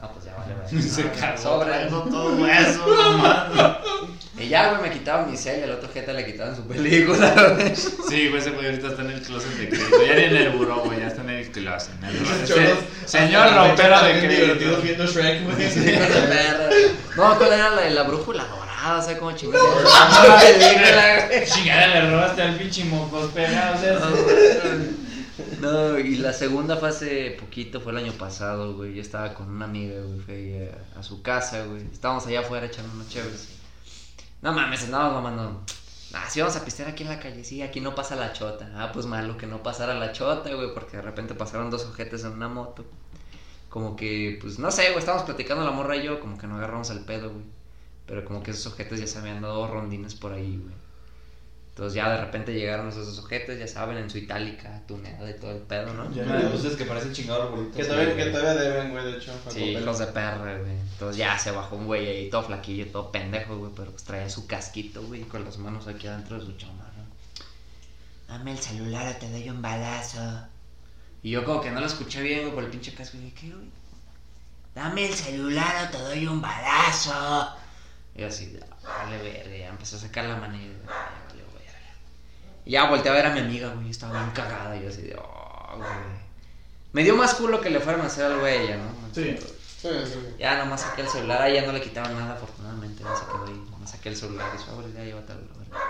[0.00, 0.82] No, pues ya vale, güey.
[0.90, 1.68] Se No, cargó sobre.
[1.70, 3.76] traigo todo eso, nomás.
[4.38, 7.54] Y ya, güey, me quitaban mi cel y al otro jeta le quitaban su película,
[7.58, 7.76] güey.
[7.76, 9.96] Sí, güey, ese güey ahorita está en el closet de crédito.
[10.06, 11.90] Ya ni en el buró, güey, ya está en el closet.
[12.02, 14.80] en el- cholos, Señor fecha de crédito.
[14.82, 15.56] viendo Shrek, güey.
[15.74, 16.68] Perra.
[17.16, 18.98] No, ¿cuál era la la brújula dorada?
[18.98, 19.62] O sea, como chingada.
[19.62, 21.44] Güey.
[21.46, 23.98] Chingada, le robaste al pinche mocos pegado, o sea,
[25.60, 28.94] No, y la segunda fue hace poquito, fue el año pasado, güey.
[28.94, 31.82] Yo estaba con una amiga, güey, fui a su casa, güey.
[31.92, 33.48] Estábamos allá afuera echando unos chéveres.
[34.40, 35.62] No mames, andábamos mamando.
[36.14, 38.70] Ah, sí, vamos a pistear aquí en la calle, sí, aquí no pasa la chota.
[38.74, 42.24] Ah, pues malo que no pasara la chota, güey, porque de repente pasaron dos ojetes
[42.24, 42.84] en una moto.
[43.68, 46.56] Como que, pues, no sé, güey, estábamos platicando la morra y yo, como que no
[46.56, 47.44] agarramos el pedo, güey.
[48.06, 50.74] Pero como que esos ojetes ya se habían dado rondines por ahí, güey.
[51.80, 55.52] Entonces ya de repente llegaron esos sujetos, ya saben, en su itálica, tuneada y todo
[55.52, 56.10] el pedo, ¿no?
[56.10, 57.74] Llena de luces que parecen chingados arbolitos.
[57.74, 59.32] Que todavía, que todavía deben, güey, de hecho.
[59.48, 59.82] Sí, Copel.
[59.82, 60.72] hijos de perra, güey.
[60.72, 64.28] Entonces ya se bajó un güey ahí todo flaquillo, todo pendejo, güey, pero pues traía
[64.28, 67.06] su casquito, güey, con las manos aquí adentro de su chamarra.
[68.28, 70.20] Dame el celular o te doy un balazo.
[71.22, 73.16] Y yo como que no lo escuché bien, güey, por el pinche casco.
[73.16, 73.70] Y dije, ¿qué, güey?
[74.74, 77.54] Dame el celular o te doy un balazo.
[78.14, 78.54] Y yo así,
[78.84, 79.56] vale, verga.
[79.56, 80.66] Ya empezó a sacar la manilla.
[80.66, 81.29] y.
[82.64, 84.76] Y ya volteé a ver a mi amiga, güey, estaba bien cagada.
[84.76, 85.88] Y yo así de, oh, güey.
[86.92, 89.14] Me dio más culo que le fueran a hacer algo a ella, ¿no?
[89.14, 89.36] Sí.
[89.80, 90.18] Sí, sí.
[90.38, 93.02] Ya nomás saqué el celular, a ella no le quitaban nada, afortunadamente.
[93.02, 95.80] Ya se quedó ahí, nomás saqué el celular y dijo, "Ah, güey, ya la verga".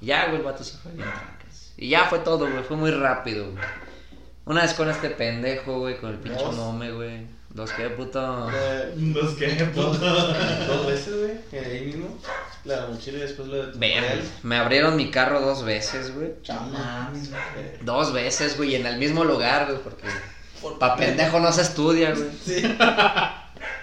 [0.00, 1.72] Y ya, güey, el vato se fue bien trancas.
[1.76, 3.64] Y ya fue todo, güey, fue muy rápido, güey.
[4.46, 7.26] Una vez con este pendejo, güey, con el pinche nome, güey.
[7.54, 8.50] Dos que puto.
[8.52, 9.92] Eh, Los que, puto.
[9.96, 12.18] dos veces, güey, ahí mismo.
[12.64, 16.32] La mochila y después lo de Ver, me abrieron mi carro dos veces, güey.
[16.48, 17.40] Mames, güey.
[17.82, 20.08] Dos veces, güey, en el mismo lugar, güey, porque.
[20.80, 22.28] Pa' pendejo no se estudia, güey.
[22.44, 22.62] Sí.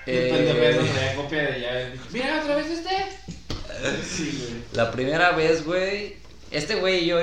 [0.07, 1.99] Eh, copia de llave.
[2.11, 3.99] Mira, otra vez este.
[4.03, 4.64] Sí, güey.
[4.73, 6.18] La primera vez, güey.
[6.49, 7.22] Este güey y yo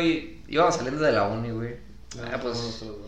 [0.49, 1.77] íbamos saliendo de la uni, güey.
[2.33, 2.81] Ah, pues.
[2.81, 3.08] Ya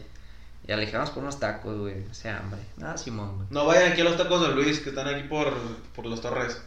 [0.76, 2.04] le dijimos por unos tacos, güey.
[2.10, 2.60] O sea, hambre.
[2.76, 3.48] Nada, Simón, güey.
[3.50, 5.52] No vayan aquí a los tacos de Luis, que están aquí por,
[5.94, 6.60] por los torres.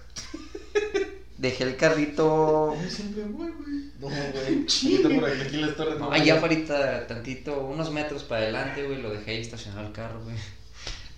[1.38, 2.76] Dejé el carrito.
[2.88, 3.92] Siempre voy, güey.
[4.00, 5.20] No, güey.
[5.20, 6.00] Por aquí, aquí las torres.
[6.00, 9.02] no Allá afuera, tantito, unos metros para adelante, güey.
[9.02, 10.36] Lo dejé ahí estacionado el carro, güey.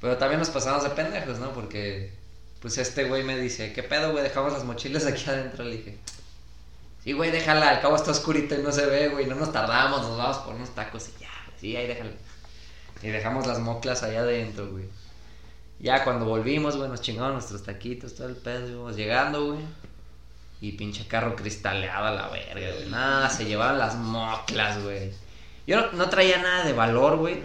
[0.01, 1.51] Pero también nos pasamos de pendejos, ¿no?
[1.53, 2.11] Porque,
[2.59, 4.23] pues este güey me dice, ¿qué pedo, güey?
[4.23, 5.63] Dejamos las mochilas aquí adentro.
[5.63, 5.97] Le dije,
[7.03, 7.69] sí, güey, déjala.
[7.69, 9.27] Al cabo está oscurito y no se ve, güey.
[9.27, 11.59] No nos tardamos, nos vamos por unos tacos y ya, güey.
[11.59, 12.11] Sí, ahí déjala.
[13.05, 14.85] Y dejamos las moclas allá adentro, güey.
[15.79, 19.59] Ya cuando volvimos, güey, nos chingamos nuestros taquitos, todo el pedo, íbamos llegando, güey.
[20.59, 22.89] Y pinche carro cristaleado a la verga, güey.
[22.89, 25.11] Nada, se llevaban las moclas, güey.
[25.67, 27.39] Yo no, no traía nada de valor, güey.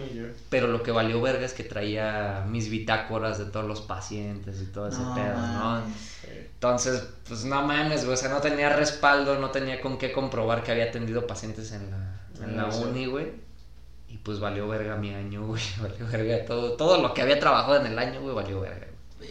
[0.49, 4.65] Pero lo que valió verga es que traía mis bitácoras de todos los pacientes y
[4.65, 5.83] todo ese pedo, ¿no?
[6.53, 8.15] Entonces, pues no mames, güey.
[8.15, 11.91] O sea, no tenía respaldo, no tenía con qué comprobar que había atendido pacientes en
[11.91, 13.50] la, en la uni, güey.
[14.11, 15.61] Y pues valió verga mi año, güey.
[15.81, 16.73] Valió verga todo.
[16.73, 18.87] Todo lo que había trabajado en el año, güey, valió verga.
[19.17, 19.29] güey.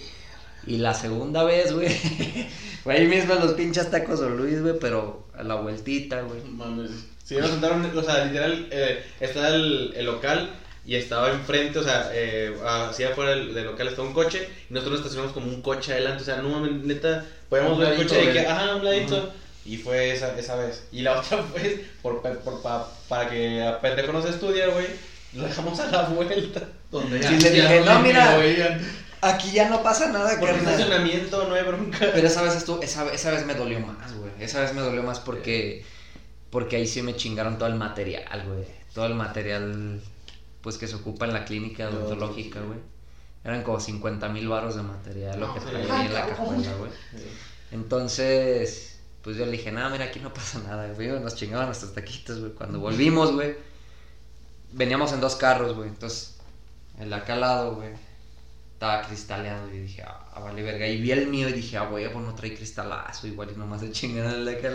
[0.67, 1.89] Y la segunda vez, güey.
[2.85, 6.41] Fue ahí mismo los pinches tacos de Luis, güey, pero a la vueltita, güey.
[6.45, 6.91] Mames.
[7.25, 10.51] Sí, nos sentaron, o sea, literal, eh, estaba el, el local
[10.85, 14.73] y estaba enfrente, o sea, eh, así afuera del, del local estaba un coche y
[14.75, 17.97] nosotros nos estacionamos como un coche adelante, o sea, no mames, neta, podíamos ver el
[17.99, 19.33] coche de de- que, ajá, un ladito.
[19.65, 20.85] Y fue esa, esa vez.
[20.93, 24.87] Y la otra vez, por, por, pa- para que a pendejo no se estudia, güey,
[25.35, 26.63] lo dejamos a la vuelta.
[26.91, 28.81] Donde Sí, le dije, ya no, mira.
[29.23, 30.57] Aquí ya no pasa nada, carnal.
[30.57, 31.99] estacionamiento no hay bronca.
[32.15, 34.33] Pero esa vez, estuvo, esa, esa vez me dolió más, güey.
[34.41, 35.85] Esa vez me dolió más porque,
[36.49, 38.65] porque ahí sí me chingaron todo el material, güey.
[38.95, 40.01] Todo el material,
[40.63, 42.79] pues, que se ocupa en la clínica odontológica, güey.
[43.45, 46.91] Eran como 50 mil baros de material lo que traía ahí en la cajuela, güey.
[47.73, 48.90] Entonces,
[49.23, 51.09] pues yo le dije, nada, mira, aquí no pasa nada, güey.
[51.21, 52.53] Nos chingaban nuestros taquitos, güey.
[52.53, 53.55] Cuando volvimos, güey,
[54.73, 55.89] veníamos en dos carros, güey.
[55.89, 56.39] Entonces,
[56.99, 57.93] el de güey,
[58.73, 59.73] estaba cristaleado.
[59.73, 60.87] Y dije, ah, vale, verga.
[60.87, 63.27] Y vi el mío y dije, ah, güey, pues no trae cristalazo.
[63.27, 64.71] Igual y nomás se chingaron el de acá.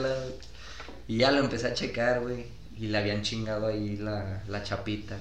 [1.08, 2.46] Y ya lo empecé a checar, güey.
[2.78, 5.18] Y le habían chingado ahí la, la chapita.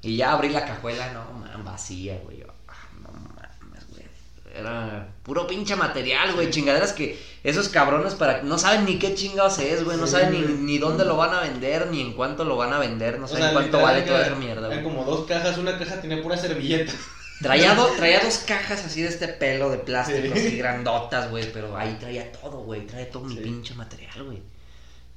[0.00, 2.38] Y ya abrí la cajuela, no, man, vacía, güey.
[2.40, 4.04] Yo, ah, no mames, güey.
[4.54, 6.50] Era puro pinche material, güey.
[6.50, 9.96] Chingaderas que esos cabrones para no saben ni qué chingados es, güey.
[9.96, 12.78] No Sí, saben ni, dónde lo van a vender, ni en cuánto lo van a
[12.78, 13.18] vender.
[13.18, 14.82] No O saben sea, cuánto vale toda esa mierda, güey.
[14.82, 16.96] como dos cajas, una caja tenía puras servilletas.
[17.40, 20.46] Traía, do- traía dos cajas así de este pelo de plástico, Sí.
[20.46, 21.50] así grandotas, güey.
[21.52, 22.86] Pero ahí traía todo, güey.
[22.86, 23.40] Traía todo mi Sí.
[23.40, 24.42] pinche material, güey.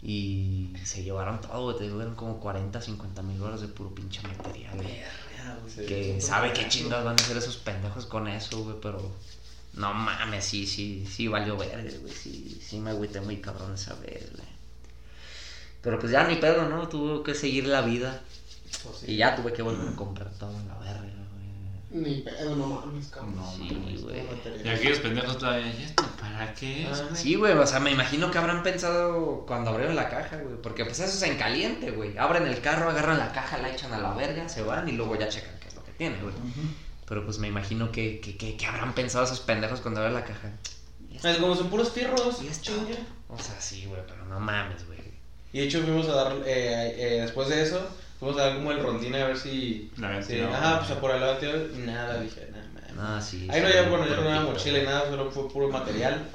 [0.02, 1.78] Y se llevaron todo, güey.
[1.78, 5.02] Te digo, eran como 40, 50 mil dólares de puro pinche material, güey.
[5.88, 9.12] Que sabe qué chingados van a hacer esos pendejos con eso, güey, pero
[9.74, 13.94] no mames, sí, sí, sí valió verga, güey, sí, sí me agüité muy cabrón esa
[13.96, 14.48] vez, güey.
[15.82, 16.88] Pero pues ya ni pedo, ¿no?
[16.88, 18.22] Tuve que seguir la vida
[19.06, 21.15] y ya tuve que volver a comprar todo en la verga.
[21.96, 23.36] Ni pedo, no mames, cabrón.
[23.38, 24.02] No, Sí, mames.
[24.04, 24.22] güey.
[24.64, 27.02] Y aquellos pendejos todavía, ¿y esto para qué es?
[27.04, 30.56] güey?" Sí, güey, o sea, me imagino que habrán pensado cuando abrieron la caja, güey,
[30.62, 32.18] porque pues eso es en caliente, güey.
[32.18, 35.16] Abren el carro, agarran la caja, la echan a la verga, se van y luego
[35.18, 36.34] ya checan qué es lo que tiene, güey.
[37.08, 40.26] Pero pues me imagino que, que, que, que habrán pensado esos pendejos cuando abren la
[40.26, 40.52] caja.
[41.24, 42.42] Es como son puros fierros.
[42.44, 42.72] y esto-
[43.30, 45.00] O sea, sí, güey, pero no mames, güey.
[45.54, 47.88] Y de hecho fuimos a dar, eh, eh, después de eso,
[48.20, 49.92] fuimos a dar como el rondín a ver si...
[49.98, 52.94] La habían si ajá, pues a por el lado tío, y nada, dije, nada, mames.
[52.96, 53.48] No, sí.
[53.52, 55.70] Ahí no sí, había, bueno, yo no había pito, mochila y nada, solo fue puro
[55.70, 56.26] material.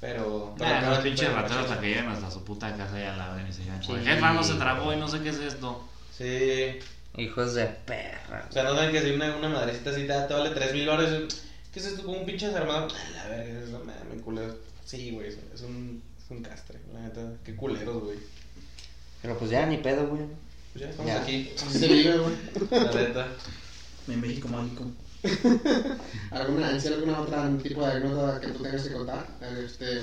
[0.00, 0.54] Pero.
[0.58, 1.62] pero Ah, acá los sí pinches demasiado.
[1.62, 3.92] hasta que llegan hasta su puta casa y a la ven y se digan, Sí.
[3.92, 5.88] "Oye, jefa, no se tragó y no sé qué es esto.
[6.16, 6.78] Sí.
[7.16, 8.46] Hijos de perra.
[8.50, 10.84] O sea, no saben que si una, una madrecita así te, te vale 3 mil
[10.84, 11.42] dólares.
[11.72, 12.02] ¿Qué es esto?
[12.04, 12.88] Como un pinche desarmado.
[12.88, 14.54] A la verga, es una me culero.
[14.84, 16.78] Sí, güey, es, es un, es un castre.
[16.92, 18.18] La neta, qué culeros, güey.
[19.22, 20.22] Pero pues ya ni pedo, güey.
[20.74, 21.22] Pues ya estamos Ya.
[21.22, 21.50] aquí.
[21.66, 22.34] Así se vive, güey.
[22.70, 23.28] La neta.
[24.08, 24.84] En México mágico.
[26.30, 29.26] ¿Alguna, en sí, alguna otra tipo de anécdota que tú tengas que contar?
[29.64, 30.00] Este,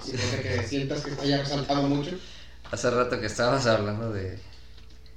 [0.00, 2.12] así cosa que sientas que te haya resaltado mucho.
[2.70, 4.38] Hace rato que estabas hablando de,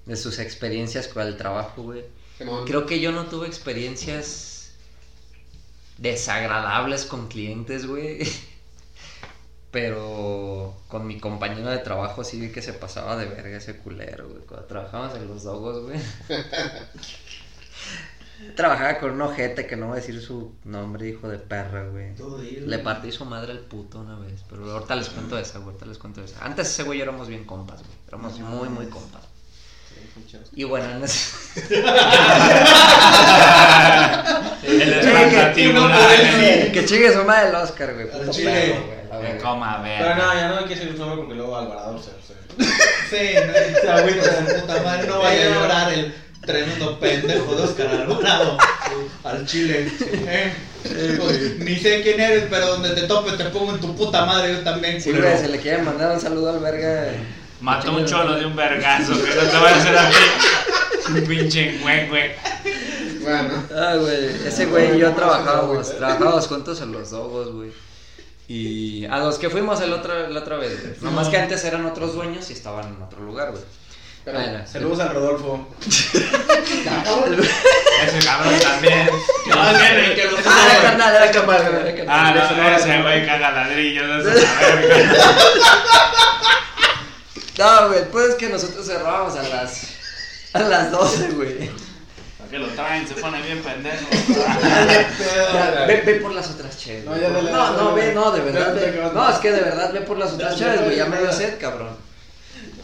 [0.07, 2.05] de sus experiencias con el trabajo, güey.
[2.65, 4.71] Creo que yo no tuve experiencias
[5.97, 8.19] desagradables con clientes, güey.
[9.75, 14.29] Pero con mi compañero de trabajo sí vi que se pasaba de verga ese culero,
[14.29, 14.39] güey.
[14.43, 15.99] Cuando trabajábamos en los dogos, güey.
[18.55, 22.13] Trabajaba con un ojete que no voy a decir su nombre, hijo de perra, güey.
[22.65, 25.87] Le partí su madre al puto una vez, pero ahorita les cuento esa, güey, ahorita
[25.87, 26.45] les cuento esa.
[26.45, 27.97] Antes ese güey éramos bien compas, güey.
[28.07, 29.23] Éramos muy, muy compas.
[30.31, 31.35] Sí, Y bueno, en ese...
[34.65, 36.71] El espantatibular.
[36.71, 38.09] que chingue su madre el Oscar, güey.
[38.09, 39.43] Puto perro, güey, Que verga.
[39.43, 40.17] coma, Pero ver.
[40.17, 42.11] no, ya no hay que decir su nombre porque luego Alvarado se.
[42.25, 42.35] se...
[43.09, 45.07] Sí, no, se agüita su puta madre.
[45.07, 48.57] No vaya a llorar el tremendo pendejo de Oscar Alvarado.
[49.23, 49.87] Al chile.
[50.87, 54.25] Eh, pues, Ni sé quién eres, pero donde te tope te pongo en tu puta
[54.25, 54.53] madre.
[54.53, 55.37] Yo también, Sí, culero.
[55.37, 57.11] se le quiere mandar un saludo al verga.
[57.61, 59.13] Mató un cholo de un vergazo.
[59.13, 60.15] Que no te vaya a hacer a ti.
[61.09, 62.31] Un pinche güey, güey.
[63.21, 67.71] Bueno, Ah, güey, ese güey y yo trabajábamos, trabajábamos juntos en los dogos, güey.
[68.47, 70.93] Y a los que fuimos el otro, la otra vez, güey.
[71.01, 73.63] Nomás que antes eran otros dueños y estaban en otro lugar, güey.
[74.23, 74.39] pero.
[74.39, 75.67] Bueno, Saludos al Rodolfo.
[75.87, 76.23] Ese
[78.25, 79.09] cabrón también.
[79.57, 82.05] Ah, que- que Ah, carnal, era carnal.
[82.07, 84.25] Ah, no, ese güey caga ladrillos.
[84.25, 85.13] La verga.
[87.57, 89.81] No, güey, pues es que nosotros cerrábamos a las,
[90.51, 91.71] a las 12, güey.
[92.45, 94.05] Para que lo traen, se pone bien pendejo.
[95.87, 97.05] Ve, ve por las otras cheves.
[97.05, 98.73] No, no, no, ve, no, de verdad.
[98.75, 100.95] ve- No, es que de verdad ve por las otras cheves, güey.
[100.97, 101.89] Ya me dio sed, cabrón.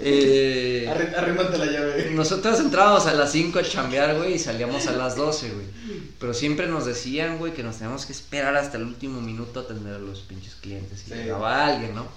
[0.04, 2.10] Eh, Arrí- Arrímate la llave.
[2.12, 5.66] nosotros entrábamos a las 5 a chambear, güey, y salíamos a las 12, güey.
[6.20, 9.64] Pero siempre nos decían, güey, que nos teníamos que esperar hasta el último minuto a
[9.64, 11.04] atender a los pinches clientes.
[11.08, 11.16] Y Sí.
[11.16, 12.08] llegaba alguien, ¿no?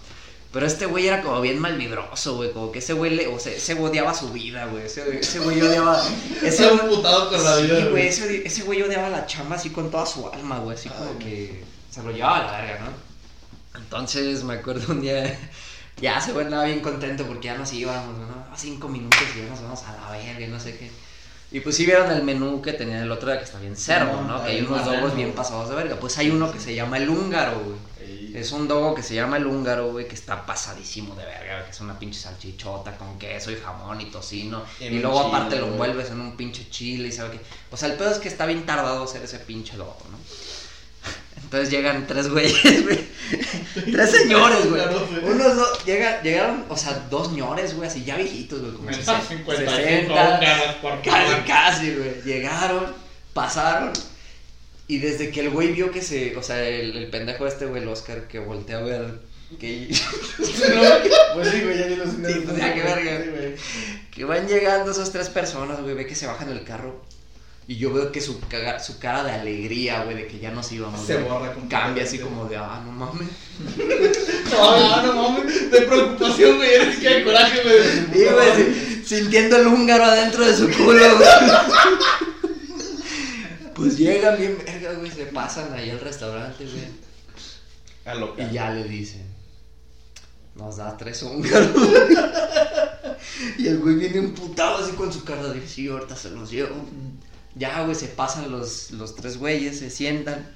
[0.54, 2.52] Pero este güey era como bien malvibroso, güey.
[2.52, 4.84] Como que ese güey, le, o sea, ese güey odiaba su vida, güey.
[4.84, 6.00] Ese, ese güey odiaba.
[6.42, 7.86] Ese Está emputado con la Sí, vida.
[7.86, 11.64] güey, ese, güey odiaba la chamba así con toda su alma, güey, así como que
[11.90, 13.80] se lo llevaba a la verga, ¿no?
[13.80, 15.36] Entonces me acuerdo un día,
[16.00, 18.46] ya ese güey andaba bien contento porque ya nos íbamos, ¿no?
[18.52, 20.88] A cinco minutos y ya nos vamos a la verga y no sé qué.
[21.50, 24.22] Y pues sí vieron el menú que tenía el otro día que está bien cerdo,
[24.22, 24.42] ¿no?
[24.42, 25.96] Que hay Ay, unos dogos bien pasados de verga.
[26.00, 27.76] Pues hay uno que se llama el húngaro, güey.
[28.34, 31.70] Es un dogo que se llama el húngaro, güey, que está pasadísimo de verga, que
[31.70, 34.64] es una pinche salchichota con queso y jamón y tocino.
[34.80, 37.40] En y luego chile, aparte lo envuelves en un pinche chile y sabe que...
[37.70, 40.18] O sea, el pedo es que está bien tardado hacer ese pinche dogo, ¿no?
[41.44, 43.08] Entonces llegan tres güeyes, güey.
[43.92, 44.82] tres señores, güey.
[45.22, 49.20] Unos dos, llega, llegaron, o sea, dos señores, güey, así ya viejitos, güey, como 60,
[49.28, 51.44] 55 60, ganas por Casi, favor.
[51.46, 52.22] casi, güey.
[52.22, 52.92] Llegaron,
[53.32, 53.92] pasaron.
[54.86, 56.36] Y desde que el güey vio que se.
[56.36, 59.20] O sea, el, el pendejo este, güey, el Oscar, que voltea a ver.
[59.58, 59.88] Que,
[61.34, 63.22] Pues sí, güey, ya vi los Sí, pues ya, qué verga.
[63.24, 63.54] Sí, güey.
[64.10, 67.02] que van llegando esas tres personas, güey, ve que se bajan del carro.
[67.66, 70.70] Y yo veo que su, caga- su cara de alegría, güey, de que ya nos
[70.70, 71.06] íbamos.
[71.06, 71.54] Se güey, borra.
[71.70, 73.28] Cambia así como de, ah, no mames.
[74.50, 75.70] No, no mames.
[75.70, 76.74] De preocupación, güey.
[76.74, 78.22] Eres que hay coraje, güey.
[78.22, 81.28] Y, güey, si- sintiendo el húngaro adentro de su culo, güey.
[83.74, 87.04] Pues llegan bien verga, güey, se pasan ahí al restaurante, güey.
[88.04, 89.26] A lo Y ya le dicen,
[90.54, 91.70] nos da tres húngaros.
[93.58, 96.76] y el güey viene emputado así con su cara de, sí, ahorita se los llevo.
[97.54, 100.54] Ya, güey, se pasan los, los tres güeyes, se sientan.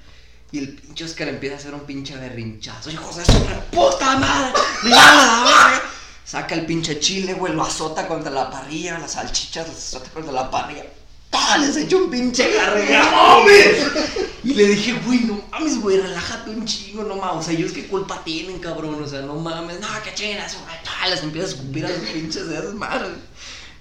[0.51, 2.89] Y el pinche Oscar empieza a hacer un pinche berrinchazo.
[2.89, 3.31] Hijos de su
[3.71, 5.81] puta madre, me la verga.
[6.25, 10.31] Saca el pinche chile, güey, lo azota contra la parrilla, las salchichas las azota contra
[10.31, 10.85] la parrilla.
[11.29, 11.57] ¡Pah!
[11.59, 13.45] Les echo un pinche garregamo,
[14.43, 17.37] y le dije, güey, no mames, güey, relájate un chingo, no mames.
[17.37, 19.01] O sea, ellos qué culpa tienen, cabrón.
[19.03, 20.75] O sea, no mames, no, qué chingas, güey.
[20.83, 23.11] pa, Les empieza a escupir a los pinches de esas madres.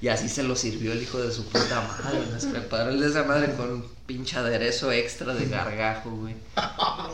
[0.00, 2.24] Y así se lo sirvió el hijo de su puta madre.
[2.32, 6.36] Les preparó el de esa madre con un pinche aderezo extra de gargajo, güey.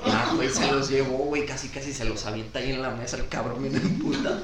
[0.06, 3.16] Ya, güey, se los llevó, güey, casi casi se los avienta ahí en la mesa
[3.16, 4.38] el cabrón bien puta.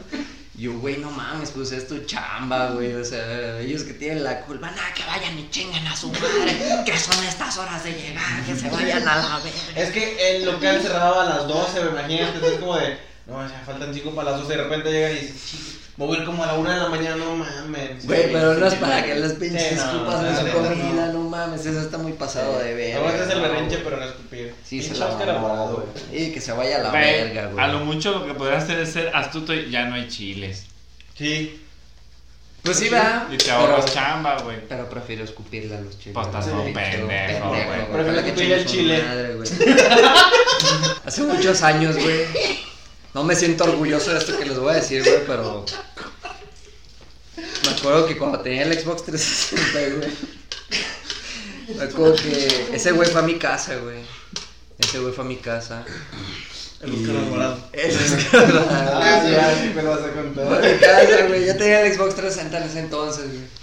[0.61, 2.93] Yo, güey, no mames, pues es tu chamba, güey.
[2.93, 6.82] O sea, ellos que tienen la culpa, nada, que vayan y chingan a su madre.
[6.85, 9.51] Que son estas horas de llegar, que se vayan a la verga.
[9.74, 12.35] Es que el local cerraba a las 12, me imagínate.
[12.35, 14.57] Entonces, como de, no, ya faltan 5 para las 12.
[14.57, 16.89] De repente llegan y "Chis, me voy a ir como a la 1 de la
[16.89, 18.06] mañana, no mames.
[18.06, 21.12] Güey, pero no es para que les pinches sí, no, escupas en su comida, no.
[21.12, 23.01] no mames, eso está muy pasado de verga.
[23.01, 24.55] Aguantas el no, berrinche, pero no escupir.
[24.64, 26.24] Sí, se la mamó, güey.
[26.24, 27.62] Y que se vaya a la verga, güey.
[27.62, 30.64] A lo mucho lo que podrías hacer es ser astuto y ya no hay chiles.
[31.18, 31.66] Sí.
[32.62, 33.28] Pues sí, va.
[33.31, 34.56] Y te ahorras pero, chamba, güey.
[34.66, 36.14] pero prefiero escupirle a los chiles.
[36.14, 37.62] Pues estás pendejo, güey.
[37.93, 39.02] Prefiero que escupirle el chile.
[39.06, 39.51] madre, güey.
[41.05, 42.70] Hace muchos años, güey.
[43.15, 45.65] No me siento orgulloso de esto que les voy a decir, güey, pero.
[47.37, 51.77] Me acuerdo que cuando tenía el Xbox 360, güey.
[51.77, 54.01] Me acuerdo que ese güey fue a mi casa, güey.
[54.78, 55.85] Ese güey fue a mi casa.
[56.81, 57.59] El Oscar Alvarado.
[57.73, 59.01] El Oscar Alvarado.
[59.03, 60.73] Ah, sí, sí me lo vas a Fue a contar.
[60.73, 61.47] mi casa, güey.
[61.47, 63.61] Yo tenía el Xbox 360 en ese entonces, güey.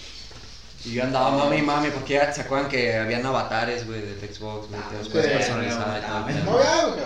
[0.85, 4.19] Y yo andaba mami y mami, porque ya se acuerdan que habían avatares, güey, del
[4.19, 6.45] Xbox, güey, los puedes sí, personalizar y todo el pedo.
[6.45, 6.99] No, ya, güey.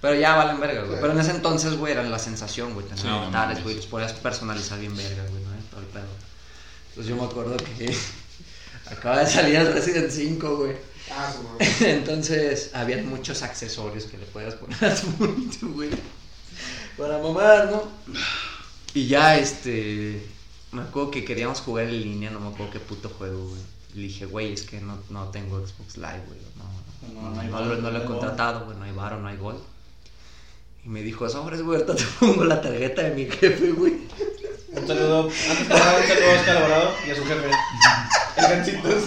[0.00, 1.00] Pero ya valen verga, güey.
[1.00, 2.86] Pero en ese entonces, güey, eran la sensación, güey.
[2.86, 3.76] Tener Sí, no avatares, güey.
[3.76, 5.50] Los podías personalizar bien verga, güey, ¿no?
[5.70, 6.06] Todo el pedo.
[6.90, 7.96] Entonces yo me acuerdo que
[8.90, 10.76] acaba de salir el Resident 5, güey.
[11.10, 11.84] Ah, su.
[11.84, 15.90] Entonces, habían muchos accesorios que le podías poner a tu monito, güey.
[16.96, 17.88] Para mamar, ¿no?
[18.94, 20.24] Y ya, este.
[20.70, 23.62] Me acuerdo que queríamos jugar en línea, no me acuerdo qué puto juego, güey.
[23.94, 26.38] Le dije, güey, es que no, no tengo Xbox Live, güey.
[26.56, 28.76] No, no, No, no hay no, no no lo he contratado, güey.
[28.76, 29.60] No hay varo, no hay gol.
[30.84, 33.94] Y me dijo, sobres, güey, ahorita te pongo la tarjeta de mi jefe, güey.
[34.72, 37.50] Un saludo, antes que nada, un saludo a Oscar Alvarado y a su jefe.
[38.36, 39.02] El Gancitos.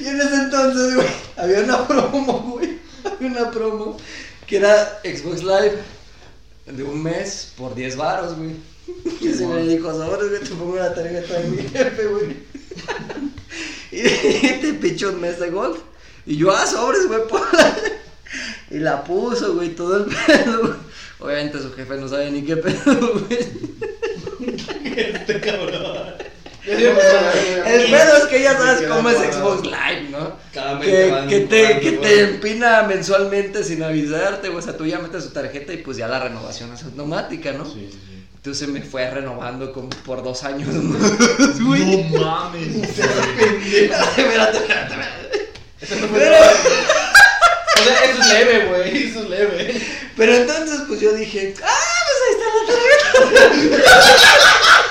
[0.00, 1.06] Y en ese entonces, güey,
[1.36, 2.78] había una promo, güey.
[3.04, 3.96] Había una promo
[4.46, 5.78] que era Xbox Live
[6.66, 8.56] de un mes por 10 varos, güey.
[9.20, 12.36] Y se me dijo, sobres, güey, te pongo la tarjeta de mi jefe, güey.
[13.92, 14.02] Y
[14.60, 15.80] te picho un mes de Gold.
[16.24, 17.76] Y yo, ah, sobres, güey, ponla.
[18.70, 20.76] Y la puso, güey, todo el pedo.
[21.18, 22.76] Obviamente su jefe no sabe ni qué pedo,
[23.28, 23.38] güey.
[24.96, 26.14] Este cabrón.
[26.66, 30.36] El pedo es que ya sabes cómo es Xbox Live, ¿no?
[30.52, 34.58] Cada que, que te, que te empina mensualmente sin avisarte, güey.
[34.58, 37.64] O sea, tú ya metes tu tarjeta y pues ya la renovación es automática, ¿no?
[37.64, 37.98] Sí, sí.
[38.36, 40.68] Entonces me fue renovando como por dos años
[41.60, 42.08] güey.
[42.10, 42.76] No mames.
[42.98, 45.50] espérate, espérate, espérate.
[46.12, 46.36] Pero...
[47.80, 49.08] O sea, eso es leve, güey.
[49.10, 49.80] Eso es leve.
[50.16, 54.10] Pero entonces, pues yo dije, ah, pues ahí está la tarjeta.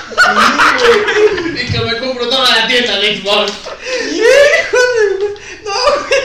[1.60, 3.52] Y que me compro toda la tienda de Xbox.
[4.12, 5.04] Hijo de...
[5.64, 5.72] No,
[6.08, 6.20] güey.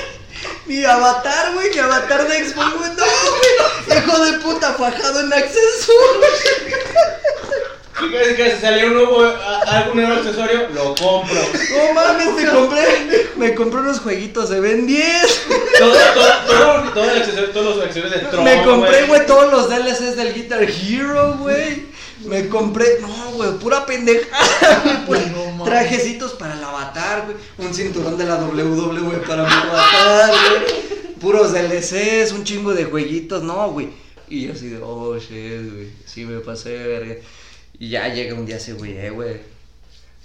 [0.65, 2.89] Mi avatar, güey, mi avatar de Xbox, güey.
[2.91, 3.99] No, güey.
[3.99, 5.93] Hijo de puta, fajado en acceso.
[8.15, 11.39] Crees que se salió un nuevo, a- algún nuevo accesorio, lo compro.
[11.77, 15.41] No mames, me compré, me compré unos jueguitos de Ben 10.
[15.79, 18.43] Todo, todo, todo, todo el accesorio, todos los accesorios de Tron.
[18.43, 21.83] Me compré, güey, todos los DLCs del Guitar Hero, güey.
[22.25, 24.21] Me compré, no, güey, pura güey.
[25.05, 27.37] pura- trajecitos para el avatar, güey.
[27.67, 30.95] Un cinturón de la WWE para mi avatar, güey.
[31.19, 33.89] Puros DLCs, un chingo de jueguitos, no, güey.
[34.27, 35.89] Y yo así de, oh, shit, güey.
[36.05, 37.15] Sí, me pasé de verga.
[37.79, 39.41] Y ya llega un día ese güey, eh, güey.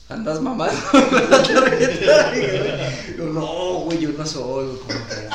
[0.08, 2.32] Andas mamando con la tarjeta.
[2.36, 4.78] Y yo, no, güey, yo no soy, güey.
[4.78, 5.28] Como que,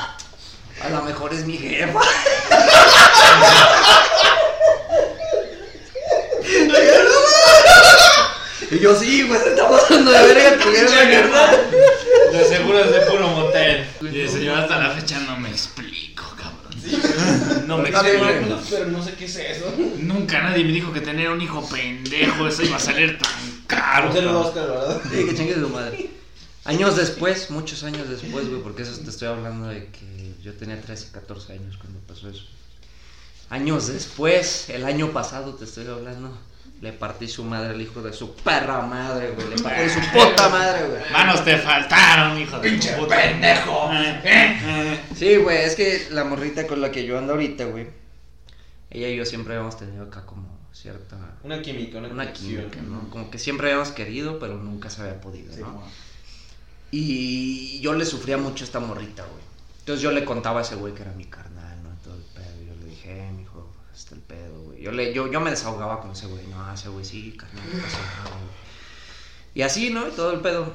[0.81, 2.01] a lo mejor es mi jefa.
[8.71, 11.57] Y yo, sí, güey, se está pasando de verga tu jefa, ¿verdad?
[12.31, 13.87] De seguro es de puro motel.
[14.01, 16.04] Y el señor hasta la fecha no me explico,
[17.67, 18.55] No me güey.
[18.69, 19.73] Pero no sé qué es eso.
[19.99, 23.31] Nunca nadie me dijo que tener un hijo pendejo, eso iba a salir tan
[23.67, 24.09] caro.
[24.09, 24.67] Un saludo a cabrón.
[24.67, 25.01] Oscar, ¿verdad?
[25.11, 26.09] Sí, que chingue su madre.
[26.65, 30.81] Años después, muchos años después, güey, porque eso te estoy hablando de que yo tenía
[30.81, 32.43] 13, 14 años cuando pasó eso.
[33.49, 36.35] Años después, el año pasado te estoy hablando,
[36.85, 39.49] le partí su madre al hijo de su perra madre, güey.
[39.49, 41.11] Le partí su puta madre, güey.
[41.11, 43.15] Manos te faltaron, hijo de Pinche puta.
[43.15, 43.91] pendejo.
[43.91, 44.99] Eh, eh, eh.
[45.15, 47.87] Sí, güey, es que la morrita con la que yo ando ahorita, güey,
[48.91, 51.17] ella y yo siempre hemos tenido acá como cierta...
[51.41, 53.09] Una química, una, Una química, ¿no?
[53.09, 55.81] Como que siempre habíamos querido, pero nunca se había podido, ¿no?
[56.91, 59.43] Y yo le sufría mucho a esta morrita, güey.
[59.79, 61.89] Entonces yo le contaba a ese güey que era mi carnal, ¿no?
[62.03, 62.63] Todo el pedo.
[62.63, 63.31] Yo le dije,
[64.15, 64.81] el pedo, güey.
[64.81, 66.45] Yo, le, yo, yo me desahogaba con ese güey.
[66.47, 68.55] No, ese güey sí, carnal, no pasa nada, güey.
[69.53, 70.07] Y así, ¿no?
[70.07, 70.73] Y todo el pedo.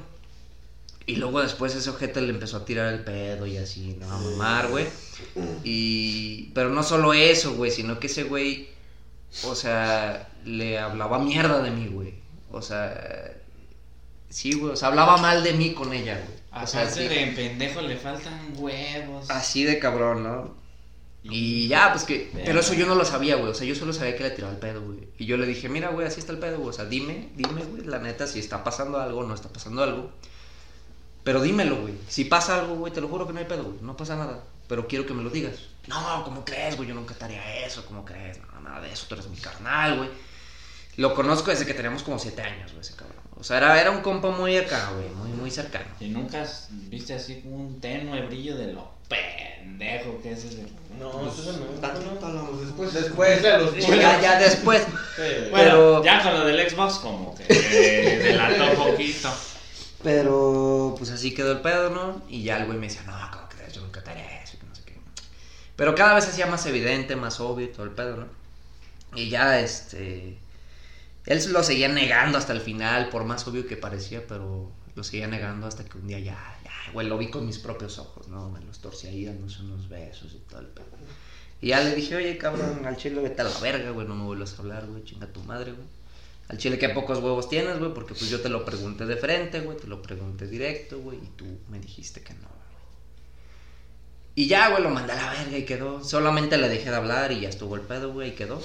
[1.07, 4.11] Y luego después ese ojete le empezó a tirar el pedo y así, ¿no?
[4.11, 4.87] A mamar, güey.
[5.65, 6.51] Y...
[6.55, 8.69] Pero no solo eso, güey, sino que ese güey
[9.45, 12.15] o sea, le hablaba mierda de mí, güey.
[12.51, 13.33] O sea,
[14.29, 16.65] sí, güey, o sea, hablaba mal de mí con ella, güey.
[16.65, 19.31] O sea, Aparte sí, de pendejo le faltan huevos.
[19.31, 20.60] así de cabrón, ¿no?
[21.23, 22.31] Y ya, pues que.
[22.33, 23.51] Pero eso yo no lo sabía, güey.
[23.51, 25.09] O sea, yo solo sabía que le tiraba el pedo, güey.
[25.19, 26.71] Y yo le dije, mira, güey, así está el pedo, güey.
[26.71, 29.83] O sea, dime, dime, güey, la neta, si está pasando algo o no está pasando
[29.83, 30.11] algo.
[31.23, 31.95] Pero dímelo, güey.
[32.09, 33.77] Si pasa algo, güey, te lo juro que no hay pedo, güey.
[33.83, 34.43] No pasa nada.
[34.67, 35.57] Pero quiero que me lo digas.
[35.89, 36.89] No, ¿cómo crees, güey?
[36.89, 37.85] Yo nunca te haría eso.
[37.85, 38.39] ¿Cómo crees?
[38.41, 39.07] No, nada de eso.
[39.09, 40.11] Tú eres mi carnal, güey.
[40.97, 43.20] Lo conozco desde que teníamos como siete años, güey, ese cabrón.
[43.41, 45.09] O sea, era, era un compa muy acá, güey.
[45.09, 45.87] Muy, muy cercano.
[45.99, 46.45] Y nunca
[46.89, 50.67] viste así como un tenue brillo de lo pendejo que es ese.
[50.99, 51.65] No, eso no.
[51.81, 52.93] Tantito hablamos después.
[52.93, 54.83] Después de los Ya, ya después.
[55.17, 55.23] Sí.
[55.51, 59.31] Bueno, Pero- ya con lo del Xbox como que eh, delató un poquito.
[60.03, 62.23] Pero pues así quedó el pedo, ¿no?
[62.29, 63.73] Y ya el güey me decía, no, ¿cómo crees?
[63.75, 64.95] Yo nunca te haré eso, que no sé qué.
[65.77, 68.27] Pero cada vez se hacía más evidente, más obvio y todo el pedo, ¿no?
[69.15, 70.39] Y ya, este...
[71.27, 75.27] Él lo seguía negando hasta el final, por más obvio que parecía, pero lo seguía
[75.27, 78.51] negando hasta que un día ya, ya, güey, lo vi con mis propios ojos, ¿no?
[78.51, 80.87] Me los torcí ahí dándose unos besos y todo el pedo.
[81.61, 84.25] Y ya le dije, oye, cabrón, al chile vete a la verga, güey, no me
[84.25, 85.87] vuelvas a hablar, güey, chinga tu madre, güey.
[86.49, 89.61] Al chile, qué pocos huevos tienes, güey, porque pues yo te lo pregunté de frente,
[89.61, 92.61] güey, te lo pregunté directo, güey, y tú me dijiste que no, güey.
[94.35, 96.03] Y ya, güey, lo mandé a la verga y quedó.
[96.03, 98.61] Solamente le dejé de hablar y ya estuvo el pedo, güey, y quedó.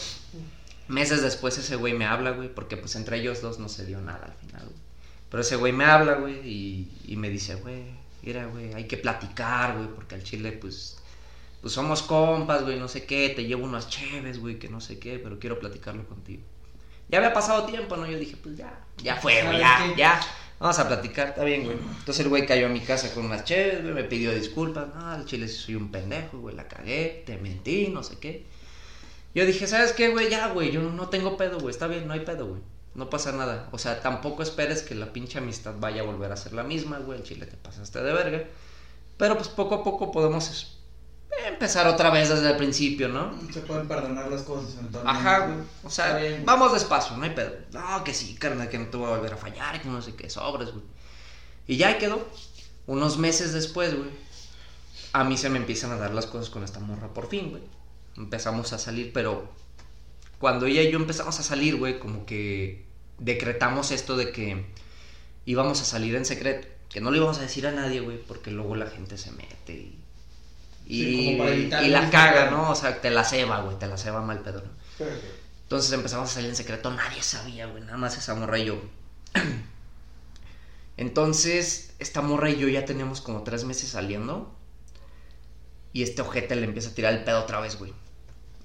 [0.88, 4.02] Meses después ese güey me habla, güey, porque pues entre ellos dos no se dio
[4.02, 4.86] nada al final, güey.
[5.30, 7.84] Pero ese güey me habla, güey, y, y me dice, güey,
[8.22, 10.98] mira, güey, hay que platicar, güey, porque al chile, pues,
[11.62, 15.00] pues somos compas, güey, no sé qué, te llevo unas cheves, güey, que no sé
[15.00, 16.44] qué, pero quiero platicarlo contigo.
[17.10, 18.08] Ya había pasado tiempo, ¿no?
[18.08, 20.22] Yo dije, pues ya, ya fue, güey, ya, ya.
[20.60, 21.78] Vamos a platicar, está bien, güey.
[21.78, 24.88] Entonces el güey cayó a mi casa con unas cheves, güey, me pidió disculpas.
[24.96, 28.46] No, al chile sí soy un pendejo, güey, la cagué, te mentí, no sé qué.
[29.36, 30.30] Yo dije, ¿sabes qué, güey?
[30.30, 32.62] Ya, güey, yo no tengo pedo, güey, está bien, no hay pedo, güey.
[32.96, 33.68] No pasa nada.
[33.74, 37.00] O sea, tampoco esperes que la pinche amistad vaya a volver a ser la misma,
[37.00, 37.20] güey.
[37.20, 38.44] El chile te pasaste de verga.
[39.18, 40.78] Pero pues poco a poco podemos
[41.46, 43.38] empezar otra vez desde el principio, ¿no?
[43.52, 45.20] Se pueden perdonar las cosas eventualmente.
[45.20, 45.60] Ajá, güey.
[45.84, 46.44] O sea, bien.
[46.46, 47.52] vamos despacio, no hay pedo.
[47.74, 50.16] No, que sí, carnal, que no te voy a volver a fallar, que no sé
[50.16, 50.84] qué, sobres, güey.
[51.68, 52.26] Y ya ahí quedó.
[52.88, 54.10] Unos meses después, güey,
[55.12, 57.64] a mí se me empiezan a dar las cosas con esta morra por fin, güey.
[58.18, 59.50] Empezamos a salir, pero
[60.40, 62.86] cuando ella y yo empezamos a salir, güey, como que
[63.18, 64.66] decretamos esto de que
[65.46, 66.68] íbamos a salir en secreto.
[66.90, 69.74] Que no le íbamos a decir a nadie, güey, porque luego la gente se mete
[69.74, 70.00] y...
[70.88, 72.52] Y, Sí, la caga.
[72.52, 72.70] ¿no?
[72.70, 75.06] O sea, te la ceba, güey, te la ceba mal pedo, ¿no?
[75.64, 78.80] Entonces empezamos a salir en secreto, nadie sabía, güey, nada más esa morra y yo.
[80.98, 84.54] Entonces, esta morra y yo ya teníamos como tres meses saliendo.
[85.92, 87.94] Y este ojete le empieza a tirar el pedo otra vez, güey.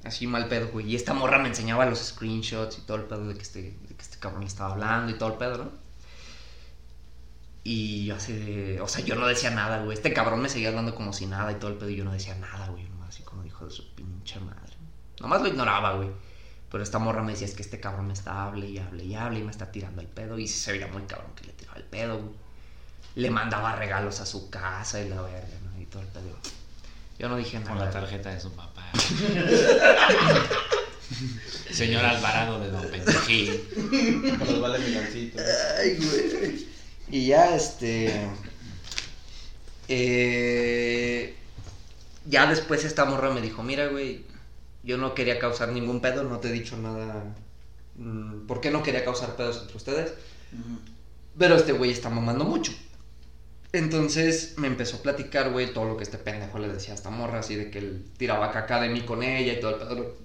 [0.05, 0.87] Así mal pedo, güey.
[0.91, 4.03] Y esta morra me enseñaba los screenshots y todo el pedo de que este, que
[4.03, 5.71] este cabrón estaba hablando y todo el pedo, ¿no?
[7.65, 8.79] Y yo así.
[8.81, 9.95] O sea, yo no decía nada, güey.
[9.95, 11.91] Este cabrón me seguía hablando como si nada y todo el pedo.
[11.91, 12.89] Y yo no decía nada, güey.
[13.07, 14.75] Así como dijo de su pinche madre.
[15.21, 16.11] Nomás lo ignoraba, güey.
[16.71, 19.15] Pero esta morra me decía, es que este cabrón me está hable y hable y
[19.15, 20.39] hable y me está tirando el pedo.
[20.39, 22.35] Y se veía muy cabrón que le tiraba el pedo, güey.
[23.17, 25.81] Le mandaba regalos a su casa y la verga, ¿no?
[25.81, 26.37] Y todo el pedo.
[27.21, 27.69] Yo no dije nada.
[27.69, 28.91] Con la tarjeta de su papá.
[31.71, 34.39] Señor Alvarado de Don Pendejín.
[34.39, 35.43] Con los vales milloncitos.
[35.79, 36.67] Ay, güey.
[37.11, 38.27] Y ya, este.
[39.89, 41.35] eh,
[42.25, 44.25] ya después esta morra me dijo: Mira, güey,
[44.83, 47.23] yo no quería causar ningún pedo, no te he dicho nada.
[47.97, 50.15] mm, ¿Por qué no quería causar pedos entre ustedes?
[51.39, 52.73] Pero este güey está mamando mucho.
[53.73, 57.11] Entonces me empezó a platicar, güey, todo lo que este pendejo le decía a esta
[57.11, 60.17] morra, así de que él tiraba caca de mí con ella y todo el pedo.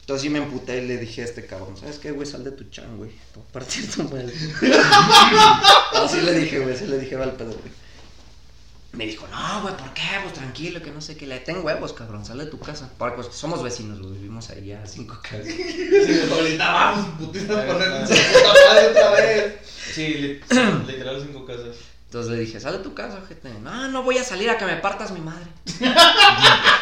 [0.00, 2.26] Entonces sí me emputé y le dije a este cabrón, ¿sabes qué, güey?
[2.26, 3.10] Sal de tu chan, güey.
[3.10, 4.32] Te voy a partir tu madre.
[5.94, 7.89] Así le dije, güey, sí le dije al pedo, güey.
[8.92, 10.02] Me dijo, no, güey, ¿por qué?
[10.22, 11.26] Pues tranquilo, que no sé qué.
[11.26, 12.90] Le tengo huevos, cabrón, sal de tu casa.
[12.98, 15.46] Porque pues, somos vecinos, güey, vivimos ahí a cinco casas.
[15.54, 19.54] Sí, ahorita vamos, putiza, ponerle su puta madre otra vez.
[19.94, 20.40] Sí, li-
[20.86, 21.76] literal cinco casas.
[22.10, 23.52] Entonces le dije, sal de tu casa, gente.
[23.62, 25.46] No, no voy a salir a que me partas mi madre.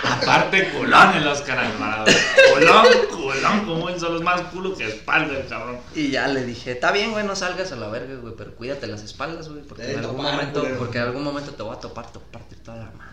[0.03, 2.07] Aparte, culón el Oscar Alvarado.
[2.55, 5.81] Culón, culón, como él solo es más culo que espalda el cabrón.
[5.95, 8.87] Y ya le dije, está bien, güey, no salgas a la verga, güey, pero cuídate
[8.87, 10.79] las espaldas, güey, porque en algún topar, momento, culero.
[10.79, 13.13] porque en algún momento te voy a topar, te voy a partir toda la mano.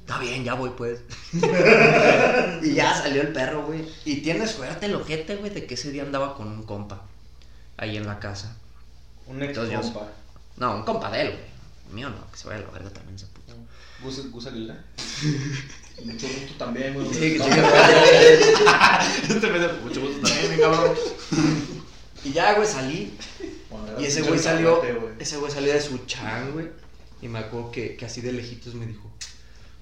[0.00, 1.02] Está bien, ya voy, pues.
[2.62, 3.88] y ya salió el perro, güey.
[4.04, 7.02] Y tiene suerte el ojete, güey, de que ese día andaba con un compa
[7.76, 8.56] ahí en la casa.
[9.28, 10.08] Un ex yo- compa.
[10.58, 11.44] No, un compa de él, güey.
[11.88, 13.54] El Mío no, que se vaya a la verga también ese puto.
[14.02, 14.84] Gus, Gus Aguilar.
[16.04, 17.12] Mucho gusto también, güey.
[17.12, 18.40] Sí, que madre.
[19.28, 20.94] Este me mucho gusto también, mi cabrón.
[22.24, 23.16] Y ya, güey, salí.
[23.98, 25.14] Y ese güey salió, güey.
[25.18, 26.68] ese güey salió de su chan, güey.
[27.20, 29.10] Y me acuerdo que, que así de lejitos me dijo,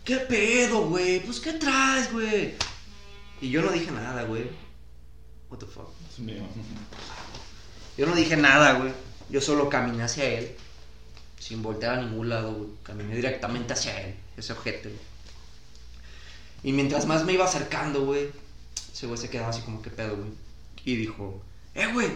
[0.04, 1.20] ¿qué pedo, güey?
[1.20, 2.54] Pues, ¿qué traes, güey?
[3.42, 4.50] Y yo no dije nada, güey.
[5.50, 5.90] What the fuck?
[7.98, 8.92] Yo no dije nada, güey.
[9.28, 10.56] Yo solo caminé hacia él.
[11.46, 12.70] Sin voltear a ningún lado, güey.
[12.82, 14.16] Caminé directamente hacia él.
[14.36, 15.00] Ese objeto, güey.
[16.64, 18.30] Y mientras más me iba acercando, güey.
[18.92, 20.30] Ese güey se quedaba así como, ¿qué pedo, güey?
[20.84, 21.40] Y dijo,
[21.74, 22.08] ¡eh, güey!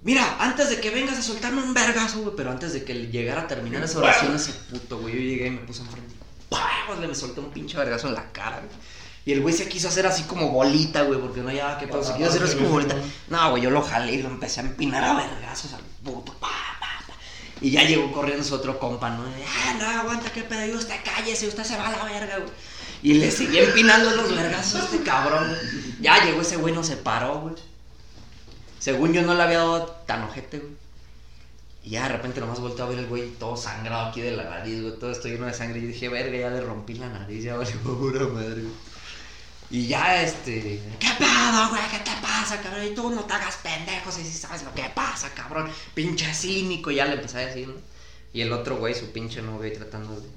[0.00, 2.34] Mira, antes de que vengas a soltarme un vergazo, güey.
[2.34, 5.12] Pero antes de que llegara a terminar esa oración, ese puto, güey.
[5.12, 6.14] Yo llegué y me puse enfrente.
[6.14, 6.98] y ¡pah!
[6.98, 8.70] Le me solté un pinche vergazo en la cara, güey.
[9.26, 12.02] Y el güey se quiso hacer así como bolita, güey, porque no hallaba qué pedo.
[12.02, 12.96] Se quiso hacer así como bolita.
[13.28, 16.32] No, güey, yo lo jalé y lo empecé a empinar a vergazos al puto.
[16.40, 16.65] Pa.
[17.60, 19.24] Y ya llegó corriendo su otro compa, ¿no?
[19.24, 20.66] Ah, no, aguanta, qué pedo.
[20.66, 22.50] Y usted cállese, usted se va a la verga, güey.
[23.02, 25.56] Y le seguía empinando los vergazos a este cabrón.
[26.00, 27.54] Ya llegó ese güey, no se paró, güey.
[28.78, 30.72] Según yo no le había dado tan ojete, güey.
[31.84, 34.44] Y ya de repente nomás volteé a ver el güey todo sangrado aquí de la
[34.44, 34.98] nariz, güey.
[34.98, 35.78] Todo esto lleno de sangre.
[35.78, 38.95] Y dije, verga, ya le rompí la nariz, ya vale pura madre, güey.
[39.70, 40.80] Y ya este.
[41.00, 41.82] ¿Qué pedo, güey?
[41.90, 42.84] ¿Qué te pasa, cabrón?
[42.84, 45.70] Y tú no te hagas pendejos y si sabes lo que pasa, cabrón.
[45.94, 46.90] Pinche cínico.
[46.90, 47.74] Ya le empecé a decir, ¿no?
[48.32, 50.28] Y el otro güey, su pinche novio, tratando de.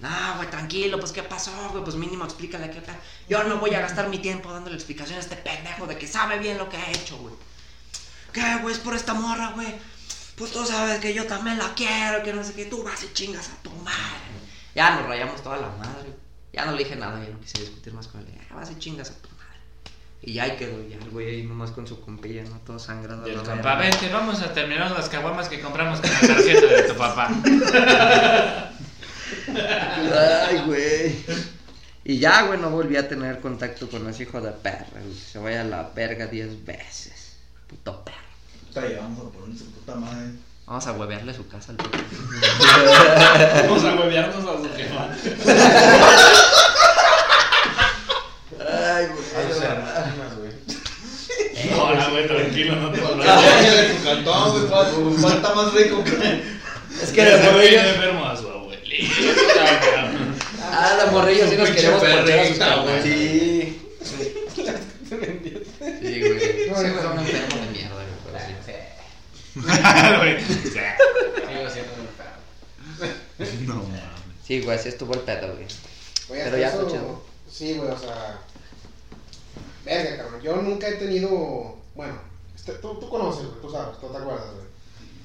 [0.00, 1.84] No, güey, tranquilo, pues qué pasó, güey.
[1.84, 2.96] Pues mínimo explícale qué pedo.
[3.28, 6.38] Yo no voy a gastar mi tiempo dándole explicación a este pendejo de que sabe
[6.38, 7.34] bien lo que ha hecho, güey.
[8.32, 8.74] ¿Qué, güey?
[8.74, 9.74] Es por esta morra, güey.
[10.36, 12.66] Pues tú sabes que yo también la quiero, que no sé qué.
[12.66, 14.36] Tú vas y chingas a tu madre.
[14.74, 16.14] Ya nos rayamos toda la madre.
[16.52, 18.45] Ya no le dije nada, ya no quise discutir más con él.
[18.56, 19.60] Vas y chingas a tu madre.
[20.22, 22.58] Y ya ahí quedó, ya el güey ahí nomás con su compilla, ¿no?
[22.66, 23.24] Todo sangrado.
[23.24, 23.90] a Y el la compa, verga.
[23.98, 27.28] vente, vamos a terminar las caguamas que compramos con la tarjeta de tu papá.
[30.48, 31.16] Ay, güey.
[32.04, 35.14] Y ya, güey, no volví a tener contacto con ese hijo de perra, güey.
[35.14, 37.36] Se vaya a la verga diez veces.
[37.66, 38.16] Puto perro.
[38.88, 40.30] Ya vamos a poner su puta madre.
[40.66, 41.76] Vamos a huevearle su casa al.
[43.68, 45.08] Vamos a huevearnos a su jefa.
[48.58, 49.24] Ay, güey.
[49.36, 50.52] Ah, o sea, güey.
[51.80, 55.18] Hola, güey, tranquilo, no te tu cantón, güey.
[55.18, 56.56] Falta más rico que.
[57.02, 57.84] Es que muy morrillos.
[57.84, 59.12] enfermo a su abuelita.
[60.62, 63.02] Ah, de morrillos sí nos queremos perrita, güey.
[63.02, 63.82] Sí.
[64.54, 66.40] Sí, güey.
[66.40, 68.06] Sí, son enfermos de mierda, güey.
[68.24, 68.72] pero sí.
[70.18, 70.56] Güey, sí.
[70.64, 73.66] Sigo siendo un perro.
[73.66, 74.00] No mames.
[74.46, 75.66] Sí, güey, así estuvo el pedo, güey.
[76.28, 76.72] Oye, Pero ya.
[77.50, 78.40] Sí, güey, o sea.
[79.84, 80.42] Verga, cabrón.
[80.42, 81.76] Yo nunca he tenido.
[81.96, 82.14] Bueno,
[82.54, 84.66] este, tú, tú conoces, güey, tú sabes, tú te acuerdas, güey.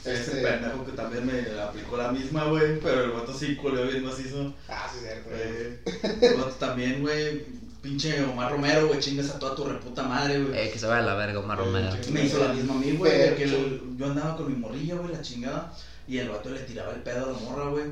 [0.04, 2.80] Ese Este- pendejo que también me aplicó la misma, güey.
[2.80, 4.52] Pero el vato sí culeó bien macizo.
[4.68, 5.42] Ah, sí, cierto, güey.
[5.44, 5.82] Eh,
[6.22, 7.46] el vato también, güey.
[7.84, 9.00] Pinche Omar Romero, güey.
[9.00, 10.58] Chingas a toda tu reputa madre, güey.
[10.60, 11.90] Eh, que se vaya a la verga, Omar Romero.
[12.12, 14.56] Me hizo la misma a mí, güey, de que Pero- el- yo andaba con mi
[14.58, 15.74] morrilla, güey, la chingada,
[16.08, 17.86] y el vato le tiraba el pedo a la morra, güey,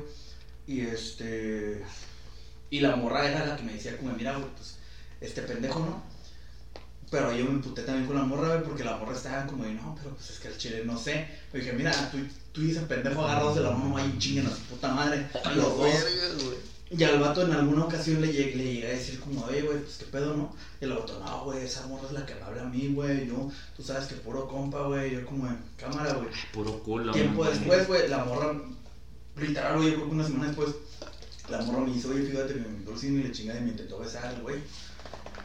[0.66, 1.84] y este,
[2.70, 4.76] y la morra era la que me decía como, mira, güey, pues,
[5.20, 6.02] este pendejo, ¿no?
[7.10, 9.74] Pero yo me emputé también con la morra, güey, porque la morra estaba como, de,
[9.74, 11.26] no, pero pues es que el chile no sé.
[11.52, 12.18] Le dije, mira, tú,
[12.52, 15.26] tú y ese pendejo agarrados de la mano ahí chinguen a su puta madre,
[15.56, 15.90] los dos.
[16.92, 19.78] Y al vato en alguna ocasión le llegué, le llegué a decir como, oye, güey,
[19.78, 20.54] pues qué pedo, ¿no?
[20.80, 23.26] Y el vato, no, güey, esa morra es la que me habla a mí, güey,
[23.26, 26.28] yo, tú sabes que puro compa, güey, yo como, cámara, güey.
[26.52, 27.12] Puro culo.
[27.12, 28.60] Tiempo después, güey, la morra,
[29.36, 30.70] literal, güey, yo creo que una semana después,
[31.48, 33.70] la morra me dice, oye, fíjate me invitó al cine y le chingada y me
[33.70, 34.56] intentó besar, güey.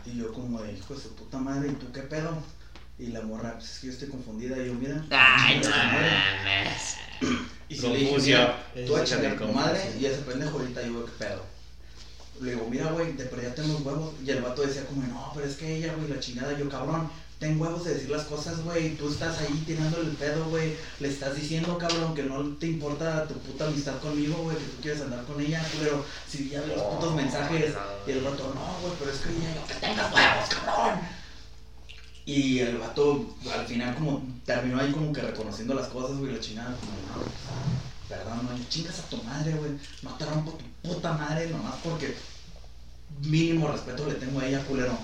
[0.05, 2.37] Y yo como de, hijo de su puta madre, ¿y tú qué pedo?
[2.97, 5.03] Y la morra, pues es que yo estoy confundida, y yo, mira.
[5.09, 6.11] Ay, no chinga tu madre".
[6.43, 6.97] mames.
[7.67, 10.83] Y si le dije, mira, tú a chingar a tu madre y ese pendejo ahorita
[10.83, 11.43] yo, ¿qué pedo?
[12.41, 14.13] Le digo, mira, güey, te perdiste los huevos.
[14.23, 16.57] Y el vato decía como, no, pero es que ella, güey, la chingada.
[16.57, 17.09] Yo, cabrón,
[17.39, 18.95] ten huevos de decir las cosas, güey.
[18.95, 20.75] Tú estás ahí tirándole el pedo, güey.
[20.99, 24.81] Le estás diciendo, cabrón, que no te importa tu puta amistad conmigo, güey, que tú
[24.81, 27.73] quieres andar con ella, pero si ya los putos mensajes.
[28.07, 30.99] Y el vato, no, güey, pero es que ella, yo, que tengas huevos, cabrón.
[32.25, 36.39] Y el vato, al final, como terminó ahí como que reconociendo las cosas, güey, la
[36.39, 37.29] chingada, como, no,
[38.09, 39.71] perdón, no, chingas a tu madre, güey,
[40.01, 42.15] no te rompo tu puta madre, nomás porque
[43.21, 44.97] mínimo respeto le tengo a ella, culero.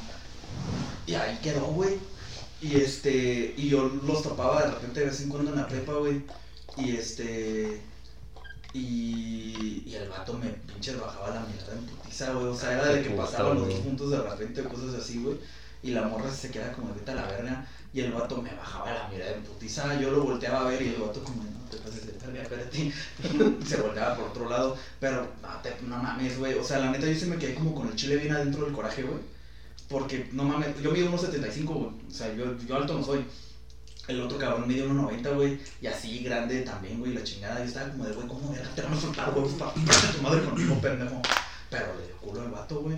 [1.05, 1.99] Y ahí quedó, güey.
[2.61, 5.93] Y este, y yo los topaba de repente de vez en cuando en la prepa,
[5.95, 6.23] güey.
[6.75, 7.89] Y este,
[8.73, 12.47] y, y el vato me pinches bajaba la mirada en putiza, güey.
[12.47, 15.39] O sea, era de que pasaban los dos puntos de repente, cosas así, güey.
[15.83, 17.67] Y la morra se queda como vete a la verga.
[17.93, 19.99] Y el vato me bajaba la mirada en putiza.
[19.99, 22.93] Yo lo volteaba a ver y el vato como, no, te pases de verga, espérate.
[23.67, 24.77] se volteaba por otro lado.
[24.99, 26.53] Pero, no, te- no mames, güey.
[26.55, 28.73] O sea, la neta, yo sí me quedé como con el chile bien adentro del
[28.73, 29.19] coraje, güey.
[29.91, 31.89] Porque, no mames, yo mido 1.75, güey.
[32.07, 33.25] O sea, yo, yo alto no soy.
[34.07, 35.59] El otro cabrón mide 1.90, güey.
[35.81, 37.13] Y así grande también, güey.
[37.13, 37.59] La chingada.
[37.59, 39.45] Yo estaba como de, güey, ¿cómo verga te van a soltar, güey?
[39.47, 39.71] Está
[40.15, 41.21] tu madre conmigo, pendejo.
[41.69, 42.97] Pero le dio culo al vato, güey.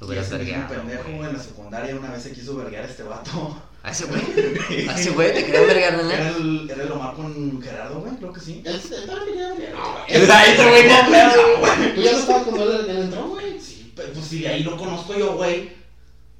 [0.00, 1.16] Lo hubieras vergueado, pendejo, güey.
[1.16, 3.62] güey, en la secundaria una vez se quiso verguear a este vato.
[3.82, 4.22] A ese güey.
[4.88, 6.28] A ese güey te quería vergar, Era nena.
[6.36, 8.62] el, era el Omar con Gerardo, güey, creo que sí.
[8.64, 9.74] Él también quería ver.
[9.74, 10.26] No, Ese
[10.68, 11.94] güey no, güey.
[11.94, 13.60] Tú ya no estabas cuando él, entró, güey.
[13.60, 15.83] Sí, pues si de ahí lo conozco yo, güey.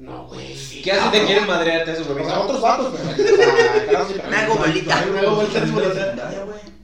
[0.05, 0.55] No, güey.
[0.82, 2.40] ¿Qué hace te quieren madrearte a su O sea, huevito?
[2.43, 3.10] otros vatos, pero.
[3.10, 5.05] o pero- Me hago bolita.
[5.12, 6.43] Me hago bolita, la bolita.
[6.44, 6.74] güey.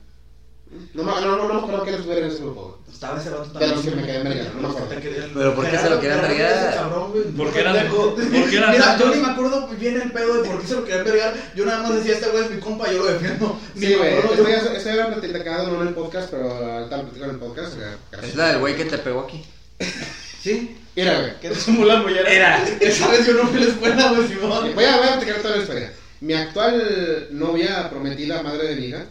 [0.93, 2.75] No, no, no, no me acuerdo que él estuviera en ese grupo, güey.
[2.85, 3.71] Pues estaba ese vato De también.
[3.75, 4.87] los que me quedé verga, no me acuerdo.
[5.33, 6.67] Pero ¿por qué se lo querían Gerardo, verguear?
[6.69, 8.15] ese cabrón, güey, ¿Por qué eran- pendejo.
[8.15, 10.73] por qué eran Mira, yo ni me acuerdo bien el pedo de por qué se
[10.75, 11.33] lo querían vergar.
[11.55, 13.59] Yo nada más decía, este güey es mi compa, yo lo defiendo.
[13.77, 14.13] Sí, güey.
[14.17, 17.73] Esto era platicado no en el podcast, pero ahorita lo platico en el podcast.
[18.13, 18.17] o.
[18.25, 19.45] Es la del güey que te pegó aquí.
[20.41, 20.77] Sí.
[20.95, 21.39] Mira, güey.
[21.41, 22.21] ¿Qué te simulando ya?
[22.21, 22.63] Era.
[22.81, 24.71] Esa vez yo no fui a la escuela, güey, Simón.
[24.75, 25.93] Voy a, voy a platicar toda la historia.
[26.19, 29.05] Mi actual novia prometida, madre de mi hija,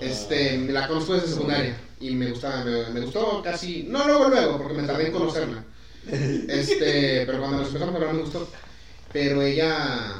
[0.00, 4.28] este, me la conozco desde secundaria y me gustaba, me, me gustó casi, no luego
[4.28, 5.62] luego, porque me tardé en conocerla.
[6.48, 8.48] Este, pero cuando nos empezamos a hablar me gustó.
[9.12, 10.14] Pero ella,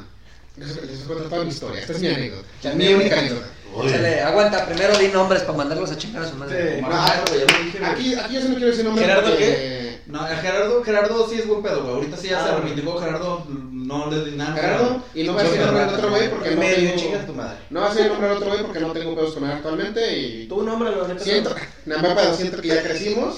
[0.57, 3.47] les, les cuento toda mi historia, esta es mi anécdota, mi única anécdota.
[3.85, 6.75] Échale, aguanta, primero di nombres para mandarlos a chingar a su madre.
[6.75, 6.83] Sí.
[6.85, 7.91] Omar Gerardo, güey, ya lo dije, güey.
[7.91, 11.35] Aquí, aquí yo sí no quiero decir nombre ¿Gerardo porque- No, a Gerardo, Gerardo sí
[11.39, 11.95] es buen pedo, güey.
[11.95, 14.53] Ahorita sí ya Ah, se reivindicó Gerardo, no le di nada.
[14.55, 16.95] Gerardo, y no voy a el nombre del otro güey porque no tengo...
[16.95, 17.57] chingas tu madre.
[17.69, 20.63] No voy a el otro güey porque no tengo pedos con él actualmente y Tú
[20.63, 21.23] nómbralo, neta.
[21.23, 21.55] Siento,
[21.85, 23.37] nada más pero siento que ya crecimos.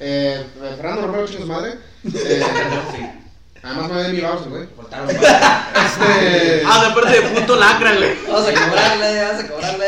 [0.00, 0.44] Eh,
[0.76, 1.74] Fernando Romero, chicos madre.
[2.04, 2.42] Eh,
[2.94, 3.02] Sí,
[3.62, 4.62] además me ve mi vamos, güey.
[4.62, 8.10] Este, Ah, de parte de puto lacra, güey.
[8.28, 9.86] Vamos a cobrarle, vamos a cobrarle.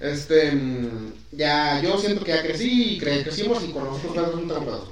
[0.00, 4.34] este, mm, ya, yo siento que ya crecí y cre- crecimos y con nosotros dos
[4.42, 4.88] no tengo pedos.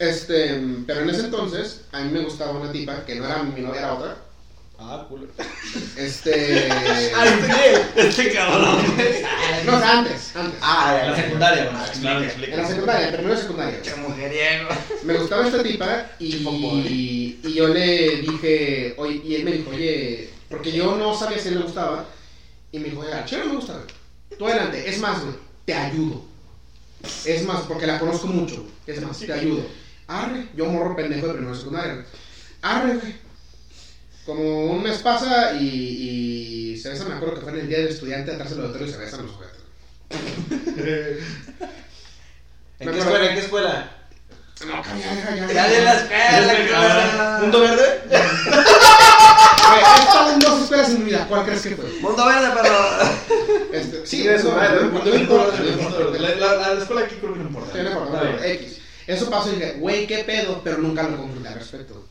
[0.00, 3.60] Este, pero en ese entonces, a mí me gustaba una tipa que no era mi
[3.60, 4.16] novia, era otra.
[4.78, 5.26] Ah, culo.
[5.94, 6.68] Este.
[7.96, 8.78] Este cabrón.
[9.66, 10.58] no, antes, antes.
[10.62, 11.84] Ah, en la secundaria, bueno.
[11.84, 12.56] Explica, En explica.
[12.56, 13.82] la secundaria, primero de secundaria.
[13.82, 14.68] Qué mujeriego.
[15.04, 20.30] Me gustaba esta tipa y, y yo le dije, oye, y él me dijo, oye,
[20.48, 22.06] porque yo no sabía si le gustaba,
[22.72, 24.38] y me dijo, oye, chero me gusta, güey.
[24.38, 25.34] Tú adelante, es más, güey,
[25.66, 26.24] te ayudo.
[27.26, 29.62] Es más, porque la conozco mucho, es más, te ayudo.
[30.10, 32.04] Arre, yo morro pendejo de primero de secundaria.
[32.62, 33.14] Arre, güey.
[34.26, 37.78] Como un mes pasa y, y se besan, me acuerdo que fue en el día
[37.78, 39.60] del estudiante atrás del auditorio y se besan los juguetes.
[42.80, 43.26] ¿En qué escuela?
[43.28, 43.96] ¿En qué escuela?
[44.66, 45.52] No, ya, ya, ya.
[45.52, 48.00] Ya de la escuela, ¿Mundo verde?
[48.08, 48.20] Güey,
[49.80, 51.26] he estado en dos escuelas en mi vida.
[51.28, 51.88] ¿Cuál crees que fue?
[52.00, 52.76] Mundo verde, pero.
[53.72, 54.72] Este, sí, importa,
[55.04, 55.56] no importa.
[56.18, 57.72] La, la, la, la escuela aquí creo que no importa.
[57.72, 58.79] Sí, no importa, no importa, X.
[59.10, 62.06] Eso pasó y dije, güey, qué pedo, pero nunca lo confronté al respecto.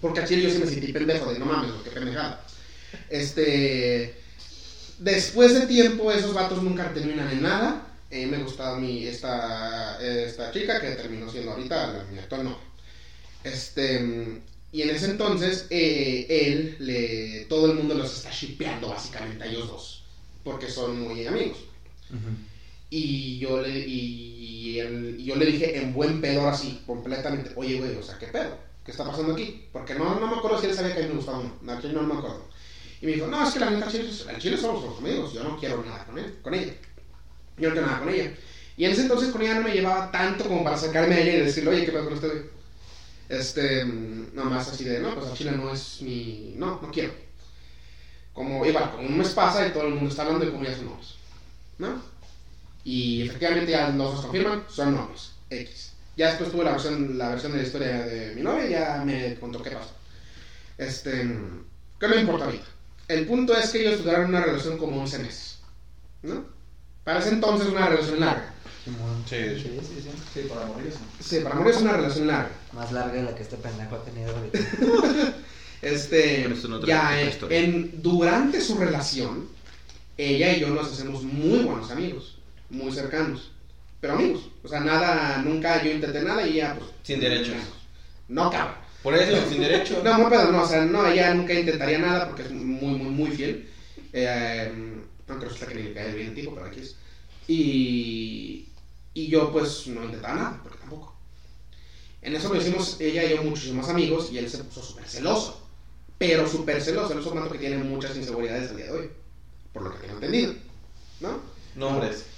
[0.00, 2.44] Porque a Chile yo sí me sentí pendejo, de no mames, qué pendejada.
[3.10, 4.14] Este.
[4.98, 7.84] Después de tiempo, esos vatos nunca terminan en nada.
[8.10, 12.58] Eh, me gustaba mi, esta, esta chica que terminó siendo ahorita la- mi actual novia.
[13.44, 14.40] Este.
[14.70, 19.46] Y en ese entonces, eh, él, le, todo el mundo los está shipeando básicamente a
[19.46, 20.04] ellos dos.
[20.44, 21.58] Porque son muy amigos.
[22.90, 27.52] Y yo le, y, él- y yo le dije en buen pedo ahora sí, completamente,
[27.56, 28.56] oye, güey, o sea, ¿qué pedo?
[28.84, 29.68] ¿Qué está pasando aquí?
[29.72, 31.80] Porque no, no me acuerdo si él sabía que a mí me gustaba o no.
[31.80, 32.48] Chile no me acuerdo.
[33.02, 35.44] Y me dijo, no, es que la neta, chile, al chile somos los amigos, yo
[35.44, 36.72] no quiero nada con, él, con ella.
[37.58, 38.34] Yo no quiero nada con ella.
[38.76, 41.34] Y en ese entonces con ella no me llevaba tanto como para sacarme a ella
[41.34, 42.42] y decirle, oye, ¿qué pedo con este güey?
[43.28, 47.12] Este, mm, nomás así de, no, pues al chile no es mi, no, no quiero.
[48.32, 50.74] Como, igual, como un mes pasa y todo el mundo está hablando de cómo ya
[50.76, 51.18] son novios,
[51.78, 52.00] ¿no?
[52.88, 55.92] Y efectivamente ya los dos confirman, son novios, X.
[56.16, 59.02] Ya después tuve la versión, la versión de la historia de mi novia y ya
[59.04, 59.90] me contó qué pasó.
[60.78, 61.10] Este,
[62.00, 62.64] ¿qué me importa ahorita?
[63.08, 65.58] El punto es que ellos duraron una relación como 11 meses,
[66.22, 66.46] ¿no?
[67.04, 68.54] Para ese entonces una relación larga.
[69.28, 69.60] Sí, sí.
[69.62, 70.40] Sí, sí, sí.
[70.48, 70.98] Para morir eso.
[71.20, 72.50] Sí, para morir es una relación larga.
[72.72, 74.58] Más larga de la que este pendejo ha tenido ahorita.
[75.80, 77.20] Este, no ya
[77.50, 79.46] en- durante su relación,
[80.16, 82.37] ella y yo nos hacemos muy buenos amigos,
[82.70, 83.52] muy cercanos,
[84.00, 84.50] pero amigos.
[84.62, 86.90] O sea, nada, nunca yo intenté nada y ella, pues.
[87.02, 87.56] Sin derechos.
[88.28, 88.76] No, cabrón.
[89.02, 90.00] Por eso, sin derecho.
[90.04, 93.10] No, no, pero no, o sea, no, ella nunca intentaría nada porque es muy, muy,
[93.10, 93.68] muy fiel.
[94.12, 94.72] Eh,
[95.28, 96.96] aunque resulta que ni le cae bien el tipo, pero aquí es.
[97.46, 98.68] Y,
[99.14, 101.16] y yo, pues, no intentaba nada, porque tampoco.
[102.20, 105.66] En eso lo hicimos ella y yo muchísimos amigos y él se puso súper celoso.
[106.18, 107.12] Pero súper celoso.
[107.12, 109.10] Él es un mato que tiene muchas inseguridades al día de hoy.
[109.72, 110.54] Por lo que tengo entendido.
[111.20, 111.40] ¿no?
[111.76, 112.18] Nombres.
[112.18, 112.37] No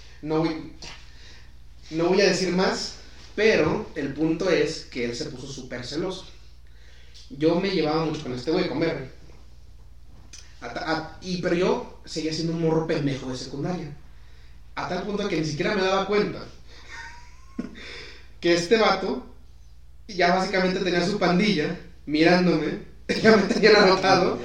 [1.91, 2.95] no voy a decir más,
[3.35, 6.25] pero el punto es que él se puso súper celoso.
[7.31, 8.69] Yo me llevaba mucho con este güey.
[10.61, 13.91] A a- y, pero yo seguía siendo un morro pendejo de secundaria.
[14.75, 16.45] A tal punto que ni siquiera me daba cuenta
[18.41, 19.21] que este vato
[20.09, 21.77] ya básicamente tenía su pandilla
[22.07, 22.79] mirándome.
[23.23, 24.37] Ya me tenían anotado.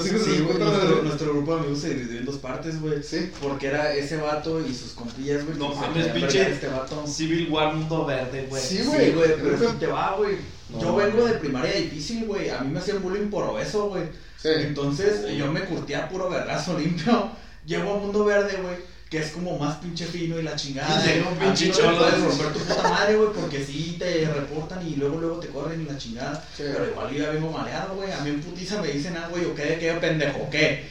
[0.00, 0.58] Sí, güey,
[1.02, 3.02] nuestro, grupo de amigos se dividió en dos partes, güey.
[3.02, 3.30] Sí.
[3.40, 5.58] Porque era ese vato y sus compillas, güey.
[5.58, 6.50] No mames, pinche.
[6.50, 7.06] Este vato.
[7.06, 8.62] Civil War Mundo Verde, güey.
[8.62, 9.12] Sí, Sí, güey.
[9.12, 10.36] güey, pero eso te va, güey.
[10.70, 11.06] No, Yo güey.
[11.10, 12.50] vengo de primaria difícil, güey.
[12.50, 14.04] A mí me hacían bullying por obeso, güey.
[14.40, 14.48] Sí.
[14.54, 17.30] Entonces yo me curtía puro vergazo limpio.
[17.66, 18.76] Llego a Mundo Verde, güey.
[19.14, 21.00] Que es como más pinche fino y la chingada.
[21.38, 23.28] Pinche ti no te cholo puedes de- romper tu puta madre, güey.
[23.32, 26.44] Porque sí te reportan y luego luego te corren y la chingada.
[26.56, 26.64] Sí.
[26.66, 28.10] Pero igual yo ya vengo maleado, güey.
[28.10, 29.76] A mí en putiza me dicen, ah, güey, ¿o qué?
[29.78, 30.48] ¿Qué pendejo?
[30.50, 30.88] ¿Qué?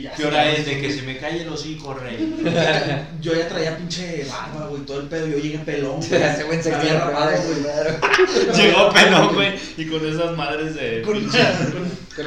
[0.00, 2.34] Y ya ¿Qué hora es de que se me calle el hocico, rey?
[3.20, 5.26] Yo ya traía pinche barba, güey, todo el pedo.
[5.26, 6.22] Yo llegué pelón, güey.
[6.22, 8.56] Ese güey se había rapado, güey.
[8.56, 11.02] Llegó pelón, güey, y con esas madres de.
[11.02, 11.32] Con- no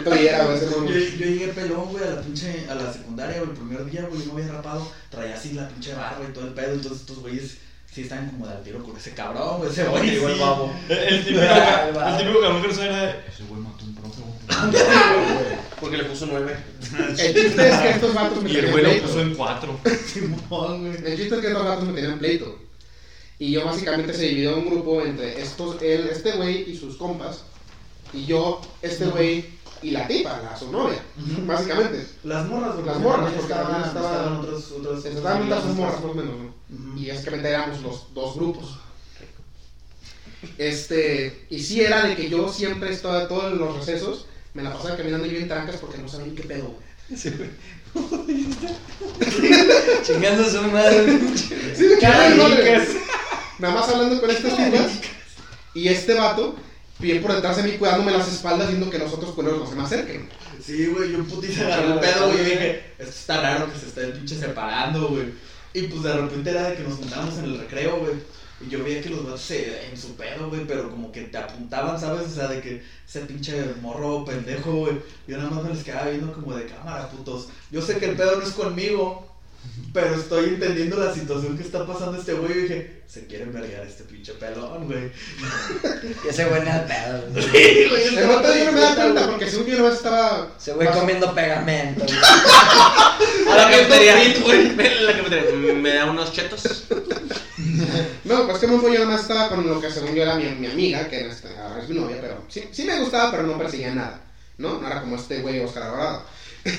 [0.04, 3.86] güey, Yo, yo llegué pelón, güey, a la pinche, a la secundaria, güey, el primer
[3.86, 7.02] día, güey, me había rapado, traía así la pinche barba y todo el pedo, entonces
[7.02, 7.58] estos güeyes
[7.92, 10.40] sí estaban como de al tiro con ese cabrón, güey, ese güey, Llegó el sí.
[10.40, 10.74] babo.
[10.90, 13.10] El típico, el típico cabrón que no suena de.
[13.10, 14.22] Ese güey mató un profe.
[15.80, 16.56] Porque le puso nueve.
[17.18, 19.08] El chiste es que estos vatos me Y el tenían güey lo pleito.
[19.08, 19.80] puso en cuatro.
[20.06, 21.12] Simón, güey.
[21.12, 22.60] El chiste es que estos vatos me tenían pleito.
[23.40, 27.44] Y yo básicamente se dividió un grupo entre estos, él, este güey y sus compas.
[28.14, 29.46] Y yo, este güey
[29.82, 31.00] y la tipa, la su novia.
[31.46, 32.06] Básicamente.
[32.24, 32.76] Las morras.
[32.76, 36.14] Las porque morras, porque estaban, estaban- estaban otros, otros, Se las sus morras, más o
[36.14, 36.54] menos, ¿no?
[36.92, 37.00] Ujú.
[37.00, 38.78] Y básicamente éramos los dos grupos.
[40.58, 44.98] Este, y sí era de que yo siempre estaba, todos los recesos, me la pasaba
[44.98, 46.94] caminando yo en trancas porque no sabía ni qué pedo, güey.
[50.04, 51.20] Chingando su madre.
[51.76, 52.88] Sí, madre.
[53.60, 54.92] Nada más hablando con estas tipas.
[55.74, 56.56] Y este vato,
[57.00, 59.76] bien por detrás de mí, cuidándome las espaldas, viendo que los otros culeros no se
[59.76, 60.30] me acerquen.
[60.64, 63.80] Sí, güey, yo en putiza agarré el pedo, güey, y dije, esto está raro que
[63.80, 65.34] se estén pinche separando, güey.
[65.74, 68.14] Y pues de repente era de que nos juntábamos en el recreo, güey.
[68.70, 72.00] Yo veía que los vatos se, en su pedo, güey, pero como que te apuntaban,
[72.00, 72.28] ¿sabes?
[72.28, 75.02] O sea, de que ese pinche morro pendejo, güey.
[75.28, 77.50] Yo nada más me les quedaba viendo como de cámara, putos.
[77.72, 79.33] Yo sé que el pedo no es conmigo,
[79.94, 82.52] pero estoy entendiendo la situación que está pasando este güey.
[82.52, 85.12] Y dije, se quieren vergar este pinche pelón, güey.
[86.26, 87.32] Y ese güey nada pedo.
[87.32, 87.44] güey.
[87.52, 90.52] Sí, güey, El yo no me da cuenta porque según yo vez estaba.
[90.60, 92.06] Ese güey comiendo pegamento.
[92.06, 92.18] güey.
[93.52, 94.16] A la cafetería.
[94.16, 95.74] La cafetería.
[95.74, 96.86] mm, ¿Me da unos chetos?
[98.24, 100.68] No, pues que yo nada más estaba con lo que según yo era mi, mi
[100.68, 103.94] amiga, que era ahora es mi novia, pero sí, sí me gustaba, pero no perseguía
[103.94, 104.22] nada.
[104.58, 104.80] ¿No?
[104.82, 106.24] No era como este güey Oscar Alvarado.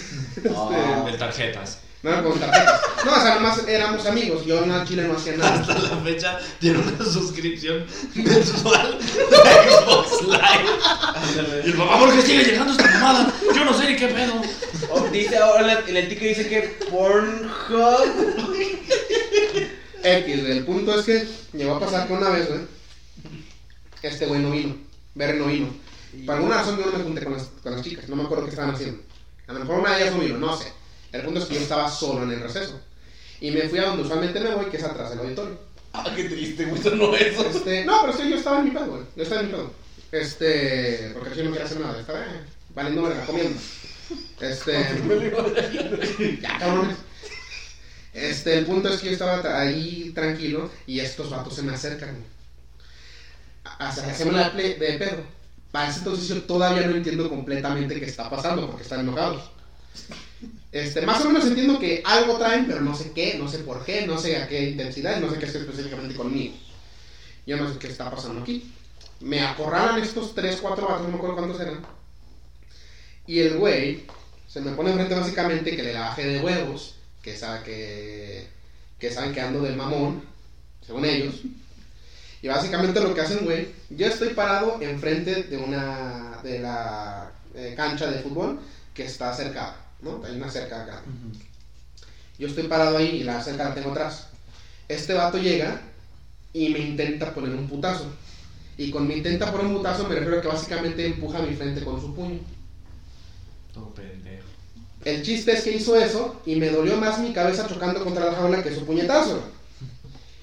[0.57, 1.79] Ah, de tarjetas.
[2.05, 2.81] No era como tarjetas.
[3.07, 4.45] No, o sea, nomás éramos amigos.
[4.45, 5.55] Yo en el Chile no hacía nada.
[5.55, 11.63] Hasta la fecha tiene una suscripción mensual de Xbox Live.
[11.65, 13.33] Y el papá, ¿por qué sigue llegando esta mamada?
[13.55, 14.35] Yo no sé ni qué pedo.
[14.91, 16.61] Oh, dice ahora el, el ticket dice que
[16.91, 18.55] Pornhub.
[20.03, 20.59] X, güey.
[20.59, 22.61] El punto es que llegó a pasar que una vez, güey,
[24.03, 24.77] este güey no vino.
[25.15, 25.69] Ver no vino.
[26.27, 28.11] Por alguna razón yo no me junté con las, con las chicas.
[28.11, 29.01] No me acuerdo qué estaban haciendo.
[29.47, 30.84] A lo mejor una de ellas no vino, no sé.
[31.15, 32.81] El punto es que yo estaba solo en el receso.
[33.41, 35.61] Y me fui a donde usualmente me voy, que es atrás del auditorio.
[35.93, 36.81] Ah, qué triste, güey.
[36.81, 37.39] Eso no es.
[37.39, 39.03] Este, no, pero sí, yo estaba en mi pedo, güey.
[39.15, 39.73] Yo estaba en mi pedo.
[40.11, 42.01] Este, porque yo no quería hacer nada.
[42.01, 42.41] Estaba eh,
[42.75, 43.61] valiendo verga, comiendo.
[44.41, 44.73] Este,
[46.43, 46.97] ya, cabrones.
[48.13, 52.25] Este, el punto es que yo estaba ahí tranquilo y estos vatos se me acercan.
[53.63, 55.23] Hasta que hacemos la de pedo.
[55.71, 59.55] Para ese entonces yo todavía no entiendo completamente qué está pasando porque están enojados.
[60.75, 63.85] Este, más o menos entiendo que algo traen, pero no sé qué, no sé por
[63.85, 66.53] qué, no sé a qué intensidad, no sé qué es específicamente conmigo.
[67.47, 68.73] Yo no sé qué está pasando aquí.
[69.21, 71.79] Me acorralan estos 3, 4 vatos, no me acuerdo cuántos eran.
[73.25, 74.05] Y el güey
[74.49, 78.49] se me pone enfrente básicamente que le la bajé de huevos, que sabe que,
[78.99, 80.25] que saben que ando del mamón,
[80.85, 81.37] según ellos.
[82.43, 87.75] Y básicamente lo que hacen, güey, yo estoy parado enfrente de una de la eh,
[87.77, 88.59] cancha de fútbol
[88.93, 90.23] que está cerca, ¿no?
[90.25, 91.03] Hay una cerca acá.
[92.39, 94.29] Yo estoy parado ahí y la cerca la tengo atrás.
[94.89, 95.81] Este vato llega
[96.53, 98.07] y me intenta poner un putazo.
[98.77, 101.83] Y con mi intenta poner un putazo me refiero a que básicamente empuja mi frente
[101.85, 102.41] con su puño.
[103.73, 104.45] Todo pendejo.
[105.05, 108.33] El chiste es que hizo eso y me dolió más mi cabeza chocando contra la
[108.35, 109.43] jaula que su puñetazo.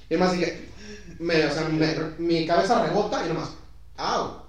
[0.10, 0.70] Y más dije,
[1.20, 3.50] me, o sea, me- mi cabeza rebota y nomás,
[3.98, 4.42] ¡au!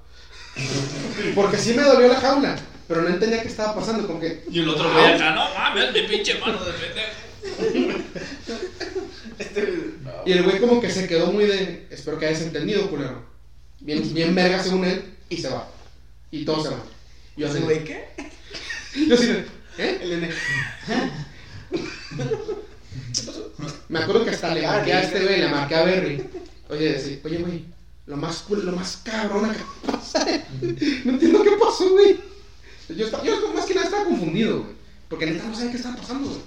[1.34, 2.56] Porque sí me dolió la jaula,
[2.88, 5.92] pero no entendía qué estaba pasando, como que, Y el otro güey acá, no mames,
[5.92, 7.22] mi pinche mano de pendejo.
[10.24, 13.24] Y el güey como que se quedó muy de, espero que hayas entendido, culero.
[13.80, 15.68] Bien, bien verga según él, y se va.
[16.30, 16.82] Y todos se van.
[17.36, 18.08] Yo así, güey qué?
[19.08, 19.46] yo así de,
[19.78, 19.98] ¿eh?
[20.02, 20.34] El nene.
[23.88, 26.24] Me acuerdo que hasta le marqué a este güey, le marqué a Berry.
[26.68, 27.64] Oye, sí, oye, güey,
[28.06, 30.26] lo más cool, lo más cabrona que pasa.
[31.04, 32.31] No entiendo qué pasó, güey.
[32.96, 34.72] Yo, estaba, yo más que nada estaba confundido, güey.
[35.08, 36.40] Porque neta no sabía qué estaba pasando, güey.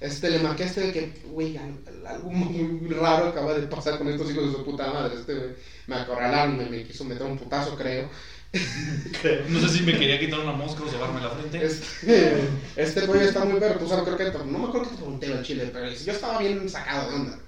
[0.00, 3.98] Este, le marqué a este de que, güey, al- algo muy raro acaba de pasar
[3.98, 5.14] con estos hijos de su puta madre.
[5.14, 5.50] Este, güey,
[5.86, 8.08] me acorralaron, me, me quiso meter un putazo, creo.
[9.48, 11.64] No sé si me quería quitar una mosca o sobarme la frente.
[11.64, 12.34] Este,
[12.76, 15.26] este güey está muy perro, tú sabes, creo que, no me acuerdo que te pregunté
[15.32, 17.38] al chile, pero yo estaba bien sacado de onda.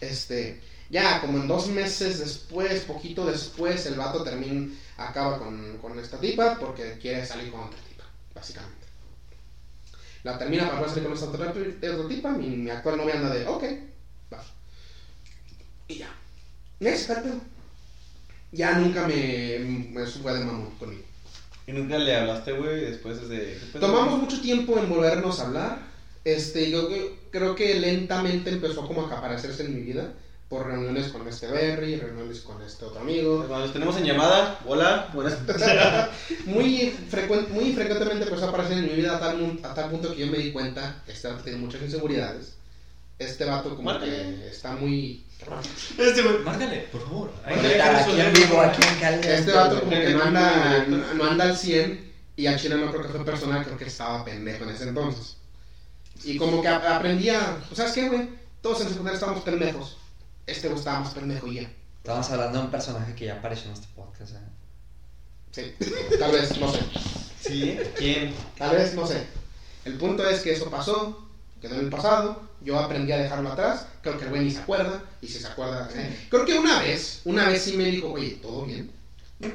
[0.00, 0.60] Este,
[0.92, 6.20] ya como en dos meses después, poquito después, el vato termina, acaba con, con esta
[6.20, 8.04] tipa porque quiere salir con otra tipa,
[8.34, 8.86] básicamente.
[10.22, 13.46] La termina para salir con esta otra, otra tipa, mi, mi actual novia anda de,
[13.46, 13.64] ok,
[14.30, 14.44] va.
[15.88, 16.14] Y ya.
[16.78, 17.40] El pedo.
[18.52, 21.04] Ya nunca me, me de mamón conmigo.
[21.66, 23.58] Y nunca le hablaste, güey, después de...
[23.80, 25.78] Tomamos mucho tiempo en volvernos a hablar.
[26.22, 26.86] Este, yo
[27.30, 30.12] creo que lentamente empezó como a aparecerse en mi vida
[30.52, 33.46] por reuniones con este Berry, reuniones con este otro amigo.
[33.48, 35.38] Los tenemos en llamada, hola, buenas.
[36.44, 36.94] muy,
[37.48, 40.26] muy frecuentemente empezó a aparecer en mi vida a tal, a tal punto que yo
[40.26, 42.52] me di cuenta que este vato tiene muchas inseguridades.
[43.18, 44.12] Este vato como Márcale.
[44.12, 45.24] que está muy...
[45.98, 47.32] Este güey, márcale, por favor.
[47.46, 49.26] Aquí en vivo, aquí en Cali.
[49.26, 52.90] Este vato como que no anda, no, no anda al 100 y a Chile no
[52.90, 55.38] creo que fue personal, creo que estaba pendejo en ese entonces.
[56.24, 58.28] Y como que aprendía, pues, ¿sabes qué, güey?
[58.60, 60.01] Todos en secundaria estábamos pendejos.
[60.46, 61.70] Este güey estaba más pendejo y ya.
[61.98, 64.32] Estamos hablando de un personaje que ya apareció en este podcast.
[64.34, 64.38] ¿eh?
[65.52, 65.74] Sí,
[66.18, 66.80] tal vez, no sé.
[67.40, 67.78] ¿Sí?
[67.96, 68.34] ¿Quién?
[68.58, 69.24] Tal vez, no sé.
[69.84, 71.28] El punto es que eso pasó,
[71.60, 74.60] quedó en el pasado, yo aprendí a dejarlo atrás, creo que el güey ni se
[74.60, 78.12] acuerda, y si se acuerda, eh, creo que una vez, una vez sí me dijo,
[78.12, 78.90] oye, ¿todo bien?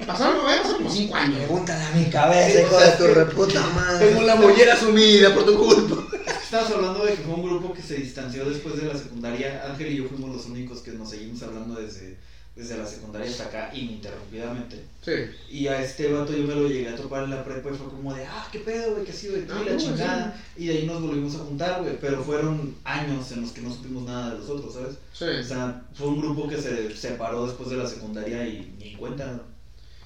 [0.06, 1.38] Pasaron, güey, pasaron como 5 años.
[1.38, 4.08] Pregúntale a mi cabeza, hijo de tu reputa madre.
[4.08, 6.18] Tengo la mollera sumida por tu culpa.
[6.48, 9.66] Estabas hablando de que fue un grupo que se distanció después de la secundaria.
[9.70, 12.16] Ángel y yo fuimos los únicos que nos seguimos hablando desde,
[12.56, 14.82] desde la secundaria hasta acá ininterrumpidamente.
[15.04, 15.12] Sí.
[15.52, 17.90] Y a este vato yo me lo llegué a topar en la prepa y fue
[17.90, 20.42] como de, ah, qué pedo, güey, que ha sido de ti, Ah, la no, chingada.
[20.56, 22.00] Y de ahí nos volvimos a juntar, güey.
[22.00, 24.94] Pero fueron años en los que no supimos nada de los otros, ¿sabes?
[24.94, 24.98] O
[25.42, 28.98] Sí, sea, fue un grupo que se separó después de la secundaria y ni en
[28.98, 29.42] cuenta.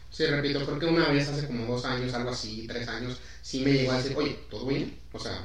[0.09, 3.59] sí, repito, creo que una vez hace como dos años, algo así, tres años, sí
[3.59, 4.97] me llegó a decir, oye, ¿todo bien?
[5.13, 5.39] O sea,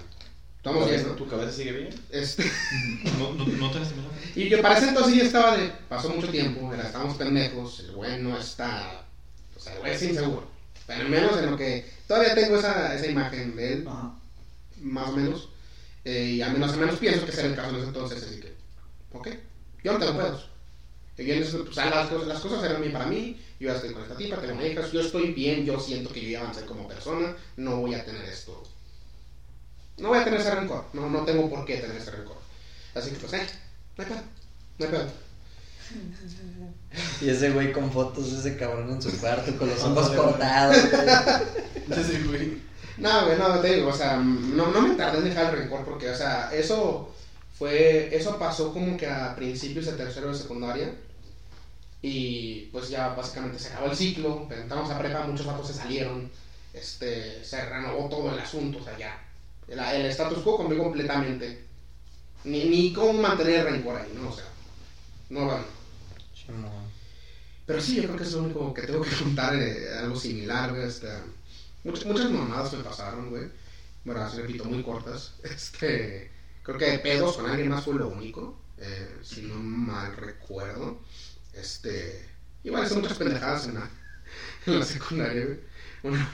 [0.66, 1.14] estamos bien, ¿no?
[1.14, 1.94] ¿Tu cabeza sigue bien?
[2.10, 2.44] Este,
[3.18, 3.78] No, no, no te
[4.34, 7.93] y yo para ese entonces ya estaba de, pasó mucho tiempo, era, estábamos pendejos, el
[7.93, 9.06] güey no está,
[9.56, 10.47] o sea, el güey es inseguro.
[10.86, 14.12] Pero al menos en lo que, todavía tengo esa, esa imagen de él, Ajá.
[14.82, 15.48] más o menos,
[16.05, 18.40] eh, y al menos, al menos pienso que será el caso en ese entonces, así
[18.40, 18.55] que,
[19.12, 19.28] ok,
[19.84, 20.51] yo no tengo pedos.
[21.16, 23.68] Que yo en ese- o sea, las, cosas, las cosas eran bien para mí, yo
[23.68, 26.28] ya estoy con esta tipa, tengo una hija, yo estoy bien, yo siento que yo
[26.28, 28.62] ya avancé como persona, no voy a tener esto.
[29.98, 32.36] No voy a tener ese rencor, no, no tengo por qué tener ese rencor.
[32.94, 33.47] Así que pues, eh,
[33.97, 34.23] no hay pedo,
[34.78, 35.06] no hay pedo.
[37.20, 40.77] Y ese güey con fotos de ese cabrón en su cuarto con los ojos cortados.
[42.27, 42.60] güey.
[42.98, 45.85] No, güey, no, te digo, o sea, no, no me tardé en dejar el rencor
[45.85, 47.14] porque, o sea, eso
[47.59, 50.94] fue, eso pasó como que a principios de tercero de secundaria
[52.02, 56.31] y pues ya básicamente se acabó el ciclo, entramos a prepa, muchos vatos se salieron,
[56.73, 59.25] este, se renovó todo el asunto, o sea, ya,
[59.68, 61.65] el, el status quo cambió completamente,
[62.44, 64.28] ni, ni cómo mantener el rencor ahí, ¿no?
[64.28, 64.47] O sea,
[65.31, 65.58] no.
[66.34, 66.86] Chimón.
[67.66, 70.70] Pero sí, yo creo que es lo único que tengo que contar, eh, algo similar,
[70.70, 70.86] güey.
[70.86, 71.08] Este,
[71.82, 73.49] muchas, muchas mamadas me pasaron, güey.
[74.05, 75.34] Bueno, así repito, muy cortas.
[75.42, 76.31] Este,
[76.62, 81.00] creo que de pedos con alguien más fue lo único, eh, si no mal recuerdo.
[81.52, 82.28] Este,
[82.62, 83.90] igual hice muchas pendejadas en la,
[84.66, 85.58] en la secundaria, güey.
[86.05, 86.31] Una,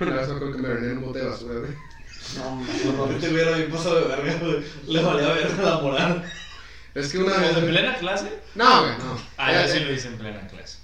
[0.00, 1.89] una vez me acuerdo que me en un bote de basura, güey.
[2.36, 3.14] No, mames.
[3.16, 4.64] Este güey era bien pasado de verga, güey.
[4.86, 6.32] Le valía ver la moral.
[6.94, 7.64] Es que una ¿En vez...
[7.64, 8.40] plena clase?
[8.54, 9.18] No, güey, no.
[9.36, 10.78] Ah, yo sí lo hice en plena clase.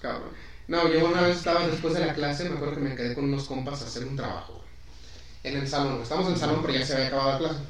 [0.00, 0.30] Cabrón.
[0.68, 3.24] No, yo una vez estaba después de la clase, me acuerdo que me quedé con
[3.24, 4.54] unos compas a hacer un trabajo.
[4.54, 4.66] güey.
[5.44, 6.02] En el salón, güey.
[6.02, 7.64] estamos en el salón, pero ya se había acabado la clase.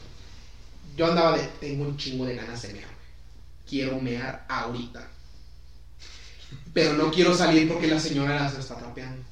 [0.96, 2.96] Yo andaba de, tengo un chingo de ganas de mear, güey.
[3.68, 5.06] Quiero mear ahorita.
[6.72, 9.22] Pero no quiero salir porque la señora se está trapeando.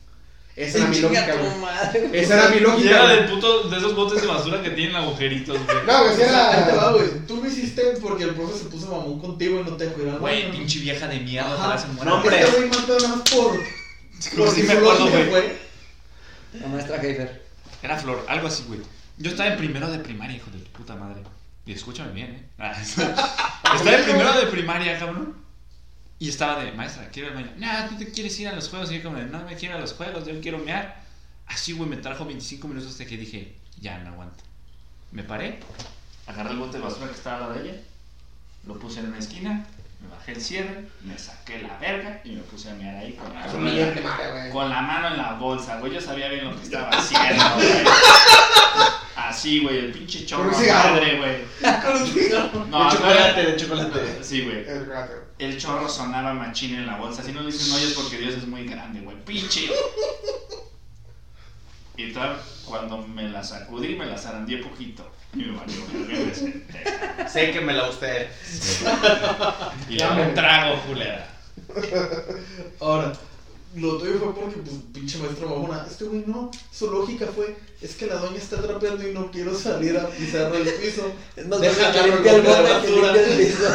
[0.56, 2.20] Esa era mi lógica, güey.
[2.20, 2.88] Esa era mi lógica.
[2.88, 3.16] Llega güey.
[3.16, 5.76] del puto, de esos botes de basura que tienen agujeritos, güey.
[5.84, 6.90] No, güey, sí Ahí te va, era...
[6.92, 7.26] güey.
[7.26, 10.08] Tú lo hiciste porque el profe se puso mamón contigo y no te dejó ir
[10.10, 12.10] al Güey, pinche vieja de mierda, ojalá se muera.
[12.10, 12.40] No, hombre.
[12.40, 13.60] Este güey mató nada más por.
[14.36, 15.44] Como si me acuerdo, güey.
[16.60, 17.42] La maestra Heifer.
[17.82, 18.80] Era Flor, algo así, güey.
[19.18, 21.20] Yo estaba en primero de primaria, hijo de tu puta madre.
[21.66, 22.48] Y escúchame bien, ¿eh?
[22.58, 25.43] Estaba en primero de primaria, cabrón.
[26.18, 27.54] Y estaba de, maestra, quiero ir al baño.
[27.58, 28.90] No, tú te quieres ir a los juegos.
[28.92, 31.02] Y yo como no me quiero a los juegos, yo quiero mear.
[31.46, 34.42] Así, güey, me trajo 25 minutos hasta que dije, ya, no aguanto.
[35.12, 35.60] Me paré,
[36.26, 37.80] agarré el bote de basura que estaba al lado de ella,
[38.66, 39.66] lo puse en una esquina,
[40.04, 43.32] me bajé el cierre, me saqué la verga y me puse a mear ahí con
[43.32, 44.50] la, primaria, güey.
[44.50, 45.92] con la mano en la bolsa, güey.
[45.92, 47.84] Yo sabía bien lo que estaba haciendo, güey.
[49.16, 50.90] Así, güey, el pinche chorro Con un cigarro.
[50.90, 51.36] madre, güey.
[52.68, 54.24] No, de chocolate, de chocolate.
[54.24, 54.64] Sí, güey.
[55.38, 57.22] El chorro sonaba machín en la bolsa.
[57.22, 59.16] Así no le dicen hoyos porque Dios es muy grande, güey.
[59.24, 59.70] Pinche.
[61.96, 65.08] Y tal, cuando me la sacudí, me la zarandeé poquito.
[65.34, 66.84] Me me senté.
[67.32, 68.28] Sé que me la usted.
[69.90, 71.28] Y le hago un trago, culera.
[72.80, 73.12] Ahora,
[73.74, 75.86] lo tuyo fue porque, pues, pinche maestro mamona.
[75.90, 79.56] Este güey no, su lógica fue: es que la doña está trapeando y no quiero
[79.58, 81.12] salir a pisar el piso.
[81.34, 83.68] Es más Deja que limpie el bote que limpie el piso.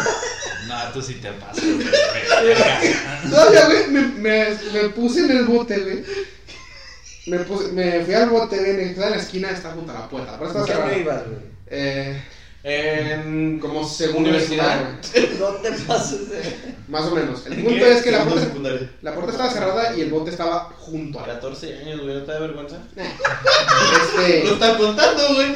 [0.68, 1.64] No, tú sí te pasas.
[3.30, 6.04] Todavía, güey, me, me, me puse en el bote, güey.
[7.30, 10.38] Me, puse, me fui al bote, güey, en la esquina, está junto a la puerta.
[10.40, 11.02] Pero ¿En está qué año cerrada.
[11.02, 11.40] ibas, güey?
[11.68, 12.24] Eh,
[12.64, 13.60] En.
[13.60, 14.82] como segunda Universidad.
[14.82, 15.38] universidad, güey.
[15.40, 16.42] No te pases de...
[16.90, 17.46] Más o menos.
[17.46, 18.92] El punto es que la puerta, secundaria.
[19.02, 22.24] la puerta estaba cerrada y el bote estaba junto a la 14 años, güey, ¿no
[22.24, 22.78] te da vergüenza?
[22.96, 23.04] Lo
[24.18, 25.54] Este, está contando, güey.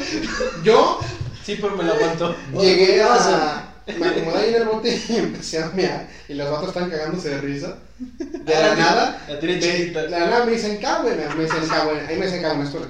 [0.62, 1.00] yo
[1.44, 2.34] Sí, pero me la aguanto.
[2.58, 3.73] llegué a.
[3.86, 6.08] Me acomodé ahí en el bote y empecé a mear.
[6.28, 7.78] Y los vatos están cagándose de risa.
[7.98, 9.24] De la nada.
[9.28, 10.02] La tiene me- chiquita.
[10.02, 11.14] De la nada me dicen Cagüe.
[11.14, 12.00] Me me dicen Cagüe.
[12.08, 12.86] Ahí me dicen Cagüe en la escuela.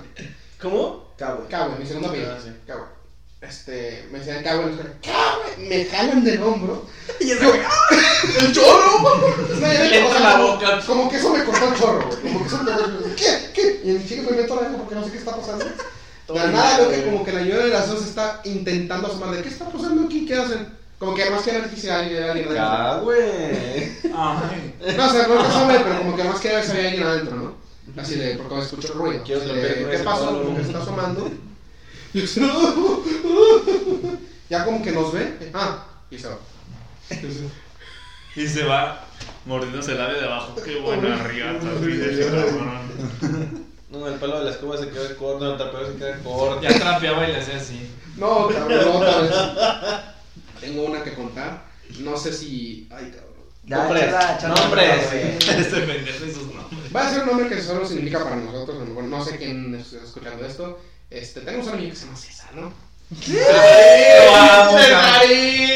[0.60, 1.12] ¿Cómo?
[1.18, 1.47] Cabo.
[1.50, 2.32] Cagüe, mi segundo apellido.
[2.32, 2.50] Ah, sí.
[2.66, 2.84] Cagüe.
[3.40, 4.97] Este, me decían Cagüe en la escuela.
[5.02, 5.68] Cagüe.
[5.68, 6.86] Me jalan del hombro.
[7.20, 7.60] Y Yo- güey,
[8.40, 9.60] ¡El chorro!
[9.60, 10.81] Ya Le la boca.
[10.86, 12.20] Como que eso me cortó el chorro, güey.
[12.23, 13.14] Como que eso me cortó el chorro.
[13.16, 13.50] ¿Qué?
[13.55, 13.81] ¿Qué?
[13.84, 15.64] Y el chico me meto la porque no sé qué está pasando.
[15.64, 19.31] De la nada veo que como que la señora de las dos está intentando asomar
[19.36, 20.24] de ¿qué está pasando aquí?
[20.26, 20.66] ¿Qué hacen?
[21.05, 22.57] Como que además que ver si hay alguien adentro.
[22.58, 23.92] Ah, güey.
[24.97, 27.07] No, o sea, no que asome, pero como que además quiere ver si hay alguien
[27.07, 28.00] adentro, ¿no?
[28.00, 29.18] Así de, porque escucho el ruido.
[29.23, 30.26] De, ¿Qué ese pasó?
[30.26, 30.42] palo.
[30.44, 31.31] Como que se está asomando.
[32.15, 33.02] Y yo,
[34.49, 35.50] Ya como que nos ve.
[35.52, 36.39] Ah, y se va.
[38.36, 39.05] Y se va
[39.44, 40.55] mordiéndose el labio de abajo.
[40.65, 41.66] Qué buena riata.
[43.91, 46.62] No, el pelo de la escoba se queda corto, el trapeo se queda corto.
[46.62, 47.91] Ya trapeaba y le hacía así.
[48.16, 50.15] No, cabrón, no, otra vez.
[50.65, 51.65] Tengo una que contar.
[52.01, 52.89] No sé si.
[52.91, 53.34] Ay, cabrón.
[53.67, 54.12] Ya, Nombres,
[54.43, 55.12] nombres.
[55.49, 56.94] Este pendejo y sus nombres.
[56.94, 58.76] Va a ser un nombre que solo significa para nosotros.
[58.76, 60.81] a lo mejor No sé quién está escuchando esto.
[61.10, 62.73] Este, tenemos un amigo que se llama César, ¿no?
[64.33, 65.23] Vamos, César.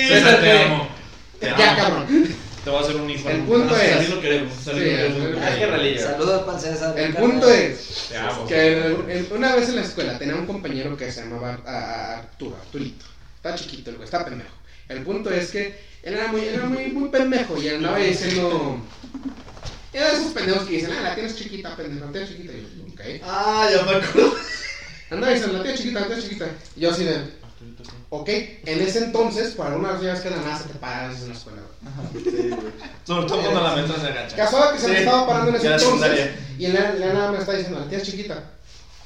[0.09, 0.89] César, te amo.
[1.39, 1.77] Te Ya, amo.
[1.83, 2.07] cabrón.
[2.65, 3.29] Te voy a hacer un hijo.
[3.31, 4.53] El punto es- Salir lo queremos.
[4.55, 5.99] Sí.
[5.99, 6.99] Saludos para César.
[6.99, 8.47] El punto es Te amo.
[8.47, 13.07] que una vez en la escuela tenía un compañero que se llamaba ah, Arturo, Arturito.
[13.37, 14.51] Está chiquito el güey, está pendejo.
[14.89, 18.79] El punto es que él era muy, era muy, muy pendejo y andaba diciendo.
[19.93, 22.53] Era de esos pendejos que dicen, ah, la tienes chiquita, pendejo, la tienes chiquita.
[22.53, 23.01] Y yo, ok.
[23.25, 24.35] Ah, ya me acuerdo.
[25.11, 26.47] Andaba diciendo, la tienes chiquita, la tienes chiquita.
[26.77, 27.17] Y yo así de,
[28.11, 28.29] ok.
[28.29, 31.35] En ese entonces, por algunas días que de la nada se te paras en la
[31.35, 31.63] escuela.
[32.13, 32.25] güey.
[33.05, 34.37] Sobre todo cuando la maestra se agacha.
[34.37, 36.31] Casual que se me Sí, estaba parando en ese ya la entonces.
[36.59, 38.45] Y en la, la nada me está diciendo, la tía es chiquita.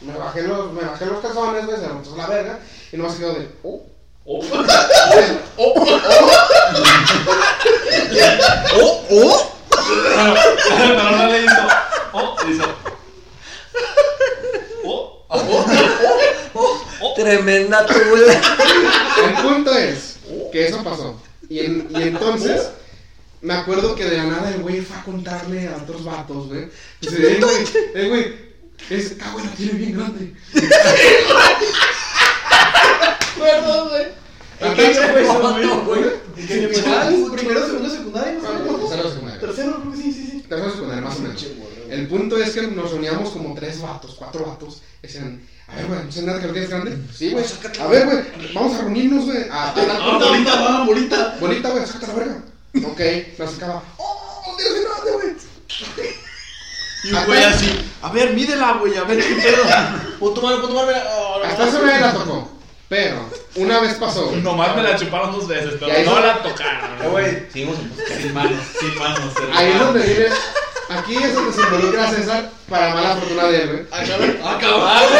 [0.00, 2.58] Me bajé los, me bajé los calzones, güey, se me la verga.
[2.92, 3.91] Y nomás quedó de, oh.
[4.24, 4.40] Oh.
[8.74, 9.52] oh, oh.
[10.78, 11.62] Pero no le hizo.
[12.12, 12.64] Oh, hizo.
[14.84, 15.26] Oh,
[17.16, 18.40] Tremenda tula.
[19.26, 20.16] El punto es
[20.52, 21.20] que eso pasó.
[21.48, 22.68] Y, en- y entonces,
[23.40, 26.68] me acuerdo que de la nada el güey fue a contarle a otros vatos, güey.
[27.00, 27.56] Dice, eh, güey,
[27.94, 28.36] eh, güey,
[28.90, 30.34] es, ah, güey, la tiene bien grande.
[33.42, 34.06] Perdón, güey.
[34.60, 36.02] ¿En qué año fue eso, güey?
[36.36, 36.68] ¿En qué año
[37.28, 37.36] fue?
[37.38, 39.40] Primero, segundo, secundaria, no tercero, secundaria.
[39.40, 40.44] Tercero, creo que sí, sí, sí.
[40.48, 41.46] Tercero, secundaria, más o menos.
[41.90, 44.82] El punto es que nos reuníamos como tres vatos, cuatro vatos.
[45.02, 46.96] Decían, a ver, güey, ¿no sé nada que lo tienes grande?
[47.14, 47.44] Sí, güey.
[47.80, 49.42] A ver, güey, vamos a reunirnos, güey.
[49.50, 51.36] A Ah, bolita, va, bolita.
[51.40, 52.42] Bolita, güey, sácate la verga.
[52.86, 53.00] Ok,
[53.38, 53.82] la sacaba.
[53.98, 55.32] ¡Oh, tienes grande, güey!
[57.04, 57.90] Y un güey así.
[58.00, 58.96] A ver, mídela, güey.
[58.96, 59.62] A ver qué pedo.
[60.20, 60.58] Pon tu mano.
[60.86, 61.04] mira.
[61.10, 61.42] Oh.
[61.44, 62.48] Hasta eso nadie la tocó.
[62.92, 64.26] Pero, una vez pasó.
[64.26, 64.42] güey.
[64.42, 67.10] Nomás me la chuparon dos veces, pero no la Eh, tocaron.
[67.10, 68.20] güey, seguimos en podcast.
[68.20, 69.20] Sin manos, sin manos.
[69.54, 70.26] Ahí es donde viene.
[70.90, 73.86] Aquí es donde se involucra César para mala fortuna de él, güey.
[74.44, 75.06] Acabado.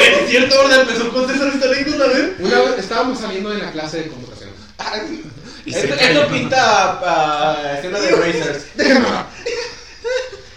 [0.00, 2.34] Es cierto, ahora empezó con César esta anécdota, ¿eh?
[2.38, 4.50] Una vez estábamos saliendo de la clase de computación.
[5.66, 8.66] Esto, esto pinta a escena de Racers.
[8.74, 9.06] Déjame.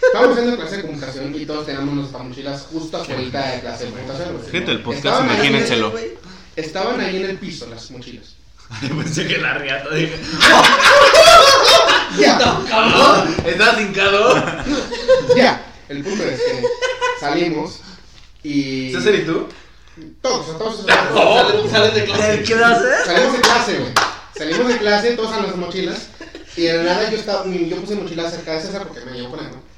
[0.02, 3.90] Estábamos haciendo clase de computación y todos teníamos nuestras mochilas justo afuera de clase de
[3.90, 4.42] computación.
[4.50, 5.92] Gente del podcast, en el- imagínenselo.
[6.60, 8.36] Estaban ahí en el piso las mochilas.
[8.80, 10.14] Pensé que la riata dije.
[12.18, 12.38] Ya,
[13.44, 14.34] ¿Estás hincado?
[15.36, 15.64] ya.
[15.88, 16.64] El punto es que
[17.18, 17.80] salimos
[18.42, 18.92] y.
[18.92, 19.48] ¿César y tú?
[20.22, 20.86] Todos, todos.
[20.86, 22.42] Sales, sales de clase.
[22.42, 23.06] ¿Qué haces?
[23.06, 23.92] Salimos de clase, güey.
[24.36, 26.08] Salimos de clase, todos a las mochilas.
[26.56, 29.30] Y de la nada yo estaba, yo puse mochila cerca de César porque me llevó
[29.30, 29.69] con él, ¿no?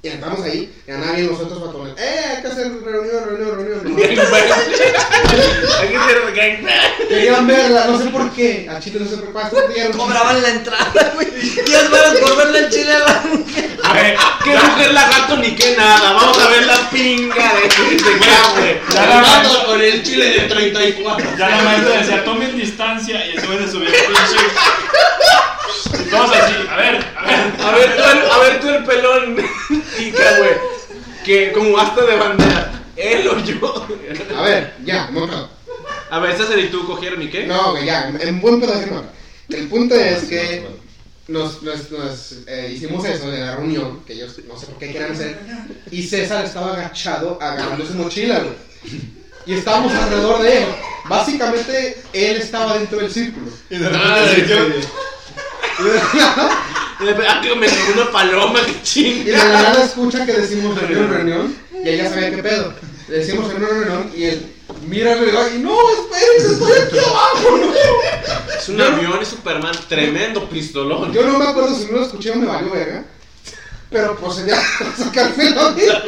[0.00, 2.24] Y entramos ahí, y a nadie nosotros para ¡eh!
[2.36, 3.96] Hay que hacer reunión, reunión, reunión.
[3.98, 7.08] Hay que hacer gangbang.
[7.08, 8.68] Querían verla, no sé por qué.
[8.70, 9.40] A Chile no.
[9.40, 11.26] Hasta dieron- Cobraban la entrada, güey.
[11.30, 13.22] Diez varas por verle el chile a la
[13.82, 16.12] A ver, ¿qué mujer lagarto ni qué nada?
[16.12, 17.62] Vamos a ver la pinga de,
[17.96, 18.80] de acá, güey.
[18.94, 21.26] Ya la maestra- con el chile de 34.
[21.36, 23.26] Ya la maestra decía, tomen distancia.
[23.26, 24.36] Y güey se subió el pinche.
[25.92, 27.54] Y todos así, a ver, a ver.
[27.60, 29.36] A ver tú el, a ver tú el pelón.
[29.96, 30.50] Pica, güey.
[31.24, 32.72] Que como hasta de bandera.
[32.96, 33.86] Él o yo.
[34.36, 35.50] A ver, ya, no pedo.
[36.10, 37.46] A ver, César y tú cogieron y qué?
[37.46, 39.04] No, güey, ya, en buen pedo no.
[39.48, 40.66] El punto es que
[41.28, 44.92] nos, nos, nos, eh, hicimos eso de la reunión, que ellos no sé por qué
[44.92, 45.38] querían hacer,
[45.90, 48.54] y César estaba agachado agarrando su mochila, güey.
[49.46, 50.68] Y estábamos alrededor de él.
[51.08, 53.46] Básicamente, él estaba dentro del círculo.
[53.70, 54.88] Y de repente, Ah,
[57.42, 59.44] que me llegó una paloma, que Y de chinga.
[59.44, 62.74] la nada escucha que decimos reunión, reunión, y ella sabía qué pedo.
[63.08, 64.54] Le decimos reunión, reunión, y él
[64.86, 67.72] mira alrededor y no, espérense, estoy aquí abajo, no.
[68.58, 71.12] Es un avión, es Superman, tremendo pistolón.
[71.12, 73.04] Yo no me acuerdo si no lo escuché o me valió verga.
[73.90, 76.02] Pero procedía a sacarme la vida.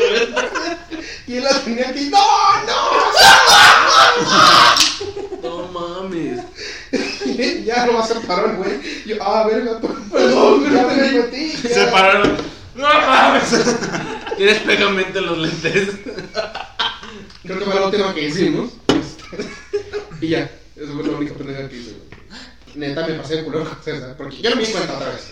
[1.26, 2.10] Y él la tenía aquí.
[2.10, 2.18] ¡No!
[5.42, 5.60] ¡No!
[5.62, 6.39] No mames.
[7.40, 9.04] Y ya no se paró el güey.
[9.06, 11.52] Yo, ah, verga, perdón, ya me metí.
[11.62, 11.68] ya.
[11.68, 12.36] Se pararon.
[12.74, 13.76] ¡No mames!
[14.36, 15.88] Tienes pegamento en los lentes.
[17.42, 18.72] Creo que fue la última que hicimos.
[20.20, 22.20] y ya, eso fue la única pendeja que hice, güey.
[22.74, 24.14] Neta, me pasé de culo con César.
[24.16, 25.30] Porque yo no me di cuenta otra vez.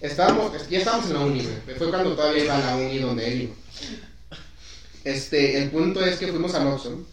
[0.00, 1.78] Estábamos, ya estábamos en la uni, güey.
[1.78, 3.54] Fue cuando todavía iba a la uni donde él iba.
[5.04, 7.06] Este, el punto es que fuimos a Oxxo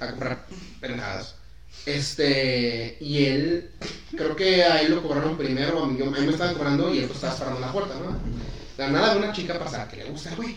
[0.00, 0.46] a comprar
[0.80, 1.36] pendejadas.
[1.84, 3.70] Este, y él,
[4.16, 6.98] creo que a él lo cobraron primero, a mí, a mí me estaban cobrando y
[6.98, 8.16] él pues estaba esperando la puerta, ¿no?
[8.78, 10.56] La nada de una chica pasar que le gusta güey.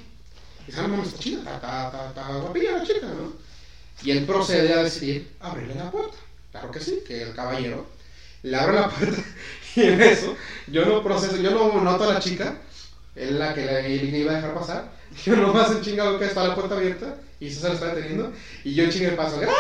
[0.68, 3.34] Y ah, no está chida, está, está, está, está guapilla la chica, ¿no?
[4.04, 6.18] Y él procede a decidir abrirle la puerta.
[6.52, 7.88] Claro que sí, que el caballero
[8.44, 9.22] le abre la puerta
[9.76, 10.36] y en eso
[10.68, 12.58] yo no proceso, yo no noto a la chica,
[13.16, 14.96] es la que le, iba a dejar pasar.
[15.26, 18.84] Yo nomás en chingado que está la puerta abierta y César está deteniendo y yo
[18.84, 19.56] en chinga el paso, ¡gracias!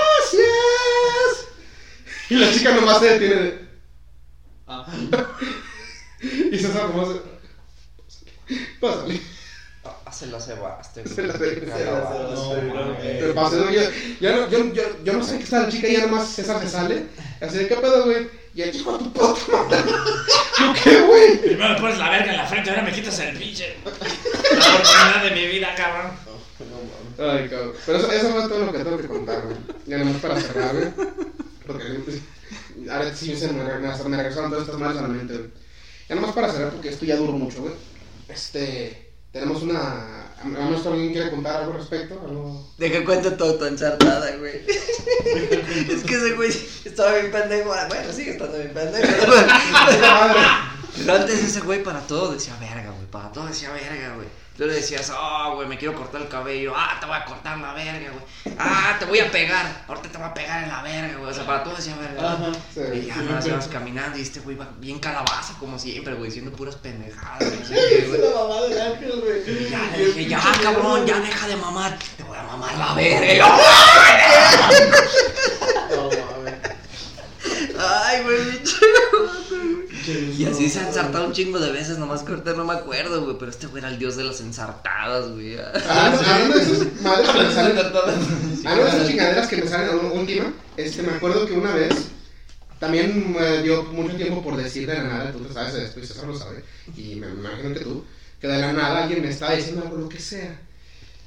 [2.29, 3.65] Y la chica nomás se detiene de...
[6.51, 7.21] y César nomás se...
[8.79, 9.21] Pásale.
[9.83, 11.75] Ah, se la cebaste, Se la cebaste.
[13.73, 13.81] Yo,
[14.19, 16.59] ya no, yo, yo, yo no sé qué está la chica y ya nomás César
[16.61, 17.05] se sale.
[17.41, 18.27] Así de, ¿qué pedo, güey?
[18.55, 19.83] Y el de tu puta madre.
[20.59, 21.41] ¿Yo qué, güey?
[21.41, 23.75] Primero me pones la verga en la frente, ahora me quitas el pinche.
[23.83, 26.11] La oportunidad de mi vida, cabrón.
[27.19, 27.73] Ay, cabrón.
[27.85, 29.57] Pero eso, eso fue todo lo que tengo que contar, güey.
[29.85, 30.93] Ya nomás para cerrar, güey.
[31.65, 31.83] Porque
[32.91, 35.49] ahora sí se me, regresaron- me regresaron todas estas malas a la mente, güey.
[36.07, 37.73] Ya nomás para cerrar, porque esto ya duró mucho, güey.
[38.29, 39.13] Este.
[39.31, 40.23] Tenemos una.
[40.37, 42.21] A lo mejor alguien quiere contar algo al respecto.
[42.25, 42.71] Algo.
[42.77, 44.61] Deja cuento todo tu ensartada, güey.
[44.67, 46.51] es que ese güey
[46.85, 47.69] estaba bien pendejo.
[47.89, 49.07] Bueno, sigue estando bien pendejo.
[50.97, 53.05] Pero antes ese güey para todo decía verga, güey.
[53.11, 54.27] Para todo decía verga, güey.
[54.57, 56.73] Tú le decías, oh, güey, me quiero cortar el cabello.
[56.73, 58.55] Ah, te voy a cortar la verga, güey.
[58.57, 59.83] Ah, te voy a pegar.
[59.85, 61.29] Ahorita te voy a pegar en la verga, güey.
[61.29, 62.35] O sea, para todo decía verga.
[62.35, 62.53] güey.
[62.73, 62.99] Sí.
[62.99, 66.53] Y ya nos íbamos caminando y este güey va bien calabaza, como siempre, güey, diciendo
[66.55, 67.39] puras pendejadas.
[67.39, 68.21] güey, no sé qué, güey.
[68.21, 69.65] la mamá del ángel, güey.
[69.65, 71.99] Y ya le dije, ya cabrón, ya deja de mamar.
[72.15, 73.33] Te voy a mamar la verga.
[73.33, 73.45] Y yo.
[77.77, 78.63] Ay, güey,
[80.07, 83.23] Y así se ha ensartado un chingo de veces, nomás que ahorita no me acuerdo,
[83.23, 83.37] güey.
[83.37, 85.57] Pero este güey era el dios de las ensartadas, güey.
[85.57, 87.77] Hablando, hablando de esas madres que me salen.
[87.77, 91.93] Hablando de esas chingaderas que me salen a última, este, me acuerdo que una vez
[92.79, 95.99] también me dio mucho tiempo por decir de la nada, tú te sabes de esto
[95.99, 96.63] y César lo sabe,
[96.95, 98.03] y me, me imagino que tú,
[98.39, 100.59] que de la nada alguien me estaba diciendo algo, lo que sea.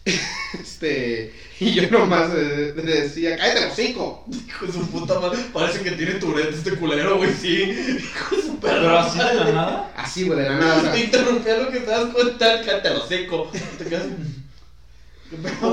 [0.60, 4.24] Este, y yo nomás eh, le decía, cállate el hocico.
[4.48, 5.38] Hijo de su puta madre.
[5.52, 7.32] Parece que tiene Tourette este culero, güey.
[7.34, 7.62] Sí.
[7.98, 8.80] Hijo de su perra.
[8.80, 9.92] Pero así de la nada.
[9.96, 10.78] Así, güey, de la nada.
[10.78, 13.50] o sea, Te interrumpía lo que te das cuenta, que te lo seco.
[13.78, 14.06] Te quedas.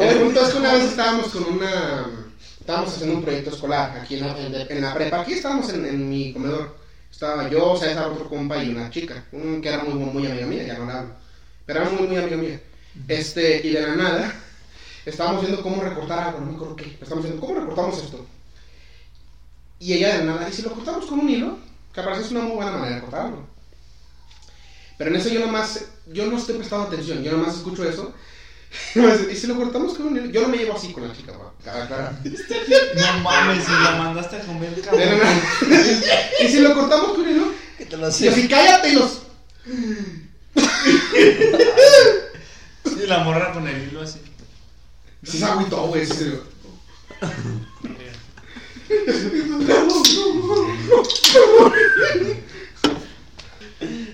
[0.02, 2.06] El punto es que una vez estábamos con una.
[2.60, 5.22] Estábamos haciendo un proyecto escolar aquí en la, en, en la prepa.
[5.22, 6.76] Aquí estábamos en, en mi comedor.
[7.12, 9.24] Estaba yo, César, otro compa y una chica.
[9.32, 11.14] Un, que era muy, muy, muy amiga mía, ya no la hablo.
[11.66, 12.60] Pero era muy, muy amiga mía.
[13.08, 14.34] Este, y de la nada,
[15.06, 16.98] estábamos viendo cómo recortar algo, no me acuerdo qué.
[17.02, 18.26] Estábamos viendo cómo recortamos esto.
[19.80, 21.58] Y ella de nada, ¿y si lo cortamos con un hilo?
[21.94, 23.46] Que parece es una muy buena manera de cortarlo.
[24.98, 28.14] Pero en eso yo nomás, yo no estoy prestando atención, yo nomás escucho eso.
[29.32, 30.26] ¿Y si lo cortamos con un hilo?
[30.28, 31.54] Yo no me llevo así con la chica, va.
[32.96, 35.20] No mames, si la mandaste a comer, De cabrón.
[35.20, 35.42] nada.
[36.44, 37.46] ¿Y si lo cortamos con un hilo?
[37.78, 39.22] Que te lo Y así, cállate y los...
[42.96, 44.20] Y la morra con el hilo así.
[45.24, 46.06] Sí se agüitó, güey.
[46.06, 46.34] sí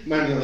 [0.05, 0.39] Bueno,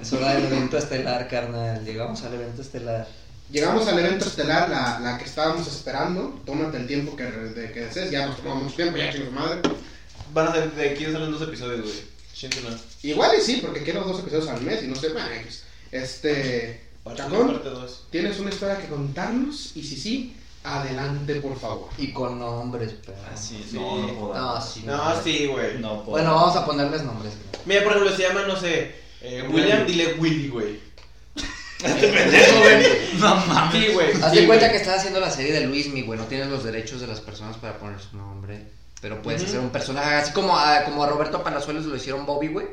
[0.00, 1.84] Es hora del evento estelar, carnal.
[1.84, 3.06] Llegamos al evento estelar.
[3.50, 6.40] llegamos al evento estelar, la, la que estábamos esperando.
[6.44, 8.10] Tómate el tiempo que, de, que desees.
[8.10, 9.60] Ya nos tomamos mucho tiempo, ya chingos madre.
[10.32, 12.02] Van a ser de aquí salen dos episodios, güey.
[13.02, 15.64] Igual y sí, porque quiero dos episodios al mes y no sé, bueno, X.
[15.90, 16.87] Este.
[17.08, 18.06] Parte Chacón, 1, parte 2.
[18.10, 19.72] ¿tienes una historia que contarnos?
[19.76, 21.88] Y si sí, adelante, por favor.
[21.98, 23.18] Y con nombres, pero.
[23.32, 23.76] Así, Sí.
[23.76, 24.34] no, no puedo.
[24.34, 24.82] No, sí.
[24.86, 25.78] No, sí, güey.
[25.78, 26.10] No puedo.
[26.10, 27.34] Bueno, vamos a ponerles nombres.
[27.34, 27.62] güey.
[27.66, 30.80] Mira, por ejemplo, se llama, no sé, eh, William, dile Willy, güey.
[33.18, 33.72] No mames.
[33.86, 34.12] Sí, güey.
[34.22, 36.18] Haz sí, de cuenta que estás haciendo la serie de Luis, mi güey.
[36.18, 38.66] No tienes los derechos de las personas para poner su nombre.
[39.00, 42.48] Pero puedes hacer un personaje así como a, como a Roberto Palazuelos lo hicieron Bobby,
[42.48, 42.66] güey.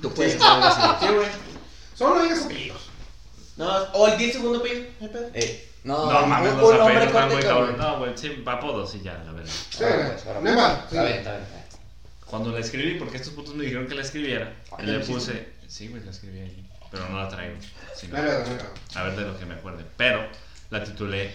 [0.00, 1.06] Tú puedes hacer algo así.
[1.06, 1.28] Sí, güey.
[1.94, 2.85] Solo digas apellidos.
[3.56, 4.84] No, o el 10 segundo pedo.
[5.34, 7.76] Eh, no, No mames, un, un nombre güey.
[7.76, 9.50] No, güey, sí, apodos y ya, la verdad.
[9.70, 10.96] Sí, Ahora, pues, ahora, no es mal, Está sí.
[11.06, 11.46] bien, está bien.
[12.26, 14.98] Cuando la escribí, porque estos putos me dijeron que la escribiera, Ah, y ¿ya le
[15.00, 15.48] puse.
[15.68, 16.68] Sí, güey, la escribí ahí.
[16.90, 17.56] Pero no la traigo.
[17.94, 19.00] sino- No, no, no, no.
[19.00, 19.84] a ver de lo que me acuerde.
[19.96, 20.28] Pero
[20.70, 21.34] la titulé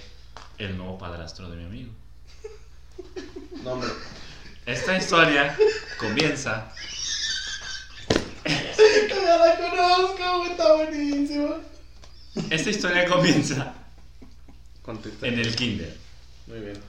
[0.58, 1.92] El nuevo padrastro de mi amigo.
[3.64, 3.90] No, hombre.
[4.66, 5.58] Esta historia
[5.98, 6.72] comienza.
[8.46, 11.56] La conozco, güey, está buenísima.
[12.50, 13.74] Esta historia comienza
[15.22, 15.98] en el kinder.
[16.48, 16.80] Muy bien.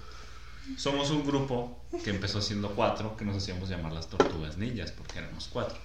[0.77, 5.19] Somos un grupo que empezó siendo cuatro, que nos hacíamos llamar las tortugas ninjas, porque
[5.19, 5.77] éramos cuatro.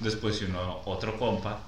[0.00, 1.60] Después se unió otro compa,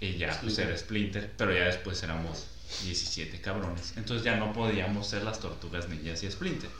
[0.00, 2.46] y ya pues era Splinter, pero ya después éramos
[2.82, 3.92] 17 cabrones.
[3.96, 6.70] Entonces ya no podíamos ser las tortugas ninjas y Splinter.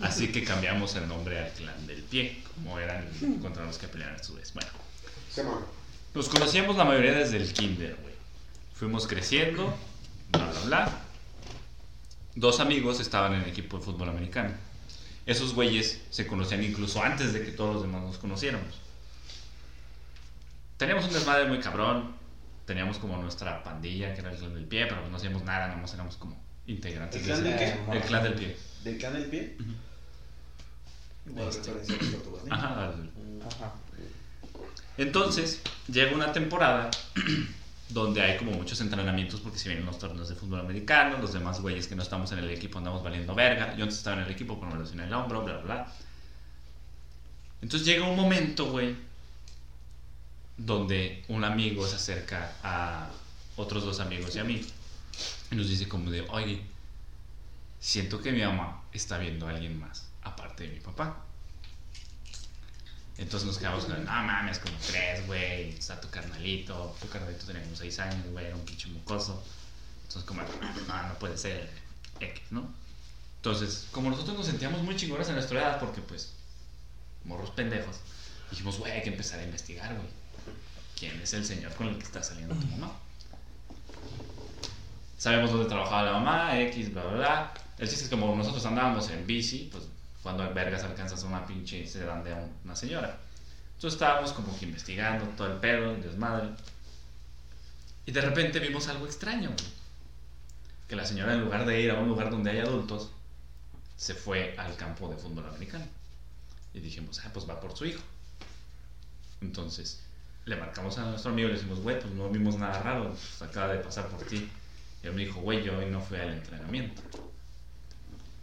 [0.00, 3.06] Así que cambiamos el nombre al clan del pie, como eran
[3.42, 4.52] contra los que peleaban a su vez.
[4.54, 4.70] Bueno,
[6.14, 8.05] nos conocíamos la mayoría desde el kinder, güey.
[8.78, 9.74] Fuimos creciendo,
[10.30, 10.98] bla, bla, bla.
[12.34, 14.52] Dos amigos estaban en el equipo de fútbol americano.
[15.24, 18.74] Esos güeyes se conocían incluso antes de que todos los demás nos conociéramos.
[20.76, 22.14] Teníamos un desmadre muy cabrón.
[22.66, 25.80] Teníamos como nuestra pandilla, que era el clan del pie, pero no hacíamos nada, nada
[25.80, 27.92] más éramos como integrantes ¿El clan de del qué?
[27.96, 28.56] El clan del pie.
[28.84, 29.56] ¿Del clan del pie?
[32.44, 32.56] Ninja.
[32.56, 33.10] Ajá, al-
[33.46, 33.72] Ajá.
[34.98, 36.90] Entonces, llega una temporada
[37.88, 41.60] donde hay como muchos entrenamientos porque se vienen los torneos de fútbol americano, los demás
[41.60, 43.76] güeyes que no estamos en el equipo andamos valiendo verga.
[43.76, 45.92] Yo antes estaba en el equipo, pero me lesioné el hombro, bla, bla, bla.
[47.62, 48.96] Entonces llega un momento, güey,
[50.56, 53.08] donde un amigo se acerca a
[53.56, 54.64] otros dos amigos y a mí
[55.50, 56.62] y nos dice como de, oye,
[57.78, 61.25] siento que mi mamá está viendo a alguien más, aparte de mi papá.
[63.18, 67.62] Entonces nos quedamos con, no mames, como tres, güey, está tu carnalito, tu carnalito tenía
[67.62, 69.42] como seis años, güey, era un pinche mucoso.
[70.02, 71.70] Entonces como, no, no puede ser
[72.20, 72.68] X, ¿no?
[73.36, 76.32] Entonces, como nosotros nos sentíamos muy chingones en nuestra edad, porque pues,
[77.24, 77.96] morros pendejos,
[78.50, 80.08] dijimos, güey, hay que empezar a investigar, güey.
[80.98, 82.92] ¿Quién es el señor con el que está saliendo tu mamá?
[85.18, 87.54] Sabemos dónde trabajaba la mamá, X, bla, bla, bla.
[87.78, 89.84] El chiste es que como nosotros andábamos en bici, pues
[90.26, 93.16] cuando en vergas alcanzas a una pinche sedán de un- una señora.
[93.76, 96.48] Entonces estábamos como que investigando todo el pedo, el desmadre.
[98.06, 99.54] Y de repente vimos algo extraño.
[100.88, 103.10] Que la señora en lugar de ir a un lugar donde hay adultos,
[103.96, 105.86] se fue al campo de fútbol americano.
[106.74, 108.02] Y dijimos, ah, pues va por su hijo.
[109.40, 110.00] Entonces,
[110.44, 113.42] le marcamos a nuestro amigo y le decimos, güey, pues no vimos nada raro, pues
[113.48, 114.50] acaba de pasar por ti.
[115.04, 117.00] Y él me dijo, güey, yo hoy no fui al entrenamiento.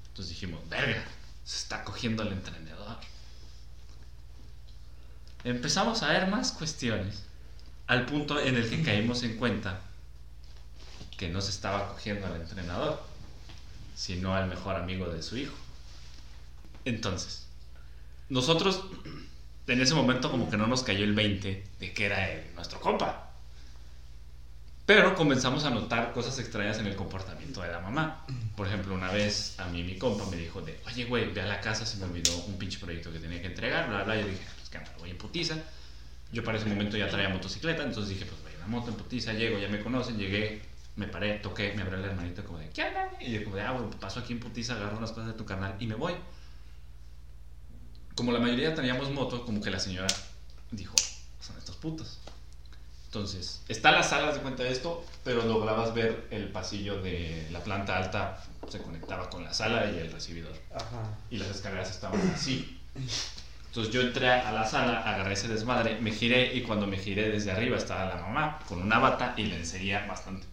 [0.08, 1.03] Entonces dijimos, verga,
[1.44, 2.98] se está cogiendo el entrenador.
[5.44, 7.24] Empezamos a ver más cuestiones,
[7.88, 9.82] al punto en el que caímos en cuenta
[11.18, 13.04] que no se estaba cogiendo al entrenador,
[13.96, 15.54] sino al mejor amigo de su hijo.
[16.86, 17.46] Entonces,
[18.30, 18.84] nosotros
[19.68, 23.33] en ese momento como que no nos cayó el 20 de que era nuestro compa.
[24.86, 28.26] Pero comenzamos a notar cosas extrañas en el comportamiento de la mamá.
[28.58, 31.45] Por ejemplo, una vez a mí mi compa me dijo de, oye, güey, ve a
[31.45, 34.18] la casa, se me olvidó un pinche proyecto que tenía que entregar, bla, bla.
[34.18, 35.56] Yo dije, pues que voy en putiza.
[36.34, 38.95] Yo para ese momento ya traía motocicleta, entonces dije, pues voy en la moto en
[38.95, 40.62] putiza, llego, ya me conocen, llegué,
[40.95, 43.12] me paré, toqué, me abrió la hermanita como de, ¿qué onda?
[43.22, 45.45] Y yo como de, ah, güey, paso aquí en putiza, agarro unas cosas de tu
[45.45, 46.14] canal y me voy.
[48.16, 50.08] como la mayoría teníamos moto, como que la señora
[50.72, 50.95] dijo,
[51.40, 52.20] son estos putos.
[53.17, 57.59] Entonces, está la sala, de cuenta de esto, pero lograbas ver el pasillo de la
[57.59, 60.53] planta alta, se conectaba con la sala y el recibidor.
[60.74, 61.16] Ajá.
[61.30, 62.80] Y las escaleras estaban así.
[63.67, 67.30] Entonces yo entré a la sala, agarré ese desmadre, me giré y cuando me giré
[67.30, 70.48] desde arriba estaba la mamá con una bata y lencería bastante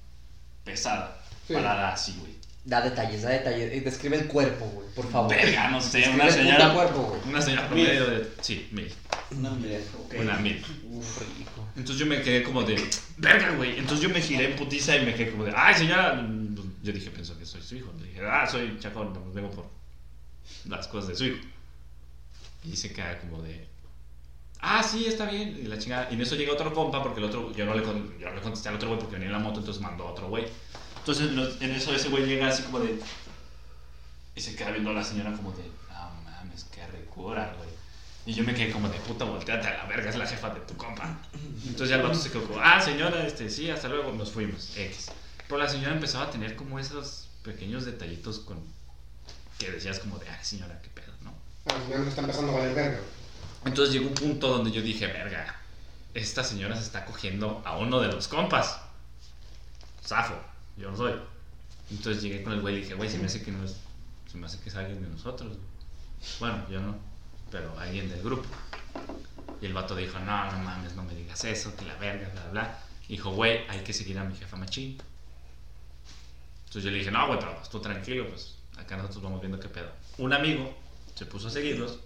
[0.62, 1.16] pesada,
[1.46, 1.54] Sí.
[1.54, 2.34] parada así, güey.
[2.66, 3.72] Da detalles, da detalles.
[3.72, 5.34] Eh, Describe el cuerpo, güey, por favor.
[5.34, 7.20] Verga, no sé, Describe una señora, cuerpo, güey.
[7.26, 8.92] una señora promedio de, sí, mil,
[9.30, 10.14] Una mierda, ok.
[10.20, 10.62] una mil.
[10.90, 11.59] Uf, rico.
[11.80, 12.76] Entonces yo me quedé como de,
[13.16, 13.78] verga, güey.
[13.78, 16.12] Entonces yo me giré en putiza y me quedé como de, ay, señora.
[16.12, 17.90] Mm, Yo dije, pensó que soy su hijo.
[17.98, 19.64] Le dije, ah, soy chacón, no vengo por
[20.66, 21.38] las cosas de su hijo.
[22.64, 23.66] Y se queda como de,
[24.60, 25.58] ah, sí, está bien.
[25.58, 26.08] Y la chingada.
[26.10, 28.68] Y en eso llega otro compa porque el otro, yo no le, yo le contesté
[28.68, 30.46] al otro güey porque venía en la moto, entonces mandó a otro güey.
[30.98, 31.30] Entonces
[31.62, 33.00] en eso ese güey llega así como de,
[34.36, 37.70] y se queda viendo a la señora como de, no mames, qué ricura, güey.
[38.30, 40.60] Y yo me quedé como de puta, volteate a la verga, es la jefa de
[40.60, 41.18] tu compa.
[41.66, 44.70] Entonces ya el vato se quedó como, ah, señora, este, sí, hasta luego, nos fuimos,
[44.76, 45.10] X.
[45.48, 48.60] Pero la señora empezaba a tener como esos pequeños detallitos con
[49.58, 51.34] que decías como de, ay, señora, qué pedo, ¿no?
[51.66, 53.00] Ah, ya me está empezando a valer verga.
[53.64, 55.56] Entonces llegó un punto donde yo dije, verga,
[56.14, 58.80] esta señora se está cogiendo a uno de los compas.
[60.06, 60.36] Zafo,
[60.76, 61.14] yo no soy.
[61.90, 63.78] Entonces llegué con el güey y dije, güey, se me hace que no es,
[64.30, 65.48] se me hace que es alguien de nosotros.
[65.48, 65.70] güey".
[66.38, 67.09] Bueno, yo no,
[67.50, 68.48] pero alguien del grupo.
[69.60, 72.42] Y el vato dijo, no, no mames, no me digas eso, que la verga, bla,
[72.42, 72.78] bla, bla.
[73.08, 74.98] Dijo, güey, hay que seguir a mi jefa machín.
[76.60, 79.58] Entonces yo le dije, no, güey, pero pues tú tranquilo, pues acá nosotros vamos viendo
[79.58, 79.90] qué pedo.
[80.18, 80.74] Un amigo
[81.14, 81.98] se puso a seguirlos.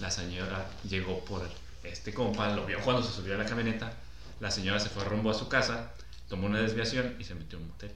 [0.00, 1.48] La señora llegó por
[1.84, 3.92] este compa, lo vio cuando se subió a la camioneta.
[4.40, 5.92] La señora se fue rumbo a su casa,
[6.28, 7.92] tomó una desviación y se metió en un motel.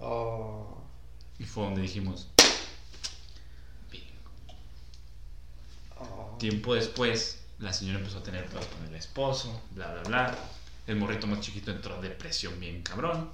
[0.00, 0.82] Oh.
[1.38, 2.28] Y fue donde dijimos,
[5.98, 6.36] oh.
[6.38, 10.38] Tiempo después, la señora empezó a tener pedos con el esposo, bla, bla, bla.
[10.86, 13.30] El morrito más chiquito entró en depresión bien cabrón.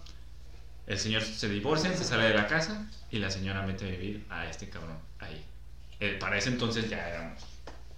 [0.86, 4.26] El señor se divorcia, se sale de la casa y la señora mete a vivir
[4.30, 5.44] a este cabrón ahí.
[6.00, 7.42] Eh, para ese entonces ya éramos,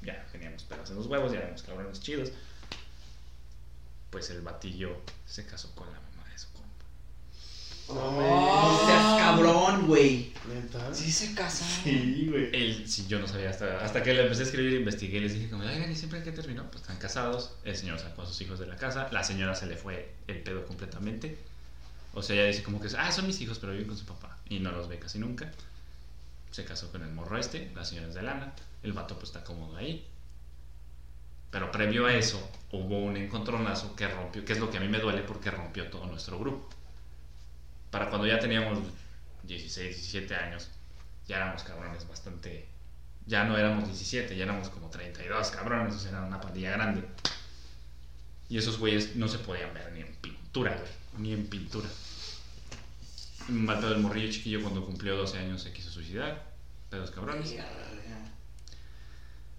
[0.02, 2.32] ya teníamos pedos en los huevos, ya éramos cabrones chidos.
[4.10, 6.03] Pues el batillo se casó con la
[7.88, 10.32] No seas cabrón, güey.
[10.92, 11.84] Sí se casaron.
[11.84, 12.48] Sí, güey.
[12.52, 15.34] Él, sí, yo no sabía hasta, hasta que le empecé a escribir, investigué y les
[15.34, 16.64] dije como, oigan, ¿y siempre en qué terminó?
[16.70, 19.66] Pues están casados, el señor sacó a sus hijos de la casa, la señora se
[19.66, 21.38] le fue el pedo completamente.
[22.14, 24.38] O sea, ella dice como que, ah, son mis hijos, pero viven con su papá.
[24.48, 25.50] Y no los ve casi nunca.
[26.50, 29.42] Se casó con el morro este, la señora es de lana, el vato pues está
[29.42, 30.06] cómodo ahí.
[31.50, 34.88] Pero previo a eso, hubo un encontronazo que rompió, que es lo que a mí
[34.88, 36.68] me duele porque rompió todo nuestro grupo.
[37.94, 38.80] Para cuando ya teníamos
[39.44, 40.68] 16, 17 años,
[41.28, 42.66] ya éramos cabrones bastante.
[43.24, 47.04] Ya no éramos 17, ya éramos como 32 cabrones, o sea, era una pandilla grande.
[48.48, 51.88] Y esos güeyes no se podían ver ni en pintura, güey, ni en pintura.
[53.46, 56.52] Pedo del morrillo chiquillo cuando cumplió 12 años se quiso suicidar,
[56.90, 57.54] pedos cabrones.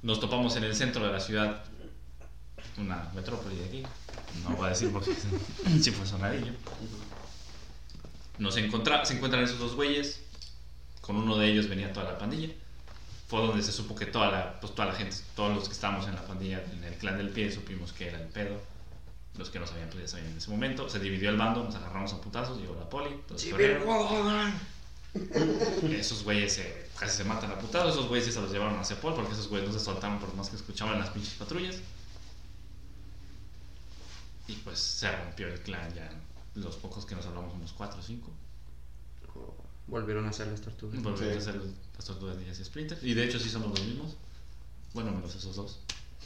[0.02, 1.64] Nos topamos en el centro de la ciudad,
[2.78, 3.84] una metrópoli de aquí.
[4.44, 5.16] No voy a decir porque
[5.82, 6.52] si fue sonadillo.
[8.38, 10.22] Nos encontra, se encuentran esos dos güeyes.
[11.02, 12.50] Con uno de ellos venía toda la pandilla.
[13.28, 16.08] Fue donde se supo que toda la, pues toda la gente, todos los que estábamos
[16.08, 18.62] en la pandilla, en el clan del pie, supimos que era el pedo.
[19.38, 20.88] Los que no sabían, pues ya sabían en ese momento.
[20.90, 23.10] Se dividió el bando, nos agarramos a putazos, llegó la poli.
[23.52, 23.84] corrieron.
[25.94, 27.94] Esos güeyes se- casi se matan a putados.
[27.96, 30.50] Esos güeyes se los llevaron a Cepol porque esos güeyes no se soltaron por más
[30.50, 31.78] que escuchaban las pinches patrullas.
[34.48, 36.10] Y pues se rompió el clan ya.
[36.56, 38.32] Los pocos que nos hablamos, unos 4 o 5.
[39.88, 41.02] Volvieron a hacer las tortugas.
[41.04, 41.36] Volvimos Sí.
[41.36, 41.62] a hacer
[41.96, 42.98] las tortugas ninjas y Splinter.
[43.02, 44.16] Y de hecho sí somos los mismos.
[44.94, 45.80] Bueno, menos esos dos.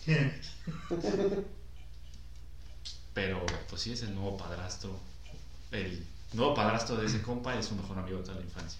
[3.13, 4.97] Pero pues sí es el nuevo padrastro.
[5.71, 8.79] El nuevo padrastro de ese compa es su mejor amigo de toda la infancia.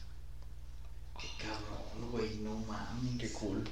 [1.19, 3.19] Qué cabrón, güey, no mames.
[3.19, 3.63] Qué cool.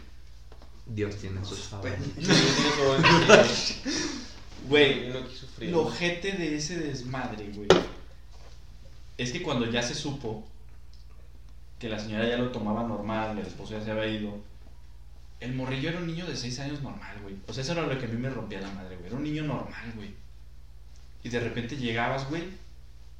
[0.87, 1.99] Dios tiene sus favores.
[4.67, 5.71] Güey, no frío.
[5.71, 7.67] Lo ojete de ese desmadre, güey.
[9.17, 10.45] Es que cuando ya se supo
[11.79, 14.37] que la señora ya lo tomaba normal, el esposo ya se había ido,
[15.39, 17.35] el morrillo era un niño de 6 años normal, güey.
[17.47, 19.07] O sea, eso era lo que a mí me rompía la madre, güey.
[19.07, 20.13] Era un niño normal, güey.
[21.23, 22.43] Y de repente llegabas, güey,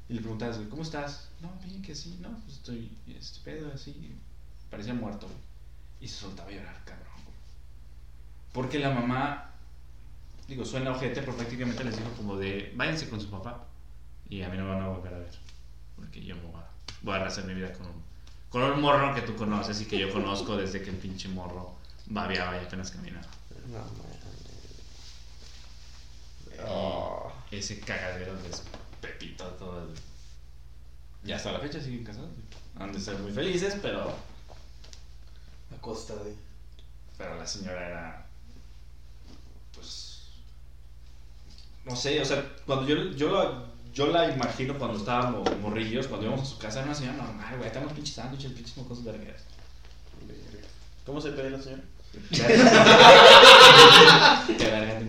[0.08, 1.28] y le preguntabas, güey, ¿cómo estás?
[1.40, 4.14] No, bien que sí, no, pues estoy este pedo así.
[4.70, 5.38] Parecía muerto, güey.
[6.00, 7.36] Y se soltaba a llorar, cabrón, güey.
[8.52, 9.47] Porque la mamá
[10.48, 13.66] digo, suena ojete, pero prácticamente les dijo como de, váyanse con su papá
[14.28, 15.38] y a mí no me van a volver a ver,
[15.94, 16.68] porque yo me voy a,
[17.02, 18.02] voy a rehacer mi vida con un,
[18.48, 21.76] con un morro que tú conoces y que yo conozco desde que el pinche morro
[22.06, 23.26] babeaba y apenas caminaba.
[23.68, 24.18] No.
[26.66, 27.32] Oh.
[27.50, 28.50] Ese cagadero de
[29.00, 29.94] Pepito todo el...
[31.24, 32.30] Y hasta la fecha siguen casados.
[32.76, 36.34] Han de ser muy felices, pero, A costa de.
[37.16, 38.27] pero la señora era...
[41.84, 46.26] No sé, o sea, cuando yo, yo, la, yo la imagino cuando estábamos morrillos, cuando
[46.26, 47.72] íbamos a su casa, era una señora normal, güey.
[47.72, 49.42] Tenemos pinches sándwiches, pinches mocosos vergueras.
[51.06, 51.82] ¿Cómo se pide la señora?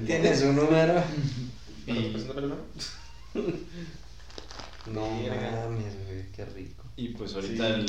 [0.05, 1.03] ¿Tienes un número?
[1.85, 2.65] ¿Cuándo
[3.35, 3.39] Y?
[4.93, 5.67] No Mierda.
[5.67, 6.83] mames, güey, qué rico.
[6.95, 7.85] y pues ahorita el,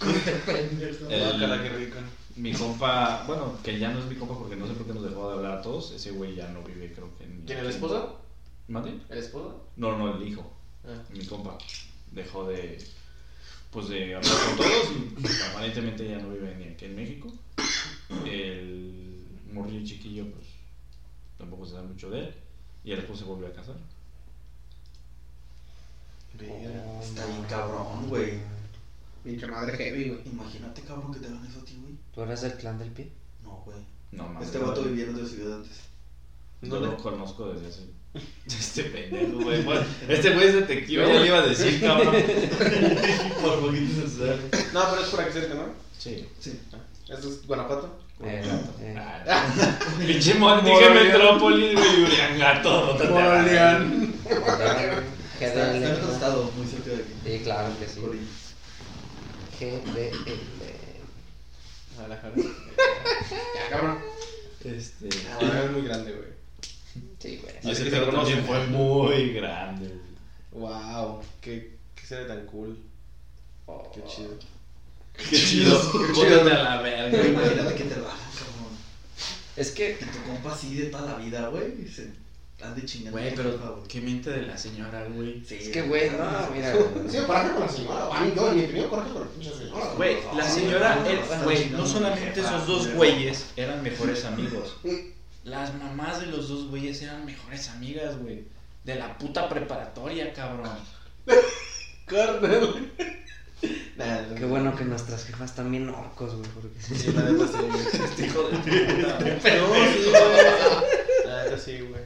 [0.00, 1.96] Ah, cara, qué rico.
[2.36, 5.02] mi compa, bueno, que ya no es mi compa porque no sé por qué nos
[5.02, 5.92] dejó de hablar a todos.
[5.92, 7.42] Ese güey ya no vive, creo que en.
[7.46, 8.20] ¿Quién, el esposo?
[8.68, 8.98] ¿Mande?
[9.10, 9.68] ¿El esposo?
[9.76, 10.50] No, no, el hijo.
[10.86, 11.02] Ah.
[11.10, 11.58] Mi compa
[12.12, 12.82] dejó de.
[13.70, 17.32] Pues de hablar con todos y aparentemente ya no vive ni aquí en México.
[18.24, 20.46] El morrillo chiquillo, pues
[21.36, 22.34] tampoco se sabe mucho de él.
[22.84, 23.76] Y el esposo se volvió a casar.
[26.38, 27.00] Verga.
[27.02, 28.40] Está bien cabrón, güey.
[29.24, 30.28] Pinche madre heavy, güey.
[30.28, 31.94] Imagínate, cabrón, que te hagan eso a ti, güey.
[32.14, 33.10] ¿Tú eres del clan del pie?
[33.42, 33.78] No, güey.
[34.12, 34.46] No mames.
[34.46, 35.80] Este vato vivía en otra ciudad antes.
[36.62, 38.03] No lo conozco desde hace.
[38.46, 39.64] Este pendejo, güey.
[40.08, 42.14] Este güey es detective, ya le iba a decir, cabrón.
[43.42, 44.36] Por poquito se sabe.
[44.72, 45.66] No, pero es por aquí cerca, ¿no?
[45.98, 46.28] Sí.
[46.38, 46.60] Sí.
[47.08, 47.98] ¿Esto es Guanajuato?
[48.22, 48.42] Eh,
[48.80, 48.94] eh.
[48.98, 49.46] Ah,
[50.06, 54.12] Pinche mon, dije Metrópolis, güey, Uriangato, no te Molian.
[54.22, 55.14] GDL.
[55.40, 57.12] Está, en otro estado, muy cerca de aquí.
[57.24, 58.00] Sí, claro que sí.
[59.60, 60.14] GDL.
[61.96, 62.34] Guadalajara.
[62.36, 63.98] Ya, cabrón.
[64.64, 65.08] Este.
[65.32, 66.33] Ah, es muy grande, güey.
[67.24, 67.54] Sí, güey.
[67.62, 70.62] Y ese que te también fue muy grande, güey.
[70.66, 72.76] Wow, qué, qué serie tan cool.
[73.64, 73.90] Oh.
[73.94, 74.38] Qué chido.
[75.16, 75.80] Qué chido.
[76.14, 77.26] Bótate a la verga.
[77.26, 78.76] Imagínate que te bajan, cabrón.
[79.56, 81.82] Es que, Que tu compa así de toda la vida, güey.
[81.82, 82.10] y Se
[82.60, 83.18] ande chingando.
[83.18, 83.88] Güey, pero güey.
[83.88, 85.42] qué mente de la señora, güey.
[85.46, 86.74] Sí, es que, güey, no, mira.
[87.08, 88.08] Sí, coraje con la señora.
[88.14, 89.94] A mí, yo, ni tenido coraje con la pinche señora.
[89.96, 91.04] Güey, la señora,
[91.42, 94.76] güey, no, solamente esos dos güeyes eran mejores amigos.
[95.44, 98.44] Las mamás de los dos güeyes eran mejores amigas, güey.
[98.82, 100.70] De la puta preparatoria, cabrón.
[102.06, 102.92] Carnal.
[103.96, 104.34] Nah, no.
[104.34, 108.04] Qué bueno que nuestras jefas bien orcos, güey, porque Sí, la neta sí, güey.
[108.04, 109.38] Este hijo de puta, güey.
[109.42, 111.26] Pero sí, güey.
[111.26, 112.02] La neta sí, güey.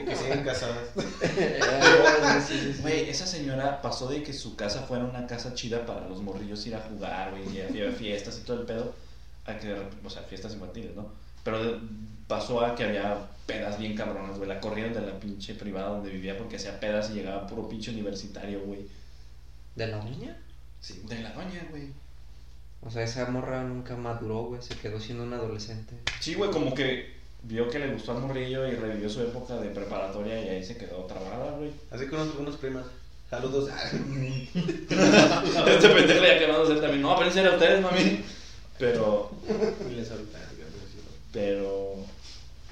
[0.00, 0.88] Y que siguen casadas.
[2.46, 2.82] Sí, sí, sí.
[2.82, 6.66] Güey, esa señora pasó de que su casa fuera una casa chida para los morrillos
[6.66, 8.94] ir a jugar, güey, y a a fiestas y todo el pedo,
[9.44, 11.10] a que de repente, o sea, fiestas infantiles, ¿no?
[11.44, 11.80] Pero
[12.26, 16.10] pasó a que había pedas bien cabronas, güey, la corrieron de la pinche privada donde
[16.10, 18.86] vivía porque hacía pedas y llegaba puro pinche universitario, güey.
[19.74, 20.36] ¿De la niña?
[20.80, 21.88] Sí, de la doña, güey.
[22.82, 25.94] O sea, esa morra nunca maduró, güey, se quedó siendo un adolescente.
[26.20, 27.14] Sí, güey, como que
[27.44, 30.76] vio que le gustó al morrillo y revivió su época de preparatoria y ahí se
[30.76, 31.70] quedó trabada, güey.
[31.90, 32.86] Así con unos, unos primas.
[33.30, 33.70] Saludos.
[34.52, 37.02] este pendejo ya quedándose también.
[37.02, 38.22] No, pero en serio, ustedes, mami.
[38.78, 39.30] Pero,
[39.90, 40.10] Y les.
[41.32, 41.96] Pero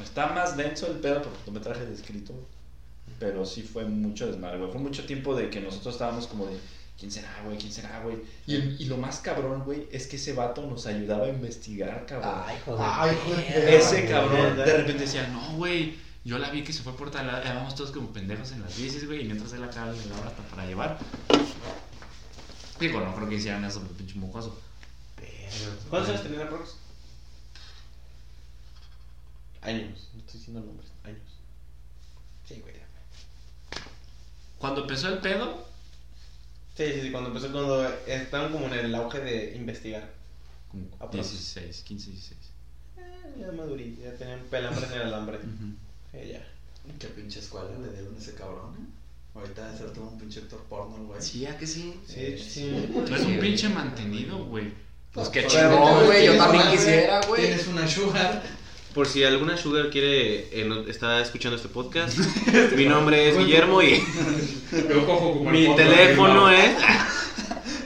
[0.03, 2.35] está más denso el pedo porque tú me traje de escrito.
[3.19, 4.71] Pero sí fue mucho desmadre, güey.
[4.71, 6.57] Fue mucho tiempo de que nosotros estábamos como de,
[6.99, 7.59] ¿quién será, güey?
[7.59, 8.17] ¿Quién será, güey?
[8.47, 12.35] Y, y lo más cabrón, güey, es que ese vato nos ayudaba a investigar, cabrón.
[12.47, 12.87] Ay, joder.
[12.89, 13.75] Ay, joder.
[13.75, 17.27] Ese cabrón de repente decía, no, güey, yo la vi que se fue por tal
[17.27, 20.29] lado, vamos todos como pendejos en las bicis, güey, y mientras él acá le daba
[20.29, 20.99] hasta para llevar.
[22.79, 24.59] Digo, no creo que hicieran eso, pinche mocoso.
[25.91, 26.77] ¿Cuántos años tenía la Prox?
[29.63, 30.09] Años.
[30.15, 30.91] No estoy diciendo nombres.
[31.05, 31.19] Años.
[32.49, 32.75] Sí, güey.
[34.59, 35.69] Cuando empezó el pedo,
[36.77, 37.11] Sí, sí, sí.
[37.11, 40.13] Cuando empezó, cuando estaban como en el auge de investigar.
[40.71, 41.31] como Aprox.
[41.31, 42.41] 16, 15, 16.
[42.97, 43.03] Eh,
[43.39, 43.99] ya madurí.
[44.03, 45.39] Ya tenían pelambre en el alambre.
[45.39, 45.75] Ujú.
[46.15, 46.93] Eh, ya.
[46.99, 48.75] ¿Qué pinche escuela le dieron a ese cabrón?
[48.79, 48.87] eh?
[49.39, 51.21] Ahorita debe ser todo un pinche actor porno, güey.
[51.21, 52.01] Sí, ¿a que sí?
[52.07, 52.89] Sí, sí.
[53.13, 54.73] Es un pinche mantenido, güey.
[55.13, 57.43] Pues qué Pues, chingón, obviamente, güey, yo también quisiera, güey.
[57.43, 58.43] Tienes una sugar.
[58.95, 62.19] Por si alguna sugar quiere eh, no- está escuchando este podcast,
[62.77, 64.03] mi nombre es Guillermo y
[64.73, 66.73] Yo cojo como mi teléfono es.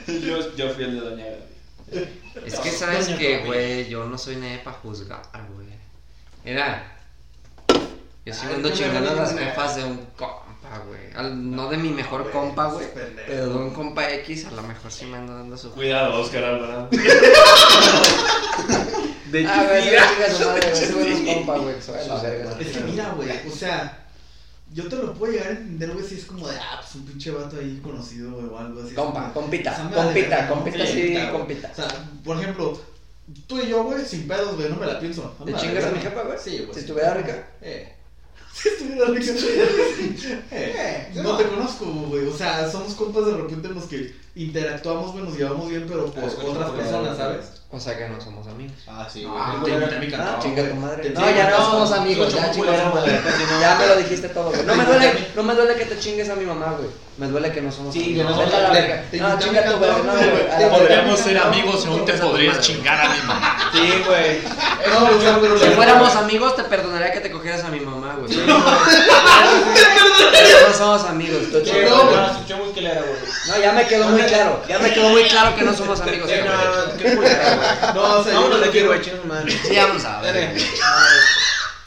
[0.07, 2.07] Yo, yo fui el de Doña Gaby.
[2.45, 3.45] Es que sabes Doña que, Gaby.
[3.45, 5.21] güey, yo no soy nadie para juzgar,
[5.53, 5.67] güey.
[6.43, 6.97] Mira,
[8.25, 9.45] yo sí Ay, me ando qué chingando a las vergüenza.
[9.51, 9.97] jefas de un
[10.65, 10.99] compa, güey.
[11.15, 12.87] Al- No de mi mejor compa, güey.
[13.27, 15.71] Pero de un compa X, a lo mejor sí me ando dando su.
[15.71, 16.89] Cuidado, Oscar Alvarado.
[19.31, 20.05] De Ah, güey, Chifira.
[20.05, 20.83] ese güey chinga su madre, güey.
[20.83, 21.75] Ese güey no es compa, güey.
[21.75, 22.57] que se vaya a la verga.
[22.59, 24.05] Es que mira, güey, o sea,
[24.71, 27.05] yo te lo puedo llegar a entender, güey, si es como de, ah, pues un
[27.05, 28.93] pinche vato ahí conocido, güey, o algo así.
[28.93, 31.71] Compa, compita, compita, compita, sí, compita.
[31.71, 31.87] O sea,
[32.23, 32.79] por ejemplo,
[33.47, 35.35] Tú y yo, güey, sin pedos, güey, no me la pienso.
[35.43, 36.37] ¿Te Anda, chingas a mi jefa, güey?
[36.39, 36.73] Sí, güey.
[36.75, 37.47] Si estuviera rica.
[37.59, 37.94] Eh.
[38.65, 39.31] Estuviera rica.
[40.51, 41.11] eh.
[41.15, 42.25] No te conozco, güey.
[42.25, 46.23] O sea, somos compas de repente en los que interactuamos, nos llevamos bien, pero por
[46.23, 47.45] Ah, escucha, otras personas, ¿sabes?
[47.71, 48.73] O sea que no somos amigos.
[48.87, 49.63] Ah, sí, Ah, güey.
[49.73, 51.09] te invité a mi cantón, chinga tu madre.
[51.09, 53.19] No, sí, ya no somos amigos, ya tu madre.
[53.59, 54.63] Ya me lo dijiste todo, güey.
[54.65, 56.89] No me duele, no me duele que te chingues a mi mamá, güey.
[57.17, 58.27] Me duele que no somos Sí, amigos.
[58.27, 62.67] que no te- No, chinga mi tu la Podríamos ser amigos aún te podrías madre.
[62.67, 63.57] chingar a mi mamá.
[63.73, 64.39] Sí, güey.
[65.59, 68.33] Si fuéramos amigos, te perdonaría que te cogieras a mi mamá, güey.
[70.67, 71.43] No somos amigos.
[71.51, 73.15] tú Sí, no, no, escuché muy culera, güey.
[73.47, 74.61] No, ya me quedó muy claro.
[74.67, 76.29] Ya me quedó muy claro que no somos amigos.
[76.29, 76.47] Sí, güey.
[76.49, 77.93] no, qué culera, güey.
[77.95, 79.51] No, Vámonos de aquí, güey, chingas madre.
[79.51, 80.57] Sí, vamos a ver.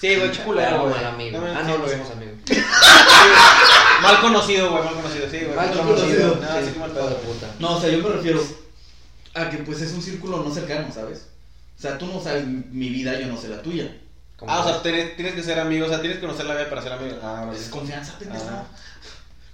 [0.01, 0.95] Sí, güey, qué culera, Pero güey.
[0.95, 1.41] mal amigo.
[1.41, 2.35] No, Ah, sí, no, no somos amigos.
[4.03, 5.57] Mal conocido, güey, mal conocido, sí, güey.
[5.57, 6.37] Mal conocido.
[6.37, 7.17] No, sí, qué mal pedo.
[7.19, 7.47] puta.
[7.59, 8.41] No, o sea, yo me refiero
[9.35, 11.27] a que pues es un círculo no cercano, ¿sabes?
[11.77, 13.93] O sea, tú no sabes mi vida, yo no sé la tuya.
[14.39, 16.55] ¿Cómo Ah, o sea, tienes, tienes que ser amigo, o sea, tienes que conocer la
[16.55, 17.17] vida para ser amigo.
[17.23, 17.59] Ah, vale.
[17.59, 18.45] Es confianza, pendeja.
[18.49, 18.65] Ah.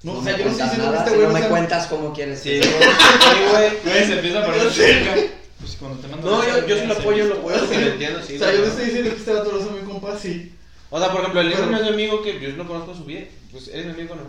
[0.02, 1.28] No, No o sea, me yo no estoy cuentas diciendo que este si güey no
[1.28, 2.40] no me sea- cuentas cómo quieres.
[2.40, 2.68] Sí, güey.
[2.70, 4.04] Sí, güey.
[4.06, 5.14] Se empieza a poner cerca.
[5.60, 7.34] Pues cuando te mando No, yo, yo sí lo apoyo, lo
[7.66, 8.36] sí, lo entiendo, sí.
[8.36, 10.54] O sea, yo no estoy diciendo que este vato lo hace mi compa, sí.
[10.90, 12.94] O sea, por ejemplo, el libro Pero- no es mi amigo que yo no conozco
[12.94, 13.22] su vida.
[13.50, 14.22] Pues eres mi amigo, ¿no?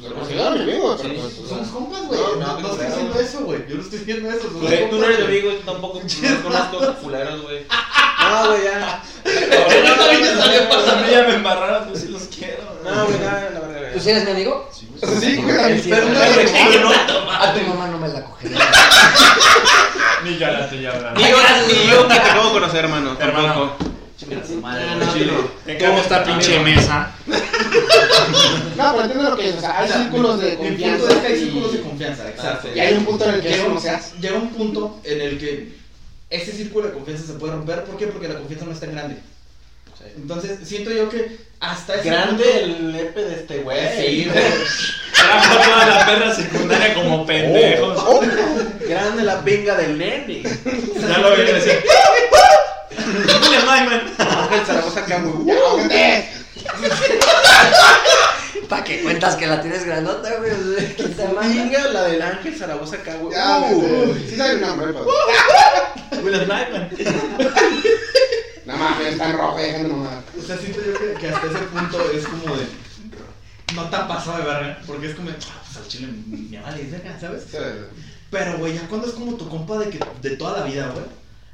[0.00, 1.20] Pues lo considero mi amigo, pero Sí.
[1.20, 2.20] pues, o sea, Somos compas, güey.
[2.20, 3.24] No, No, no, no, estoy diciendo güey.
[3.26, 3.58] eso, güey.
[3.68, 4.42] Yo no estoy diciendo eso.
[4.42, 5.38] somos Güey, tú no compas, eres mi güey.
[5.40, 7.66] amigo, yo tampoco no conozco fuleros, güey.
[8.20, 9.02] No, güey, ya.
[9.26, 12.62] A mí ya me embarraron, pues sí los quiero.
[12.84, 14.00] No, güey, nada, la verdad, ¿Tú güey.
[14.00, 14.68] sí eres mi amigo?
[14.72, 15.20] Sí, güey.
[15.20, 15.80] Sí, güey.
[15.82, 16.40] Sí Pero mi no amigo.
[16.40, 16.52] eres
[17.40, 18.58] A tu mamá no me la cogería.
[20.24, 21.12] Ni yo la tuya, ¿verdad?
[21.16, 21.36] Ni yo,
[21.68, 23.16] ni yo que te acabo de conocer, hermano.
[23.20, 23.46] Hermano.
[23.48, 23.76] Tampoco.
[24.30, 25.32] No, Chile.
[25.80, 27.12] ¿Cómo está pinche mesa?
[28.76, 29.58] No, pero entiendo lo que dices.
[29.58, 31.08] O sea, hay O sea, círculos de El punto confianza.
[31.12, 32.68] es que hay y- círculos de confianza, exacto.
[32.74, 34.18] Y hay un punto en el que Llega no se hace.
[34.20, 35.72] Llega un punto en el que
[36.30, 37.84] ese círculo de confianza se puede romper.
[37.84, 38.06] ¿Por qué?
[38.08, 39.16] Porque la confianza no es tan grande.
[40.16, 43.78] Entonces, siento yo que hasta ese Grande el lepe de este güey.
[43.80, 44.30] punto- Sí.
[45.14, 47.98] Trajo toda la perra secundaria como pendejos.
[48.88, 50.42] Grande la pinga del nene.
[50.42, 51.80] Ya lo vi decir.
[53.06, 54.14] William Nyman.
[54.18, 55.46] Ángel Zaragoza acá, güey.
[55.46, 56.28] ¡Ya, ojete!
[58.68, 60.52] ¿Para qué cuentas que la tienes grandota, güey?
[60.96, 63.32] Pinga la del Ángel Zaragoza acá, güey.
[63.34, 64.14] Ya, Uh.
[64.28, 65.06] Sí sabe el nombre, pero...
[66.22, 66.90] William Nyman.
[68.66, 70.22] No mames, está en rojo, mamar.
[70.36, 72.66] O sea, siento yo que, que hasta ese punto es como de.
[73.74, 74.78] No tan pasado de verga.
[74.86, 75.36] Porque es como de.
[75.36, 77.44] Ah, pues al chile me vale ¿sabes?
[78.30, 81.04] Pero, güey, ya cuando es como tu compa de, que, de toda la vida, güey.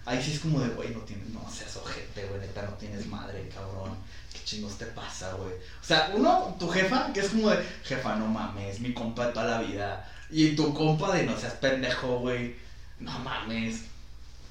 [0.04, 1.28] Ahí sí es como de, güey, no tienes.
[1.28, 3.96] No seas ojete, güey, neta, no tienes madre, cabrón.
[4.32, 5.52] ¿Qué chingos te pasa, güey?
[5.52, 9.32] O sea, uno, tu jefa, que es como de, jefa, no mames, mi compa de
[9.32, 10.10] toda la vida.
[10.30, 12.56] Y tu compa de, no seas pendejo, güey.
[12.98, 13.82] No mames.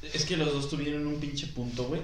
[0.02, 2.02] Es que los dos tuvieron un pinche punto, güey.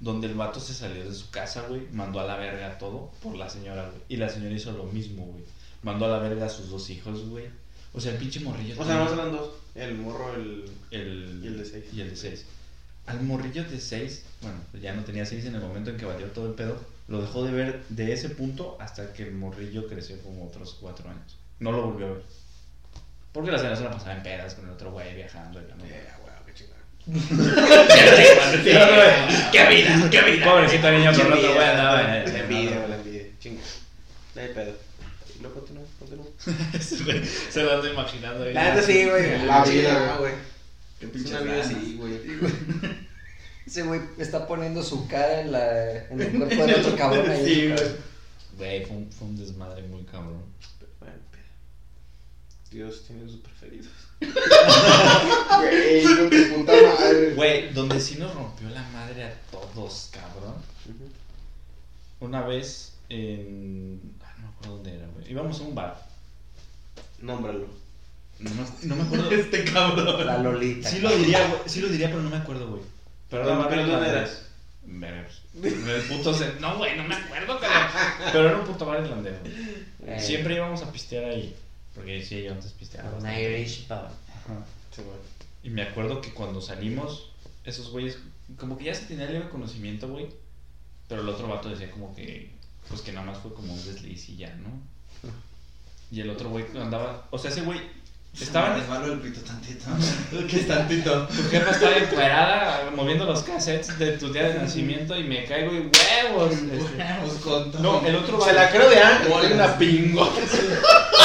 [0.00, 1.82] Donde el vato se salió de su casa, güey.
[1.92, 4.02] Mandó a la verga todo por la señora, güey.
[4.08, 5.44] Y la señora hizo lo mismo, güey.
[5.82, 7.46] Mandó a la verga a sus dos hijos, güey.
[7.92, 8.80] O sea, el pinche morrillo.
[8.80, 9.50] O sea, no eran dos.
[9.74, 10.70] El morro, el.
[10.90, 11.84] el, Y el de seis.
[11.92, 12.44] Y el de 6.
[13.08, 16.04] Al morrillo de 6, bueno, pues ya no tenía 6 en el momento en que
[16.04, 16.76] valió todo el pedo.
[17.08, 21.08] Lo dejó de ver de ese punto hasta que el morrillo creció como otros 4
[21.08, 21.36] años.
[21.60, 22.22] No lo volvió a ver.
[23.32, 25.60] Porque la señora se la pasaba en pedas con el otro güey viajando.
[25.60, 26.06] Y la madre.
[27.08, 27.14] ¡Qué
[29.68, 30.10] vida!
[30.10, 30.44] ¡Qué vida!
[30.44, 33.22] Pobrecito niño con Qué otro güey envidia, andaba La en- en- envidia, güey, la envidia.
[33.40, 33.62] Chinga.
[34.34, 34.72] No hay pedo.
[35.34, 36.26] Y luego continúa, continúa.
[37.50, 38.52] Se lo ando imaginando ahí.
[38.52, 39.46] La neta sí, güey.
[39.46, 40.32] La vida, güey.
[40.98, 42.20] ¡Qué Es pinche una vida así, güey.
[43.66, 47.44] Ese güey está poniendo su cara en, la, en el cuerpo del otro cabrón ahí.
[47.44, 47.84] Sí, güey.
[48.56, 50.42] Güey, fue un, fue un desmadre muy cabrón.
[50.98, 51.14] Bueno.
[52.70, 53.92] Dios tiene sus preferidos.
[55.58, 57.34] Güey, hijo de puta madre.
[57.34, 60.54] Güey, donde sí nos rompió la madre a todos, cabrón.
[62.20, 64.00] Una vez en.
[64.22, 65.30] ah, no me acuerdo dónde era, güey.
[65.30, 66.08] Íbamos a un bar.
[67.20, 67.68] Nómbralo.
[68.40, 69.30] No, me- no me acuerdo.
[69.32, 70.26] Este cabrón.
[70.26, 70.88] La Lolita.
[70.88, 71.60] Sí lo diría, güey.
[71.66, 72.82] Sí lo diría, pero no me acuerdo, güey.
[73.28, 74.42] Pero ¿Pero era un bar dónde irlandés.
[74.90, 75.42] Vergas.
[75.62, 77.88] El puto se- No, güey, no me acuerdo, cabrón.
[78.32, 79.52] Pero era un puto bar irlandés, güey.
[80.06, 81.54] Eh, Siempre íbamos a pistear ahí.
[81.94, 83.10] Porque sí, yo antes pisteaba.
[83.18, 83.26] Un.
[83.28, 83.96] Irish pub.
[83.96, 84.64] Ajá.
[84.94, 85.18] Sí, güey.
[85.64, 87.32] Y me acuerdo que cuando salimos,
[87.64, 88.18] esos güeyes,
[88.56, 90.28] como que ya se tenía leve conocimiento, güey.
[91.08, 92.50] Pero el otro vato decía como que,
[92.88, 94.70] pues que nada más fue como un desliz y ya, ¿no?
[96.10, 97.80] Y el otro güey andaba, o sea, ese güey
[98.34, 99.86] estaba en, Resbalo el pito tantito.
[100.48, 101.26] ¿Qué es tantito?
[101.26, 105.72] tu jefa estaba encuerada moviendo los cassettes de tu día de nacimiento y me caigo
[105.72, 106.52] y huevos.
[106.52, 106.76] este.
[106.76, 107.82] Huevos con todo.
[107.82, 109.52] No, el otro Se la creo de Ángel.
[109.54, 110.32] Una pingo.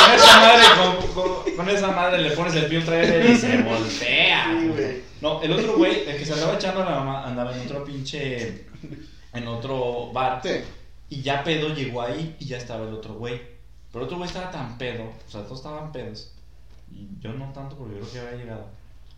[0.03, 3.37] Con esa madre, con, con- con esa madre le pones el pie un trailer y
[3.37, 4.57] se voltea.
[4.59, 5.01] Sí, güey.
[5.21, 7.85] No, el otro güey, el que se andaba echando a la mamá, andaba en otro
[7.85, 8.65] pinche.
[9.33, 10.41] En otro bar.
[10.43, 10.49] Sí.
[11.09, 13.41] Y ya pedo llegó ahí y ya estaba el otro güey.
[13.91, 16.32] Pero el otro güey estaba tan pedo, o sea, todos estaban pedos.
[16.93, 18.67] Y yo no tanto porque yo creo que había llegado.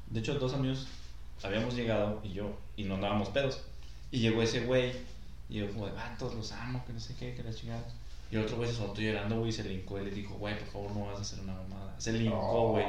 [0.07, 0.87] De hecho, dos amigos
[1.43, 3.61] habíamos llegado y yo, y no andábamos pedos.
[4.11, 4.93] Y llegó ese güey,
[5.49, 7.83] y yo como de, vatos, los amo, que no sé qué, que la chingada.
[8.31, 10.35] Y el otro güey se soltó llorando, güey, y se le hincó y le dijo,
[10.35, 11.95] güey, por favor, no vas a hacer una mamada.
[11.99, 12.85] Se le hincó, güey.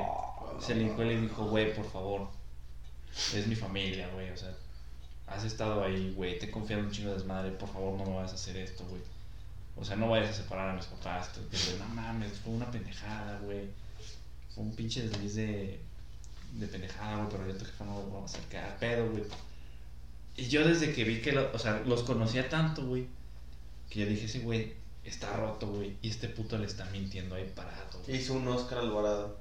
[0.60, 2.28] Se le hincó y le dijo, güey, por favor.
[3.34, 4.54] Es mi familia, güey, o sea,
[5.26, 8.16] has estado ahí, güey, te he confiado un chingo de desmadre, por favor, no me
[8.16, 9.02] vayas a hacer esto, güey.
[9.76, 11.32] O sea, no vayas a separar a mis papás.
[11.32, 13.68] Te digo, no mames, fue una pendejada, güey.
[14.56, 15.78] Fue un pinche desliz de,
[16.54, 19.22] de pendejada, güey, pero yo tu jefa no lo vamos a hacer quedar pedo, güey.
[20.36, 23.06] Y yo desde que vi que, lo- o sea, los conocía tanto, güey,
[23.90, 24.72] que yo dije, ese güey
[25.04, 28.00] está roto, güey, y este puto le está mintiendo ahí parado.
[28.08, 29.38] Hizo un Oscar Alvarado.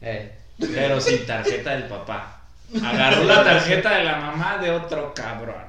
[0.00, 0.34] Eh.
[0.58, 2.42] Pero sin tarjeta del papá.
[2.82, 5.66] Agarró la tarjeta de la mamá de otro cabrón.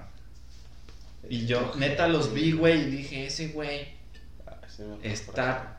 [1.29, 3.87] Y yo, neta, los vi, güey, y dije, ese güey
[4.47, 5.78] Ah, sí está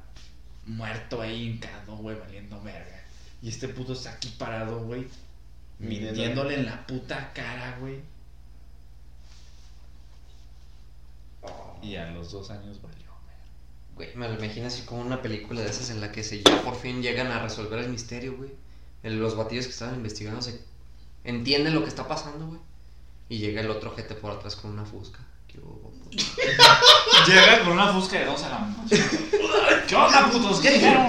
[0.67, 3.03] muerto ahí hincado, güey, valiendo verga.
[3.43, 5.07] Y este puto está aquí parado, güey,
[5.79, 6.55] Mintiéndole.
[6.55, 8.01] en la puta cara, güey.
[11.83, 13.11] Y a los dos años valió,
[13.95, 14.09] güey.
[14.11, 16.63] Güey, me lo imagino así como una película de esas en la que se ya
[16.63, 18.51] por fin llegan a resolver el misterio, güey.
[19.03, 20.61] Los batillos que estaban investigando se
[21.25, 22.61] entienden lo que está pasando, güey.
[23.31, 25.21] Y llega el otro gente por atrás con una fusca.
[25.49, 25.93] ¿Qué hubo?
[27.27, 28.85] Llega con una fusca de dos a la mano.
[29.87, 30.61] ¿Qué onda, putos?
[30.61, 31.07] ¿Qué dijeron?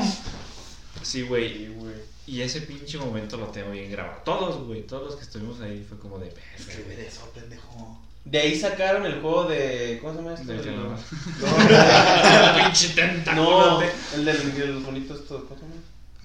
[1.01, 1.53] Sí, güey.
[1.57, 1.95] Sí, güey.
[2.27, 4.21] Y ese pinche momento lo tengo bien grabado.
[4.23, 6.97] Todos, güey, todos los que estuvimos ahí fue como de verga, Escribe güey.
[6.97, 7.99] de eso, pendejo.
[8.23, 9.97] De ahí sacaron el juego de.
[9.99, 10.47] ¿Cómo se llama esto?
[10.63, 13.71] Que no- No, pinche tentáculo.
[13.71, 15.80] no, de- el del de los monitos estos, ¿cómo se llama?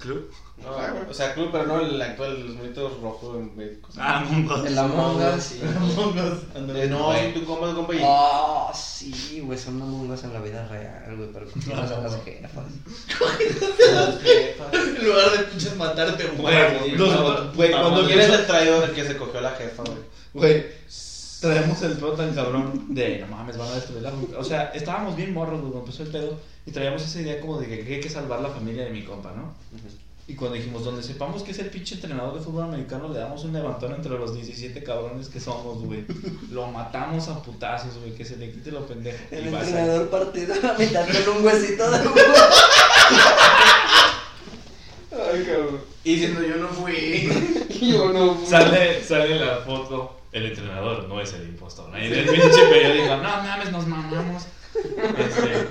[0.07, 0.31] Club.
[0.63, 0.71] No,
[1.11, 3.99] o sea, club, pero no el actual, los monitos rojos en cosas.
[4.01, 4.57] Ah, Mungo.
[4.65, 5.43] El Among Us.
[5.43, 5.61] Sí.
[5.63, 8.01] Among Us, no, si tú comas, compa, y.
[8.03, 12.25] Oh, sí, güey, son Among Us en la vida real, güey, pero con todas las
[12.25, 12.65] jefas.
[14.73, 19.17] En lugar de pinches matarte, Güey, no, Güey, cuando quieres soy- el traidor que se
[19.17, 19.99] cogió a la jefa, güey.
[20.35, 20.67] Güey,
[21.41, 24.13] traemos el pedo tan cabrón de no mames, van a destruir la.
[24.39, 27.59] O sea, estábamos bien morros, güey, cuando empezó el pedo y traíamos esa idea como
[27.61, 29.55] de que, hay que salvar la familia de mi compa, ¿no?
[30.29, 33.45] Y cuando dijimos, donde sepamos que es el pinche entrenador de fútbol americano, le damos
[33.45, 36.05] un levantón entre los 17 cabrones que somos, güey.
[36.51, 39.19] Lo matamos a putazos, güey, que se le quite lo pendejo.
[39.31, 42.13] El Y vas a- entrenador partido a mitad con un huesito de huevo.
[45.13, 45.81] Ay, cabrón.
[46.05, 47.29] Y diciendo yo no fui.
[47.81, 48.45] Yo no.
[48.47, 50.21] Sale, sale la foto.
[50.33, 51.95] El entrenador no es el impostor.
[51.95, 54.43] Ahí en el pinche periódico, no mames, nos mamamos.
[54.75, 55.69] Este,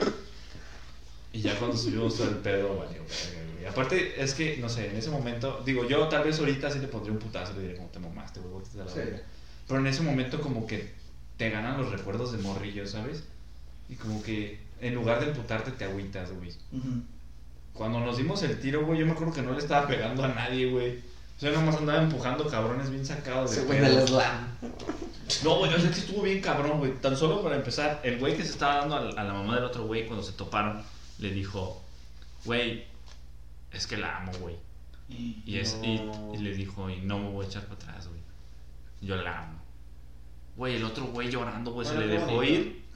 [1.35, 3.65] y ya cuando subimos todo el pedo, valió güey.
[3.67, 6.87] Aparte, es que, no sé, en ese momento, digo, yo tal vez ahorita sí le
[6.87, 9.01] pondría un putazo y le diría, como te mamaste, güey, la Sí.
[9.67, 10.93] Pero en ese momento, como que
[11.35, 13.23] te ganan los recuerdos de morrillo, ¿sabes?
[13.89, 16.53] Y como que en lugar de emputarte, te agüitas, güey.
[17.73, 20.29] Cuando nos dimos el tiro, güey, yo me acuerdo que no le estaba pegando a
[20.29, 20.99] nadie, güey.
[21.37, 23.97] O sea, nomás andaba empujando cabrones bien sacados de Se fue pedo.
[23.97, 24.57] del slam.
[25.43, 26.93] No, güey, yo sé que estuvo bien cabrón, güey.
[27.01, 29.85] Tan solo para empezar, el güey que se estaba dando a, la mamá del otro
[29.85, 30.81] güey cuando se toparon,
[31.19, 31.83] le dijo,
[32.43, 32.85] güey,
[33.71, 34.55] es que la amo, güey.
[35.07, 36.33] Y, es, No.
[36.33, 38.19] y le dijo, y no me voy a echar para atrás, güey.
[39.01, 39.61] Yo la amo.
[40.57, 42.53] Güey, el otro güey llorando, güey, se le qué dejó bonito.
[42.53, 42.85] ir.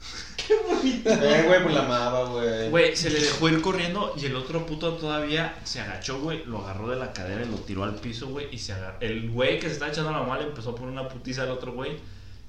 [0.82, 2.70] Eh, güey, pues la amaba, güey.
[2.70, 6.58] Güey, se le dejó ir corriendo y el otro puto todavía se agachó, güey, lo
[6.64, 8.96] agarró de la cadera y lo tiró al piso, güey, y se agarró.
[9.00, 11.50] El güey que se estaba echando la mamá le empezó a poner una putiza al
[11.50, 11.98] otro güey.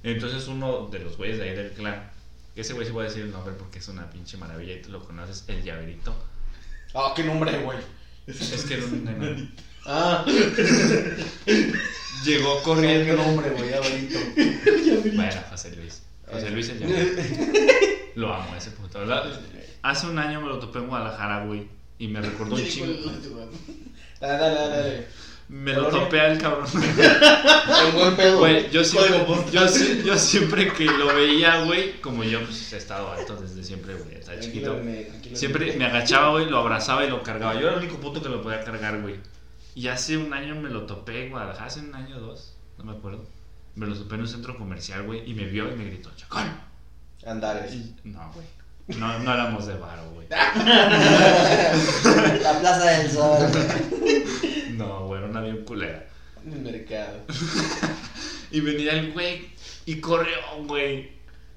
[0.02, 2.10] Entonces uno de los güeyes de ahí del clan,
[2.60, 4.90] ese güey sí voy a decir el nombre porque es una pinche maravilla y tú
[4.90, 6.14] lo conoces, el llaverito.
[6.94, 7.78] Ah, qué nombre, güey.
[8.26, 9.48] Es que era un enano.
[9.86, 10.24] Ah,
[12.24, 13.14] Llegó corriendo.
[13.16, 14.18] nombre, güey, llaverito.
[15.16, 16.02] Bueno, José Luis.
[16.30, 17.22] José Luis el llaverito.
[18.14, 19.04] Lo amo ese puto.
[19.04, 19.24] La-
[19.82, 21.66] Hace un año me lo topé en Guadalajara, güey,
[21.98, 22.86] y me recordó un chingo.
[24.20, 25.06] dale, dale, dale.
[25.52, 26.64] Me lo topé al cabrón.
[26.72, 28.38] En buen pedo.
[28.38, 32.72] Güey, yo siempre, Código yo, si- yo siempre que lo veía, güey, como yo pues,
[32.72, 34.80] he estado alto desde siempre, güey, estaba chiquito.
[35.34, 37.52] Siempre me agachaba, güey, lo abrazaba y lo cargaba.
[37.54, 39.16] Yo era el único puto que lo podía cargar, güey.
[39.74, 42.84] Y hace un año me lo topé en Guadalajara, hace un año o dos, no
[42.84, 43.24] me acuerdo.
[43.74, 46.44] Me lo topé en un centro comercial, güey, y me vio y me gritó, chacón.
[47.26, 47.74] Andares.
[47.74, 48.46] Y- No, güey.
[48.98, 50.26] No, no éramos de varo, güey.
[50.30, 50.52] La
[52.60, 53.48] Plaza del Sol.
[54.72, 55.11] No, güey,
[55.42, 56.06] era una bien culera.
[56.44, 57.20] En el mercado.
[58.52, 59.48] Y venía el güey
[59.86, 61.10] y corrió, güey.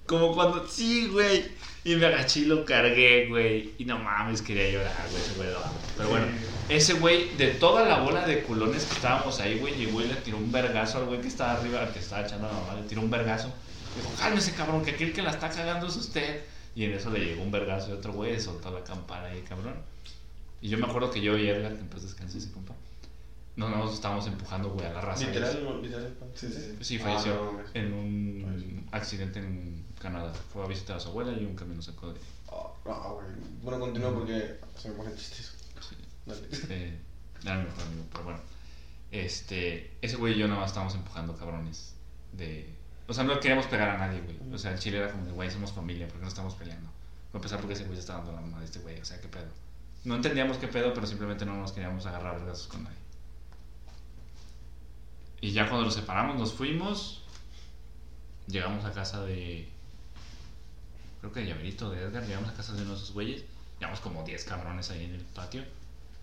[0.05, 1.43] Como cuando, sí, güey.
[1.83, 3.73] Y me agaché y lo cargué, güey.
[3.77, 5.21] Y no mames, quería llorar, güey.
[5.21, 5.77] Ese güey lo amo.
[5.97, 6.25] Pero bueno,
[6.69, 10.15] ese güey, de toda la bola de culones que estábamos ahí, güey, llegó y le
[10.15, 12.75] tiró un vergazo al güey que estaba arriba, al que estaba echando a la mamá,
[12.75, 13.53] le tiró un vergazo.
[13.95, 16.43] Dijo, cálmese, cabrón, que aquel que la está cagando es usted.
[16.75, 19.75] Y en eso le llegó un vergazo y otro güey soltó la campana ahí, cabrón.
[20.61, 22.73] Y yo me acuerdo que yo y Edgar, que en paz descanse ese compa,
[23.55, 25.25] no nos estábamos empujando, güey, a la raza.
[25.27, 26.13] Literal, literal.
[26.33, 26.99] Sí, sí, sí.
[26.99, 27.71] Ah, falleció no mames.
[27.73, 30.33] en un accidente en Canadá.
[30.33, 32.19] Fue a visitar a su abuela y un camión sacó de.
[32.51, 33.27] Ah, güey.
[33.63, 35.53] Bueno, continúa porque se me ponen chistes.
[35.79, 36.41] Sí, Dale.
[36.69, 36.99] eh,
[37.43, 38.39] era mi mejor amigo, pero bueno.
[39.11, 41.93] Este, ese güey y yo nada más estábamos empujando cabrones.
[42.33, 42.69] De,
[43.07, 44.53] o sea, no queríamos pegar a nadie, güey.
[44.53, 46.89] O sea, el chile era como de, güey, somos familia, ¿por qué no estamos peleando?
[47.31, 49.05] Voy a empezar porque ese güey se está dando la mamá de este güey, o
[49.05, 49.47] sea, ¿qué pedo?
[50.03, 52.97] No entendíamos qué pedo, pero simplemente no nos queríamos agarrar vergazos con nadie.
[55.45, 57.21] Y ya cuando nos separamos, nos fuimos.
[58.47, 59.69] Llegamos a casa de.
[61.19, 62.25] Creo que de Llaverito, de Edgar.
[62.25, 63.43] Llegamos a casa de uno de esos güeyes.
[63.79, 65.63] Llevamos como 10 cabrones ahí en el patio.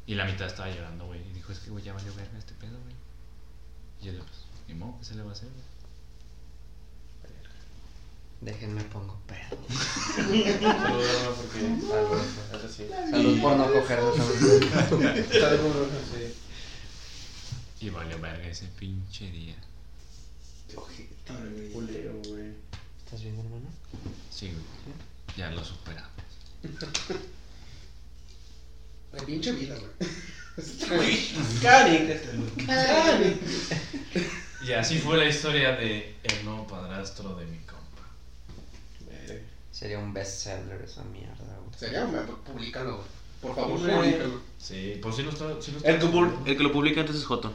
[0.09, 1.21] Y la mitad estaba llorando, güey.
[1.21, 2.97] Y dijo, es que, güey, ya valió verga este pedo, güey.
[4.01, 7.33] Y yo le pues, ni modo, ¿qué se le va a hacer, güey?
[8.41, 9.57] Déjenme pongo pedo.
[10.17, 11.61] Saludos, porque.
[11.81, 12.59] Salud.
[12.59, 12.89] Eso sí.
[13.09, 15.25] Salud por no coger salud.
[15.31, 16.35] Saludos, sí.
[17.83, 19.57] Y valió verga ese pinche día.
[20.75, 21.09] Güey.
[21.73, 22.53] Culero, güey.
[23.05, 23.67] ¿Estás bien, hermano?
[24.31, 24.63] Sí, güey.
[25.37, 26.11] Ya lo superamos.
[29.13, 29.93] La pinche vida, güey.
[31.61, 32.17] Cari.
[34.67, 38.07] Y así fue la historia de el nuevo padrastro de mi compa.
[39.73, 41.79] Sería un bestseller esa mierda, güey.
[41.79, 43.09] Sería, güey, públicalo, güey.
[43.43, 43.97] Por favor, Güey.
[43.97, 44.41] públicalo.
[44.59, 45.61] Sí, pues sí lo está.
[45.61, 47.53] Sí lo está El que, pul- el que lo publica antes es Joto.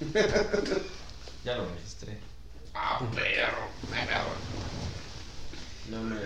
[1.44, 2.18] Ya lo registré.
[2.74, 3.68] Ah, perro.
[3.90, 4.30] Perro.
[5.90, 6.16] No me.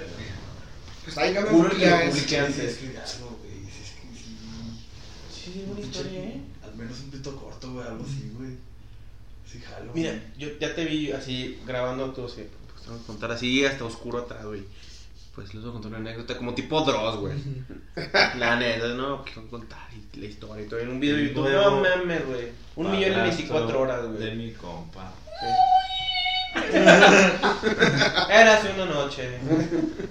[1.05, 1.53] Pues ahí que ya lo es-
[2.11, 2.59] publiqué antes.
[2.59, 3.61] Es que algo, güey.
[3.65, 5.53] Sí, es que sí.
[5.53, 6.41] Sí, buena historia, ¿eh?
[6.65, 8.51] Al menos un pito corto, güey, algo así, güey.
[9.51, 9.93] Sí, jalo.
[9.95, 13.65] Mira, yo ya te vi así grabando tú, así, pues te voy a contar así
[13.65, 14.65] hasta oscuro atrás, güey.
[15.35, 17.35] Pues les voy a contar una anécdota como tipo Dross, güey.
[18.39, 21.49] La neta, no, que contar y la historia y todo en un video de YouTube.
[21.51, 22.49] No mames, güey.
[22.77, 24.37] Un millón en 24 horas, De güey.
[24.37, 25.13] mi compa.
[25.43, 25.57] Era
[28.55, 29.39] hace una noche.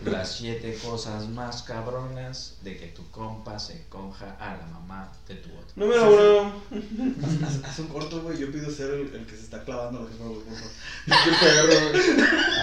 [0.06, 5.36] Las siete cosas más cabronas de que tu compa se conja a la mamá de
[5.36, 5.72] tu otro.
[5.76, 6.54] Número uno.
[7.46, 8.38] Haz, haz un corto, güey.
[8.38, 10.72] Yo pido ser el, el que se está clavando a la jefa, güey, por favor.
[11.24, 12.04] Qué perro, güey.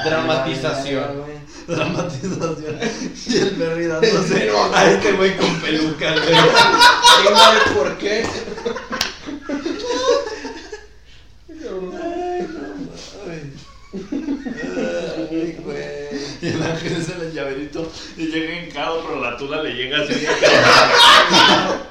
[0.05, 1.25] Dramatización.
[1.67, 2.79] Dramatización.
[3.27, 6.25] Y el Berry dándose A este güey con peluca, güey.
[7.23, 8.27] ¿Quién sabe por qué?
[13.93, 15.81] Ay, güey.
[16.43, 20.15] Y el ángel es el llaverito y llega hincado, pero la tula le llega así.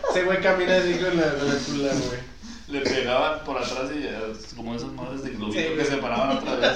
[0.10, 2.29] Ese güey camina así con la, con la tula, güey.
[2.70, 4.22] Le pegaban por atrás y ya,
[4.56, 6.72] como esas madres de globito Sí, que se paraban otra vez.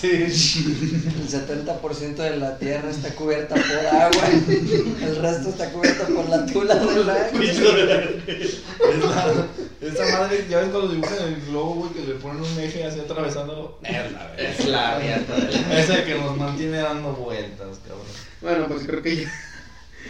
[0.00, 0.10] Sí.
[0.10, 4.28] El 70% de la tierra está cubierta por agua.
[5.02, 7.42] El resto está cubierto por la tula del ángel.
[8.82, 9.46] Es la-
[10.04, 13.00] esa madre, ya ves cuando dibujan el globo, güey, que le ponen un eje así
[13.00, 13.78] atravesándolo.
[13.82, 14.34] Es la verga.
[14.38, 15.78] Es la mierda.
[15.80, 18.06] Ese que nos mantiene dando vueltas, cabrón.
[18.40, 19.32] Bueno, pues creo que ya.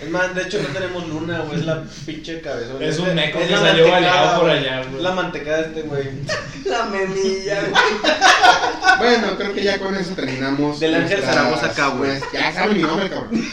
[0.02, 1.60] Es más, de hecho no tenemos luna, güey.
[1.60, 2.82] Es la pinche cabezón.
[2.82, 5.02] Es un la- meco es que salió baleado por allá, güey.
[5.02, 6.08] La mantecada de este güey.
[6.64, 7.72] La memilla, güey.
[8.98, 10.78] Bueno, creo que ya con eso terminamos.
[10.80, 12.20] Del Ángel Zaragoza acá, güey.
[12.32, 13.44] Ya saben mi nombre, cabrón.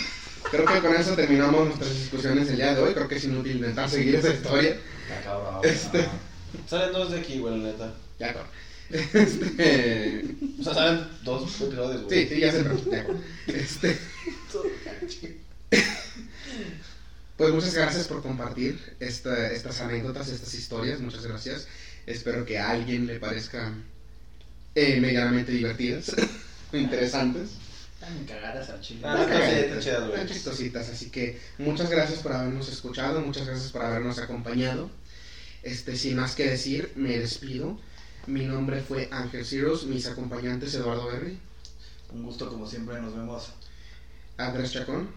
[0.51, 2.93] Creo que con eso terminamos nuestras discusiones el día de hoy.
[2.93, 4.71] Creo que es inútil intentar seguir esa historia.
[4.71, 5.59] Está cabrón.
[5.63, 6.07] Este-
[6.67, 7.93] Salen dos de aquí, güey, la neta.
[8.19, 8.47] Ya, cabrón.
[8.91, 10.25] Este.
[10.59, 12.27] O sea, salen dos episodios, güey.
[12.27, 12.63] Sí, sí, ya ya,
[13.03, 13.23] cabrón.
[13.47, 13.97] Este.
[17.37, 20.99] Pues muchas gracias por compartir esta- estas anécdotas, estas historias.
[20.99, 21.67] Muchas gracias.
[22.05, 23.85] Espero que a alguien le parezcan
[24.75, 26.11] eh, medianamente divertidas
[26.73, 27.51] interesantes.
[27.99, 29.01] Tan cagadas al chile.
[29.03, 29.25] Ah.
[29.77, 34.89] Están chistositas, así que muchas gracias por habernos escuchado, muchas gracias por habernos acompañado.
[35.63, 37.77] Este, sin más que decir, me despido.
[38.27, 41.39] Mi nombre fue Ángel Ciros, mis acompañantes Eduardo Berry,
[42.13, 43.01] Un gusto, como siempre.
[43.01, 43.49] Nos vemos.
[44.37, 45.09] Andrés Chacón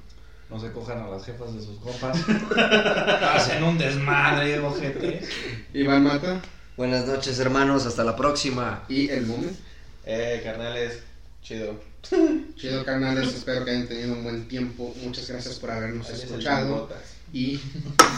[0.52, 2.18] No se cojan a las jefas de sus compas.
[3.34, 5.22] Hacen un desmadre, ojete.
[5.72, 6.42] Iván Mata
[6.76, 7.86] Buenas noches, hermanos.
[7.86, 8.84] Hasta la próxima.
[8.86, 9.48] y El Mume.
[10.04, 11.02] Eh, carnales,
[11.42, 11.80] chido.
[12.56, 14.94] Chido carnales, espero que hayan tenido un buen tiempo.
[15.02, 16.90] Muchas gracias por habernos Ahí escuchado
[17.32, 17.58] y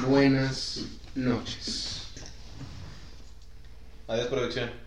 [0.08, 0.80] buenas
[1.14, 2.08] noches.
[4.08, 4.83] Adiós, producción.